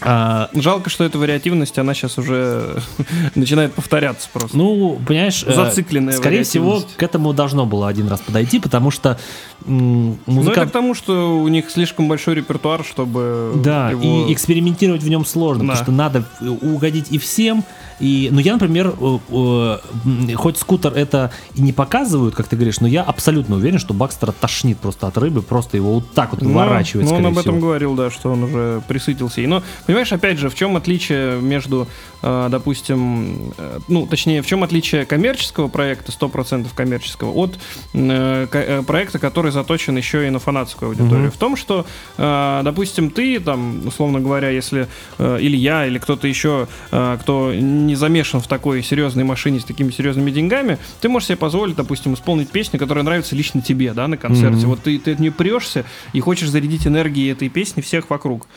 А, 0.06 0.50
Жалко, 0.54 0.90
что 0.90 1.04
эта 1.04 1.18
вариативность, 1.18 1.78
она 1.80 1.94
сейчас 1.94 2.18
уже 2.18 2.82
начинает 3.36 3.74
повторяться 3.74 4.30
просто. 4.32 4.58
Ну, 4.58 5.00
понимаешь, 5.06 5.44
э, 5.46 5.54
зацикленная. 5.54 6.14
Скорее 6.14 6.44
всего, 6.44 6.84
к 6.96 7.04
этому 7.04 7.34
должно 7.34 7.66
было 7.66 7.88
один 7.88 8.08
раз 8.08 8.20
подойти, 8.22 8.60
потому 8.60 8.92
что 8.92 9.18
музыка... 9.66 10.22
Ну, 10.28 10.52
это 10.52 10.66
к 10.66 10.72
тому, 10.72 10.94
что 10.94 11.40
у 11.40 11.48
них 11.48 11.70
слишком 11.70 12.08
большой 12.08 12.36
репертуар, 12.36 12.84
чтобы... 12.84 13.54
Да, 13.64 13.92
его... 13.92 14.28
и 14.28 14.34
экспериментировать 14.34 15.04
в 15.04 15.10
нем 15.10 15.26
сложно, 15.26 15.64
да. 15.66 15.74
потому 15.74 15.84
что 15.84 15.92
надо 15.92 16.26
угодить 16.62 17.08
и 17.12 17.18
всем, 17.18 17.64
и, 18.00 18.30
ну, 18.32 18.40
я, 18.40 18.54
например, 18.54 18.94
э, 19.00 19.18
э, 19.30 20.34
хоть 20.36 20.58
скутер 20.58 20.94
это 20.94 21.32
и 21.56 21.62
не 21.62 21.74
показывают, 21.74 22.36
как 22.36 22.48
ты 22.48 22.56
говоришь, 22.56 22.80
но 22.80 22.88
я 22.88 23.04
абсолютно 23.04 23.56
уверен, 23.56 23.80
что 23.80 23.94
Бакстера 23.94 24.32
тошнит 24.32 24.78
просто 24.80 25.08
от 25.08 25.18
рыбы, 25.18 25.42
просто 25.42 25.78
его 25.78 25.96
вот 25.96 26.12
так 26.14 26.32
вот 26.32 26.42
ну, 26.42 26.50
выворачивает, 26.50 27.10
Ну, 27.10 27.16
он 27.16 27.26
об 27.26 27.34
этом 27.34 27.56
всего. 27.56 27.68
говорил, 27.68 27.96
да, 27.96 28.10
что 28.10 28.32
он 28.32 28.44
уже 28.44 28.82
присытился. 28.88 29.42
И, 29.42 29.48
но, 29.48 29.64
понимаешь, 29.86 30.12
опять 30.12 30.38
же, 30.40 30.50
в 30.50 30.56
чем 30.56 30.76
отличие 30.76 31.40
между, 31.40 31.88
допустим, 32.24 33.54
ну, 33.88 34.08
точнее, 34.08 34.42
в 34.42 34.48
чем 34.48 34.64
отличие 34.64 35.06
коммерческого 35.06 35.68
проекта, 35.68 36.12
100% 36.12 36.68
коммерческого, 36.74 37.32
от 37.32 37.60
проекта, 37.92 39.20
который 39.20 39.52
заточен 39.52 39.98
еще 39.98 40.26
и 40.26 40.30
на 40.30 40.40
фанатскую 40.40 40.90
аудиторию? 40.90 41.28
Угу. 41.28 41.36
В 41.36 41.38
том, 41.38 41.56
что, 41.58 41.86
допустим, 42.18 43.10
ты, 43.10 43.40
там, 43.40 43.86
условно 43.86 44.20
говоря, 44.22 44.50
если 44.50 44.88
или 45.20 45.58
я, 45.58 45.86
или 45.86 45.98
кто-то 45.98 46.28
еще, 46.28 46.68
кто 46.90 47.54
не 47.54 47.96
замешан 47.96 48.40
в 48.40 48.48
такой 48.48 48.82
серьезной 48.82 49.26
машине 49.26 49.60
с 49.60 49.66
такими 49.66 49.92
серьезными 49.92 50.32
деньгами, 50.32 50.78
ты 51.02 51.10
можешь 51.10 51.28
себе 51.28 51.38
позволить, 51.38 51.76
допустим, 51.76 52.14
исполнить 52.14 52.50
песню, 52.50 52.80
которая 52.80 53.04
нравится 53.04 53.36
лично 53.36 53.62
тебе, 53.62 53.94
да, 53.94 54.08
на 54.08 54.16
концерте. 54.16 54.66
Mm-hmm. 54.66 54.68
Вот 54.68 54.84
ты, 54.84 54.98
ты 54.98 55.12
от 55.12 55.20
нее 55.20 55.32
прешься 55.32 55.84
и 56.14 56.20
хочешь 56.22 56.50
зарядить 56.50 56.88
энергией 56.88 57.32
этой 57.32 57.50
песни 57.50 57.82
всех 57.82 58.10
вокруг. 58.10 58.48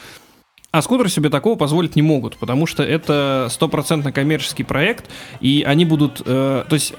А 0.76 0.82
скутеры 0.82 1.08
себе 1.08 1.30
такого 1.30 1.56
позволить 1.56 1.96
не 1.96 2.02
могут, 2.02 2.36
потому 2.36 2.66
что 2.66 2.82
это 2.82 3.48
стопроцентно 3.50 4.12
коммерческий 4.12 4.62
проект, 4.62 5.06
и 5.40 5.64
они 5.66 5.86
будут, 5.86 6.20
э, 6.26 6.64
то 6.68 6.74
есть 6.74 6.92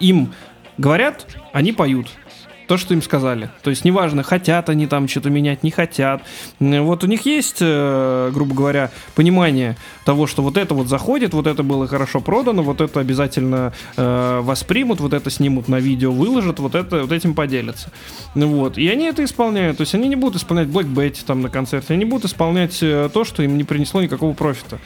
им 0.00 0.34
говорят, 0.78 1.28
они 1.52 1.70
поют 1.70 2.08
то, 2.70 2.76
что 2.76 2.94
им 2.94 3.02
сказали. 3.02 3.50
То 3.64 3.70
есть 3.70 3.84
неважно, 3.84 4.22
хотят 4.22 4.68
они 4.68 4.86
там 4.86 5.08
что-то 5.08 5.28
менять, 5.28 5.64
не 5.64 5.72
хотят. 5.72 6.22
Вот 6.60 7.02
у 7.02 7.08
них 7.08 7.26
есть, 7.26 7.56
э, 7.60 8.30
грубо 8.32 8.54
говоря, 8.54 8.92
понимание 9.16 9.76
того, 10.04 10.28
что 10.28 10.40
вот 10.44 10.56
это 10.56 10.72
вот 10.72 10.86
заходит, 10.86 11.34
вот 11.34 11.48
это 11.48 11.64
было 11.64 11.88
хорошо 11.88 12.20
продано, 12.20 12.62
вот 12.62 12.80
это 12.80 13.00
обязательно 13.00 13.72
э, 13.96 14.40
воспримут, 14.40 15.00
вот 15.00 15.14
это 15.14 15.30
снимут 15.30 15.66
на 15.66 15.80
видео, 15.80 16.12
выложат, 16.12 16.60
вот 16.60 16.76
это 16.76 17.00
вот 17.00 17.10
этим 17.10 17.34
поделятся. 17.34 17.90
Вот. 18.36 18.78
И 18.78 18.88
они 18.88 19.06
это 19.06 19.24
исполняют. 19.24 19.78
То 19.78 19.80
есть 19.80 19.96
они 19.96 20.06
не 20.06 20.14
будут 20.14 20.40
исполнять 20.40 20.68
Black 20.68 20.86
Betty 20.86 21.24
там 21.26 21.42
на 21.42 21.48
концерте, 21.48 21.94
они 21.94 22.04
будут 22.04 22.26
исполнять 22.26 22.78
э, 22.82 23.10
то, 23.12 23.24
что 23.24 23.42
им 23.42 23.58
не 23.58 23.64
принесло 23.64 24.00
никакого 24.00 24.32
профита. 24.32 24.78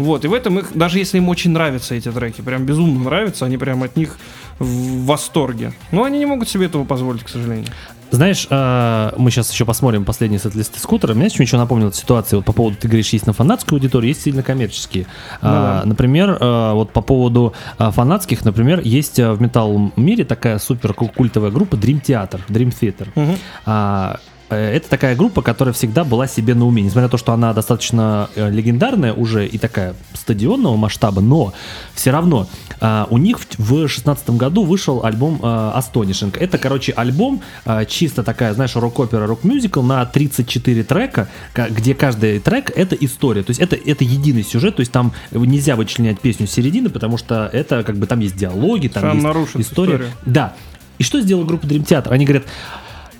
Вот, 0.00 0.24
и 0.24 0.28
в 0.28 0.32
этом 0.32 0.58
их, 0.58 0.70
даже 0.74 0.98
если 0.98 1.18
им 1.18 1.28
очень 1.28 1.50
нравятся 1.50 1.94
эти 1.94 2.10
треки, 2.10 2.40
прям 2.40 2.64
безумно 2.64 3.04
нравятся, 3.04 3.44
они 3.44 3.58
прям 3.58 3.82
от 3.82 3.96
них 3.96 4.16
в 4.58 5.04
восторге. 5.04 5.74
Но 5.92 6.04
они 6.04 6.18
не 6.18 6.24
могут 6.24 6.48
себе 6.48 6.66
этого 6.66 6.84
позволить, 6.84 7.22
к 7.22 7.28
сожалению. 7.28 7.66
Знаешь, 8.10 8.46
а, 8.48 9.12
мы 9.18 9.30
сейчас 9.30 9.52
еще 9.52 9.66
посмотрим 9.66 10.06
последние 10.06 10.40
сет-листы 10.40 10.80
скутера. 10.80 11.12
Мне 11.12 11.26
еще 11.26 11.56
напомнила 11.58 11.92
ситуация 11.92 12.38
вот 12.38 12.46
по 12.46 12.52
поводу, 12.54 12.76
ты 12.80 12.88
говоришь, 12.88 13.10
есть 13.10 13.26
на 13.26 13.34
фанатскую 13.34 13.76
аудиторию, 13.76 14.08
есть 14.08 14.22
сильно 14.22 14.42
коммерческие. 14.42 15.04
Ну, 15.42 15.48
а, 15.50 15.80
да. 15.82 15.88
Например, 15.88 16.38
а, 16.40 16.72
вот 16.72 16.92
по 16.92 17.02
поводу 17.02 17.52
фанатских, 17.78 18.42
например, 18.42 18.80
есть 18.80 19.18
в 19.18 19.40
металл 19.40 19.92
мире 19.96 20.24
такая 20.24 20.58
супер 20.58 20.94
культовая 20.94 21.50
группа 21.50 21.74
Dream 21.74 22.02
Theater, 22.02 22.40
Dream 22.48 22.72
Theater. 22.72 23.08
Угу. 23.14 24.18
Э, 24.50 24.76
это 24.76 24.88
такая 24.88 25.16
группа, 25.16 25.42
которая 25.42 25.72
всегда 25.72 26.04
была 26.04 26.26
себе 26.26 26.54
на 26.54 26.66
уме. 26.66 26.82
Несмотря 26.82 27.04
на 27.04 27.08
то, 27.08 27.16
что 27.16 27.32
она 27.32 27.52
достаточно 27.52 28.28
э, 28.34 28.50
легендарная 28.50 29.12
уже 29.14 29.46
и 29.46 29.58
такая 29.58 29.94
стадионного 30.14 30.76
масштаба, 30.76 31.20
но 31.20 31.52
все 31.94 32.10
равно 32.10 32.48
а, 32.80 33.06
у 33.10 33.18
них 33.18 33.38
в 33.58 33.88
шестнадцатом 33.88 34.38
году 34.38 34.64
вышел 34.64 35.04
альбом 35.04 35.38
а, 35.42 35.78
Astonishing. 35.78 36.36
Это, 36.38 36.58
короче, 36.58 36.92
альбом 36.92 37.42
а, 37.64 37.84
чисто 37.84 38.22
такая, 38.22 38.54
знаешь, 38.54 38.74
рок-опера, 38.74 39.26
рок-мюзикл 39.26 39.82
на 39.82 40.04
34 40.06 40.84
трека, 40.84 41.28
где 41.54 41.94
каждый 41.94 42.40
трек— 42.40 42.70
это 42.76 42.94
история. 42.96 43.42
То 43.42 43.50
есть 43.50 43.60
это, 43.60 43.76
это 43.76 44.04
единый 44.04 44.42
сюжет, 44.42 44.76
то 44.76 44.80
есть 44.80 44.92
там 44.92 45.12
нельзя 45.30 45.76
вычленять 45.76 46.20
песню 46.20 46.46
с 46.46 46.52
середины, 46.52 46.88
потому 46.88 47.18
что 47.18 47.50
это 47.52 47.82
как 47.82 47.96
бы 47.96 48.06
там 48.06 48.20
есть 48.20 48.36
диалоги, 48.36 48.88
там 48.88 49.20
Сам 49.20 49.40
есть 49.40 49.56
история. 49.56 49.94
Историю. 49.94 50.10
Да. 50.24 50.54
И 50.98 51.02
что 51.02 51.20
сделала 51.20 51.44
группа 51.44 51.66
Dream 51.66 51.84
Theater? 51.84 52.08
Они 52.10 52.24
говорят, 52.24 52.44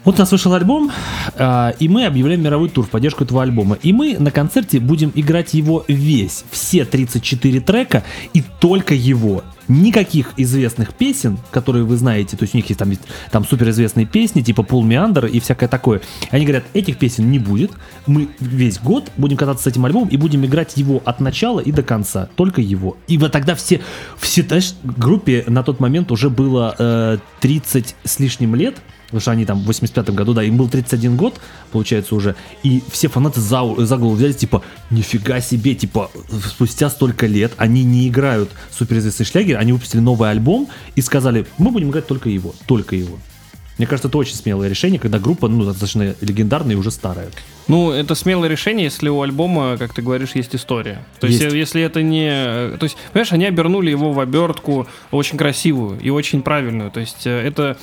вот 0.04 0.14
у 0.14 0.18
нас 0.18 0.32
вышел 0.32 0.54
альбом, 0.54 0.90
э, 1.34 1.72
и 1.78 1.88
мы 1.88 2.06
объявляем 2.06 2.42
мировой 2.42 2.70
тур 2.70 2.86
в 2.86 2.88
поддержку 2.88 3.24
этого 3.24 3.42
альбома. 3.42 3.76
И 3.82 3.92
мы 3.92 4.16
на 4.18 4.30
концерте 4.30 4.80
будем 4.80 5.12
играть 5.14 5.52
его 5.52 5.84
весь, 5.88 6.44
все 6.50 6.86
34 6.86 7.60
трека, 7.60 8.02
и 8.32 8.42
только 8.60 8.94
его. 8.94 9.44
Никаких 9.68 10.32
известных 10.36 10.94
песен, 10.94 11.38
которые 11.50 11.84
вы 11.84 11.96
знаете, 11.96 12.36
то 12.36 12.44
есть 12.44 12.54
у 12.54 12.56
них 12.56 12.66
есть 12.68 12.78
там, 12.78 12.90
там 13.30 13.44
суперизвестные 13.44 14.06
песни, 14.06 14.40
типа 14.40 14.62
Пул 14.62 14.82
Меандер 14.82 15.26
и 15.26 15.38
всякое 15.38 15.68
такое. 15.68 16.00
Они 16.30 16.44
говорят, 16.44 16.64
этих 16.72 16.96
песен 16.96 17.30
не 17.30 17.38
будет, 17.38 17.70
мы 18.06 18.30
весь 18.40 18.80
год 18.80 19.10
будем 19.16 19.36
кататься 19.36 19.64
с 19.64 19.66
этим 19.66 19.84
альбомом 19.84 20.08
и 20.08 20.16
будем 20.16 20.44
играть 20.46 20.76
его 20.76 21.02
от 21.04 21.20
начала 21.20 21.60
и 21.60 21.70
до 21.72 21.82
конца, 21.82 22.28
только 22.36 22.62
его. 22.62 22.96
И 23.06 23.18
вот 23.18 23.32
тогда 23.32 23.54
все, 23.54 23.80
все, 24.18 24.42
знаешь, 24.42 24.74
группе 24.82 25.44
на 25.46 25.62
тот 25.62 25.78
момент 25.78 26.10
уже 26.10 26.30
было 26.30 26.74
э, 26.78 27.18
30 27.40 27.94
с 28.02 28.18
лишним 28.18 28.54
лет, 28.54 28.76
потому 29.10 29.20
что 29.20 29.32
они 29.32 29.44
там 29.44 29.62
в 29.62 29.66
85 29.66 30.10
году, 30.10 30.34
да, 30.34 30.44
им 30.44 30.56
был 30.56 30.68
31 30.68 31.16
год, 31.16 31.40
получается 31.72 32.14
уже, 32.14 32.36
и 32.62 32.80
все 32.90 33.08
фанаты 33.08 33.40
за, 33.40 33.62
за 33.76 33.96
голову 33.96 34.14
взяли, 34.14 34.32
типа, 34.32 34.62
нифига 34.90 35.40
себе, 35.40 35.74
типа, 35.74 36.10
спустя 36.46 36.88
столько 36.90 37.26
лет 37.26 37.52
они 37.56 37.82
не 37.82 38.08
играют 38.08 38.50
суперизвестный 38.70 39.26
шлягер, 39.26 39.58
они 39.58 39.72
выпустили 39.72 40.00
новый 40.00 40.30
альбом 40.30 40.68
и 40.94 41.00
сказали, 41.00 41.46
мы 41.58 41.72
будем 41.72 41.90
играть 41.90 42.06
только 42.06 42.28
его, 42.28 42.54
только 42.66 42.94
его. 42.94 43.18
Мне 43.80 43.86
кажется, 43.86 44.08
это 44.08 44.18
очень 44.18 44.34
смелое 44.34 44.68
решение, 44.68 45.00
когда 45.00 45.18
группа, 45.18 45.48
ну, 45.48 45.64
достаточно 45.64 46.14
легендарная 46.20 46.74
и 46.74 46.78
уже 46.78 46.90
старая. 46.90 47.30
Ну, 47.70 47.92
это 47.92 48.16
смелое 48.16 48.48
решение, 48.48 48.84
если 48.84 49.08
у 49.08 49.22
альбома, 49.22 49.76
как 49.78 49.94
ты 49.94 50.02
говоришь, 50.02 50.32
есть 50.34 50.56
история. 50.56 51.04
То 51.20 51.28
есть, 51.28 51.40
есть 51.40 51.54
если 51.54 51.80
это 51.80 52.02
не... 52.02 52.76
То 52.76 52.82
есть, 52.82 52.96
понимаешь, 53.12 53.32
они 53.32 53.46
обернули 53.46 53.88
его 53.90 54.12
в 54.12 54.18
обертку 54.18 54.88
очень 55.12 55.38
красивую 55.38 56.00
и 56.00 56.10
очень 56.10 56.42
правильную. 56.42 56.90
То 56.90 56.98
есть, 56.98 57.26
э, 57.26 57.30
это, 57.30 57.76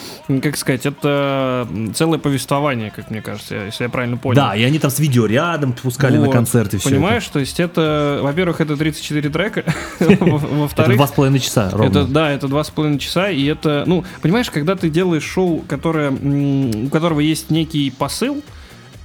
как 0.43 0.57
сказать, 0.57 0.85
это 0.85 1.65
целое 1.95 2.19
повествование, 2.19 2.91
как 2.93 3.09
мне 3.09 3.21
кажется, 3.21 3.55
если 3.55 3.85
я 3.85 3.89
правильно 3.89 4.17
понял. 4.17 4.35
Да, 4.35 4.57
и 4.57 4.63
они 4.63 4.77
там 4.77 4.91
с 4.91 4.99
видео 4.99 5.25
рядом 5.25 5.71
пускали 5.71 6.17
вот, 6.17 6.27
на 6.27 6.31
концерты. 6.33 6.79
Понимаешь, 6.79 7.23
это. 7.23 7.33
то 7.33 7.39
есть, 7.39 7.59
это, 7.59 8.19
во-первых, 8.21 8.59
это 8.59 8.75
34 8.75 9.29
трека, 9.29 9.63
во-вторых... 9.99 10.89
Это 10.89 10.97
два 10.97 11.07
с 11.07 11.11
половиной 11.11 11.39
часа 11.39 11.71
ровно. 11.71 12.05
Да, 12.05 12.29
это 12.29 12.49
два 12.49 12.65
с 12.65 12.69
половиной 12.69 12.99
часа, 12.99 13.29
и 13.29 13.45
это, 13.45 13.85
ну, 13.87 14.03
понимаешь, 14.21 14.51
когда 14.51 14.75
ты 14.75 14.89
делаешь 14.89 15.23
шоу, 15.23 15.63
которое, 15.65 15.86
у 15.89 16.89
которого 16.89 17.19
есть 17.19 17.49
некий 17.49 17.91
посыл, 17.91 18.43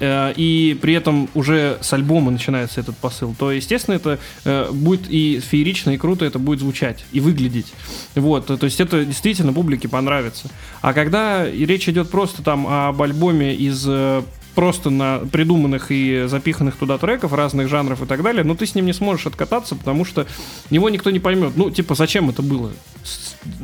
Э, 0.02 0.32
и 0.36 0.76
при 0.82 0.94
этом 0.94 1.28
уже 1.32 1.78
с 1.80 1.92
альбома 1.92 2.32
начинается 2.32 2.80
этот 2.80 2.96
посыл, 2.96 3.36
то, 3.38 3.52
естественно, 3.52 3.94
это 3.94 4.18
э, 4.44 4.68
будет 4.72 5.09
и 5.09 5.38
феерично, 5.38 5.90
и 5.90 5.96
круто 5.96 6.24
это 6.24 6.40
будет 6.40 6.59
звучать, 6.59 7.04
и 7.12 7.20
выглядеть. 7.20 7.72
Вот, 8.16 8.46
то 8.46 8.64
есть 8.64 8.80
это 8.80 9.04
действительно 9.04 9.52
публике 9.52 9.88
понравится. 9.88 10.50
А 10.80 10.92
когда 10.92 11.48
речь 11.48 11.88
идет 11.88 12.10
просто 12.10 12.42
там 12.42 12.66
об 12.66 13.00
альбоме 13.00 13.54
из 13.54 13.84
э, 13.86 14.22
просто 14.56 14.90
на 14.90 15.18
придуманных 15.18 15.92
и 15.92 16.24
запиханных 16.26 16.74
туда 16.74 16.98
треков 16.98 17.32
разных 17.32 17.68
жанров 17.68 18.02
и 18.02 18.06
так 18.06 18.24
далее, 18.24 18.42
но 18.42 18.56
ты 18.56 18.66
с 18.66 18.74
ним 18.74 18.86
не 18.86 18.92
сможешь 18.92 19.26
откататься, 19.26 19.76
потому 19.76 20.04
что 20.04 20.26
его 20.70 20.90
никто 20.90 21.12
не 21.12 21.20
поймет. 21.20 21.52
Ну, 21.54 21.70
типа, 21.70 21.94
зачем 21.94 22.28
это 22.28 22.42
было? 22.42 22.72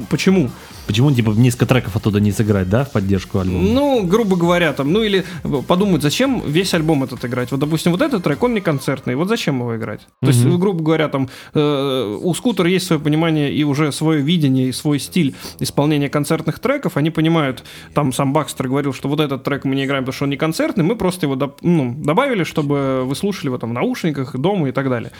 Почему? 0.08 0.52
Почему, 0.88 1.12
типа, 1.12 1.32
несколько 1.32 1.66
треков 1.66 1.96
оттуда 1.96 2.18
не 2.18 2.32
сыграть, 2.32 2.70
да, 2.70 2.84
в 2.84 2.92
поддержку 2.92 3.40
альбома? 3.40 3.62
Ну, 3.62 4.04
грубо 4.04 4.36
говоря, 4.36 4.72
там, 4.72 4.90
ну 4.90 5.02
или 5.02 5.22
подумать, 5.66 6.00
зачем 6.00 6.42
весь 6.46 6.72
альбом 6.72 7.04
этот 7.04 7.22
играть? 7.26 7.50
Вот, 7.50 7.60
допустим, 7.60 7.92
вот 7.92 8.00
этот 8.00 8.24
трек, 8.24 8.42
он 8.42 8.54
не 8.54 8.60
концертный, 8.62 9.14
вот 9.14 9.28
зачем 9.28 9.60
его 9.60 9.76
играть? 9.76 10.00
То 10.22 10.28
есть, 10.28 10.46
грубо 10.46 10.82
говоря, 10.82 11.08
там, 11.08 11.28
э, 11.52 12.18
у 12.22 12.32
скутера 12.32 12.70
есть 12.70 12.86
свое 12.86 13.02
понимание 13.02 13.52
и 13.52 13.64
уже 13.64 13.92
свое 13.92 14.22
видение, 14.22 14.68
и 14.68 14.72
свой 14.72 14.98
стиль 14.98 15.34
исполнения 15.60 16.08
концертных 16.08 16.58
треков, 16.58 16.96
они 16.96 17.10
понимают, 17.10 17.64
там, 17.92 18.10
сам 18.14 18.32
Бакстер 18.32 18.68
говорил, 18.68 18.94
что 18.94 19.08
вот 19.08 19.20
этот 19.20 19.44
трек 19.44 19.66
мы 19.66 19.74
не 19.74 19.84
играем, 19.84 20.04
потому 20.04 20.14
что 20.14 20.24
он 20.24 20.30
не 20.30 20.38
концертный, 20.38 20.84
мы 20.84 20.96
просто 20.96 21.26
его 21.26 21.34
доп- 21.34 21.58
ну, 21.60 21.94
добавили, 21.98 22.44
чтобы 22.44 23.04
вы 23.04 23.14
слушали 23.14 23.48
его 23.48 23.58
там 23.58 23.70
в 23.70 23.72
наушниках, 23.74 24.34
дома 24.38 24.70
и 24.70 24.72
так 24.72 24.88
далее. 24.88 25.12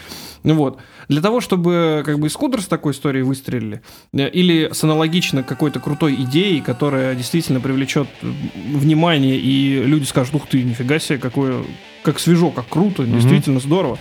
Вот. 0.44 0.78
Для 1.08 1.20
того, 1.20 1.42
чтобы 1.42 2.02
как 2.06 2.18
бы 2.18 2.28
и 2.28 2.30
скутер 2.30 2.62
с 2.62 2.66
такой 2.66 2.92
историей 2.92 3.22
выстрелили, 3.22 3.82
э, 4.14 4.30
или 4.30 4.70
с 4.72 4.82
аналогично 4.82 5.42
какой-то 5.58 5.80
крутой 5.80 6.14
идеей, 6.22 6.60
которая 6.60 7.16
действительно 7.16 7.58
привлечет 7.58 8.06
внимание, 8.22 9.36
и 9.36 9.82
люди 9.82 10.04
скажут, 10.04 10.36
ух 10.36 10.46
ты, 10.46 10.62
нифига 10.62 11.00
себе, 11.00 11.18
какое, 11.18 11.64
как 12.04 12.20
свежо, 12.20 12.50
как 12.52 12.68
круто, 12.68 13.02
действительно 13.02 13.58
здорово. 13.58 13.98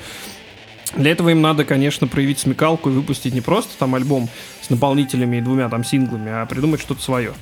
Для 0.96 1.12
этого 1.12 1.30
им 1.30 1.42
надо, 1.42 1.66
конечно, 1.66 2.08
проявить 2.08 2.38
смекалку 2.38 2.92
и 2.92 2.94
выпустить 2.94 3.34
не 3.34 3.42
просто 3.42 3.72
там 3.80 3.96
альбом 3.96 4.30
с 4.62 4.70
наполнителями 4.70 5.38
и 5.38 5.42
двумя 5.42 5.68
там 5.68 5.84
синглами, 5.84 6.32
а 6.32 6.46
придумать 6.46 6.80
что-то 6.80 7.02
свое. 7.02 7.34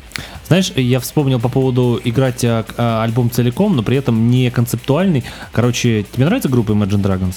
Знаешь, 0.48 0.72
я 0.76 1.02
вспомнил 1.02 1.42
по 1.42 1.50
поводу 1.50 2.00
играть 2.02 2.44
а, 2.46 2.66
а, 2.78 3.04
альбом 3.04 3.30
целиком, 3.30 3.76
но 3.76 3.84
при 3.84 3.98
этом 3.98 4.30
не 4.32 4.50
концептуальный. 4.50 5.26
Короче, 5.52 6.06
тебе 6.10 6.26
нравится 6.26 6.48
группа 6.48 6.72
Imagine 6.72 7.04
Dragons? 7.04 7.36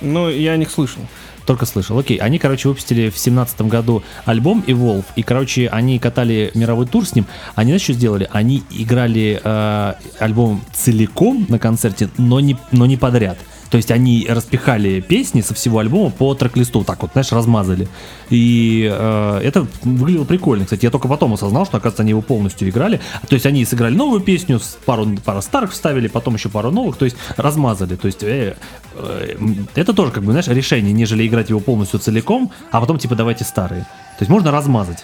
Ну, 0.00 0.30
я 0.30 0.52
о 0.52 0.56
них 0.56 0.70
слышал. 0.70 1.02
Только 1.50 1.66
слышал. 1.66 1.98
Окей, 1.98 2.16
они, 2.18 2.38
короче, 2.38 2.68
выпустили 2.68 3.10
в 3.10 3.18
семнадцатом 3.18 3.68
году 3.68 4.04
альбом 4.24 4.62
Evolve, 4.68 5.04
и, 5.16 5.24
короче, 5.24 5.66
они 5.66 5.98
катали 5.98 6.52
мировой 6.54 6.86
тур 6.86 7.04
с 7.04 7.16
ним. 7.16 7.26
Они, 7.56 7.72
знаешь, 7.72 7.82
что 7.82 7.92
сделали? 7.92 8.28
Они 8.30 8.62
играли 8.70 9.40
э, 9.42 9.94
альбом 10.20 10.62
целиком 10.72 11.46
на 11.48 11.58
концерте, 11.58 12.08
но 12.18 12.38
не, 12.38 12.56
но 12.70 12.86
не 12.86 12.96
подряд. 12.96 13.36
То 13.70 13.76
есть 13.76 13.90
они 13.92 14.26
распихали 14.28 15.00
песни 15.00 15.40
со 15.42 15.54
всего 15.54 15.78
альбома 15.78 16.10
по 16.10 16.34
трек-листу, 16.34 16.82
так 16.82 17.00
вот, 17.02 17.12
знаешь, 17.12 17.30
размазали. 17.30 17.88
И 18.28 18.90
э, 18.92 19.40
это 19.44 19.66
выглядело 19.82 20.24
прикольно. 20.24 20.64
Кстати, 20.64 20.84
я 20.84 20.90
только 20.90 21.06
потом 21.06 21.34
осознал, 21.34 21.66
что, 21.66 21.76
оказывается, 21.76 22.02
они 22.02 22.10
его 22.10 22.20
полностью 22.20 22.68
играли. 22.68 23.00
То 23.28 23.34
есть 23.34 23.46
они 23.46 23.64
сыграли 23.64 23.94
новую 23.94 24.20
песню, 24.20 24.60
пару, 24.84 25.06
пару 25.24 25.40
старых 25.40 25.70
вставили, 25.72 26.08
потом 26.08 26.34
еще 26.34 26.48
пару 26.48 26.72
новых, 26.72 26.96
то 26.96 27.04
есть 27.04 27.16
размазали. 27.36 27.94
То 27.94 28.06
есть 28.06 28.24
э, 28.24 28.56
э, 28.94 29.36
это 29.76 29.92
тоже, 29.94 30.10
как 30.10 30.24
бы, 30.24 30.32
знаешь, 30.32 30.48
решение, 30.48 30.92
нежели 30.92 31.26
играть 31.26 31.50
его 31.50 31.60
полностью 31.60 32.00
целиком, 32.00 32.50
а 32.72 32.80
потом, 32.80 32.98
типа, 32.98 33.14
давайте 33.14 33.44
старые. 33.44 33.82
То 33.82 34.22
есть 34.22 34.30
можно 34.30 34.50
размазать. 34.50 34.98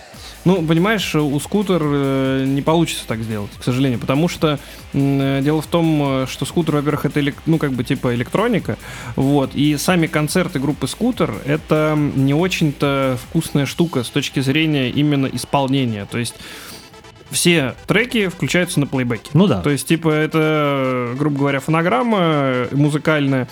Ну, 0.46 0.62
понимаешь, 0.62 1.12
у 1.16 1.40
скутер 1.40 1.82
э, 1.82 2.44
не 2.46 2.62
получится 2.62 3.04
так 3.08 3.20
сделать, 3.20 3.50
к 3.58 3.64
сожалению, 3.64 3.98
потому 3.98 4.28
что 4.28 4.60
э, 4.92 5.40
дело 5.42 5.60
в 5.60 5.66
том, 5.66 6.22
э, 6.22 6.26
что 6.28 6.44
скутер, 6.44 6.76
во-первых, 6.76 7.04
это 7.04 7.20
ну 7.46 7.58
как 7.58 7.72
бы 7.72 7.82
типа 7.82 8.14
электроника, 8.14 8.78
вот, 9.16 9.56
и 9.56 9.76
сами 9.76 10.06
концерты 10.06 10.60
группы 10.60 10.86
скутер 10.86 11.34
это 11.44 11.98
не 12.14 12.32
очень-то 12.32 13.18
вкусная 13.28 13.66
штука 13.66 14.04
с 14.04 14.08
точки 14.08 14.38
зрения 14.38 14.88
именно 14.88 15.26
исполнения, 15.26 16.06
то 16.08 16.16
есть 16.16 16.36
все 17.30 17.74
треки 17.86 18.28
включаются 18.28 18.80
на 18.80 18.86
плейбеке. 18.86 19.30
Ну 19.34 19.46
да. 19.46 19.60
То 19.60 19.70
есть, 19.70 19.86
типа, 19.86 20.10
это, 20.10 21.14
грубо 21.18 21.38
говоря, 21.38 21.60
фонограмма 21.60 22.68
музыкальная, 22.72 23.48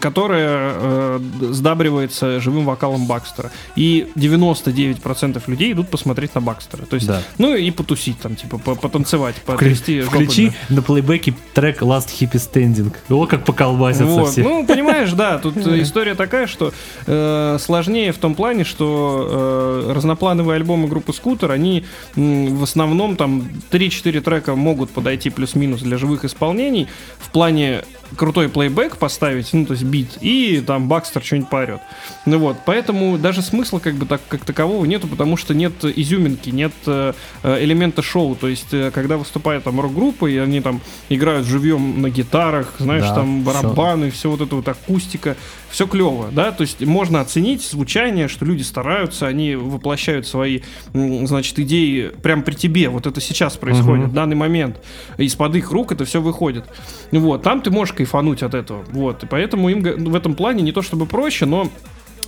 которая 0.00 0.72
э, 0.74 1.20
сдабривается 1.50 2.40
живым 2.40 2.64
вокалом 2.64 3.06
Бакстера. 3.06 3.50
И 3.76 4.08
99% 4.16 5.42
людей 5.46 5.72
идут 5.72 5.88
посмотреть 5.88 6.34
на 6.34 6.40
Бакстера. 6.40 6.86
То 6.86 6.94
есть, 6.94 7.06
да. 7.06 7.22
ну 7.38 7.54
и 7.54 7.70
потусить 7.70 8.18
там, 8.20 8.36
типа, 8.36 8.58
потанцевать, 8.58 9.36
потрясти 9.36 10.00
Включи 10.00 10.52
на 10.68 10.82
плейбеке 10.82 11.34
трек 11.54 11.82
Last 11.82 12.08
Hippie 12.18 12.34
Standing. 12.34 12.92
О, 13.08 13.26
как 13.26 13.44
поколбасятся 13.44 14.06
вот. 14.06 14.30
все. 14.30 14.42
Ну, 14.42 14.66
понимаешь, 14.66 15.12
да, 15.12 15.38
тут 15.38 15.56
история 15.66 16.14
такая, 16.14 16.46
что 16.46 16.72
э, 17.06 17.58
сложнее 17.60 18.12
в 18.12 18.18
том 18.18 18.34
плане, 18.34 18.64
что 18.64 19.84
э, 19.88 19.92
разноплановые 19.92 20.56
альбомы 20.56 20.88
группы 20.88 21.12
Скутер, 21.12 21.50
они 21.50 21.84
в 22.14 22.62
основном 22.62 23.09
основном 23.10 23.16
там 23.16 23.48
3-4 23.70 24.20
трека 24.20 24.54
могут 24.54 24.90
подойти 24.90 25.30
плюс-минус 25.30 25.80
для 25.82 25.98
живых 25.98 26.24
исполнений. 26.24 26.88
В 27.18 27.30
плане 27.30 27.82
крутой 28.16 28.48
плейбэк 28.48 28.96
поставить, 28.96 29.52
ну, 29.52 29.66
то 29.66 29.72
есть 29.72 29.84
бит, 29.84 30.18
и 30.20 30.62
там 30.66 30.88
Бакстер 30.88 31.22
что-нибудь 31.22 31.48
поорет. 31.48 31.80
Ну 32.26 32.38
вот, 32.38 32.56
поэтому 32.66 33.18
даже 33.18 33.42
смысла 33.42 33.78
как 33.78 33.94
бы 33.94 34.06
так, 34.06 34.20
как 34.28 34.44
такового 34.44 34.84
нету, 34.84 35.06
потому 35.06 35.36
что 35.36 35.54
нет 35.54 35.72
изюминки, 35.84 36.50
нет 36.50 36.72
э, 36.86 37.12
элемента 37.44 38.02
шоу. 38.02 38.34
То 38.34 38.48
есть, 38.48 38.72
э, 38.72 38.90
когда 38.92 39.16
выступает 39.16 39.64
там 39.64 39.80
рок-группа, 39.80 40.26
и 40.26 40.36
они 40.38 40.60
там 40.60 40.80
играют 41.08 41.46
живьем 41.46 42.02
на 42.02 42.10
гитарах, 42.10 42.74
знаешь, 42.78 43.04
да, 43.04 43.16
там 43.16 43.42
барабаны, 43.42 44.10
все. 44.10 44.18
все 44.18 44.30
вот 44.30 44.40
это 44.40 44.56
вот 44.56 44.68
акустика, 44.68 45.36
все 45.70 45.86
клево, 45.86 46.28
да, 46.32 46.52
то 46.52 46.62
есть 46.62 46.80
можно 46.80 47.20
оценить 47.20 47.62
звучание, 47.62 48.28
что 48.28 48.44
люди 48.44 48.62
стараются, 48.62 49.26
они 49.26 49.54
воплощают 49.54 50.26
свои, 50.26 50.60
значит, 50.92 51.58
идеи 51.60 52.10
прямо 52.22 52.42
при 52.42 52.54
тебе, 52.54 52.88
вот 52.88 53.06
это 53.06 53.20
сейчас 53.20 53.56
происходит, 53.56 54.04
угу. 54.04 54.10
в 54.10 54.14
данный 54.14 54.36
момент, 54.36 54.80
из-под 55.16 55.56
их 55.56 55.70
рук 55.70 55.92
это 55.92 56.04
все 56.04 56.20
выходит. 56.20 56.64
Вот, 57.12 57.42
там 57.42 57.62
ты 57.62 57.70
можешь 57.70 57.94
кайфануть 57.94 58.42
от 58.42 58.54
этого, 58.54 58.84
вот, 58.90 59.22
и 59.22 59.26
поэтому 59.26 59.68
им 59.68 59.82
в 59.82 60.14
этом 60.14 60.34
плане 60.34 60.62
не 60.62 60.72
то 60.72 60.82
чтобы 60.82 61.06
проще, 61.06 61.46
но 61.46 61.68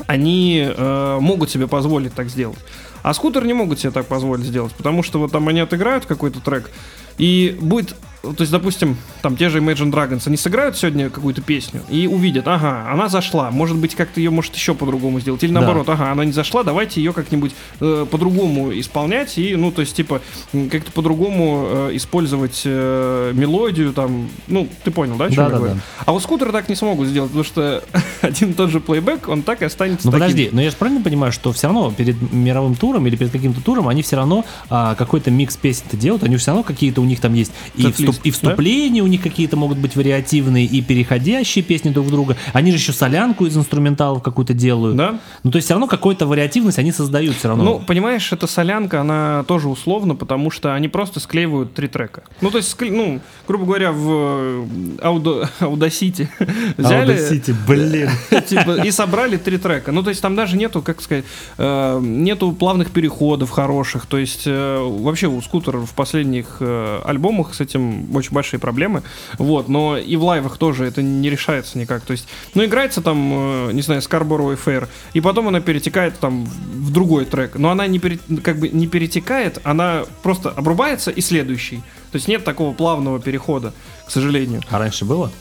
они 0.07 0.65
э, 0.65 1.19
могут 1.21 1.51
себе 1.51 1.67
позволить 1.67 2.15
так 2.15 2.29
сделать. 2.29 2.59
А 3.03 3.15
скутер 3.15 3.45
не 3.45 3.53
могут 3.53 3.81
себе 3.81 3.91
так 3.91 4.07
позволить 4.07 4.47
сделать, 4.47 4.73
потому 4.73 5.03
что 5.03 5.19
вот 5.19 5.33
там 5.33 5.49
они 5.49 5.61
отыграют 5.61 6.07
какой-то 6.07 6.41
трек, 6.41 6.71
и 7.19 7.57
будет 7.61 7.95
то 8.23 8.37
есть, 8.39 8.53
допустим, 8.53 8.97
там 9.21 9.37
те 9.37 9.49
же 9.49 9.59
Imagine 9.59 9.91
Dragons, 9.91 10.23
они 10.27 10.37
сыграют 10.37 10.77
сегодня 10.77 11.11
какую-то 11.11 11.43
песню 11.43 11.83
и 11.89 12.07
увидят, 12.07 12.47
ага, 12.47 12.89
она 12.89 13.09
зашла, 13.09 13.51
может 13.51 13.77
быть, 13.77 13.97
как-то 13.97 14.21
ее 14.21 14.31
может 14.31 14.55
еще 14.55 14.75
по-другому 14.75 15.19
сделать, 15.19 15.43
или 15.43 15.51
наоборот, 15.51 15.87
да. 15.87 15.95
ага, 15.95 16.13
она 16.13 16.25
не 16.25 16.31
зашла, 16.31 16.63
давайте 16.63 17.03
ее 17.03 17.13
как-нибудь 17.13 17.53
э, 17.81 18.07
по-другому 18.09 18.79
исполнять 18.79 19.39
и, 19.39 19.57
ну, 19.57 19.73
то 19.73 19.81
есть, 19.81 19.97
типа, 19.97 20.23
как-то 20.71 20.93
по-другому 20.93 21.67
э, 21.67 21.91
использовать 21.95 22.63
э, 22.65 23.33
мелодию, 23.35 23.93
там, 23.93 24.29
ну, 24.47 24.69
ты 24.85 24.93
понял, 24.93 25.17
да, 25.17 25.25
о 25.25 25.29
чем 25.29 25.37
да, 25.37 25.43
я 25.45 25.49
да, 25.51 25.57
говорю? 25.57 25.75
Да. 25.75 25.81
А 26.07 26.13
вот 26.13 26.23
скутеры 26.23 26.53
так 26.53 26.69
не 26.69 26.77
смогут 26.77 27.09
сделать, 27.09 27.31
потому 27.31 27.45
что 27.45 27.83
один 28.21 28.51
и 28.51 28.55
тот 28.55 28.71
же 28.71 28.79
плейбэк, 28.79 29.29
он 29.29 29.43
так 29.43 29.63
и 29.63 29.65
останется 29.65 30.07
Ну, 30.07 30.13
таким. 30.13 30.27
подожди, 30.27 30.51
но 30.53 30.63
я 30.63 30.71
же 30.71 30.77
правильно 30.77 31.03
понимаю, 31.03 31.33
что 31.33 31.53
все 31.53 31.67
равно 31.67 31.91
перед 31.91 32.33
мировым 32.33 32.77
туром 32.77 33.05
или 33.09 33.17
перед 33.17 33.33
каким-то 33.33 33.61
туром 33.61 33.89
они 33.89 34.03
все 34.03 34.15
равно 34.15 34.45
а, 34.71 34.95
какой-то 34.95 35.33
микс 35.33 35.57
песен-то 35.57 35.97
делают, 35.97 36.23
они 36.23 36.37
все 36.37 36.53
равно 36.53 36.63
какие-то 36.63 37.01
у 37.03 37.05
них 37.05 37.21
там 37.21 37.35
есть 37.35 37.53
и 37.75 37.91
вступ 37.91 38.17
и 38.25 38.31
вступления 38.31 39.01
да? 39.01 39.05
у 39.05 39.09
них 39.09 39.23
какие-то 39.23 39.57
могут 39.57 39.79
быть 39.79 39.97
вариативные, 39.97 40.67
и 40.67 40.81
переходящие 40.81 41.65
песни 41.65 41.91
друг 41.91 42.07
в 42.07 42.11
друга. 42.11 42.37
Они 42.53 42.71
же 42.71 42.79
еще 42.79 42.93
солянку 42.93 43.47
из 43.47 43.57
инструменталов 43.57 44.23
какую-то 44.23 44.55
делают. 44.55 44.97
Да. 44.97 45.21
Ну, 45.43 45.51
то 45.51 45.57
есть 45.57 45.67
все 45.67 45.75
равно 45.75 45.87
какую-то 45.87 46.27
вариативность 46.27 46.79
они 46.79 46.93
создают 46.93 47.37
все 47.37 47.49
равно. 47.49 47.65
Ну, 47.65 47.81
понимаешь, 47.81 48.33
эта 48.33 48.47
солянка, 48.47 49.01
она 49.01 49.45
тоже 49.47 49.69
условно, 49.69 50.15
потому 50.15 50.51
что 50.51 50.75
они 50.75 50.89
просто 50.89 51.21
склеивают 51.21 51.75
три 51.75 51.89
трека. 51.89 52.25
Ну, 52.41 52.51
то 52.51 52.59
есть, 52.59 52.77
ну, 52.81 53.21
грубо 53.47 53.67
говоря, 53.67 53.93
в 53.93 54.67
Audacity 54.99 56.29
взяли... 56.77 57.15
Audacity, 57.15 57.55
блин. 57.67 58.11
Типа, 58.47 58.85
и 58.85 58.91
собрали 58.91 59.37
три 59.37 59.59
трека. 59.59 59.93
Ну, 59.93 60.03
то 60.03 60.11
есть 60.11 60.23
там 60.23 60.37
даже 60.37 60.57
нету, 60.57 60.83
как 60.83 61.01
сказать, 61.01 61.25
э, 61.59 62.01
нету 62.03 62.53
плавных 62.53 62.91
переходов 62.91 63.51
хороших. 63.51 64.07
То 64.07 64.19
есть 64.19 64.43
э, 64.47 64.79
вообще 64.81 65.27
у 65.27 65.41
скутера 65.43 65.79
в 65.79 65.93
последних 65.93 66.57
э, 66.61 66.92
альбомах 67.01 67.55
с 67.55 67.61
этим 67.61 68.15
очень 68.15 68.33
большие 68.33 68.61
проблемы. 68.61 69.03
Вот, 69.39 69.69
но 69.69 69.97
и 69.97 70.17
в 70.17 70.25
лайвах 70.25 70.59
тоже 70.59 70.85
это 70.85 71.03
не 71.03 71.31
решается 71.31 71.79
никак. 71.79 72.03
То 72.03 72.13
есть, 72.13 72.29
ну, 72.55 72.65
играется 72.65 73.01
там, 73.01 73.69
э, 73.69 73.73
не 73.73 73.83
знаю, 73.83 74.01
Scarborough 74.01 74.59
Fair, 74.63 74.89
и 75.13 75.21
потом 75.21 75.49
она 75.49 75.61
перетекает 75.61 76.19
там 76.19 76.45
в 76.45 76.91
другой 76.93 77.25
трек. 77.25 77.57
Но 77.57 77.71
она 77.71 77.87
не, 77.87 77.99
пере, 77.99 78.19
как 78.43 78.59
бы 78.59 78.69
не 78.69 78.87
перетекает, 78.87 79.59
она 79.65 80.05
просто 80.23 80.51
обрубается 80.51 81.11
и 81.11 81.21
следующий. 81.21 81.83
То 82.11 82.17
есть 82.17 82.29
нет 82.29 82.45
такого 82.45 82.75
плавного 82.75 83.21
перехода, 83.21 83.73
к 84.07 84.11
сожалению. 84.11 84.61
А 84.71 84.79
раньше 84.79 85.05
было? 85.05 85.33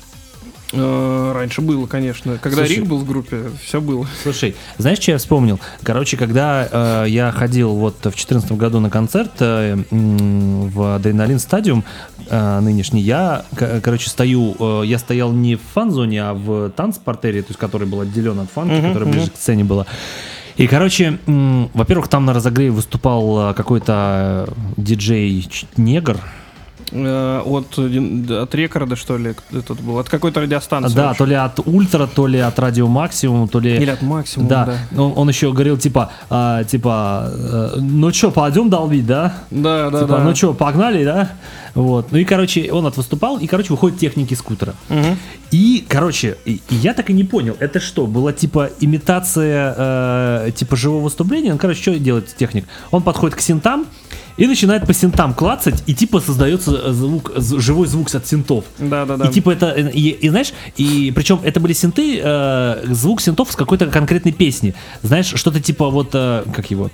Э, 0.73 1.31
раньше 1.33 1.61
было, 1.61 1.85
конечно. 1.85 2.37
Когда 2.41 2.59
Слушай, 2.59 2.77
Рик 2.77 2.85
был 2.85 2.97
в 2.97 3.05
группе, 3.05 3.43
все 3.63 3.81
было. 3.81 4.07
Слушай, 4.23 4.55
знаешь, 4.77 4.99
что 4.99 5.11
я 5.11 5.17
вспомнил? 5.17 5.59
Короче, 5.83 6.17
когда 6.17 7.03
э, 7.05 7.09
я 7.09 7.31
ходил 7.31 7.75
вот 7.75 7.97
в 7.97 8.01
2014 8.03 8.51
году 8.53 8.79
на 8.79 8.89
концерт 8.89 9.31
э, 9.39 9.77
в 9.89 10.95
Адреналин 10.95 11.39
Стадиум 11.39 11.83
э, 12.29 12.59
нынешний, 12.59 13.01
я, 13.01 13.45
короче, 13.83 14.09
стою, 14.09 14.55
э, 14.59 14.85
я 14.85 14.97
стоял 14.99 15.31
не 15.31 15.55
в 15.55 15.61
фан-зоне, 15.73 16.23
а 16.23 16.33
в 16.33 16.69
танцпортере, 16.69 17.41
то 17.41 17.49
есть 17.49 17.59
который 17.59 17.87
был 17.87 18.01
отделен 18.01 18.39
от 18.39 18.49
фанки, 18.49 18.73
uh-huh, 18.73 18.87
который 18.89 19.07
uh-huh. 19.07 19.11
ближе 19.11 19.31
к 19.31 19.35
сцене 19.35 19.63
была. 19.63 19.85
И, 20.57 20.67
короче, 20.67 21.17
во-первых, 21.25 22.07
там 22.07 22.25
на 22.25 22.33
разогреве 22.33 22.71
выступал 22.71 23.51
э, 23.51 23.53
какой-то 23.53 24.49
диджей-негр, 24.77 26.17
Э, 26.17 26.40
от, 26.91 27.77
от 27.77 28.55
рекорда, 28.55 28.95
что 28.95 29.17
ли, 29.17 29.35
этот 29.51 29.81
был? 29.81 29.99
От 29.99 30.09
какой-то 30.09 30.41
радиостанции. 30.41 30.95
Да, 30.95 31.13
то 31.13 31.25
ли 31.25 31.35
от 31.35 31.59
Ультра, 31.65 32.07
то 32.07 32.27
ли 32.27 32.39
от 32.39 32.57
Радио 32.59 32.87
Максимум, 32.87 33.47
то 33.47 33.59
ли... 33.59 33.75
Или 33.75 33.89
от 33.89 34.01
Максимума, 34.01 34.49
да. 34.49 34.65
да. 34.65 35.01
Он, 35.01 35.13
он 35.15 35.29
еще 35.29 35.51
говорил, 35.51 35.77
типа, 35.77 36.11
а, 36.29 36.63
типа, 36.63 37.31
э, 37.33 37.69
ну 37.79 38.11
что, 38.11 38.31
пойдем 38.31 38.69
долбить, 38.69 39.05
да? 39.05 39.33
Да, 39.49 39.89
да, 39.89 40.01
типа, 40.01 40.17
да. 40.17 40.23
ну 40.23 40.35
что, 40.35 40.53
погнали, 40.53 41.03
да? 41.05 41.31
Вот. 41.73 42.11
Ну 42.11 42.17
и, 42.17 42.25
короче, 42.25 42.71
он 42.71 42.85
отвыступал, 42.85 43.37
и, 43.37 43.47
короче, 43.47 43.69
выходит 43.69 43.99
техники 43.99 44.33
скутера. 44.33 44.75
Угу. 44.89 45.17
И, 45.51 45.85
короче, 45.87 46.37
и, 46.45 46.61
и 46.69 46.75
я 46.75 46.93
так 46.93 47.09
и 47.09 47.13
не 47.13 47.23
понял, 47.23 47.55
это 47.59 47.79
что, 47.79 48.07
была 48.07 48.33
типа 48.33 48.69
имитация 48.79 49.75
э, 49.77 50.51
типа 50.55 50.75
живого 50.75 51.03
выступления? 51.03 51.51
Он, 51.51 51.57
короче, 51.57 51.81
что 51.81 51.97
делает 51.97 52.35
техник? 52.35 52.65
Он 52.91 53.01
подходит 53.01 53.35
к 53.35 53.41
синтам, 53.41 53.85
и 54.37 54.47
начинает 54.47 54.85
по 54.85 54.93
синтам 54.93 55.33
клацать, 55.33 55.83
и 55.87 55.93
типа 55.93 56.19
создается 56.19 56.93
звук, 56.93 57.31
живой 57.37 57.87
звук 57.87 58.13
от 58.13 58.27
синтов. 58.27 58.65
Да, 58.79 59.05
да, 59.05 59.17
да. 59.17 59.25
И 59.25 59.31
типа 59.31 59.51
это, 59.51 59.71
и, 59.71 60.09
и 60.09 60.29
знаешь, 60.29 60.53
и 60.77 61.11
причем 61.15 61.39
это 61.43 61.59
были 61.59 61.73
синты, 61.73 62.19
э, 62.23 62.83
звук 62.89 63.21
синтов 63.21 63.51
с 63.51 63.55
какой-то 63.55 63.87
конкретной 63.87 64.31
песни. 64.31 64.73
Знаешь, 65.01 65.33
что-то 65.35 65.59
типа 65.59 65.89
вот, 65.89 66.09
э, 66.13 66.43
как 66.53 66.71
его, 66.71 66.89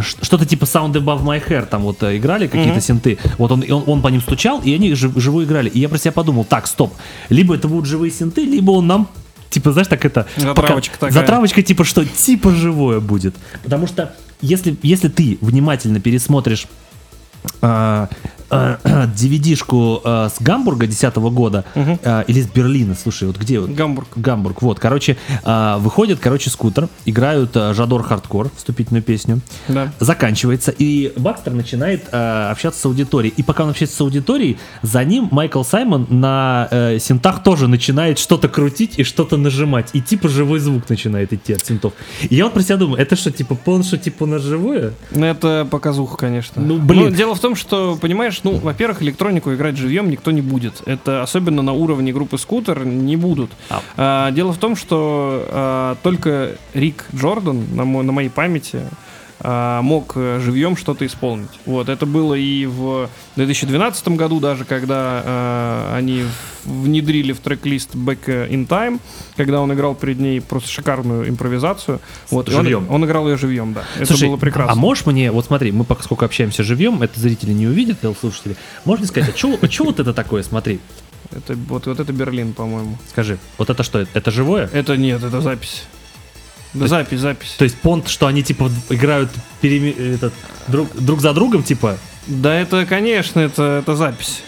что-то 0.00 0.44
типа 0.44 0.64
Sound 0.64 0.92
Above 0.92 1.22
My 1.22 1.42
Hair, 1.46 1.66
там 1.66 1.82
вот 1.82 2.02
э, 2.02 2.16
играли 2.16 2.46
какие-то 2.46 2.78
mm-hmm. 2.78 2.80
синты, 2.80 3.18
вот 3.38 3.52
он, 3.52 3.64
он, 3.70 3.84
он 3.86 4.02
по 4.02 4.08
ним 4.08 4.20
стучал, 4.20 4.60
и 4.60 4.74
они 4.74 4.94
жив, 4.94 5.12
живую 5.16 5.46
играли. 5.46 5.68
И 5.68 5.80
я 5.80 5.88
про 5.88 5.98
себя 5.98 6.12
подумал, 6.12 6.44
так, 6.44 6.66
стоп, 6.66 6.94
либо 7.28 7.54
это 7.54 7.68
будут 7.68 7.86
живые 7.86 8.10
синты, 8.10 8.44
либо 8.44 8.72
он 8.72 8.86
нам 8.86 9.08
типа, 9.56 9.72
знаешь, 9.72 9.88
так 9.88 10.04
это... 10.04 10.26
Затравочка 10.36 10.94
пока, 10.94 11.06
такая. 11.06 11.12
Затравочка, 11.12 11.62
типа, 11.62 11.84
что 11.84 12.04
типа 12.04 12.50
живое 12.50 13.00
будет. 13.00 13.34
Потому 13.64 13.86
что 13.86 14.14
если, 14.42 14.76
если 14.82 15.08
ты 15.08 15.38
внимательно 15.40 15.98
пересмотришь 15.98 16.66
а, 18.50 18.78
DVD-шку 18.84 20.00
э, 20.04 20.28
с 20.34 20.40
Гамбурга 20.40 20.86
10 20.86 21.16
года 21.16 21.64
угу. 21.74 21.98
э, 22.02 22.24
или 22.26 22.40
с 22.40 22.46
Берлина, 22.46 22.94
слушай, 22.94 23.26
вот 23.26 23.38
где? 23.38 23.60
Гамбург. 23.60 24.08
Гамбург, 24.16 24.62
вот, 24.62 24.78
короче, 24.78 25.16
э, 25.44 25.76
выходит, 25.78 26.18
короче, 26.20 26.50
скутер, 26.50 26.88
играют 27.04 27.50
э, 27.54 27.74
Жадор 27.74 28.02
Хардкор, 28.02 28.50
вступительную 28.56 29.02
песню, 29.02 29.40
да. 29.68 29.92
заканчивается, 30.00 30.72
и 30.76 31.12
Бакстер 31.16 31.52
начинает 31.52 32.04
э, 32.12 32.50
общаться 32.50 32.80
с 32.80 32.84
аудиторией, 32.86 33.34
и 33.36 33.42
пока 33.42 33.64
он 33.64 33.70
общается 33.70 33.96
с 33.96 34.00
аудиторией, 34.00 34.58
за 34.82 35.04
ним 35.04 35.28
Майкл 35.30 35.62
Саймон 35.62 36.06
на 36.10 36.68
э, 36.70 36.98
синтах 36.98 37.42
тоже 37.42 37.68
начинает 37.68 38.18
что-то 38.18 38.48
крутить 38.48 38.98
и 38.98 39.04
что-то 39.04 39.36
нажимать, 39.36 39.90
и 39.92 40.00
типа 40.00 40.28
живой 40.28 40.58
звук 40.58 40.88
начинает 40.88 41.32
идти 41.32 41.52
от 41.52 41.64
синтов. 41.64 41.92
И 42.28 42.34
я 42.34 42.44
вот 42.44 42.54
про 42.54 42.62
себя 42.62 42.76
думаю, 42.76 43.00
это 43.00 43.16
что, 43.16 43.30
типа, 43.30 43.58
он 43.66 43.82
что, 43.82 43.98
типа, 43.98 44.26
на 44.26 44.38
живое? 44.38 44.92
Ну, 45.10 45.26
это 45.26 45.66
показуха, 45.70 46.16
конечно. 46.16 46.62
Ну, 46.62 46.78
блин. 46.78 47.04
Ну, 47.04 47.10
дело 47.10 47.34
в 47.34 47.40
том, 47.40 47.54
что, 47.56 47.96
понимаешь, 48.00 48.35
знаешь, 48.40 48.60
ну, 48.60 48.64
во-первых, 48.64 49.02
электронику 49.02 49.52
играть 49.54 49.76
живьем 49.76 50.10
никто 50.10 50.30
не 50.30 50.42
будет. 50.42 50.82
Это 50.86 51.22
особенно 51.22 51.62
на 51.62 51.72
уровне 51.72 52.12
группы 52.12 52.38
Скутер 52.38 52.84
не 52.84 53.16
будут. 53.16 53.50
А. 53.70 53.80
А, 53.96 54.30
дело 54.30 54.52
в 54.52 54.58
том, 54.58 54.76
что 54.76 55.44
а, 55.48 55.96
только 56.02 56.56
Рик 56.74 57.06
Джордан, 57.14 57.64
на, 57.74 57.84
мо- 57.84 58.02
на 58.02 58.12
моей 58.12 58.28
памяти, 58.30 58.80
а, 59.40 59.82
мог 59.82 60.12
э, 60.16 60.40
живьем 60.42 60.76
что-то 60.76 61.04
исполнить. 61.04 61.50
Вот, 61.66 61.88
это 61.88 62.06
было 62.06 62.34
и 62.34 62.64
в 62.66 63.10
2012 63.36 64.08
году 64.08 64.40
даже, 64.40 64.64
когда 64.64 65.22
а, 65.24 65.96
они 65.96 66.24
внедрили 66.64 67.32
в 67.32 67.40
трек-лист 67.40 67.94
Back 67.94 68.26
in 68.50 68.66
Time, 68.66 68.98
когда 69.36 69.60
он 69.60 69.72
играл 69.72 69.94
перед 69.94 70.18
ней 70.18 70.40
просто 70.40 70.70
шикарную 70.70 71.28
импровизацию. 71.28 72.00
Вот, 72.30 72.48
живьем. 72.48 72.86
Он, 72.88 72.96
он 72.96 73.04
играл 73.04 73.28
ее 73.28 73.36
живьем, 73.36 73.74
да. 73.74 73.84
Слушай, 73.96 74.16
это 74.16 74.26
было 74.26 74.36
прекрасно. 74.36 74.72
А 74.72 74.74
можешь 74.74 75.04
мне, 75.06 75.30
вот 75.30 75.46
смотри, 75.46 75.70
мы 75.70 75.84
пока 75.84 76.02
сколько 76.02 76.24
общаемся 76.24 76.62
живьем, 76.62 77.02
это 77.02 77.20
зрители 77.20 77.52
не 77.52 77.66
увидят, 77.66 77.98
слушатели. 78.18 78.56
Можно 78.84 79.06
сказать, 79.06 79.34
а 79.34 79.36
что 79.36 79.58
а 79.60 79.84
вот 79.84 80.00
это 80.00 80.14
такое, 80.14 80.42
смотри? 80.42 80.80
Это 81.32 81.54
вот, 81.54 81.86
вот 81.86 82.00
это 82.00 82.12
Берлин, 82.12 82.52
по-моему. 82.52 82.96
Скажи, 83.10 83.38
вот 83.58 83.70
это 83.70 83.82
что? 83.82 84.06
Это 84.14 84.30
живое? 84.30 84.70
Это 84.72 84.96
нет, 84.96 85.22
это 85.22 85.40
запись. 85.40 85.84
Да, 86.76 86.86
запись, 86.86 87.20
запись. 87.20 87.54
То 87.58 87.64
есть 87.64 87.76
понт, 87.76 88.08
что 88.08 88.26
они 88.26 88.42
типа 88.42 88.70
играют 88.90 89.30
переми... 89.60 89.90
этот, 90.14 90.32
друг, 90.68 90.88
друг 90.94 91.20
за 91.20 91.32
другом, 91.32 91.62
типа? 91.62 91.98
Да, 92.26 92.54
это, 92.54 92.86
конечно, 92.86 93.40
это, 93.40 93.80
это 93.82 93.94
запись. 93.96 94.42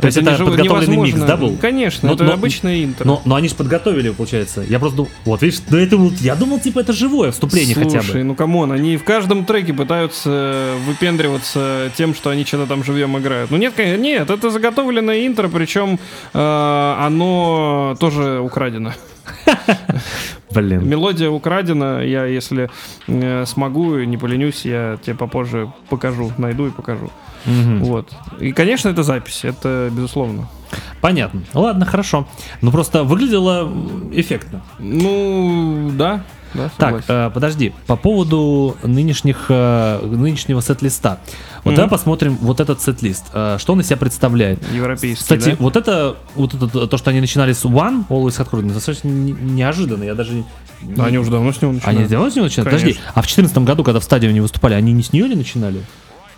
То 0.00 0.06
есть 0.06 0.16
это, 0.16 0.30
это 0.30 0.44
подготовленный 0.44 0.96
невозможно. 0.96 1.16
микс, 1.16 1.26
да, 1.26 1.36
был? 1.36 1.56
Конечно, 1.56 2.08
но, 2.08 2.14
это 2.14 2.24
но, 2.24 2.32
обычное 2.32 2.84
интро. 2.84 3.04
Но, 3.04 3.22
но 3.24 3.34
они 3.34 3.48
же 3.48 3.56
подготовили, 3.56 4.10
получается. 4.10 4.62
Я 4.62 4.78
просто 4.78 4.98
думал, 4.98 5.10
вот 5.24 5.42
видишь, 5.42 5.60
да 5.68 5.80
это, 5.80 5.96
я 6.20 6.36
думал, 6.36 6.60
типа, 6.60 6.80
это 6.80 6.92
живое 6.92 7.32
вступление 7.32 7.74
Слушай, 7.74 7.86
хотя 7.86 7.98
бы. 7.98 8.04
Слушай, 8.04 8.22
ну 8.22 8.34
come 8.36 8.55
on, 8.55 8.70
они 8.70 8.96
в 8.96 9.02
каждом 9.02 9.44
треке 9.44 9.74
пытаются 9.74 10.74
выпендриваться 10.86 11.90
тем, 11.96 12.14
что 12.14 12.30
они 12.30 12.44
что-то 12.44 12.66
там 12.66 12.84
живьем 12.84 13.18
играют. 13.18 13.50
Ну 13.50 13.56
нет, 13.56 13.74
нет, 13.76 14.30
это 14.30 14.50
заготовленное 14.50 15.26
интро, 15.26 15.48
причем 15.48 15.98
э, 16.32 16.94
оно 17.00 17.96
тоже 17.98 18.38
украдено. 18.38 18.92
Блин. 20.50 20.88
Мелодия 20.88 21.30
украдена. 21.30 22.02
Я, 22.02 22.24
если 22.24 22.70
э, 23.06 23.44
смогу, 23.46 23.98
не 23.98 24.16
поленюсь, 24.16 24.64
я 24.64 24.98
тебе 25.02 25.16
попозже 25.16 25.72
покажу, 25.88 26.32
найду 26.38 26.66
и 26.66 26.70
покажу. 26.70 27.10
Угу. 27.46 27.84
Вот. 27.86 28.12
И, 28.40 28.52
конечно, 28.52 28.88
это 28.88 29.02
запись, 29.02 29.44
это 29.44 29.90
безусловно. 29.92 30.48
Понятно. 31.00 31.42
Ладно, 31.54 31.86
хорошо. 31.86 32.26
Ну 32.60 32.70
просто 32.70 33.04
выглядело 33.04 33.72
эффектно. 34.12 34.62
Ну, 34.78 35.90
да. 35.92 36.22
Да, 36.54 36.70
так, 36.78 37.04
э, 37.08 37.30
подожди, 37.32 37.74
по 37.86 37.96
поводу 37.96 38.74
нынешних, 38.82 39.46
э, 39.50 40.00
нынешнего 40.02 40.62
сет-листа. 40.62 41.18
Вот 41.68 41.74
mm-hmm. 41.74 41.76
давай 41.76 41.90
посмотрим 41.90 42.38
вот 42.40 42.60
этот 42.60 42.80
сет-лист. 42.80 43.26
Э, 43.34 43.58
что 43.58 43.74
он 43.74 43.80
из 43.80 43.86
себя 43.86 43.98
представляет? 43.98 44.58
Европейский, 44.72 45.22
Кстати, 45.22 45.50
да? 45.50 45.56
вот 45.58 45.76
это, 45.76 46.16
вот 46.34 46.54
это, 46.54 46.86
то, 46.86 46.96
что 46.96 47.10
они 47.10 47.20
начинали 47.20 47.52
с 47.52 47.62
One, 47.66 48.06
Always 48.08 48.38
Hardcore, 48.38 48.62
достаточно 48.72 49.08
неожиданно. 49.08 50.04
Я 50.04 50.14
даже... 50.14 50.44
Да, 50.80 51.04
они 51.04 51.18
уже 51.18 51.30
давно 51.30 51.52
с 51.52 51.60
него 51.60 51.72
начинали. 51.72 51.98
Они 51.98 52.08
давно 52.08 52.30
с 52.30 52.36
него 52.36 52.46
начинали? 52.46 52.64
Подожди, 52.64 52.96
а 53.08 53.20
в 53.20 53.26
2014 53.26 53.58
году, 53.58 53.84
когда 53.84 54.00
в 54.00 54.04
стадионе 54.04 54.40
выступали, 54.40 54.72
они 54.74 54.94
не 54.94 55.02
с 55.02 55.12
нее 55.12 55.28
не 55.28 55.34
начинали? 55.34 55.82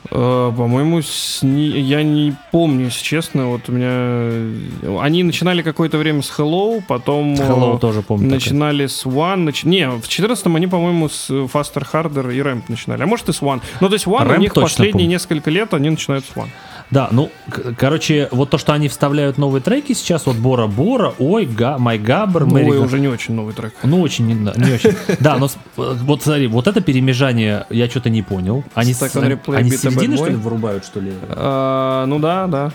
Uh, 0.09 0.57
по-моему, 0.57 1.03
не... 1.43 1.67
я 1.81 2.03
не 2.03 2.35
помню, 2.51 2.87
если 2.87 3.05
честно. 3.05 3.49
Вот 3.49 3.69
у 3.69 3.73
меня... 3.73 5.01
Они 5.01 5.23
начинали 5.23 5.63
какое-то 5.63 5.99
время 5.99 6.23
с 6.23 6.33
Hello, 6.37 6.83
потом... 6.89 7.35
Hello 7.35 7.79
тоже 7.79 8.01
помню. 8.03 8.29
Начинали 8.29 8.87
такое. 8.87 8.89
с 8.89 9.05
One. 9.05 9.37
Нач... 9.37 9.65
Не, 9.65 9.91
в 9.91 10.09
14 10.09 10.47
они, 10.47 10.67
по-моему, 10.67 11.09
с 11.09 11.31
Faster, 11.31 11.87
Harder 11.93 12.35
и 12.35 12.39
Ramp 12.39 12.63
начинали. 12.69 13.03
А 13.03 13.07
может 13.07 13.29
и 13.29 13.33
с 13.33 13.43
One. 13.43 13.61
Ну, 13.81 13.89
то 13.89 13.95
есть 13.95 14.07
One 14.07 14.27
Ramp 14.27 14.37
у 14.37 14.41
них 14.41 14.55
последние 14.55 14.93
помню. 14.93 15.09
несколько 15.11 15.51
лет 15.51 15.75
они 15.75 15.91
начинают 15.91 16.25
с 16.25 16.31
One. 16.31 16.49
Да, 16.91 17.09
ну, 17.13 17.31
короче, 17.77 18.29
вот 18.33 18.51
то, 18.51 18.59
что 18.59 18.73
они 18.73 18.89
вставляют 18.89 19.39
новые 19.39 19.63
треки 19.63 19.93
сейчас, 19.93 20.27
вот 20.27 20.37
Бора 20.37 20.67
Бора, 20.67 21.15
Ой, 21.19 21.47
Га, 21.47 21.79
Май 21.79 21.99
Габбер, 21.99 22.47
ну, 22.47 22.55
Ой, 22.55 22.79
уже 22.79 22.99
не 22.99 23.09
очень 23.09 23.35
новый 23.35 23.55
трек. 23.55 23.75
Ну, 23.83 24.01
очень, 24.01 24.27
не, 24.27 24.35
не 24.35 24.73
очень. 24.73 24.95
Да, 25.21 25.37
но 25.39 25.49
вот 25.77 26.23
смотри, 26.23 26.49
вот 26.49 26.67
это 26.67 26.81
перемежание 26.81 27.67
я 27.71 27.89
что-то 27.89 28.11
не 28.11 28.23
понял. 28.23 28.65
Они, 28.75 28.93
с, 28.93 29.03
они 29.03 29.71
середины, 29.71 30.17
что 30.17 30.27
ли, 30.27 30.37
вырубают, 30.37 30.85
что 30.85 31.01
ли? 31.01 31.13
А, 31.29 32.07
ну 32.07 32.19
да, 32.19 32.47
да. 32.47 32.73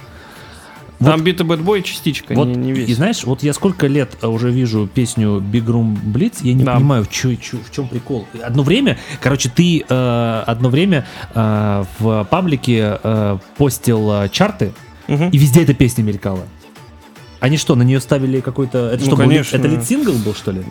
Вот, 1.00 1.10
Там 1.10 1.22
Bad 1.22 1.64
Boy 1.64 1.82
частичка, 1.82 2.34
вот, 2.34 2.48
не, 2.48 2.56
не 2.56 2.72
весь. 2.72 2.90
И 2.90 2.94
знаешь, 2.94 3.24
вот 3.26 3.44
я 3.44 3.54
сколько 3.54 3.88
лет 3.88 4.24
уже 4.24 4.50
вижу 4.50 4.88
песню 4.88 5.40
Big 5.40 5.66
Room 5.66 5.98
Blitz, 6.02 6.38
я 6.42 6.54
не 6.54 6.64
да. 6.64 6.76
понимаю, 6.76 7.04
в, 7.04 7.10
чё, 7.10 7.36
чё, 7.36 7.58
в 7.58 7.72
чем 7.72 7.88
прикол. 7.88 8.28
Одно 8.42 8.64
время, 8.64 8.98
короче, 9.22 9.50
ты 9.50 9.84
э, 9.88 10.44
одно 10.46 10.70
время 10.70 11.06
э, 11.34 11.84
в 12.00 12.28
паблике 12.30 13.00
э, 13.04 13.38
постил 13.58 14.10
э, 14.12 14.30
чарты, 14.30 14.74
угу. 15.08 15.26
и 15.32 15.38
везде 15.38 15.64
эта 15.64 15.74
песня 15.74 16.04
мелькала. 16.04 16.46
Они 17.46 17.58
что, 17.58 17.76
на 17.76 17.84
нее 17.84 18.00
ставили 18.00 18.40
какой-то... 18.40 18.90
Это 18.90 19.02
ну, 19.02 19.06
что, 19.06 19.18
конечно. 19.18 19.60
Был, 19.60 19.66
это 19.66 19.76
lead-сингл 19.76 20.14
был, 20.14 20.34
что 20.34 20.50
ли? 20.50 20.64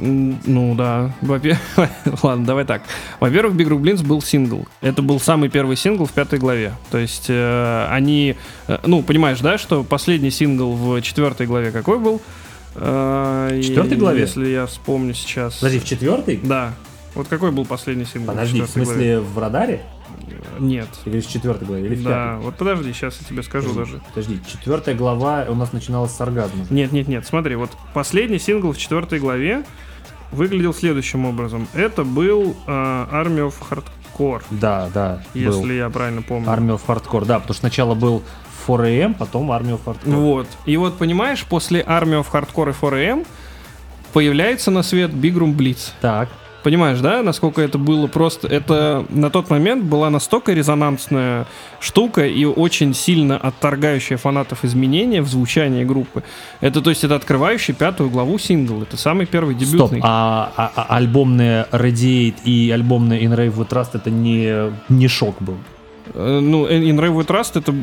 Ну, 0.44 0.74
да. 0.74 1.14
Ладно, 2.24 2.44
давай 2.44 2.64
так. 2.64 2.82
Во-первых, 3.20 3.55
Big 3.55 3.68
Room 3.68 3.80
Blitz 3.80 4.05
был 4.05 4.20
сингл. 4.20 4.66
Это 4.80 5.01
был 5.01 5.20
самый 5.20 5.51
первый 5.51 5.76
сингл 5.76 6.05
в 6.06 6.10
пятой 6.10 6.40
главе. 6.40 6.72
То 6.90 6.98
есть 6.98 7.26
э, 7.28 7.86
они... 7.90 8.34
Э, 8.66 8.78
ну, 8.84 9.05
понимаешь, 9.05 9.38
да, 9.38 9.56
что 9.56 9.84
последний 9.84 10.32
сингл 10.32 10.72
в 10.72 11.01
четвертой 11.01 11.46
главе 11.46 11.70
какой 11.70 12.01
был? 12.01 12.20
Э, 12.74 13.51
в 13.52 13.62
четвертой 13.62 13.96
главе? 13.96 14.22
Если 14.22 14.48
я 14.48 14.66
вспомню 14.66 15.14
сейчас. 15.14 15.59
Подожди, 15.59 15.78
в 15.78 15.84
четвертой? 15.84 16.40
Да. 16.42 16.74
Вот 17.14 17.28
какой 17.28 17.52
был 17.52 17.64
последний 17.66 18.05
сингл? 18.05 18.32
Подожди, 18.32 18.62
в, 18.62 18.66
в 18.66 18.70
смысле 18.70 18.94
главе? 18.94 19.20
в 19.20 19.38
радаре? 19.38 19.80
Нет. 20.58 20.88
Или 21.04 21.20
в 21.20 21.28
четвертой 21.28 21.66
главе, 21.66 21.86
или 21.86 21.94
в 21.94 22.02
Да, 22.02 22.38
вот 22.40 22.56
подожди, 22.56 22.92
сейчас 22.92 23.18
я 23.20 23.26
тебе 23.26 23.42
скажу 23.42 23.70
подожди, 23.70 23.92
даже. 23.92 24.04
Подожди, 24.08 24.40
четвертая 24.50 24.94
глава 24.94 25.46
у 25.48 25.54
нас 25.54 25.72
начиналась 25.72 26.12
с 26.12 26.20
оргазма. 26.20 26.66
Нет, 26.70 26.92
нет, 26.92 27.08
нет, 27.08 27.26
смотри, 27.26 27.56
вот 27.56 27.70
последний 27.92 28.38
сингл 28.38 28.72
в 28.72 28.78
четвертой 28.78 29.18
главе 29.18 29.64
выглядел 30.32 30.74
следующим 30.74 31.26
образом. 31.26 31.68
Это 31.74 32.04
был 32.04 32.56
э, 32.66 32.70
Army 32.70 33.50
of 33.50 33.54
Hardcore. 33.70 34.42
Да, 34.50 34.90
да. 34.92 35.22
Если 35.34 35.50
был. 35.50 35.70
я 35.70 35.90
правильно 35.90 36.22
помню. 36.22 36.48
Army 36.48 36.76
of 36.76 36.80
Hardcore, 36.86 37.24
да, 37.24 37.38
потому 37.38 37.54
что 37.54 37.60
сначала 37.60 37.94
был 37.94 38.22
4AM, 38.66 39.14
потом 39.14 39.50
Army 39.50 39.78
of 39.78 39.80
Hardcore. 39.84 40.14
Вот. 40.14 40.48
И 40.66 40.76
вот, 40.76 40.98
понимаешь, 40.98 41.44
после 41.44 41.82
Army 41.82 42.22
of 42.22 42.26
Hardcore 42.32 42.70
и 42.70 42.74
4AM 42.74 43.26
появляется 44.12 44.70
на 44.70 44.82
свет 44.82 45.10
Big 45.10 45.34
Room 45.34 45.56
Blitz. 45.56 45.92
Так. 46.00 46.28
Понимаешь, 46.64 47.00
да, 47.00 47.22
насколько 47.22 47.60
это 47.60 47.76
было 47.76 48.06
просто... 48.06 48.48
Это 48.48 49.04
на 49.10 49.28
тот 49.28 49.50
момент 49.50 49.84
была 49.84 50.08
настолько 50.08 50.54
резонансная 50.54 51.46
штука 51.78 52.26
и 52.26 52.46
очень 52.46 52.94
сильно 52.94 53.36
отторгающая 53.36 54.16
фанатов 54.16 54.64
изменения 54.64 55.20
в 55.20 55.28
звучании 55.28 55.84
группы. 55.84 56.22
Это, 56.62 56.80
то 56.80 56.88
есть, 56.88 57.04
это 57.04 57.16
открывающий 57.16 57.74
пятую 57.74 58.08
главу 58.08 58.38
сингл. 58.38 58.82
Это 58.82 58.96
самый 58.96 59.26
первый 59.26 59.54
дебютный. 59.54 59.98
Стоп, 59.98 60.04
а, 60.04 60.52
а, 60.56 60.72
а 60.74 60.96
альбомная 60.96 61.68
Radiate 61.70 62.42
и 62.46 62.70
альбомная 62.70 63.20
In 63.20 63.36
Rave 63.36 63.54
with 63.54 63.68
Trust 63.68 63.90
это 63.92 64.10
не, 64.10 64.72
не 64.88 65.06
шок 65.06 65.42
был? 65.42 65.58
Э, 66.14 66.38
ну, 66.40 66.66
In 66.66 66.96
Rave 66.98 67.16
with 67.16 67.26
Trust 67.26 67.58
это, 67.58 67.74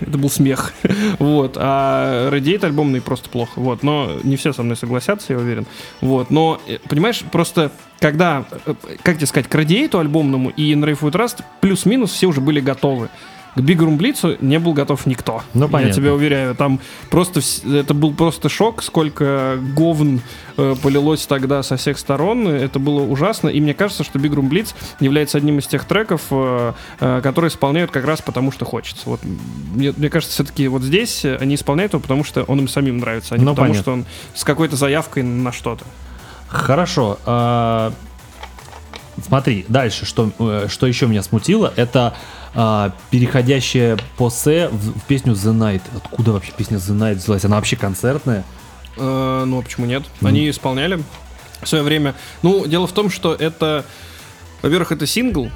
это 0.00 0.18
был 0.18 0.30
смех. 0.30 0.72
вот. 1.18 1.56
А 1.56 2.30
Radiate 2.30 2.66
альбомный 2.66 3.00
просто 3.00 3.28
плохо. 3.30 3.52
Вот. 3.56 3.82
Но 3.82 4.18
не 4.22 4.36
все 4.36 4.52
со 4.52 4.62
мной 4.62 4.76
согласятся, 4.76 5.32
я 5.32 5.38
уверен. 5.38 5.66
Вот. 6.00 6.30
Но, 6.30 6.60
э, 6.66 6.78
понимаешь, 6.88 7.22
просто 7.32 7.72
когда, 7.98 8.44
э, 8.66 8.74
как 9.02 9.16
тебе 9.16 9.26
сказать, 9.26 9.48
к 9.48 9.54
Radiate 9.54 9.98
альбомному 9.98 10.50
и 10.50 10.72
In 10.72 10.84
Rave 10.84 11.00
with 11.00 11.12
Trust 11.12 11.42
плюс-минус 11.60 12.12
все 12.12 12.26
уже 12.26 12.40
были 12.40 12.60
готовы. 12.60 13.08
К 13.54 13.60
Room 13.60 13.98
Blitz 13.98 14.38
не 14.40 14.58
был 14.58 14.72
готов 14.72 15.06
никто. 15.06 15.42
Ну, 15.54 15.68
понятно. 15.68 15.88
Я 15.88 15.94
тебя 15.94 16.14
уверяю, 16.14 16.54
там 16.54 16.80
просто 17.10 17.40
это 17.64 17.94
был 17.94 18.12
просто 18.14 18.48
шок, 18.48 18.82
сколько 18.82 19.58
говн 19.74 20.20
э, 20.56 20.74
полилось 20.82 21.26
тогда 21.26 21.62
со 21.62 21.76
всех 21.76 21.98
сторон. 21.98 22.48
Это 22.48 22.78
было 22.78 23.00
ужасно. 23.00 23.48
И 23.48 23.60
мне 23.60 23.74
кажется, 23.74 24.04
что 24.04 24.18
Room 24.18 24.48
Blitz 24.48 24.74
является 25.00 25.38
одним 25.38 25.58
из 25.58 25.66
тех 25.66 25.84
треков, 25.84 26.22
э, 26.30 26.72
э, 27.00 27.20
которые 27.22 27.48
исполняют 27.50 27.90
как 27.90 28.04
раз 28.04 28.22
потому, 28.22 28.52
что 28.52 28.64
хочется. 28.64 29.02
Вот 29.06 29.20
мне, 29.74 29.92
мне 29.96 30.10
кажется, 30.10 30.34
все-таки 30.34 30.68
вот 30.68 30.82
здесь 30.82 31.24
они 31.24 31.54
исполняют 31.54 31.92
его, 31.92 32.00
потому 32.00 32.24
что 32.24 32.44
он 32.44 32.60
им 32.60 32.68
самим 32.68 32.98
нравится, 32.98 33.34
а 33.34 33.38
не 33.38 33.44
ну, 33.44 33.52
потому, 33.52 33.68
понятно. 33.68 33.82
что 33.82 33.92
он 33.92 34.06
с 34.34 34.44
какой-то 34.44 34.76
заявкой 34.76 35.22
на 35.22 35.52
что-то. 35.52 35.84
Хорошо. 36.48 37.18
А, 37.26 37.92
смотри, 39.26 39.64
дальше, 39.68 40.06
что, 40.06 40.30
э, 40.38 40.66
что 40.68 40.86
еще 40.86 41.06
меня 41.06 41.22
смутило, 41.22 41.72
это 41.76 42.14
а, 42.54 42.92
переходящая 43.10 43.98
по 44.16 44.30
С 44.30 44.46
в, 44.46 44.98
в 44.98 45.04
песню 45.04 45.34
The 45.34 45.52
Night. 45.52 45.82
Откуда 45.96 46.32
вообще 46.32 46.52
песня 46.56 46.78
The 46.78 46.96
Night 46.96 47.16
взялась? 47.16 47.44
Она 47.44 47.56
вообще 47.56 47.76
концертная? 47.76 48.44
Э, 48.96 49.44
ну, 49.46 49.58
а 49.58 49.62
почему 49.62 49.86
нет? 49.86 50.02
Mm. 50.20 50.28
Они 50.28 50.50
исполняли 50.50 51.02
в 51.62 51.68
свое 51.68 51.84
время. 51.84 52.14
Ну, 52.42 52.66
дело 52.66 52.86
в 52.86 52.92
том, 52.92 53.10
что 53.10 53.34
это 53.34 53.84
во-первых, 54.62 54.92
это 54.92 55.06
сингл, 55.06 55.50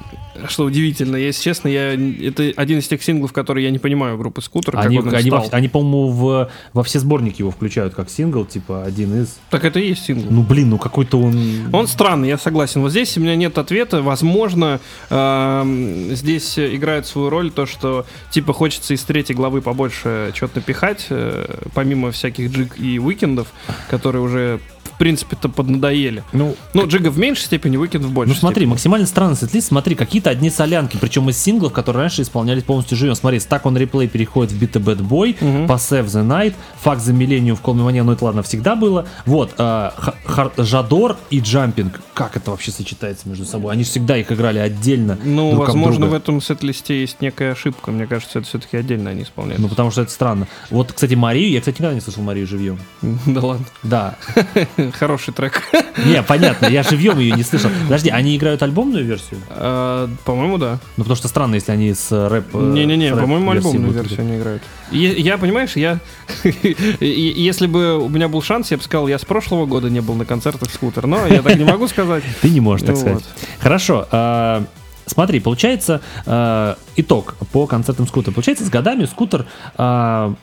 что 0.48 0.64
удивительно. 0.64 1.16
Если 1.16 1.42
честно, 1.42 1.68
я, 1.68 1.94
это 1.94 2.52
один 2.56 2.78
из 2.78 2.88
тех 2.88 3.02
синглов, 3.02 3.32
которые 3.32 3.64
я 3.64 3.70
не 3.70 3.78
понимаю 3.78 4.16
группы 4.18 4.40
Скутер. 4.40 4.76
Они, 4.78 4.96
как 4.96 5.06
он 5.06 5.14
они, 5.14 5.30
во, 5.30 5.44
они 5.50 5.68
по-моему, 5.68 6.10
в, 6.10 6.50
во 6.72 6.82
все 6.82 7.00
сборники 7.00 7.40
его 7.40 7.50
включают 7.50 7.94
как 7.94 8.10
сингл, 8.10 8.44
типа 8.44 8.84
один 8.84 9.22
из. 9.22 9.38
Так 9.50 9.64
это 9.64 9.78
и 9.78 9.88
есть 9.88 10.04
сингл. 10.04 10.30
Ну 10.30 10.42
блин, 10.42 10.70
ну 10.70 10.78
какой-то 10.78 11.20
он. 11.20 11.36
Он 11.72 11.86
странный, 11.86 12.28
я 12.28 12.38
согласен. 12.38 12.80
Вот 12.80 12.90
здесь 12.90 13.16
у 13.16 13.20
меня 13.20 13.36
нет 13.36 13.58
ответа. 13.58 14.02
Возможно, 14.02 14.80
э, 15.10 16.08
здесь 16.12 16.58
играет 16.58 17.06
свою 17.06 17.30
роль 17.30 17.50
то, 17.50 17.66
что 17.66 18.06
типа 18.30 18.52
хочется 18.52 18.94
из 18.94 19.02
третьей 19.02 19.34
главы 19.34 19.60
побольше 19.60 20.32
что-то 20.34 20.56
напихать, 20.56 21.06
э, 21.10 21.62
помимо 21.74 22.10
всяких 22.10 22.50
джиг 22.50 22.78
и 22.78 22.98
уикендов, 22.98 23.48
которые 23.88 24.22
уже 24.22 24.60
принципе-то 25.02 25.48
поднадоели. 25.48 26.22
Ну, 26.32 26.54
Ну, 26.74 26.86
Jigga 26.86 27.08
в 27.10 27.18
меньшей 27.18 27.42
степени, 27.46 27.76
Уикенд 27.76 28.04
в 28.04 28.12
большей 28.12 28.34
Ну 28.34 28.38
смотри, 28.38 28.60
степени. 28.60 28.70
максимально 28.70 29.06
странный 29.08 29.36
сет-лист, 29.36 29.66
смотри, 29.68 29.96
какие-то 29.96 30.30
одни 30.30 30.48
солянки, 30.48 30.96
причем 30.96 31.28
из 31.28 31.38
синглов, 31.38 31.72
которые 31.72 32.02
раньше 32.02 32.22
исполнялись 32.22 32.62
полностью 32.62 32.96
живем. 32.96 33.16
Смотри, 33.16 33.38
Stuck 33.38 33.62
on 33.62 33.74
Replay 33.76 34.06
переходит 34.06 34.52
в 34.52 34.62
Bit 34.62 34.76
a 34.76 34.80
Bad 34.80 35.00
Boy, 35.08 35.66
по 35.66 35.72
Save 35.72 36.06
the 36.06 36.24
Night, 36.24 36.54
Fuck 36.84 36.98
the 36.98 37.12
Millennium 37.12 37.56
в 37.56 37.62
Call 37.62 37.74
Me 37.74 37.90
Mania, 37.90 38.04
ну 38.04 38.12
это 38.12 38.24
ладно, 38.24 38.42
всегда 38.44 38.76
было. 38.76 39.06
Вот, 39.26 39.50
э, 39.58 39.90
Хар- 40.24 40.52
Жадор 40.56 41.16
и 41.30 41.40
Джампинг, 41.40 42.00
как 42.14 42.36
это 42.36 42.52
вообще 42.52 42.70
сочетается 42.70 43.28
между 43.28 43.44
собой? 43.44 43.72
Они 43.72 43.82
всегда 43.82 44.16
их 44.16 44.30
играли 44.30 44.58
отдельно. 44.60 45.18
Ну, 45.24 45.52
друг 45.52 45.66
возможно, 45.66 46.06
в 46.06 46.14
этом 46.14 46.40
сет-листе 46.40 47.00
есть 47.00 47.20
некая 47.20 47.52
ошибка. 47.52 47.90
Мне 47.90 48.06
кажется, 48.06 48.38
это 48.38 48.46
все-таки 48.48 48.76
отдельно 48.76 49.10
они 49.10 49.22
исполняют. 49.24 49.60
Ну, 49.60 49.68
потому 49.68 49.90
что 49.90 50.02
это 50.02 50.12
странно. 50.12 50.46
Вот, 50.70 50.92
кстати, 50.92 51.14
Марию, 51.14 51.50
я, 51.50 51.58
кстати, 51.60 51.78
никогда 51.78 51.94
не 51.94 52.00
слышал 52.00 52.22
Марию 52.22 52.46
живьем. 52.46 52.78
Да 53.26 53.40
ладно. 53.40 53.66
Да. 53.82 54.14
Хороший 54.98 55.32
трек. 55.34 55.62
Не, 56.06 56.22
понятно, 56.22 56.66
я 56.66 56.82
живьем 56.82 57.18
ее 57.18 57.32
не 57.32 57.42
слышал. 57.42 57.70
Подожди, 57.84 58.10
они 58.10 58.36
играют 58.36 58.62
альбомную 58.62 59.04
версию? 59.04 59.40
А, 59.50 60.08
По-моему, 60.24 60.58
да. 60.58 60.78
Ну, 60.96 61.04
потому 61.04 61.16
что 61.16 61.28
странно, 61.28 61.54
если 61.56 61.72
они 61.72 61.92
с 61.94 62.10
э, 62.12 62.28
рэп... 62.28 62.46
э, 62.54 62.58
Не-не-не, 62.58 63.14
с 63.14 63.18
по-моему, 63.18 63.50
альбомную 63.50 63.92
версию 63.92 64.20
они 64.20 64.36
играют. 64.38 64.62
Е- 64.90 65.20
Я, 65.20 65.38
понимаешь, 65.38 65.76
я... 65.76 65.98
Если 67.00 67.66
бы 67.66 67.98
у 67.98 68.08
меня 68.08 68.28
был 68.28 68.42
шанс, 68.42 68.70
я 68.70 68.76
бы 68.76 68.82
сказал, 68.82 69.08
я 69.08 69.18
с 69.18 69.24
прошлого 69.24 69.66
года 69.66 69.90
не 69.90 70.00
был 70.00 70.14
на 70.14 70.24
концертах 70.24 70.70
скутер, 70.70 71.06
но 71.06 71.26
я 71.26 71.42
так 71.42 71.56
не 71.56 71.64
могу 71.64 71.88
сказать. 71.88 72.22
Ты 72.42 72.50
не 72.50 72.60
можешь 72.60 72.86
так 72.86 72.96
Вот. 72.96 73.00
сказать. 73.00 73.24
Хорошо. 73.60 74.06
а, 74.10 74.64
Смотри, 75.06 75.40
получается 75.40 76.00
а, 76.26 76.76
итог 76.96 77.34
по 77.52 77.66
концертам 77.66 78.06
скутера. 78.06 78.32
Получается, 78.32 78.64
с 78.64 78.68
годами 78.70 79.04
скутер 79.04 79.46
а, 79.76 80.34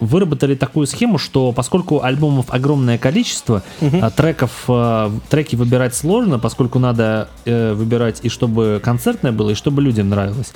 выработали 0.00 0.54
такую 0.54 0.86
схему, 0.86 1.18
что 1.18 1.52
поскольку 1.52 2.02
альбомов 2.02 2.46
огромное 2.48 2.98
количество, 2.98 3.62
а, 3.80 4.10
треков, 4.10 4.64
а, 4.68 5.12
треки 5.28 5.56
выбирать 5.56 5.94
сложно, 5.94 6.38
поскольку 6.38 6.78
надо 6.78 7.28
э, 7.44 7.74
выбирать 7.74 8.20
и 8.22 8.28
чтобы 8.28 8.80
концертное 8.82 9.32
было, 9.32 9.50
и 9.50 9.54
чтобы 9.54 9.82
людям 9.82 10.08
нравилось. 10.08 10.52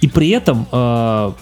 И 0.00 0.08
при 0.08 0.30
этом 0.30 0.66
а, 0.70 1.34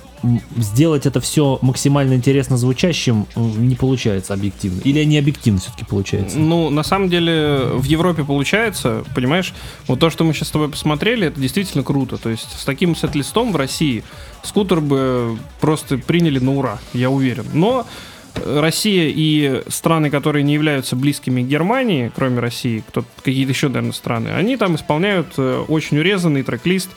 сделать 0.56 1.06
это 1.06 1.20
все 1.20 1.58
максимально 1.62 2.14
интересно 2.14 2.56
звучащим 2.56 3.26
не 3.36 3.74
получается 3.74 4.34
объективно. 4.34 4.80
Или 4.84 5.02
не 5.04 5.18
объективно 5.18 5.60
все-таки 5.60 5.84
получается. 5.84 6.38
Ну, 6.38 6.70
на 6.70 6.82
самом 6.82 7.08
деле, 7.08 7.70
в 7.74 7.84
Европе 7.84 8.24
получается, 8.24 9.04
понимаешь, 9.14 9.52
вот 9.86 9.98
то, 9.98 10.10
что 10.10 10.24
мы 10.24 10.32
сейчас 10.32 10.48
с 10.48 10.50
тобой 10.52 10.68
посмотрели, 10.68 11.26
это 11.26 11.40
действительно 11.40 11.82
круто. 11.82 12.16
То 12.16 12.30
есть 12.30 12.58
с 12.58 12.64
таким 12.64 12.94
сет-листом 12.94 13.52
в 13.52 13.56
России 13.56 14.04
скутер 14.42 14.80
бы 14.80 15.38
просто 15.60 15.98
приняли 15.98 16.38
на 16.38 16.54
ура, 16.54 16.78
я 16.92 17.10
уверен. 17.10 17.46
Но 17.52 17.86
э, 18.34 18.60
Россия 18.60 19.12
и 19.14 19.62
страны, 19.68 20.10
которые 20.10 20.42
не 20.44 20.54
являются 20.54 20.96
близкими 20.96 21.42
Германии, 21.42 22.12
кроме 22.14 22.40
России, 22.40 22.84
кто 22.86 23.04
какие-то 23.22 23.52
еще, 23.52 23.68
наверное, 23.68 23.92
страны, 23.92 24.28
они 24.28 24.56
там 24.56 24.76
исполняют 24.76 25.34
э, 25.36 25.64
очень 25.68 25.98
урезанный 25.98 26.42
трек-лист, 26.42 26.90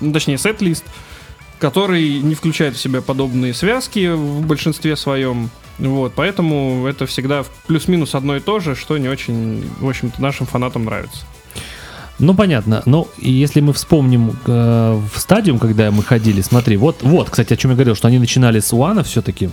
ну, 0.00 0.12
точнее, 0.12 0.38
сет-лист, 0.38 0.84
который 1.58 2.20
не 2.20 2.34
включает 2.34 2.76
в 2.76 2.80
себя 2.80 3.00
подобные 3.02 3.54
связки 3.54 4.12
в 4.14 4.46
большинстве 4.46 4.96
своем. 4.96 5.50
Вот, 5.78 6.12
поэтому 6.16 6.86
это 6.88 7.06
всегда 7.06 7.44
плюс-минус 7.66 8.14
одно 8.14 8.36
и 8.36 8.40
то 8.40 8.58
же, 8.58 8.74
что 8.74 8.98
не 8.98 9.08
очень, 9.08 9.62
в 9.80 9.88
общем-то, 9.88 10.20
нашим 10.20 10.46
фанатам 10.46 10.84
нравится. 10.84 11.24
Ну, 12.20 12.34
понятно. 12.34 12.82
Ну, 12.84 13.06
и 13.18 13.30
если 13.30 13.60
мы 13.60 13.72
вспомним 13.72 14.36
э, 14.44 15.00
в 15.14 15.20
стадиум, 15.20 15.60
когда 15.60 15.92
мы 15.92 16.02
ходили, 16.02 16.40
смотри, 16.40 16.76
вот, 16.76 16.96
вот, 17.02 17.30
кстати, 17.30 17.52
о 17.52 17.56
чем 17.56 17.70
я 17.70 17.76
говорил, 17.76 17.94
что 17.94 18.08
они 18.08 18.18
начинали 18.18 18.58
с 18.58 18.72
Уана 18.72 19.04
все-таки. 19.04 19.50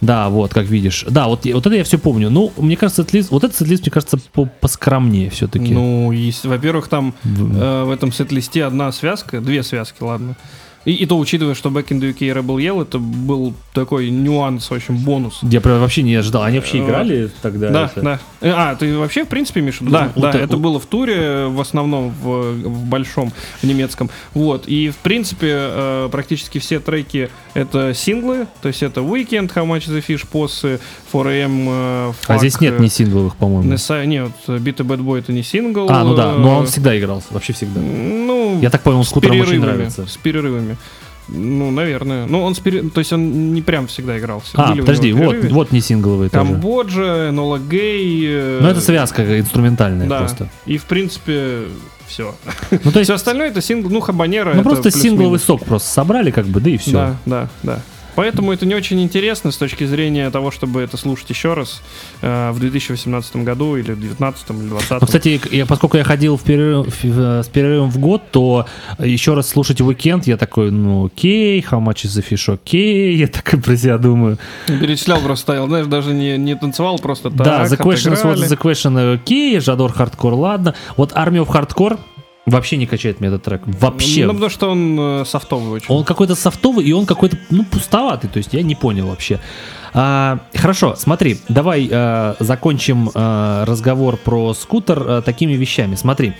Да, 0.00 0.28
вот, 0.28 0.52
как 0.52 0.66
видишь. 0.66 1.04
Да, 1.08 1.28
вот, 1.28 1.46
вот 1.46 1.66
это 1.66 1.76
я 1.76 1.84
все 1.84 1.98
помню. 1.98 2.30
Ну, 2.30 2.52
мне 2.56 2.76
кажется, 2.76 3.02
сет-лист- 3.04 3.30
вот 3.30 3.44
этот 3.44 3.56
сет-лист, 3.56 3.82
мне 3.82 3.92
кажется, 3.92 4.18
по- 4.32 4.46
поскромнее 4.46 5.30
все-таки. 5.30 5.72
Ну, 5.72 6.10
есть, 6.10 6.44
во-первых, 6.46 6.88
там 6.88 7.14
э, 7.24 7.84
в 7.84 7.92
этом 7.92 8.10
сет-листе 8.12 8.64
одна 8.64 8.90
связка, 8.90 9.40
две 9.40 9.62
связки, 9.62 10.02
ладно. 10.02 10.34
И, 10.84 10.92
и 10.92 11.06
то, 11.06 11.18
учитывая, 11.18 11.54
что 11.54 11.68
Back 11.70 11.88
in 11.88 12.00
the 12.00 12.14
UK 12.14 12.32
Rebel 12.32 12.56
Yell, 12.56 12.82
это 12.82 12.98
был 12.98 13.52
такой 13.74 14.10
нюанс, 14.10 14.70
в 14.70 14.74
общем, 14.74 14.96
бонус. 14.96 15.40
Я 15.42 15.60
прям 15.60 15.80
вообще 15.80 16.02
не 16.02 16.14
ожидал. 16.14 16.44
Они 16.44 16.58
вообще 16.58 16.78
играли 16.78 17.30
тогда? 17.42 17.70
Да, 17.70 17.84
это? 17.94 18.00
да. 18.00 18.20
Э, 18.40 18.52
А, 18.56 18.74
ты 18.76 18.96
вообще, 18.96 19.24
в 19.24 19.28
принципе, 19.28 19.60
виду? 19.60 19.76
Ну, 19.80 19.90
Да, 19.90 20.12
да, 20.16 20.28
это- 20.30 20.38
это 20.38 20.56
было 20.56 20.78
в 20.80 20.86
туре, 20.86 21.46
в 21.48 21.60
основном 21.60 22.10
в, 22.22 22.52
в 22.52 22.84
большом, 22.86 23.32
в 23.60 23.66
немецком. 23.66 24.08
Вот, 24.34 24.66
и, 24.66 24.90
в 24.90 24.96
принципе, 24.96 25.48
э, 25.52 26.08
практически 26.10 26.58
все 26.58 26.80
треки 26.80 27.28
это 27.54 27.92
синглы, 27.92 28.46
то 28.62 28.68
есть 28.68 28.82
это 28.82 29.00
Weekend, 29.00 29.52
How 29.54 29.66
Much 29.66 29.88
the 29.88 30.02
Fish, 30.06 30.24
Posse, 30.32 30.80
4AM, 31.12 31.66
э, 31.68 32.12
А 32.28 32.34
Fuck, 32.34 32.38
здесь 32.38 32.60
нет 32.60 32.78
ни 32.80 32.88
сингловых, 32.88 33.36
по-моему. 33.36 33.70
Nessa- 33.72 34.06
Нет, 34.06 34.30
Beat 34.46 34.80
a 34.80 34.84
Bad 34.84 35.00
Boy 35.04 35.18
это 35.18 35.32
не 35.32 35.42
сингл. 35.42 35.86
А, 35.90 36.04
ну 36.04 36.14
да, 36.14 36.32
но 36.32 36.58
он 36.58 36.66
всегда 36.66 36.98
игрался, 36.98 37.26
вообще 37.30 37.52
всегда. 37.52 37.80
Ну, 37.80 38.58
Я 38.62 38.70
так 38.70 38.82
понял, 38.82 39.04
с 39.04 39.08
скутерам 39.08 39.40
очень 39.40 39.60
нравится. 39.60 40.06
С 40.06 40.16
перерывами. 40.16 40.67
Ну, 41.28 41.70
наверное. 41.70 42.24
Ну, 42.26 42.42
он 42.42 42.54
с 42.54 42.58
пере- 42.58 42.82
То 42.88 43.00
есть 43.00 43.12
он 43.12 43.52
не 43.52 43.60
прям 43.60 43.86
всегда 43.86 44.18
игрался. 44.18 44.52
А, 44.54 44.68
Были 44.70 44.80
у 44.80 44.84
подожди, 44.84 45.12
вот, 45.12 45.36
вот 45.50 45.72
не 45.72 45.80
сингловые 45.82 46.30
тоже. 46.30 46.44
Камбоджа, 46.52 47.30
Нола 47.32 47.58
Гей. 47.58 48.24
э, 48.26 48.58
Ну, 48.62 48.68
это 48.68 48.80
связка 48.80 49.38
инструментальная 49.38 50.06
Да. 50.08 50.18
просто. 50.20 50.48
И, 50.64 50.78
в 50.78 50.84
принципе, 50.84 51.64
все. 52.06 52.34
Ну, 52.70 52.78
то 52.92 52.98
есть, 52.98 53.08
Все 53.08 53.14
остальное 53.14 53.48
это 53.50 53.60
сингл, 53.60 53.90
ну, 53.90 54.00
Хабанера. 54.00 54.54
ну 54.54 54.62
просто 54.62 54.90
сингловый 54.90 55.38
сок 55.38 55.64
просто 55.66 55.88
собрали, 55.90 56.30
как 56.30 56.46
бы, 56.46 56.60
да 56.60 56.70
и 56.70 56.78
все. 56.78 56.92
Да, 56.92 57.16
да, 57.26 57.48
да. 57.62 57.80
Поэтому 58.18 58.50
это 58.52 58.66
не 58.66 58.74
очень 58.74 59.00
интересно 59.00 59.52
с 59.52 59.56
точки 59.56 59.84
зрения 59.84 60.28
того, 60.30 60.50
чтобы 60.50 60.80
это 60.80 60.96
слушать 60.96 61.30
еще 61.30 61.54
раз 61.54 61.80
э, 62.20 62.50
в 62.50 62.58
2018 62.58 63.36
году 63.36 63.76
или 63.76 63.92
в 63.92 64.00
2019 64.00 64.50
или 64.50 64.56
2020. 64.70 64.90
Ну, 65.00 65.06
кстати, 65.06 65.40
я, 65.52 65.66
поскольку 65.66 65.98
я 65.98 66.02
ходил 66.02 66.36
в 66.36 66.42
перерыв- 66.42 66.90
в- 66.90 67.04
в- 67.04 67.42
с 67.44 67.46
перерывом 67.48 67.90
в 67.92 67.98
год, 67.98 68.22
то 68.32 68.66
еще 68.98 69.34
раз 69.34 69.48
слушать 69.48 69.80
уикенд, 69.80 70.26
я 70.26 70.36
такой, 70.36 70.72
ну 70.72 71.06
окей, 71.06 71.60
how 71.60 71.78
much 71.80 72.06
is 72.06 72.18
the 72.20 72.24
fish, 72.28 72.52
окей, 72.52 73.14
я 73.16 73.28
такой 73.28 73.60
про 73.60 73.76
себя 73.76 73.98
думаю. 73.98 74.36
Перечислял 74.66 75.20
просто, 75.20 75.42
стоял, 75.42 75.68
знаешь, 75.68 75.86
даже 75.86 76.12
не, 76.12 76.36
не 76.38 76.56
танцевал, 76.56 76.98
просто 76.98 77.30
так, 77.30 77.38
да, 77.38 77.64
The 77.66 77.78
Question, 77.78 78.14
отыграли. 78.14 78.48
the 78.48 78.58
question, 78.58 79.14
окей, 79.14 79.60
Жадор 79.60 79.92
Хардкор, 79.92 80.34
ладно. 80.34 80.74
Вот 80.96 81.12
Army 81.12 81.46
of 81.46 81.46
Hardcore 81.46 82.00
вообще 82.50 82.76
не 82.76 82.86
качает 82.86 83.20
мне 83.20 83.28
этот 83.28 83.42
трек. 83.42 83.62
Вообще. 83.64 84.26
Ну, 84.26 84.32
потому 84.32 84.50
что 84.50 84.70
он 84.70 84.98
э, 84.98 85.24
софтовый 85.24 85.70
очень. 85.70 85.94
Он 85.94 86.04
какой-то 86.04 86.34
софтовый, 86.34 86.84
и 86.84 86.92
он 86.92 87.06
какой-то, 87.06 87.38
ну, 87.50 87.64
пустоватый, 87.64 88.28
то 88.30 88.38
есть 88.38 88.52
я 88.52 88.62
не 88.62 88.74
понял 88.74 89.08
вообще. 89.08 89.40
А, 89.94 90.40
хорошо, 90.54 90.94
смотри, 90.96 91.38
давай 91.48 91.88
э, 91.90 92.34
закончим 92.40 93.10
э, 93.14 93.64
разговор 93.66 94.16
про 94.16 94.54
скутер 94.54 95.02
э, 95.06 95.22
такими 95.24 95.54
вещами. 95.54 95.94
Смотри, 95.94 96.34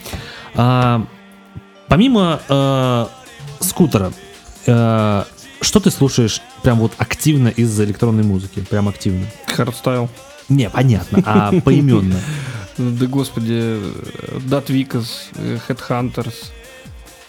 а, 0.55 1.05
помимо 1.89 2.41
э, 2.49 3.07
скутера, 3.61 4.13
э, 4.67 5.25
что 5.61 5.81
ты 5.81 5.91
слушаешь 5.91 6.41
прям 6.63 6.79
вот 6.79 6.93
активно 6.99 7.49
из 7.49 7.81
электронной 7.81 8.23
музыки? 8.23 8.61
Прям 8.61 8.89
активно? 8.89 9.27
Hardstyle. 9.47 10.09
Не, 10.49 10.71
понятно, 10.71 11.23
а 11.27 11.53
поименно. 11.61 12.17
Да 12.79 13.07
господи, 13.07 13.81
Датвикас, 14.47 15.31
Headhunters, 15.35 16.53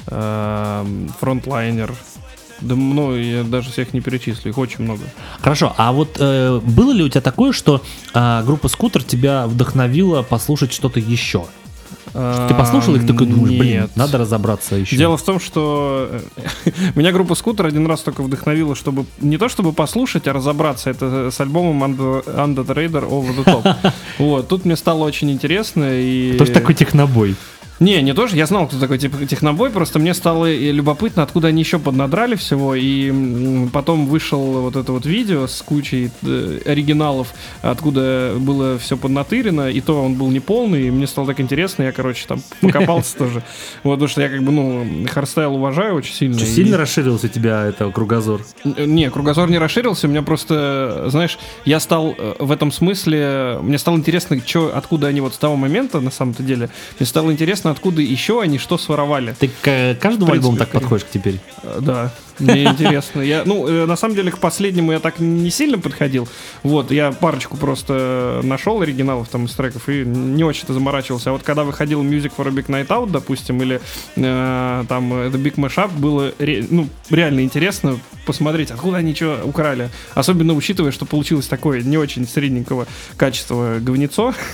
эм, 0.08 1.12
Frontliner. 1.20 1.92
Да, 2.62 2.76
ну, 2.76 3.16
я 3.16 3.44
даже 3.44 3.72
всех 3.72 3.94
не 3.94 4.02
перечислю, 4.02 4.52
их 4.52 4.58
очень 4.58 4.84
много. 4.84 5.02
Хорошо, 5.40 5.74
а 5.78 5.92
вот 5.92 6.18
э, 6.20 6.60
было 6.60 6.92
ли 6.92 7.04
у 7.04 7.10
тебя 7.10 7.22
такое, 7.22 7.54
что 7.54 7.82
а, 8.14 8.44
группа 8.44 8.68
Скутер 8.68 9.04
тебя 9.04 9.48
вдохновила 9.48 10.24
послушать 10.24 10.74
что-то 10.74 11.00
еще? 11.00 11.46
Ты 12.14 12.54
послушал 12.56 12.96
их, 12.96 13.06
такой 13.06 13.28
думаешь, 13.28 13.58
блин, 13.58 13.82
Нет. 13.82 13.92
надо 13.96 14.18
разобраться 14.18 14.76
еще. 14.76 14.96
Дело 14.96 15.18
в 15.18 15.22
том, 15.22 15.40
что 15.40 16.10
э, 16.66 16.72
меня 16.96 17.12
группа 17.12 17.36
Скутер 17.36 17.68
один 17.68 17.86
раз 17.88 18.02
только 18.02 18.22
вдохновила, 18.22 18.76
чтобы 18.76 19.06
не 19.20 19.38
то 19.38 19.50
чтобы 19.50 19.74
послушать, 19.74 20.28
а 20.28 20.34
разобраться. 20.34 20.90
Это 20.90 21.30
с 21.32 21.40
альбомом 21.40 21.84
Under, 21.84 22.24
Under 22.26 22.66
the 22.66 22.76
Radar 22.76 23.10
Over 23.10 23.36
the 23.36 23.46
Top. 23.46 23.94
Вот, 24.18 24.48
тут 24.48 24.66
мне 24.66 24.76
стало 24.76 25.06
очень 25.06 25.32
интересно. 25.32 25.86
И... 25.92 26.34
Кто 26.36 26.46
ж 26.46 26.50
такой 26.50 26.76
технобой? 26.76 27.36
Не, 27.80 28.02
не 28.02 28.14
тоже. 28.14 28.36
Я 28.36 28.46
знал, 28.46 28.68
кто 28.68 28.78
такой 28.80 28.98
тип- 28.98 29.28
Technoboy, 29.28 29.70
просто 29.70 30.00
мне 30.00 30.14
стало 30.14 30.54
любопытно, 30.54 31.24
откуда 31.24 31.48
они 31.48 31.62
еще 31.62 31.80
поднадрали 31.80 32.36
всего. 32.36 32.76
И 32.76 33.68
потом 33.72 34.06
вышел 34.08 34.40
вот 34.62 34.76
это 34.76 34.92
вот 34.92 35.06
видео 35.06 35.48
с 35.48 35.62
кучей 35.62 36.12
э, 36.24 36.60
оригиналов, 36.66 37.34
откуда 37.62 38.34
было 38.38 38.78
все 38.78 38.98
поднатырено, 38.98 39.70
и 39.70 39.80
то 39.82 40.04
он 40.04 40.16
был 40.16 40.30
неполный, 40.30 40.88
и 40.88 40.92
мне 40.92 41.08
стало 41.08 41.28
так 41.28 41.40
интересно, 41.40 41.84
я, 41.84 41.92
короче, 41.92 42.26
там 42.28 42.42
покопался 42.62 43.18
тоже. 43.18 43.44
Вот, 43.84 43.94
потому 43.94 44.10
что 44.10 44.22
я 44.22 44.30
как 44.30 44.44
бы, 44.44 44.52
ну, 44.52 45.06
hardstyle 45.10 45.56
уважаю 45.56 45.96
очень 45.96 46.14
сильно. 46.14 46.38
Что, 46.38 46.48
сильно 46.48 46.78
расширился 46.78 47.28
у 47.28 47.30
тебя 47.30 47.66
это 47.66 47.90
кругозор? 47.92 48.42
Не, 48.64 49.10
кругозор 49.10 49.50
не 49.50 49.58
расширился, 49.58 50.08
у 50.08 50.10
меня 50.10 50.22
просто, 50.22 51.06
знаешь, 51.08 51.38
я 51.66 51.80
стал 51.80 52.14
э, 52.18 52.36
в 52.40 52.52
этом 52.52 52.72
смысле, 52.72 53.60
мне 53.62 53.78
стало 53.78 53.96
интересно, 53.96 54.40
чё, 54.42 54.72
откуда 54.74 55.08
они 55.08 55.22
вот 55.22 55.34
с 55.34 55.38
того 55.38 55.56
момента, 55.56 56.02
на 56.02 56.12
самом-то 56.12 56.44
деле, 56.44 56.70
мне 57.00 57.08
стало 57.08 57.32
интересно, 57.32 57.69
откуда 57.72 58.02
еще 58.02 58.42
они 58.42 58.58
что 58.58 58.78
своровали. 58.78 59.36
Ты 59.40 59.50
к 59.62 59.98
каждому 60.02 60.32
альбому 60.32 60.58
так 60.58 60.70
подходишь 60.70 61.06
теперь? 61.12 61.40
Э, 61.64 61.80
Да, 61.82 62.14
мне 62.40 62.66
интересно. 62.66 63.22
Я, 63.22 63.44
ну, 63.46 63.68
э, 63.68 63.86
на 63.86 63.96
самом 63.96 64.16
деле, 64.16 64.32
к 64.32 64.38
последнему 64.40 64.92
я 64.92 65.00
так 65.00 65.20
не 65.20 65.50
сильно 65.50 65.78
подходил. 65.78 66.28
Вот, 66.64 66.92
я 66.92 67.12
парочку 67.12 67.58
просто 67.58 68.42
нашел 68.44 68.82
оригиналов 68.82 69.28
там 69.30 69.46
из 69.46 69.52
треков 69.54 69.90
и 69.90 70.04
не 70.06 70.44
очень-то 70.44 70.74
заморачивался. 70.74 71.30
А 71.30 71.34
вот 71.34 71.44
когда 71.44 71.64
выходил 71.64 72.04
Music 72.04 72.32
for 72.38 72.48
a 72.48 72.52
Big 72.52 72.68
Night 72.68 72.88
Out, 72.88 73.12
допустим, 73.12 73.62
или 73.62 73.82
э, 74.16 74.84
там 74.88 75.14
э, 75.14 75.28
The 75.30 75.42
Big 75.42 75.56
Mashup, 75.56 75.92
было 75.98 76.32
ре- 76.40 76.66
ну, 76.70 76.88
реально 77.10 77.42
интересно 77.44 78.00
посмотреть, 78.26 78.72
откуда 78.72 78.98
они 78.98 79.16
что 79.16 79.40
украли. 79.44 79.90
Особенно 80.14 80.54
учитывая, 80.54 80.92
что 80.92 81.06
получилось 81.06 81.48
такое 81.48 81.82
не 81.82 81.98
очень 81.98 82.28
средненького 82.28 82.86
качества 83.18 83.78
говнецо. 83.80 84.34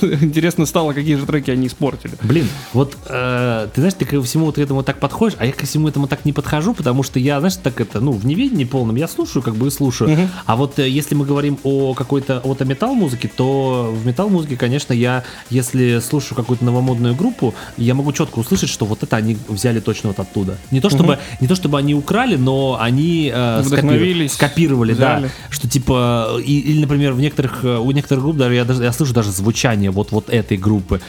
Интересно 0.00 0.66
стало, 0.66 0.92
какие 0.92 1.16
же 1.16 1.26
треки 1.26 1.50
они 1.50 1.66
испортили. 1.66 2.14
Блин, 2.22 2.48
вот 2.72 2.96
э, 3.06 3.68
ты 3.74 3.80
знаешь, 3.80 3.94
ты 3.94 4.04
ко 4.04 4.22
всему 4.22 4.46
вот 4.46 4.58
этому 4.58 4.82
так 4.82 4.98
подходишь, 4.98 5.36
а 5.38 5.46
я 5.46 5.52
ко 5.52 5.66
всему 5.66 5.88
этому 5.88 6.08
так 6.08 6.24
не 6.24 6.32
подхожу, 6.32 6.74
потому 6.96 7.04
что 7.12 7.18
я, 7.18 7.38
знаешь, 7.40 7.56
так 7.62 7.80
это, 7.80 8.00
ну, 8.00 8.12
в 8.12 8.24
неведении 8.26 8.64
полном, 8.64 8.96
я 8.96 9.06
слушаю, 9.08 9.42
как 9.42 9.54
бы 9.54 9.66
и 9.66 9.70
слушаю. 9.70 10.10
Мгм. 10.10 10.28
А 10.46 10.56
вот 10.56 10.78
э, 10.78 10.88
если 10.88 11.14
мы 11.14 11.26
говорим 11.26 11.58
о 11.62 11.92
какой-то 11.94 12.40
вот 12.44 12.62
о 12.62 12.64
металл-музыке, 12.64 13.28
то 13.36 13.94
в 13.94 14.06
металл-музыке, 14.06 14.56
конечно, 14.56 14.94
я, 14.94 15.22
если 15.50 16.00
слушаю 16.00 16.36
какую-то 16.36 16.64
новомодную 16.64 17.14
группу, 17.14 17.54
я 17.76 17.94
могу 17.94 18.12
четко 18.12 18.38
услышать, 18.38 18.70
что 18.70 18.86
вот 18.86 19.02
это 19.02 19.16
они 19.16 19.36
взяли 19.48 19.80
точно 19.80 20.08
вот 20.10 20.20
оттуда. 20.20 20.56
Не 20.70 20.80
то 20.80 20.88
чтобы, 20.88 21.18
не 21.40 21.46
то 21.48 21.54
чтобы 21.54 21.76
они 21.78 21.94
украли, 21.94 22.36
но 22.36 22.78
они 22.80 23.30
э, 23.34 23.60
скопи- 23.60 23.66
Вдохновились, 23.66 24.32
скопировали, 24.32 24.94
да, 24.94 25.28
что 25.50 25.68
типа 25.68 26.38
и- 26.42 26.60
или, 26.60 26.80
например, 26.80 27.12
в 27.12 27.20
некоторых 27.20 27.64
э, 27.64 27.76
у 27.78 27.90
некоторых 27.92 28.24
групп 28.24 28.36
даже 28.36 28.54
я 28.54 28.64
даже 28.64 28.82
я 28.84 28.92
слышу 28.92 29.12
даже 29.12 29.30
звучание 29.32 29.90
вот 29.90 30.12
вот 30.12 30.30
этой 30.30 30.56
группы, 30.56 31.00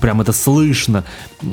прям 0.00 0.20
это 0.20 0.32
слышно. 0.32 1.02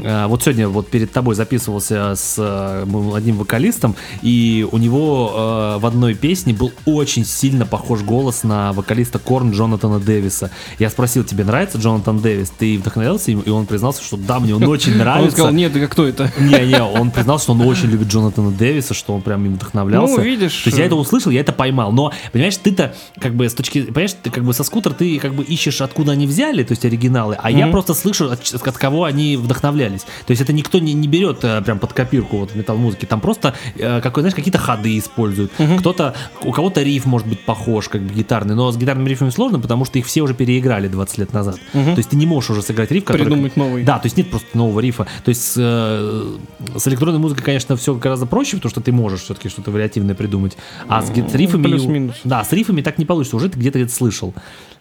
Э, 0.03 0.27
Вот 0.27 0.43
сегодня 0.43 0.67
вот 0.67 0.89
перед 0.91 1.11
тобой 1.11 1.33
записывался 1.35 2.13
с 2.15 2.35
э, 2.37 2.85
одним 3.15 3.37
вокалистом, 3.37 3.78
и 4.21 4.67
у 4.71 4.77
него 4.77 5.31
э, 5.75 5.79
в 5.79 5.85
одной 5.85 6.13
песне 6.13 6.53
был 6.53 6.71
очень 6.85 7.25
сильно 7.25 7.65
похож 7.65 8.01
голос 8.01 8.43
на 8.43 8.73
вокалиста 8.73 9.19
Корн 9.19 9.51
Джонатана 9.51 9.99
Дэвиса. 9.99 10.51
Я 10.79 10.89
спросил, 10.89 11.23
тебе 11.23 11.43
нравится 11.43 11.77
Джонатан 11.77 12.19
Дэвис? 12.19 12.51
Ты 12.57 12.77
вдохновился 12.77 13.31
им? 13.31 13.39
И 13.41 13.49
он 13.49 13.65
признался, 13.65 14.03
что 14.03 14.17
да, 14.17 14.39
мне 14.39 14.55
он 14.55 14.63
очень 14.63 14.91
Он 14.93 14.97
нравится. 14.99 15.31
сказал, 15.31 15.51
нет, 15.51 15.73
кто 15.89 16.05
это? 16.07 16.31
Не-не, 16.39 16.81
он 16.81 17.11
признал, 17.11 17.39
что 17.39 17.53
он 17.53 17.61
очень 17.61 17.89
любит 17.89 18.07
Джонатана 18.07 18.51
Дэвиса, 18.51 18.93
что 18.93 19.13
он 19.13 19.21
прям 19.21 19.45
им 19.45 19.55
вдохновлялся. 19.55 20.15
Ну, 20.15 20.21
видишь, 20.21 20.63
То 20.63 20.69
есть 20.69 20.77
я 20.77 20.85
это 20.85 20.95
услышал, 20.95 21.31
я 21.31 21.41
это 21.41 21.51
поймал. 21.53 21.91
Но, 21.91 22.11
понимаешь, 22.31 22.57
ты-то 22.57 22.93
как 23.19 23.35
бы 23.35 23.47
с 23.49 23.53
точки... 23.53 23.83
Понимаешь, 23.83 24.11
ты 24.21 24.29
как 24.29 24.43
бы 24.43 24.53
со 24.53 24.63
скутер 24.63 24.93
ты 24.93 25.19
как 25.19 25.33
бы 25.33 25.43
ищешь, 25.43 25.81
откуда 25.81 26.13
они 26.13 26.25
взяли, 26.27 26.63
то 26.63 26.71
есть 26.73 26.85
оригиналы, 26.85 27.37
а 27.41 27.49
я 27.51 27.65
Мгм. 27.65 27.71
просто 27.71 27.93
слышу, 27.93 28.29
от, 28.31 28.41
от 28.53 28.77
кого 28.77 29.03
они 29.03 29.37
вдохновлялись. 29.37 30.01
То 30.25 30.31
есть 30.31 30.41
это 30.41 30.53
никто 30.53 30.79
не, 30.79 30.93
не 30.93 31.07
берет 31.07 31.39
э, 31.43 31.61
прям 31.61 31.79
под 31.79 31.93
копирку 31.93 32.37
вот 32.37 32.51
в 32.51 32.55
метал-музыке. 32.55 33.07
Там 33.07 33.21
просто, 33.21 33.49
э, 33.49 33.68
какой, 33.77 34.21
знаешь, 34.21 34.35
какие-то 34.35 34.57
ходы 34.57 34.97
используют. 34.97 35.51
Кто-то, 35.79 36.15
у 36.43 36.51
кого-то 36.51 36.81
риф 36.81 37.05
может 37.05 37.27
быть 37.27 37.45
похож, 37.45 37.89
как 37.89 38.01
бы 38.01 38.13
гитарный, 38.13 38.55
но 38.55 38.71
с 38.71 38.77
гитарными 38.77 39.09
рифами 39.09 39.29
сложно, 39.29 39.59
потому 39.59 39.85
что 39.85 39.99
их 39.99 40.05
все 40.05 40.21
уже 40.21 40.33
переиграли 40.33 40.87
20 40.87 41.17
лет 41.17 41.33
назад. 41.33 41.57
Мгм. 41.73 41.93
То 41.95 41.99
есть 41.99 42.09
ты 42.09 42.15
не 42.15 42.25
можешь 42.25 42.49
уже 42.51 42.61
сыграть 42.61 42.91
риф, 42.91 43.03
который... 43.03 43.25
Придумать 43.25 43.55
новый. 43.55 43.83
Да, 43.83 43.99
то 43.99 44.05
есть 44.05 44.17
нет 44.17 44.29
просто 44.29 44.57
нового 44.57 44.79
рифа. 44.79 45.07
То 45.23 45.29
есть 45.29 45.43
с, 45.43 45.55
э, 45.57 46.37
с 46.77 46.87
электронной 46.87 47.19
музыкой, 47.19 47.43
конечно, 47.43 47.75
все 47.75 47.95
гораздо 47.95 48.25
проще, 48.25 48.57
потому 48.57 48.69
что 48.69 48.81
ты 48.81 48.91
можешь 48.91 49.21
все-таки 49.21 49.49
что-то 49.49 49.71
вариативное 49.71 50.15
придумать. 50.15 50.57
А 50.87 51.01
с, 51.01 51.09
ги- 51.11 51.27
с 51.27 51.33
рифами... 51.33 51.63
плюс-минус. 51.63 52.15
Да, 52.23 52.43
с 52.43 52.51
рифами 52.51 52.81
так 52.81 52.97
не 52.97 53.05
получится. 53.05 53.35
Уже 53.35 53.49
ты 53.49 53.59
где-то 53.59 53.79
это 53.79 53.91
слышал. 53.91 54.33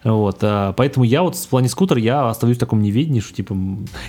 Вот, 0.04 0.38
а, 0.42 0.72
поэтому 0.74 1.04
я 1.04 1.22
вот 1.22 1.34
в 1.36 1.48
плане 1.48 1.68
скутера 1.68 2.00
я 2.00 2.28
остаюсь 2.28 2.56
в 2.56 2.60
таком 2.60 2.80
неведении, 2.82 3.20
что 3.20 3.34
типа... 3.34 3.56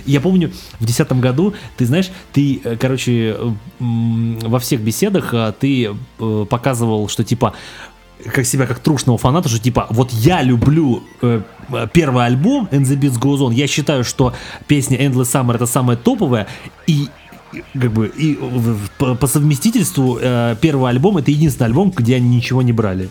Я 0.06 0.20
помню, 0.20 0.52
в 0.78 0.86
десятом 0.86 1.20
году, 1.20 1.54
ты 1.76 1.84
знаешь, 1.84 2.10
ты, 2.32 2.60
э, 2.62 2.76
короче, 2.76 3.36
э, 3.36 3.52
во 3.80 4.58
всех 4.60 4.80
беседах 4.82 5.34
э, 5.34 5.52
ты 5.58 5.90
показывал, 6.48 7.08
что 7.08 7.24
типа 7.24 7.54
как 8.34 8.44
себя 8.46 8.66
как 8.66 8.78
трушного 8.80 9.18
фаната, 9.18 9.48
что 9.48 9.58
типа 9.58 9.86
вот 9.90 10.12
я 10.12 10.42
люблю 10.42 11.02
э, 11.22 11.40
первый 11.92 12.26
альбом 12.26 12.68
And 12.70 12.82
the 12.82 12.96
Beats 12.98 13.18
Goes 13.18 13.38
On, 13.38 13.52
я 13.54 13.66
считаю, 13.66 14.04
что 14.04 14.32
песня 14.68 14.98
Endless 14.98 15.22
Summer 15.32 15.54
это 15.54 15.66
самая 15.66 15.96
топовая, 15.96 16.46
и 16.86 17.08
как 17.72 17.90
бы 17.92 18.06
и 18.06 18.38
по, 18.98 19.14
по 19.16 19.26
совместительству 19.26 20.18
э, 20.20 20.54
первый 20.60 20.90
альбом 20.90 21.16
это 21.16 21.30
единственный 21.30 21.66
альбом, 21.66 21.90
где 21.96 22.16
они 22.16 22.36
ничего 22.36 22.62
не 22.62 22.72
брали, 22.72 23.08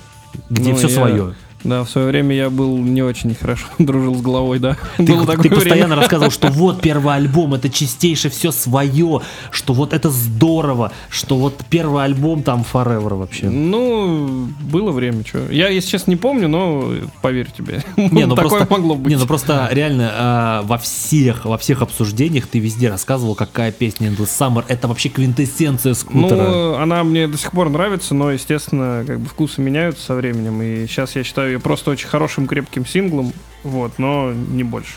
где 0.50 0.72
Ну, 0.72 0.78
все 0.78 0.88
я- 0.88 0.94
свое. 0.96 1.34
Да, 1.64 1.84
в 1.84 1.90
свое 1.90 2.08
время 2.08 2.36
я 2.36 2.50
был 2.50 2.78
не 2.78 3.02
очень 3.02 3.36
хорошо 3.36 3.66
дружил 3.80 4.16
с 4.16 4.22
головой, 4.22 4.60
да. 4.60 4.78
Ты, 4.98 5.04
Было 5.04 5.26
ты 5.26 5.34
такое 5.34 5.52
постоянно 5.52 5.88
время. 5.88 5.96
рассказывал, 5.98 6.32
что 6.32 6.48
вот 6.50 6.82
первый 6.82 7.16
альбом, 7.16 7.54
это 7.54 7.70
чистейшее 7.70 8.32
все 8.32 8.52
свое, 8.52 9.22
что 9.52 9.74
вот 9.74 9.94
это 9.94 10.10
здорово, 10.10 10.92
что 11.10 11.38
вот 11.38 11.56
первый 11.70 12.04
альбом 12.06 12.44
там 12.44 12.66
Forever 12.72 13.16
вообще. 13.16 13.50
Ну, 13.50 14.48
было 14.62 14.92
время, 14.92 15.26
что. 15.26 15.52
Я, 15.52 15.70
если 15.70 15.90
честно, 15.90 16.12
не 16.12 16.18
помню, 16.18 16.48
но 16.48 16.94
поверь 17.22 17.48
тебе. 17.56 17.84
Не, 17.98 18.26
ну 18.26 18.36
Такое 18.36 18.50
просто, 18.60 18.74
могло 18.74 18.96
быть. 18.96 19.12
Не, 19.12 19.18
ну 19.18 19.26
просто 19.26 19.68
реально 19.72 20.12
а, 20.14 20.62
во 20.64 20.78
всех, 20.78 21.46
во 21.46 21.58
всех 21.58 21.82
обсуждениях 21.82 22.48
ты 22.48 22.60
везде 22.60 22.90
рассказывал, 22.90 23.36
какая 23.36 23.72
песня 23.72 24.10
Endless 24.10 24.30
Summer 24.40 24.64
это 24.68 24.88
вообще 24.88 25.10
квинтэссенция 25.10 25.94
скутера. 25.94 26.36
Ну, 26.36 26.76
она 26.76 27.04
мне 27.04 27.28
до 27.28 27.38
сих 27.38 27.52
пор 27.52 27.70
нравится, 27.70 28.14
но, 28.16 28.32
естественно, 28.32 29.04
как 29.06 29.20
бы 29.20 29.28
вкусы 29.28 29.62
меняются 29.62 30.06
со 30.06 30.16
временем. 30.16 30.62
И 30.62 30.88
сейчас 30.88 31.16
я 31.16 31.24
считаю 31.24 31.49
ее 31.50 31.60
просто 31.60 31.92
очень 31.92 32.08
хорошим, 32.08 32.48
крепким 32.48 32.86
синглом. 32.86 33.34
Вот, 33.64 33.94
но 33.98 34.32
не 34.32 34.64
больше. 34.64 34.94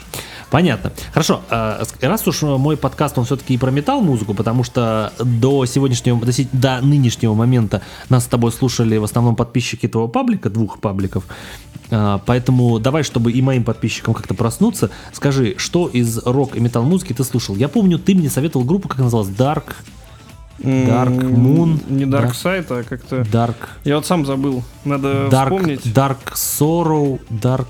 Понятно. 0.51 0.93
Хорошо, 1.13 1.41
а, 1.49 1.83
раз 2.03 2.29
уж 2.29 2.43
мой 2.43 2.77
подкаст, 2.77 3.17
он 3.17 3.25
все-таки 3.25 3.55
и 3.55 3.59
про 3.59 3.71
метал-музыку, 3.71 4.35
потому 4.35 4.65
что 4.65 5.13
до 5.19 5.65
сегодняшнего, 5.65 6.21
до, 6.25 6.33
до 6.53 6.81
нынешнего 6.83 7.33
момента 7.35 7.81
нас 8.11 8.25
с 8.25 8.27
тобой 8.27 8.53
слушали 8.53 8.99
в 8.99 9.05
основном 9.05 9.35
подписчики 9.35 9.89
твоего 9.89 10.09
паблика, 10.09 10.51
двух 10.51 10.79
пабликов, 10.79 11.25
А, 11.91 12.21
поэтому 12.27 12.79
давай, 12.79 13.03
чтобы 13.03 13.33
и 13.33 13.41
моим 13.41 13.65
подписчикам 13.65 14.13
как-то 14.15 14.35
проснуться, 14.35 14.91
скажи, 15.13 15.55
что 15.57 15.89
из 15.89 16.19
рок 16.19 16.55
и 16.55 16.61
метал-музыки 16.61 17.15
ты 17.15 17.25
слушал? 17.25 17.57
Я 17.57 17.69
помню, 17.69 17.99
ты 17.99 18.15
мне 18.15 18.29
советовал 18.29 18.67
группу, 18.67 18.89
как 18.89 18.99
называлась, 18.99 19.31
Dark, 19.31 19.75
Dark 20.63 21.19
Moon, 21.19 21.81
Не 21.93 22.07
да. 22.07 22.23
Dark 22.23 22.33
Side, 22.33 22.67
а 22.71 22.83
как-то... 22.85 23.21
Dark, 23.23 23.57
Я 23.85 23.97
вот 23.97 24.07
сам 24.07 24.25
забыл. 24.27 24.63
Надо 24.85 25.29
Dark, 25.31 25.45
вспомнить. 25.45 25.87
Dark 25.87 26.33
Sorrow, 26.35 27.21
Dark... 27.31 27.67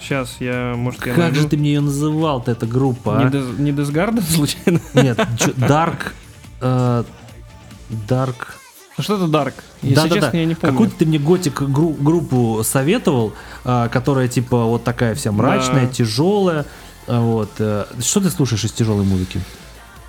Сейчас 0.00 0.36
я, 0.40 0.72
может, 0.76 1.04
я 1.06 1.12
Как 1.12 1.18
найду. 1.24 1.40
же 1.40 1.48
ты 1.48 1.56
мне 1.58 1.74
ее 1.74 1.80
называл-то, 1.80 2.50
эта 2.52 2.66
группа, 2.66 3.18
а? 3.18 3.24
Не, 3.24 3.30
Дез- 3.30 3.60
не 3.60 3.70
Desgarded, 3.72 4.22
случайно? 4.34 4.80
Нет, 4.94 5.18
Dark... 5.58 6.12
э, 6.62 7.04
Dark... 8.08 8.34
Ну, 8.96 9.04
Что-то 9.04 9.24
Dark. 9.26 9.54
Если 9.82 9.94
Да-да-да. 9.94 10.20
честно, 10.20 10.36
я 10.36 10.44
не 10.46 10.54
помню. 10.54 10.72
Какую-то 10.72 10.96
ты 10.96 11.06
мне 11.06 11.18
готик 11.18 11.62
гру- 11.62 11.96
группу 11.98 12.60
советовал, 12.64 13.32
а, 13.64 13.88
которая 13.88 14.28
типа 14.28 14.64
вот 14.64 14.84
такая 14.84 15.14
вся 15.14 15.32
мрачная, 15.32 15.86
Да. 15.86 15.92
тяжелая. 15.92 16.66
А, 17.06 17.20
Вот. 17.20 17.50
э, 17.58 17.84
Что 18.00 18.20
ты 18.20 18.30
слушаешь 18.30 18.64
из 18.64 18.72
тяжелой 18.72 19.04
музыки? 19.04 19.40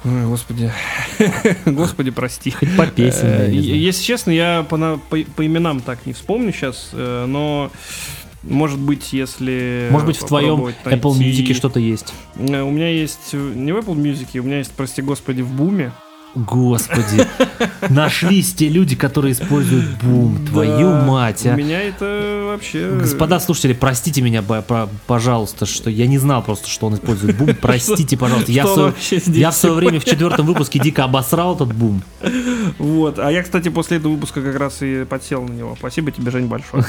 Ой, 0.03 0.25
господи. 0.25 0.71
Господи, 1.65 2.09
прости. 2.11 2.49
Хоть 2.51 2.75
по 2.75 2.87
песням, 2.87 3.31
Э. 3.31 3.51
Если 3.51 4.03
честно, 4.03 4.31
я 4.31 4.65
по, 4.67 4.77
по, 5.09 5.17
по 5.35 5.45
именам 5.45 5.79
так 5.79 6.05
не 6.07 6.13
вспомню 6.13 6.51
сейчас, 6.53 6.89
э, 6.93 7.25
но 7.27 7.71
может 8.43 8.79
быть, 8.79 9.13
если... 9.13 9.87
Может 9.91 10.07
быть, 10.07 10.17
в 10.17 10.25
твоем 10.25 10.57
попробовать 10.57 10.75
Apple 10.85 11.17
найти- 11.19 11.43
Music 11.45 11.53
что-то 11.53 11.79
есть. 11.79 12.13
Э, 12.35 12.61
У 12.63 12.71
меня 12.71 12.87
есть, 12.89 13.33
не 13.33 13.71
в 13.71 13.77
Apple 13.77 13.95
Music, 13.95 14.39
у 14.39 14.43
меня 14.43 14.57
есть, 14.57 14.71
прости 14.71 15.03
господи, 15.03 15.41
в 15.41 15.51
Буме. 15.51 15.91
Господи. 16.35 17.27
Нашлись 17.89 18.53
те 18.53 18.69
люди, 18.69 18.95
которые 18.95 19.33
используют 19.33 19.85
бум. 20.01 20.45
Твою 20.45 20.89
Да, 20.91 21.01
мать, 21.05 21.45
а. 21.45 21.55
меня 21.55 21.81
это 21.81 22.45
вообще... 22.47 22.97
Господа 22.99 23.39
слушатели, 23.39 23.73
простите 23.73 24.21
меня, 24.21 24.41
по- 24.41 24.61
по- 24.61 24.89
пожалуйста, 25.07 25.65
что 25.65 25.89
я 25.89 26.07
не 26.07 26.17
знал 26.17 26.41
просто, 26.43 26.69
что 26.69 26.87
он 26.87 26.95
использует 26.95 27.37
бум. 27.37 27.49
Простите, 27.61 28.17
пожалуйста. 28.17 28.51
Я, 28.51 28.65
в 28.65 28.93
я 29.27 29.51
в 29.51 29.55
свое 29.55 29.75
время 29.75 29.99
в 29.99 30.05
четвертом 30.05 30.45
выпуске 30.45 30.79
дико 30.79 31.03
обосрал 31.03 31.55
этот 31.55 31.73
бум. 31.73 32.01
Вот. 32.77 33.19
А 33.19 33.31
я, 33.31 33.43
кстати, 33.43 33.69
после 33.69 33.97
этого 33.97 34.13
выпуска 34.13 34.41
как 34.41 34.55
раз 34.57 34.81
и 34.81 35.03
подсел 35.05 35.43
на 35.43 35.51
него. 35.51 35.75
Спасибо 35.77 36.11
тебе, 36.11 36.31
Жень, 36.31 36.45
большое. 36.47 36.83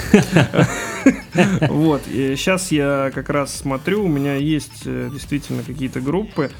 Вот. 1.69 2.03
Сейчас 2.07 2.71
я 2.71 3.11
как 3.15 3.31
раз 3.31 3.55
смотрю, 3.55 4.05
у 4.05 4.09
меня 4.09 4.37
есть 4.37 4.83
э, 4.85 5.09
действительно 5.13 5.63
какие-то 5.63 6.01
группы 6.01 6.51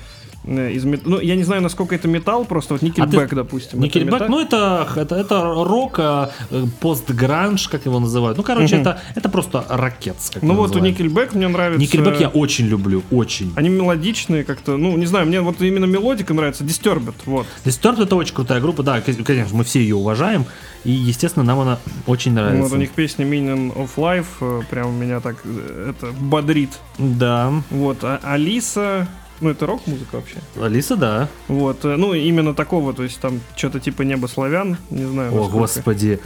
из 0.45 0.85
мет- 0.85 1.07
Ну, 1.07 1.21
я 1.21 1.37
не 1.37 1.45
знаю, 1.45 1.63
насколько 1.63 1.95
это 1.95 2.09
металл, 2.09 2.45
просто 2.45 2.75
вот 2.75 2.83
Nickelback, 2.83 3.35
допустим. 3.35 3.79
это 3.79 3.87
Никельбэк, 3.87 4.13
металл? 4.15 4.29
ну 4.29 4.41
это, 4.41 4.89
это, 4.97 5.15
это 5.15 5.41
рок, 5.55 5.99
а, 5.99 6.31
э, 6.51 6.65
постгранж, 6.81 7.69
как 7.69 7.87
его 7.87 8.01
называют. 8.01 8.37
Ну, 8.39 8.43
короче, 8.45 8.75
Мгм. 8.77 8.83
это, 8.83 9.01
это 9.15 9.29
просто 9.29 9.65
ракетс, 9.69 10.31
как 10.31 10.43
Ну 10.43 10.55
вот 10.55 10.71
у 10.71 10.79
называют. 10.81 10.99
Nickelback 10.99 11.37
мне 11.37 11.49
нравится... 11.49 11.81
Никельбэк 11.81 12.21
я 12.21 12.29
очень 12.29 12.67
люблю, 12.67 13.03
очень. 13.11 13.53
Они 13.57 13.69
мелодичные 13.69 14.43
как-то, 14.45 14.77
ну, 14.77 14.97
не 14.97 15.07
знаю, 15.07 15.27
мне 15.27 15.41
вот 15.41 15.61
именно 15.63 15.85
мелодика 15.85 16.35
нравится, 16.35 16.65
Disturbed, 16.65 17.15
вот. 17.27 17.47
Disturbed 17.65 18.03
это 18.03 18.17
очень 18.17 18.35
крутая 18.35 18.61
группа, 18.61 18.83
да, 18.83 19.01
конечно, 19.01 19.57
мы 19.57 19.65
все 19.65 19.81
ее 19.81 19.95
уважаем, 19.97 20.45
и, 20.85 20.91
естественно, 20.91 21.45
нам 21.45 21.61
она 21.61 21.79
очень 22.07 22.33
нравится. 22.33 22.63
Вот 22.65 22.73
у 22.73 22.77
них 22.77 22.91
песня 22.91 23.25
Meaning 23.25 23.75
of 23.77 23.91
Life 23.97 24.27
э, 24.41 24.63
прям 24.69 24.93
меня 24.95 25.21
так 25.21 25.37
э, 25.45 25.91
это 25.91 26.13
бодрит. 26.13 26.71
Да, 26.99 27.53
Вот, 27.71 27.99
а 28.03 28.19
Алиса, 28.25 29.07
Ну, 29.43 29.51
это 29.51 29.67
рок-музыка 29.67 30.17
вообще. 30.17 30.37
Алиса, 30.61 30.97
да. 30.97 31.29
Вот, 31.49 31.85
э, 31.85 31.97
ну, 31.97 32.15
именно 32.15 32.55
такого, 32.55 32.95
то 32.95 33.03
есть 33.03 33.21
там 33.21 33.41
что-то 33.57 33.81
типа 33.81 34.03
небо 34.03 34.29
славян, 34.29 34.77
не 34.89 35.05
знаю. 35.05 35.33
О, 35.33 35.35
насколько. 35.35 35.59
господи, 35.59 36.21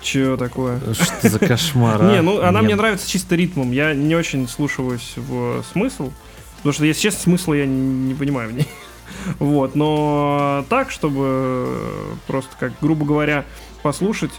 Чё 0.00 0.36
такое? 0.36 0.80
что 0.92 1.28
за 1.28 1.38
кошмар, 1.38 2.02
а? 2.02 2.12
Не, 2.12 2.22
ну 2.22 2.40
она 2.42 2.60
Не, 2.60 2.66
мне 2.66 2.76
нравится 2.76 3.08
чисто 3.08 3.36
ритмом. 3.36 3.72
Я 3.72 3.94
не 3.94 4.14
очень 4.14 4.48
слушаюсь 4.48 5.14
в 5.16 5.64
смысл. 5.72 6.10
Потому 6.58 6.72
что, 6.72 6.84
если 6.84 7.02
честно, 7.02 7.20
смысла 7.20 7.54
я 7.54 7.66
не 7.66 8.14
понимаю 8.14 8.50
в 8.50 8.52
ней. 8.52 8.68
Вот, 9.38 9.74
но 9.74 10.64
так, 10.68 10.90
чтобы 10.90 11.80
просто, 12.26 12.50
как, 12.60 12.72
грубо 12.80 13.06
говоря, 13.06 13.44
послушать, 13.82 14.30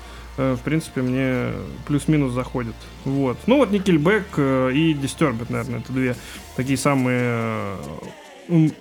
в 0.57 0.61
принципе, 0.63 1.01
мне 1.01 1.51
плюс-минус 1.87 2.31
заходит. 2.33 2.75
Вот. 3.05 3.37
Ну 3.47 3.57
вот 3.57 3.71
Nickelback 3.71 4.23
э, 4.37 4.71
и 4.73 4.93
Disturbed, 4.93 5.47
наверное, 5.49 5.79
это 5.79 5.91
две 5.91 6.15
такие 6.55 6.77
самые 6.77 7.19
э, 7.21 7.75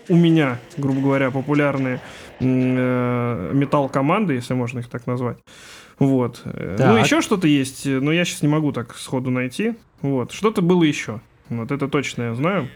у 0.09 0.15
меня, 0.17 0.59
грубо 0.77 1.01
говоря, 1.01 1.31
популярные 1.31 2.01
э, 2.41 3.51
металл-команды, 3.55 4.35
если 4.35 4.55
можно 4.55 4.79
их 4.81 4.89
так 4.89 5.07
назвать. 5.07 5.39
Вот. 5.99 6.43
Э, 6.45 6.77
Ну, 6.79 6.95
Так. 6.95 7.05
еще 7.05 7.21
что-то 7.21 7.49
есть, 7.49 7.87
э, 7.87 7.99
но 8.01 8.13
я 8.13 8.25
сейчас 8.25 8.43
не 8.43 8.49
могу 8.49 8.73
так 8.73 8.95
сходу 8.97 9.31
найти. 9.31 9.75
Вот. 10.01 10.33
Что-то 10.33 10.63
было 10.63 10.85
еще. 10.85 11.21
Вот 11.49 11.73
это 11.73 11.89
точно 11.89 12.23
я 12.25 12.35
знаю. 12.35 12.69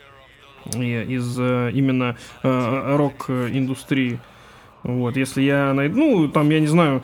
Из 0.75 1.37
э, 1.39 1.71
именно 1.73 2.17
э, 2.43 2.97
рок-индустрии. 2.97 4.19
Вот. 4.83 5.17
Если 5.17 5.43
я 5.43 5.73
найду... 5.73 5.97
Ну, 5.97 6.29
там, 6.29 6.51
я 6.51 6.61
не 6.61 6.67
знаю... 6.67 7.03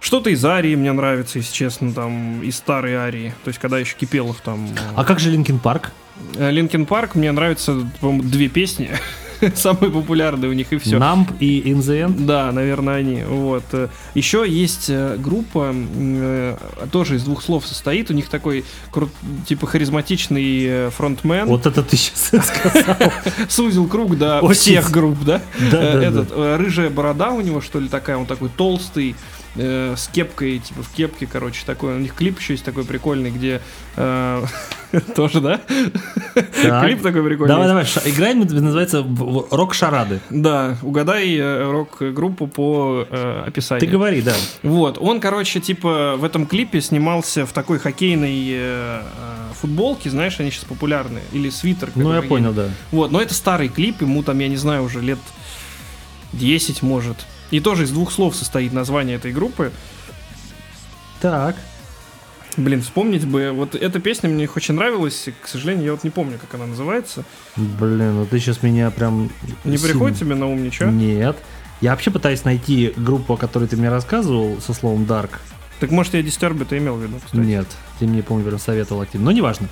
Что-то 0.00 0.30
из 0.30 0.44
Арии 0.44 0.74
мне 0.74 0.92
нравится, 0.92 1.38
если 1.38 1.52
честно, 1.52 1.92
там, 1.92 2.42
из 2.42 2.56
старой 2.56 2.94
Арии. 2.94 3.34
То 3.44 3.48
есть, 3.48 3.60
когда 3.60 3.78
еще 3.78 3.94
Кипелов 4.00 4.40
там... 4.42 4.68
А 4.96 5.04
как 5.04 5.20
же 5.20 5.30
Linkin 5.30 5.58
Park? 5.58 5.92
Linkin 6.36 6.86
Park, 6.86 7.14
мне 7.14 7.30
нравятся, 7.32 7.86
по-моему, 8.00 8.22
две 8.24 8.48
песни. 8.48 8.90
Самые 9.54 9.90
популярные 9.90 10.50
у 10.50 10.52
них, 10.52 10.70
и 10.72 10.76
все. 10.78 10.98
Намп 10.98 11.30
и 11.40 11.62
In 11.62 11.78
the 11.78 12.06
End? 12.08 12.26
Да, 12.26 12.52
наверное, 12.52 12.96
они. 12.96 13.22
Вот. 13.24 13.64
Еще 14.14 14.44
есть 14.46 14.90
э, 14.90 15.16
группа, 15.16 15.72
э, 15.74 16.56
тоже 16.92 17.16
из 17.16 17.24
двух 17.24 17.42
слов 17.42 17.66
состоит. 17.66 18.10
У 18.10 18.12
них 18.12 18.28
такой 18.28 18.66
крут- 18.92 19.08
типа 19.46 19.66
харизматичный 19.66 20.64
э, 20.66 20.90
фронтмен. 20.90 21.46
Вот 21.46 21.64
это 21.64 21.82
ты 21.82 21.96
сейчас 21.96 22.44
сказал. 22.46 22.96
Сузил 23.48 23.86
круг 23.88 24.18
до 24.18 24.46
всех 24.52 24.90
групп, 24.90 25.18
да? 25.24 25.40
Да, 25.70 25.78
Э. 25.94 26.02
Этот 26.02 26.28
э, 26.32 26.56
рыжая 26.56 26.90
борода 26.90 27.30
у 27.30 27.40
него, 27.40 27.62
что 27.62 27.80
ли, 27.80 27.88
такая, 27.88 28.18
он 28.18 28.26
такой 28.26 28.50
толстый. 28.50 29.16
Э, 29.56 29.94
с 29.96 30.08
кепкой, 30.08 30.58
типа 30.58 30.82
в 30.82 30.90
кепке, 30.90 31.26
короче, 31.26 31.62
такой. 31.64 31.94
У 31.94 31.98
них 31.98 32.14
клип 32.14 32.38
еще 32.38 32.54
есть 32.54 32.64
такой 32.64 32.84
прикольный, 32.84 33.30
где 33.30 33.60
э, 33.96 34.44
тоже, 35.16 35.40
да? 35.40 35.60
Так. 36.34 36.84
Клип 36.86 37.02
такой 37.02 37.22
прикольный. 37.22 37.48
Давай, 37.48 37.68
давай, 37.68 37.84
ша- 37.84 38.02
играем, 38.04 38.40
называется 38.40 39.04
рок-шарады. 39.50 40.20
Да, 40.30 40.76
угадай 40.82 41.36
э, 41.36 41.70
рок-группу 41.70 42.46
по 42.46 43.06
э, 43.10 43.44
описанию. 43.46 43.80
Ты 43.80 43.86
говори, 43.86 44.22
да. 44.22 44.34
Вот, 44.62 44.98
он, 44.98 45.20
короче, 45.20 45.60
типа 45.60 46.16
в 46.16 46.24
этом 46.24 46.46
клипе 46.46 46.80
снимался 46.80 47.46
в 47.46 47.52
такой 47.52 47.78
хоккейной 47.78 48.46
э, 48.52 49.02
футболке, 49.60 50.10
знаешь, 50.10 50.40
они 50.40 50.50
сейчас 50.50 50.64
популярны, 50.64 51.20
или 51.32 51.50
свитер. 51.50 51.90
Ну, 51.94 52.12
я 52.14 52.22
понял, 52.22 52.52
да. 52.52 52.68
Вот, 52.90 53.10
но 53.10 53.20
это 53.20 53.34
старый 53.34 53.68
клип, 53.68 54.00
ему 54.00 54.22
там, 54.22 54.38
я 54.38 54.48
не 54.48 54.56
знаю, 54.56 54.84
уже 54.84 55.00
лет 55.00 55.18
10, 56.32 56.82
может. 56.82 57.26
И 57.50 57.60
тоже 57.60 57.84
из 57.84 57.90
двух 57.90 58.12
слов 58.12 58.36
состоит 58.36 58.72
название 58.72 59.16
этой 59.16 59.32
группы. 59.32 59.72
Так. 61.20 61.56
Блин, 62.56 62.82
вспомнить 62.82 63.26
бы. 63.26 63.52
Вот 63.52 63.74
эта 63.74 64.00
песня 64.00 64.28
мне 64.28 64.48
очень 64.54 64.74
нравилась, 64.74 65.28
к 65.40 65.46
сожалению, 65.46 65.84
я 65.86 65.92
вот 65.92 66.04
не 66.04 66.10
помню, 66.10 66.38
как 66.38 66.54
она 66.54 66.66
называется. 66.66 67.24
Блин, 67.56 68.16
ну 68.16 68.26
ты 68.26 68.38
сейчас 68.38 68.62
меня 68.62 68.90
прям... 68.90 69.30
Не 69.64 69.76
сильно- 69.76 69.92
приходит 69.92 70.18
тебе 70.18 70.34
на 70.34 70.46
ум 70.46 70.62
ничего? 70.62 70.90
Нет. 70.90 71.36
Я 71.80 71.92
вообще 71.92 72.10
пытаюсь 72.10 72.44
найти 72.44 72.92
группу, 72.96 73.34
о 73.34 73.36
которой 73.36 73.66
ты 73.68 73.76
мне 73.76 73.88
рассказывал, 73.88 74.60
со 74.60 74.74
словом 74.74 75.04
Dark. 75.04 75.30
Так 75.78 75.90
может 75.90 76.12
я 76.12 76.20
Disturbed 76.20 76.66
ты 76.66 76.76
имел 76.76 76.96
в 76.96 77.02
виду, 77.02 77.16
кстати. 77.24 77.40
Нет, 77.40 77.66
ты 77.98 78.06
мне, 78.06 78.22
помню, 78.22 78.58
советовал 78.58 79.00
активно. 79.00 79.26
Но 79.26 79.32
неважно. 79.32 79.68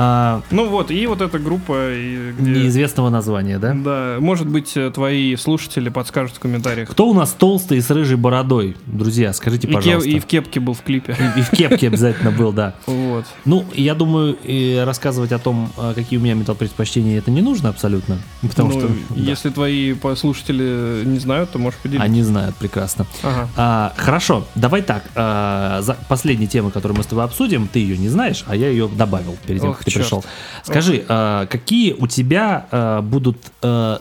А, 0.00 0.42
Ну 0.52 0.68
вот, 0.68 0.92
и 0.92 1.06
вот 1.08 1.20
эта 1.20 1.40
группа, 1.40 1.92
и 1.92 2.30
где... 2.38 2.50
неизвестного 2.52 3.10
названия, 3.10 3.58
да? 3.58 3.74
Да, 3.74 4.16
может 4.20 4.46
быть, 4.46 4.76
э, 4.76 4.90
твои 4.92 5.34
слушатели 5.34 5.88
подскажут 5.88 6.36
в 6.36 6.38
комментариях. 6.38 6.88
Кто 6.88 7.08
у 7.08 7.14
нас 7.14 7.32
толстый 7.32 7.80
с 7.82 7.90
рыжей 7.90 8.16
бородой? 8.16 8.76
Друзья, 8.86 9.32
скажите, 9.32 9.66
И, 9.66 9.72
пожалуйста. 9.72 10.08
и 10.08 10.20
в 10.20 10.26
кепке 10.26 10.60
был 10.60 10.74
в 10.74 10.82
клипе. 10.82 11.16
И 11.36 11.40
в 11.42 11.50
кепке 11.50 11.88
обязательно 11.88 12.30
был, 12.30 12.52
да. 12.52 12.74
Вот. 12.86 13.24
Ну, 13.44 13.64
я 13.74 13.94
думаю, 13.96 14.36
и 14.44 14.80
рассказывать 14.86 15.32
о 15.32 15.38
том, 15.40 15.72
а, 15.76 15.94
какие 15.94 16.18
у 16.18 16.22
меня 16.22 16.34
металл 16.34 16.54
предпочтения, 16.54 17.18
это 17.18 17.32
не 17.32 17.42
нужно 17.42 17.68
абсолютно. 17.70 18.18
Потому 18.42 18.72
Ну, 18.72 18.78
что 18.78 18.88
да, 18.88 18.94
если 19.16 19.50
твои 19.50 19.94
по- 19.94 20.14
слушатели 20.14 21.02
не 21.04 21.18
знают, 21.18 21.50
то 21.50 21.58
можешь 21.58 21.80
поделиться. 21.80 22.04
они 22.04 22.22
знают 22.22 22.54
прекрасно. 22.54 23.04
Ага. 23.24 23.48
А, 23.56 23.92
хорошо, 23.96 24.46
давай 24.54 24.82
так. 24.82 25.02
а, 25.16 25.80
за 25.82 25.96
последняя 26.08 26.46
тема, 26.46 26.70
которую 26.70 26.96
мы 26.98 27.02
с 27.02 27.06
тобой 27.06 27.24
обсудим, 27.24 27.66
ты 27.66 27.80
ее 27.80 27.98
не 27.98 28.08
знаешь, 28.08 28.44
а 28.46 28.54
я 28.54 28.68
ее 28.68 28.88
добавил 28.88 29.36
перед 29.44 29.60
тем, 29.62 29.70
Ох, 29.70 29.84
ты 29.88 29.94
черт. 29.94 30.04
пришел. 30.04 30.24
Скажи, 30.64 31.04
а, 31.08 31.46
какие 31.46 31.92
у 31.92 32.06
тебя 32.06 32.66
а, 32.70 33.02
будут, 33.02 33.38
а, 33.62 34.00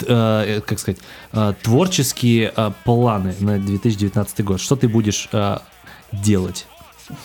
э, 0.00 0.60
как 0.66 0.78
сказать, 0.78 1.00
а, 1.32 1.52
творческие 1.54 2.52
а, 2.54 2.72
планы 2.84 3.34
на 3.40 3.58
2019 3.58 4.44
год? 4.44 4.60
Что 4.60 4.76
ты 4.76 4.88
будешь 4.88 5.28
а, 5.32 5.62
делать? 6.12 6.66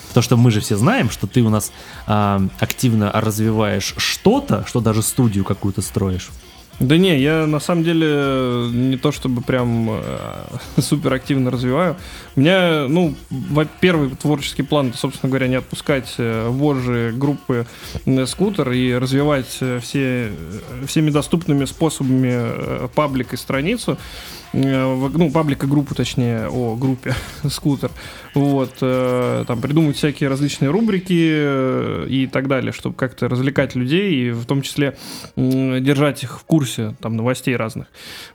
Потому 0.08 0.22
что 0.22 0.36
мы 0.36 0.50
же 0.50 0.60
все 0.60 0.76
знаем, 0.76 1.10
что 1.10 1.26
ты 1.26 1.42
у 1.42 1.50
нас 1.50 1.72
а, 2.06 2.42
активно 2.58 3.10
развиваешь 3.12 3.94
что-то, 3.96 4.64
что 4.66 4.80
даже 4.80 5.02
студию 5.02 5.44
какую-то 5.44 5.82
строишь. 5.82 6.30
Да 6.80 6.96
не, 6.96 7.18
я 7.18 7.46
на 7.46 7.60
самом 7.60 7.84
деле 7.84 8.68
не 8.72 8.96
то 8.96 9.12
чтобы 9.12 9.42
прям 9.42 9.90
э, 9.90 10.44
супер 10.80 11.12
активно 11.12 11.50
развиваю. 11.50 11.96
У 12.34 12.40
меня, 12.40 12.86
ну, 12.88 13.14
первый 13.80 14.10
творческий 14.10 14.62
план, 14.62 14.92
собственно 14.92 15.30
говоря, 15.30 15.46
не 15.46 15.56
отпускать 15.56 16.14
э, 16.18 16.48
вожжи 16.48 17.12
группы 17.14 17.66
э, 18.06 18.26
скутер 18.26 18.72
и 18.72 18.92
развивать 18.94 19.58
э, 19.60 19.78
все, 19.80 20.32
э, 20.32 20.86
всеми 20.86 21.10
доступными 21.10 21.64
способами 21.64 22.32
э, 22.32 22.88
паблик 22.94 23.34
и 23.34 23.36
страницу. 23.36 23.96
Э, 24.54 25.08
Ну, 25.14 25.30
паблик 25.30 25.64
и 25.64 25.66
группу, 25.66 25.94
точнее, 25.94 26.48
о 26.48 26.76
группе 26.76 27.14
скутер. 27.50 27.90
Вот, 28.34 28.74
э, 28.80 29.44
там 29.46 29.60
придумать 29.60 29.96
всякие 29.96 30.28
различные 30.28 30.70
рубрики 30.70 31.28
э, 31.30 32.06
и 32.08 32.26
так 32.26 32.48
далее, 32.48 32.72
чтобы 32.72 32.94
как-то 32.94 33.28
развлекать 33.28 33.74
людей 33.74 34.14
и 34.14 34.30
в 34.30 34.44
том 34.44 34.62
числе 34.62 34.96
держать 35.36 36.22
их 36.22 36.40
в 36.40 36.44
курсе 36.44 36.94
там 37.00 37.16
новостей 37.16 37.56
разных. 37.56 37.86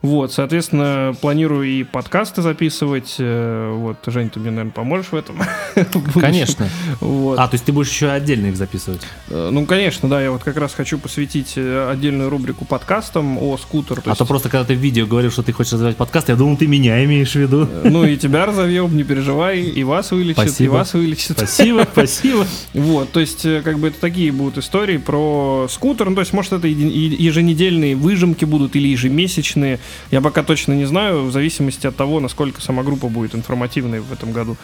Вот, 0.01 0.31
соответственно, 0.31 1.15
планирую 1.19 1.67
и 1.67 1.83
подкасты 1.83 2.41
записывать. 2.41 3.15
Вот, 3.17 3.97
Жень, 4.05 4.29
ты 4.29 4.39
мне, 4.39 4.51
наверное, 4.51 4.71
поможешь 4.71 5.11
в 5.11 5.15
этом? 5.15 5.41
Конечно. 6.13 6.67
Вот. 6.99 7.39
А, 7.39 7.47
то 7.47 7.55
есть 7.55 7.65
ты 7.65 7.71
будешь 7.71 7.89
еще 7.89 8.09
отдельно 8.09 8.47
их 8.47 8.57
записывать? 8.57 9.01
Ну, 9.29 9.65
конечно, 9.65 10.09
да, 10.09 10.21
я 10.21 10.31
вот 10.31 10.43
как 10.43 10.57
раз 10.57 10.73
хочу 10.73 10.97
посвятить 10.97 11.57
отдельную 11.57 12.29
рубрику 12.29 12.65
подкастам 12.65 13.37
о 13.37 13.57
скутер. 13.57 14.01
а 14.05 14.15
то 14.15 14.25
просто 14.25 14.49
когда 14.49 14.65
ты 14.65 14.75
в 14.75 14.79
видео 14.79 15.05
говорил, 15.05 15.31
что 15.31 15.43
ты 15.43 15.51
хочешь 15.51 15.73
развивать 15.73 15.97
подкаст, 15.97 16.09
я 16.30 16.36
думал, 16.36 16.57
ты 16.57 16.68
меня 16.68 17.03
имеешь 17.06 17.31
в 17.31 17.36
виду. 17.36 17.68
Э, 17.72 17.90
Ну 17.90 18.03
и 18.06 18.18
тебя 18.18 18.45
разовьем, 18.45 18.95
не 18.95 19.03
переживай, 19.03 19.61
и 19.61 19.84
вас 19.84 20.11
вылечит, 20.11 20.40
и 20.40 20.48
Спасибо. 20.48 20.72
вас 20.72 20.94
вылечит. 20.94 21.38
Спасибо, 21.38 21.88
спасибо. 21.91 22.48
Вот, 22.73 23.11
то 23.11 23.19
есть, 23.19 23.45
э, 23.45 23.61
как 23.64 23.80
бы 23.80 23.88
это 23.88 23.99
такие 23.99 24.31
будут 24.31 24.57
истории 24.57 24.98
про 24.98 25.68
скутер. 25.69 26.10
Ну, 26.10 26.15
то 26.15 26.22
есть, 26.22 26.34
может, 26.34 26.53
это 26.53 26.68
еженедельные 26.68 27.95
выжимки 27.95 28.45
будут 28.45 28.76
или 28.76 28.88
ежемесячные. 28.88 29.80
Я 30.11 30.22
пока 30.22 30.44
точно 30.44 30.73
не 30.73 30.86
знаю, 30.86 31.26
в 31.26 31.31
зависимости 31.31 31.88
от 31.88 31.95
того, 31.95 32.19
насколько 32.19 32.61
сама 32.61 32.84
группа 32.84 33.07
будет 33.07 33.36
информативной 33.36 33.99
в 33.99 34.11
этом 34.11 34.31
году. 34.31 34.57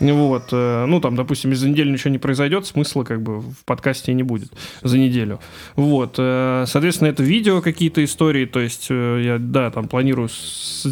Вот, 0.00 0.48
э, 0.52 0.84
ну, 0.86 1.00
там, 1.00 1.16
допустим, 1.16 1.52
из-за 1.52 1.68
недели 1.68 1.90
ничего 1.90 2.10
не 2.10 2.18
произойдет, 2.18 2.66
смысла 2.66 3.04
как 3.04 3.22
бы 3.22 3.40
в 3.40 3.64
подкасте 3.64 4.12
и 4.12 4.14
не 4.14 4.22
будет 4.22 4.52
за 4.82 4.98
неделю. 4.98 5.40
Вот, 5.76 6.14
соответственно, 6.16 7.08
это 7.08 7.22
видео 7.22 7.60
какие-то 7.60 8.04
истории, 8.04 8.46
то 8.46 8.60
есть, 8.60 8.88
я, 8.90 9.38
да, 9.38 9.70
там 9.70 9.88
планирую 9.88 10.28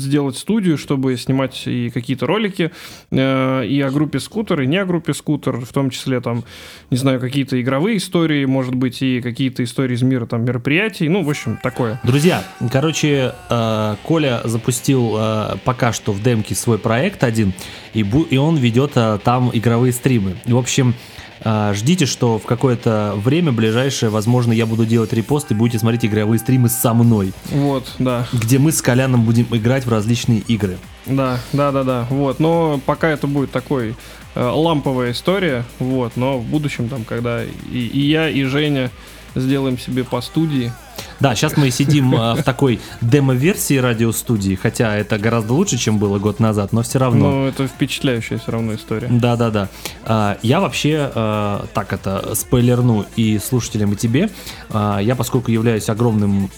сделать 0.00 0.36
студию, 0.36 0.78
чтобы 0.78 1.16
снимать 1.16 1.62
и 1.66 1.90
какие-то 1.90 2.26
ролики, 2.26 2.70
э, 3.10 3.66
и 3.66 3.80
о 3.80 3.90
группе 3.90 4.20
скутер, 4.20 4.62
и 4.62 4.66
не 4.66 4.76
о 4.76 4.84
группе 4.86 5.14
скутер, 5.14 5.56
в 5.56 5.72
том 5.72 5.90
числе 5.90 6.20
там, 6.20 6.44
не 6.90 6.96
знаю, 6.96 7.20
какие-то 7.20 7.60
игровые 7.60 7.98
истории, 7.98 8.44
может 8.44 8.74
быть, 8.74 9.02
и 9.02 9.20
какие-то 9.20 9.62
истории 9.64 9.94
из 9.94 10.02
мира 10.02 10.26
там 10.26 10.44
мероприятий, 10.44 11.08
ну, 11.08 11.22
в 11.22 11.30
общем, 11.30 11.58
такое. 11.62 12.00
Друзья, 12.04 12.44
короче, 12.72 13.34
э, 13.48 13.96
Коля 14.04 14.40
запустил 14.44 15.16
э, 15.18 15.56
пока 15.64 15.92
что 15.92 16.12
в 16.12 16.22
демке 16.22 16.54
свой 16.54 16.78
проект 16.78 17.24
один, 17.24 17.52
и, 17.94 18.02
бу- 18.02 18.26
и 18.28 18.36
он 18.36 18.56
ведет 18.56 18.92
э, 18.96 19.18
там 19.22 19.50
игровые 19.52 19.92
стримы. 19.92 20.36
В 20.44 20.56
общем, 20.56 20.94
ждите, 21.44 22.06
что 22.06 22.38
в 22.38 22.44
какое-то 22.44 23.14
время 23.16 23.52
ближайшее, 23.52 24.10
возможно, 24.10 24.52
я 24.52 24.66
буду 24.66 24.84
делать 24.84 25.12
репост 25.12 25.50
и 25.50 25.54
будете 25.54 25.78
смотреть 25.78 26.04
игровые 26.04 26.38
стримы 26.38 26.68
со 26.68 26.92
мной, 26.94 27.32
Вот, 27.50 27.94
да. 27.98 28.26
где 28.32 28.58
мы 28.58 28.72
с 28.72 28.82
Коляном 28.82 29.24
будем 29.24 29.46
играть 29.50 29.86
в 29.86 29.90
различные 29.90 30.40
игры. 30.40 30.78
Да, 31.06 31.38
да, 31.52 31.72
да, 31.72 31.84
да. 31.84 32.06
Вот. 32.10 32.40
Но 32.40 32.80
пока 32.84 33.08
это 33.08 33.26
будет 33.26 33.50
такой 33.50 33.94
э, 34.34 34.42
ламповая 34.42 35.12
история. 35.12 35.64
Вот. 35.78 36.16
Но 36.16 36.38
в 36.38 36.44
будущем, 36.44 36.88
там, 36.88 37.04
когда 37.04 37.42
и, 37.42 37.48
и 37.70 38.00
я, 38.00 38.28
и 38.28 38.44
Женя 38.44 38.90
сделаем 39.34 39.78
себе 39.78 40.04
по 40.04 40.20
студии. 40.20 40.72
Да, 41.20 41.34
сейчас 41.34 41.56
мы 41.56 41.70
сидим 41.70 42.14
э, 42.14 42.34
в 42.34 42.42
такой 42.42 42.80
демо-версии 43.00 43.76
радиостудии, 43.76 44.54
хотя 44.54 44.96
это 44.96 45.18
гораздо 45.18 45.52
лучше, 45.52 45.76
чем 45.76 45.98
было 45.98 46.18
год 46.18 46.40
назад, 46.40 46.72
но 46.72 46.82
все 46.82 46.98
равно. 46.98 47.30
Ну, 47.30 47.46
это 47.46 47.66
впечатляющая 47.66 48.38
все 48.38 48.52
равно 48.52 48.74
история. 48.74 49.08
Да, 49.10 49.36
да, 49.36 49.50
да. 49.50 50.38
Я 50.42 50.60
вообще, 50.60 51.10
э, 51.14 51.60
так 51.74 51.92
это, 51.92 52.34
спойлерну 52.34 53.04
и 53.16 53.38
слушателям, 53.38 53.92
и 53.92 53.96
тебе. 53.96 54.30
А, 54.70 54.98
Я, 54.98 55.14
поскольку 55.14 55.50
являюсь 55.50 55.88
огромным 55.88 56.50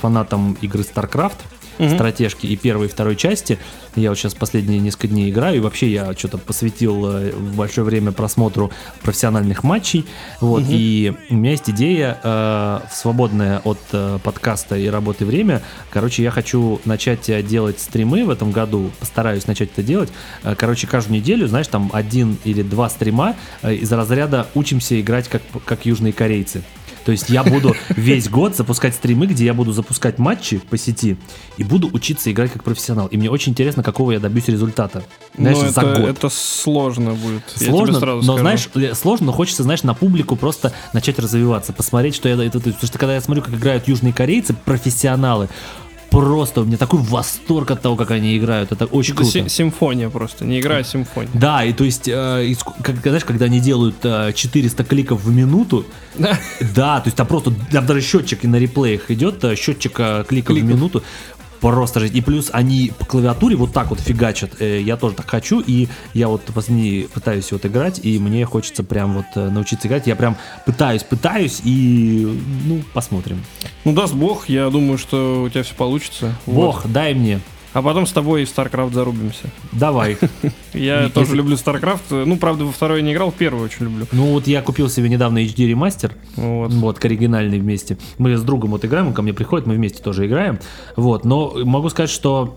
фанатом 0.00 0.56
игры 0.60 0.82
StarCraft, 0.82 1.36
Мгм. 1.78 1.94
стратежки 1.94 2.46
и 2.46 2.56
первой, 2.56 2.86
и 2.86 2.88
второй 2.88 3.16
части. 3.16 3.58
Я 3.96 4.10
вот 4.10 4.18
сейчас 4.18 4.34
последние 4.34 4.80
несколько 4.80 5.08
дней 5.08 5.30
играю, 5.30 5.56
и 5.56 5.60
вообще 5.60 5.90
я 5.90 6.12
что-то 6.14 6.38
посвятил 6.38 7.06
э, 7.10 7.32
большое 7.32 7.84
время 7.84 8.12
просмотру 8.12 8.70
профессиональных 9.02 9.62
матчей. 9.64 10.04
Вот, 10.40 10.62
Мгм. 10.62 10.70
и 10.72 11.12
у 11.30 11.34
меня 11.34 11.50
есть 11.52 11.68
идея, 11.70 12.18
э, 12.22 12.80
свободная 12.92 13.60
от 13.64 13.78
э, 13.92 14.18
подкаста 14.22 14.76
и 14.76 14.86
работы 14.88 15.24
время. 15.24 15.62
Короче, 15.90 16.22
я 16.22 16.30
хочу 16.30 16.80
начать 16.84 17.28
э, 17.28 17.42
делать 17.42 17.80
стримы 17.80 18.24
в 18.24 18.30
этом 18.30 18.50
году, 18.52 18.90
постараюсь 19.00 19.46
начать 19.46 19.70
это 19.72 19.82
делать. 19.82 20.10
Э, 20.44 20.54
Короче, 20.56 20.86
каждую 20.86 21.20
неделю, 21.20 21.46
знаешь, 21.48 21.68
там 21.68 21.90
один 21.92 22.36
или 22.44 22.62
два 22.62 22.88
стрима 22.90 23.36
из 23.62 23.90
разряда 23.92 24.46
учимся 24.54 25.00
играть 25.00 25.28
как, 25.28 25.42
как 25.64 25.86
южные 25.86 26.12
корейцы. 26.12 26.62
То 27.08 27.12
есть 27.12 27.30
я 27.30 27.42
буду 27.42 27.74
весь 27.96 28.28
год 28.28 28.54
запускать 28.54 28.94
стримы, 28.94 29.24
где 29.24 29.46
я 29.46 29.54
буду 29.54 29.72
запускать 29.72 30.18
матчи 30.18 30.58
по 30.58 30.76
сети 30.76 31.16
и 31.56 31.64
буду 31.64 31.88
учиться 31.90 32.30
играть 32.30 32.52
как 32.52 32.62
профессионал. 32.62 33.06
И 33.06 33.16
мне 33.16 33.30
очень 33.30 33.52
интересно, 33.52 33.82
какого 33.82 34.12
я 34.12 34.20
добьюсь 34.20 34.46
результата. 34.48 35.02
Знаешь, 35.34 35.56
ну, 35.56 35.70
за 35.70 35.80
это, 35.80 36.00
год. 36.02 36.10
это 36.10 36.28
сложно 36.28 37.14
будет. 37.14 37.44
Сложно, 37.56 37.98
сразу 37.98 38.18
но 38.18 38.22
скажу. 38.34 38.40
знаешь, 38.40 38.68
э, 38.74 38.94
сложно, 38.94 39.24
но 39.28 39.32
хочется, 39.32 39.62
знаешь, 39.62 39.84
на 39.84 39.94
публику 39.94 40.36
просто 40.36 40.74
начать 40.92 41.18
развиваться, 41.18 41.72
посмотреть, 41.72 42.14
что 42.14 42.28
я 42.28 42.34
это- 42.44 42.60
потому 42.60 42.76
что 42.82 42.98
когда 42.98 43.14
я 43.14 43.22
смотрю, 43.22 43.42
как 43.42 43.54
играют 43.54 43.88
южные 43.88 44.12
корейцы, 44.12 44.52
профессионалы, 44.52 45.48
просто 46.10 46.62
у 46.62 46.64
меня 46.64 46.76
такой 46.76 47.00
восторг 47.00 47.70
от 47.70 47.82
того, 47.82 47.96
как 47.96 48.10
они 48.10 48.36
играют, 48.36 48.72
это 48.72 48.86
очень 48.86 49.14
Это 49.14 49.22
круто. 49.22 49.32
си- 49.32 49.48
симфония 49.48 50.08
просто, 50.10 50.44
не 50.44 50.60
игра, 50.60 50.76
а 50.78 50.84
симфония. 50.84 51.30
Да, 51.34 51.64
и 51.64 51.72
то 51.72 51.84
есть, 51.84 52.08
э, 52.08 52.44
и 52.46 52.52
ск- 52.54 52.82
как, 52.82 52.96
знаешь, 53.02 53.24
когда 53.24 53.44
они 53.46 53.60
делают 53.60 53.96
э, 54.04 54.32
400 54.34 54.84
кликов 54.84 55.22
в 55.22 55.30
минуту, 55.34 55.84
Да. 56.74 57.00
то 57.00 57.02
есть 57.06 57.16
там 57.16 57.26
просто, 57.26 57.52
там 57.72 57.86
даже 57.86 58.00
счетчик 58.00 58.44
и 58.44 58.46
на 58.48 58.56
реплеях 58.56 59.10
идет, 59.10 59.42
э, 59.44 59.54
счетчик 59.56 59.94
э, 59.98 60.24
кликов 60.28 60.56
в 60.56 60.62
минуту, 60.64 61.02
просто 61.60 62.00
жесть. 62.00 62.14
И 62.14 62.20
плюс 62.20 62.50
они 62.52 62.92
по 62.98 63.04
клавиатуре 63.04 63.56
вот 63.56 63.72
так 63.72 63.90
вот 63.90 64.00
фигачат, 64.00 64.58
Э, 64.60 64.80
я 64.80 64.96
тоже 64.96 65.14
так 65.14 65.28
хочу, 65.28 65.60
и 65.60 65.88
я 66.14 66.28
вот 66.28 66.42
последние 66.42 67.08
пытаюсь 67.08 67.50
вот 67.52 67.64
играть, 67.64 68.00
и 68.02 68.18
мне 68.18 68.44
хочется 68.44 68.82
прям 68.82 69.14
вот 69.14 69.26
э, 69.36 69.48
научиться 69.50 69.88
играть, 69.88 70.06
я 70.06 70.16
прям 70.16 70.36
пытаюсь, 70.66 71.02
пытаюсь, 71.02 71.60
и, 71.64 72.40
ну, 72.64 72.82
посмотрим. 72.92 73.42
Ну, 73.84 73.92
даст 73.92 74.14
бог, 74.14 74.48
я 74.48 74.68
думаю, 74.70 74.98
что 74.98 75.44
у 75.44 75.48
тебя 75.48 75.62
все 75.62 75.74
получится. 75.74 76.34
Вот. 76.46 76.54
Бог, 76.54 76.86
дай 76.86 77.14
мне, 77.14 77.40
А 77.74 77.82
потом 77.82 78.06
с 78.06 78.12
тобой 78.12 78.44
в 78.44 78.48
StarCraft 78.48 78.92
зарубимся. 78.94 79.50
давай. 79.72 80.16
Я 80.72 81.08
тоже 81.08 81.34
люблю 81.34 81.56
StarCraft. 81.56 82.24
Ну, 82.24 82.36
правда, 82.36 82.64
во 82.64 82.72
второй 82.72 83.02
не 83.02 83.12
играл, 83.12 83.30
в 83.30 83.34
первый 83.34 83.62
очень 83.64 83.84
люблю. 83.86 84.06
Ну 84.12 84.32
вот 84.32 84.46
я 84.46 84.62
купил 84.62 84.88
себе 84.88 85.08
недавно 85.08 85.38
HD 85.38 85.66
ремастер, 85.66 86.12
Вот. 86.36 86.72
Вот, 86.72 86.98
к 86.98 87.04
оригинальной 87.04 87.58
вместе. 87.58 87.98
Мы 88.18 88.36
с 88.36 88.42
другом 88.42 88.70
вот 88.70 88.84
играем, 88.84 89.08
он 89.08 89.14
ко 89.14 89.22
мне 89.22 89.32
приходит, 89.32 89.66
мы 89.66 89.74
вместе 89.74 90.02
тоже 90.02 90.26
играем. 90.26 90.58
Вот, 90.96 91.24
но 91.24 91.52
могу 91.64 91.88
сказать, 91.88 92.10
что 92.10 92.56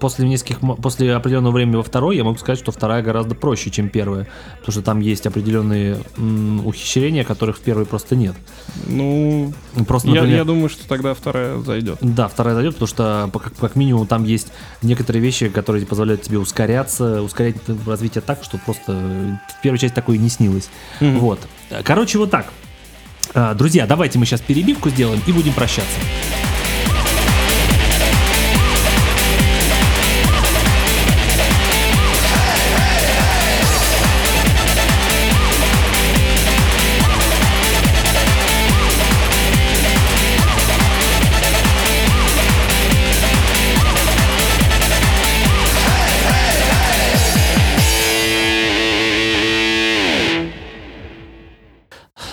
после 0.00 0.28
нескольких, 0.28 0.58
после 0.82 1.14
определенного 1.14 1.52
времени 1.52 1.76
во 1.76 1.82
второй, 1.82 2.16
я 2.16 2.24
могу 2.24 2.38
сказать, 2.38 2.58
что 2.58 2.72
вторая 2.72 3.02
гораздо 3.02 3.34
проще, 3.34 3.70
чем 3.70 3.88
первая. 3.88 4.26
Потому 4.58 4.72
что 4.72 4.82
там 4.82 5.00
есть 5.00 5.26
определенные 5.26 5.98
ухищрения, 6.64 7.24
которых 7.24 7.58
в 7.58 7.60
первой 7.60 7.86
просто 7.86 8.16
нет. 8.16 8.34
Ну, 8.86 9.52
Просто, 9.86 10.08
я, 10.08 10.14
например, 10.16 10.38
я 10.38 10.44
думаю, 10.44 10.68
что 10.68 10.86
тогда 10.88 11.14
вторая 11.14 11.58
зайдет. 11.58 11.98
да, 12.00 12.28
вторая 12.28 12.54
зайдет, 12.54 12.74
потому 12.74 12.88
что 12.88 13.30
как, 13.32 13.54
как 13.56 13.76
минимум 13.76 14.06
там 14.06 14.24
есть 14.30 14.48
некоторые 14.82 15.22
вещи, 15.22 15.48
которые 15.48 15.86
позволяют 15.86 16.22
тебе 16.22 16.38
ускоряться, 16.38 17.22
ускорять 17.22 17.56
развитие 17.86 18.22
так, 18.22 18.42
что 18.42 18.58
просто 18.58 18.92
в 18.92 19.62
первой 19.62 19.78
части 19.78 19.94
такое 19.94 20.18
не 20.18 20.28
снилось. 20.28 20.68
Мгм. 21.00 21.18
Вот. 21.18 21.40
Короче, 21.84 22.18
вот 22.18 22.30
так. 22.30 22.52
А, 23.34 23.54
Друзья, 23.54 23.86
давайте 23.86 24.18
мы 24.18 24.26
сейчас 24.26 24.40
перебивку 24.40 24.90
сделаем 24.90 25.20
и 25.26 25.32
будем 25.32 25.52
прощаться. 25.52 25.98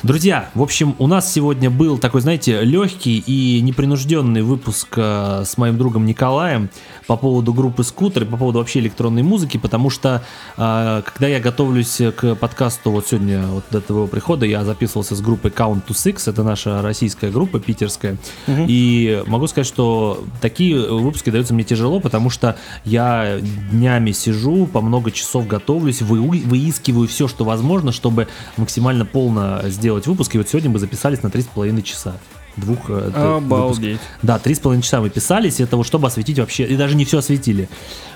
Друзья, 0.08 0.48
в 0.56 0.62
общем, 0.62 0.96
у 1.00 1.08
нас 1.08 1.34
сегодня 1.34 1.70
был 1.70 1.98
такой, 1.98 2.22
знаете, 2.22 2.62
легкий 2.62 3.20
и 3.20 3.60
непринужденный 3.60 4.42
выпуск 4.42 4.94
э, 4.96 5.44
с 5.46 5.58
моим 5.58 5.78
другом 5.78 6.06
Николаем 6.06 6.70
по 7.08 7.18
поводу 7.18 7.54
группы 7.54 7.84
Скутер 7.84 8.24
и 8.24 8.26
по 8.26 8.38
поводу 8.38 8.60
вообще 8.60 8.80
электронной 8.80 9.22
музыки, 9.22 9.58
потому 9.58 9.90
что 9.90 10.24
э, 10.56 11.02
когда 11.04 11.28
я 11.28 11.42
готовлюсь 11.42 12.00
к 12.16 12.36
подкасту, 12.36 12.92
вот 12.92 13.06
сегодня, 13.06 13.48
вот 13.48 13.66
до 13.70 13.82
твоего 13.82 14.08
прихода, 14.08 14.46
я 14.46 14.64
записывался 14.64 15.14
с 15.14 15.20
группой 15.20 15.52
Count 15.52 15.82
to 15.86 15.90
Six, 15.90 16.30
это 16.30 16.42
наша 16.42 16.82
российская 16.82 17.30
группа, 17.30 17.60
питерская, 17.60 18.16
и 18.48 19.22
могу 19.28 19.48
сказать, 19.48 19.68
что 19.68 20.24
такие 20.40 20.80
выпуски 20.90 21.32
даются 21.32 21.54
мне 21.54 21.66
тяжело, 21.66 22.00
потому 22.00 22.30
что 22.30 22.56
я 22.86 23.40
днями 23.74 24.14
сижу, 24.14 24.68
по 24.68 24.80
много 24.80 25.12
часов 25.12 25.48
готовлюсь, 25.48 26.02
вы- 26.02 26.22
выискиваю 26.22 27.10
все, 27.10 27.28
что 27.28 27.44
возможно, 27.44 27.92
чтобы 27.92 28.30
максимально 28.56 29.04
полно 29.04 29.64
сделать 29.66 29.97
выпуск. 30.06 30.36
И 30.36 30.38
вот 30.38 30.48
сегодня 30.48 30.70
мы 30.70 30.80
записались 30.80 31.24
на 31.24 31.28
3,5 31.28 31.82
часа. 31.82 32.18
Двух 32.58 32.90
э. 32.90 33.38
Обалдеть. 33.38 34.00
Да, 34.24 34.40
три 34.40 34.56
с 34.56 34.60
половиной 34.60 34.82
часа 34.82 35.00
мы 35.00 35.10
писались, 35.10 35.60
это 35.60 35.78
вот 35.78 35.86
чтобы 35.86 36.08
осветить 36.08 36.40
вообще, 36.40 36.66
и 36.66 36.76
даже 36.76 36.96
не 36.96 37.06
все 37.06 37.20
осветили. 37.20 37.70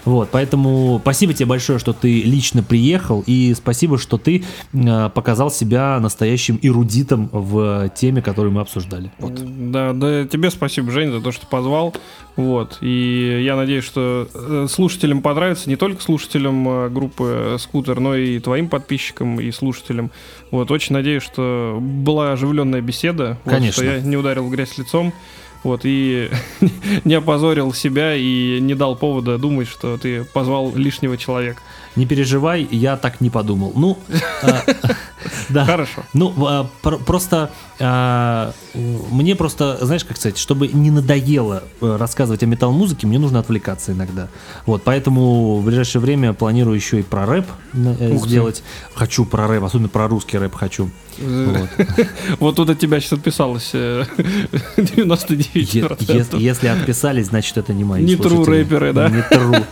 Вот, 0.05 0.29
поэтому 0.31 0.99
спасибо 1.01 1.33
тебе 1.33 1.45
большое, 1.45 1.79
что 1.79 1.93
ты 1.93 2.21
лично 2.23 2.63
приехал, 2.63 3.23
и 3.25 3.53
спасибо, 3.55 3.97
что 3.97 4.17
ты 4.17 4.43
э, 4.73 5.09
показал 5.13 5.51
себя 5.51 5.99
настоящим 5.99 6.59
эрудитом 6.61 7.29
в 7.31 7.89
теме, 7.89 8.21
которую 8.21 8.53
мы 8.53 8.61
обсуждали. 8.61 9.11
Вот. 9.19 9.33
Да, 9.71 9.93
да, 9.93 10.25
тебе 10.25 10.49
спасибо, 10.49 10.91
Жень, 10.91 11.11
за 11.11 11.21
то, 11.21 11.31
что 11.31 11.45
позвал. 11.45 11.93
Вот. 12.35 12.77
И 12.81 13.41
я 13.43 13.55
надеюсь, 13.55 13.83
что 13.83 14.27
э, 14.33 14.67
слушателям 14.69 15.21
понравится, 15.21 15.69
не 15.69 15.75
только 15.75 16.01
слушателям 16.01 16.67
э, 16.67 16.89
группы 16.89 17.57
Скутер, 17.59 17.99
но 17.99 18.15
и 18.15 18.39
твоим 18.39 18.69
подписчикам 18.69 19.39
и 19.39 19.51
слушателям. 19.51 20.11
Вот, 20.49 20.71
очень 20.71 20.93
надеюсь, 20.93 21.23
что 21.23 21.77
была 21.79 22.31
оживленная 22.31 22.81
беседа. 22.81 23.37
вот, 23.43 23.53
Конечно. 23.53 23.83
что 23.83 23.85
я 23.85 24.01
не 24.01 24.17
ударил 24.17 24.47
в 24.47 24.51
грязь 24.51 24.77
лицом. 24.77 25.13
Вот, 25.63 25.81
и 25.83 26.29
не 27.03 27.13
опозорил 27.13 27.73
себя 27.73 28.15
и 28.15 28.59
не 28.59 28.73
дал 28.73 28.95
повода 28.95 29.37
думать, 29.37 29.67
что 29.67 29.97
ты 29.97 30.23
позвал 30.23 30.75
лишнего 30.75 31.17
человека. 31.17 31.61
Не 31.95 32.05
переживай, 32.05 32.67
я 32.71 32.97
так 32.97 33.21
не 33.21 33.29
подумал. 33.29 33.73
Ну, 33.75 33.99
а, 34.41 34.63
да. 35.49 35.65
Хорошо. 35.65 36.03
Ну, 36.13 36.33
а, 36.47 36.67
пр- 36.81 36.97
просто 36.99 37.51
а, 37.79 38.53
мне 38.73 39.35
просто, 39.35 39.77
знаешь, 39.81 40.03
как 40.05 40.17
сказать, 40.17 40.37
чтобы 40.37 40.67
не 40.67 40.91
надоело 40.91 41.63
э, 41.81 41.95
рассказывать 41.97 42.43
о 42.43 42.45
метал-музыке, 42.45 43.07
мне 43.07 43.19
нужно 43.19 43.39
отвлекаться 43.39 43.91
иногда. 43.91 44.27
Вот, 44.65 44.83
поэтому 44.83 45.57
в 45.57 45.65
ближайшее 45.65 46.01
время 46.01 46.33
планирую 46.33 46.75
еще 46.75 46.99
и 46.99 47.03
про 47.03 47.25
рэп 47.25 47.45
э, 47.73 48.17
сделать. 48.17 48.63
Хочу 48.93 49.25
про 49.25 49.47
рэп, 49.47 49.63
особенно 49.63 49.89
про 49.89 50.07
русский 50.07 50.37
рэп 50.37 50.55
хочу. 50.55 50.89
Вот. 51.19 51.69
Вот 52.39 52.55
тут 52.55 52.69
от 52.69 52.79
тебя 52.79 52.99
сейчас 52.99 53.13
отписалось 53.13 53.71
э, 53.73 54.05
99%. 54.77 55.47
Е- 55.53 56.17
ес- 56.17 56.27
Если 56.33 56.67
отписались, 56.67 57.27
значит 57.27 57.57
это 57.57 57.73
не 57.73 57.83
мои 57.83 58.03
Не 58.03 58.15
слушатели. 58.15 58.57
рэперы, 58.61 58.93
да? 58.93 59.09
Не 59.09 59.19
true. 59.21 59.65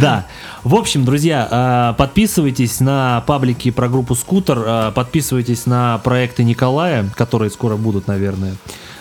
Да. 0.00 0.26
В 0.64 0.74
общем, 0.76 1.04
друзья, 1.04 1.48
а, 1.50 1.92
подписывайтесь 1.94 2.78
на 2.80 3.22
паблики 3.26 3.70
про 3.72 3.88
группу 3.88 4.14
Скутер, 4.14 4.62
подписывайтесь 4.90 5.66
на 5.66 5.98
проекты 5.98 6.44
Николая, 6.44 7.08
которые 7.16 7.50
скоро 7.50 7.76
будут, 7.76 8.06
наверное. 8.08 8.56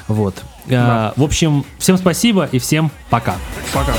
Вот. 0.08 0.36
А, 0.70 1.14
В 1.16 1.24
общем, 1.24 1.66
всем 1.80 1.98
спасибо 1.98 2.48
и 2.52 2.60
всем 2.60 2.92
пока. 3.10 3.36
Пока. 3.74 3.94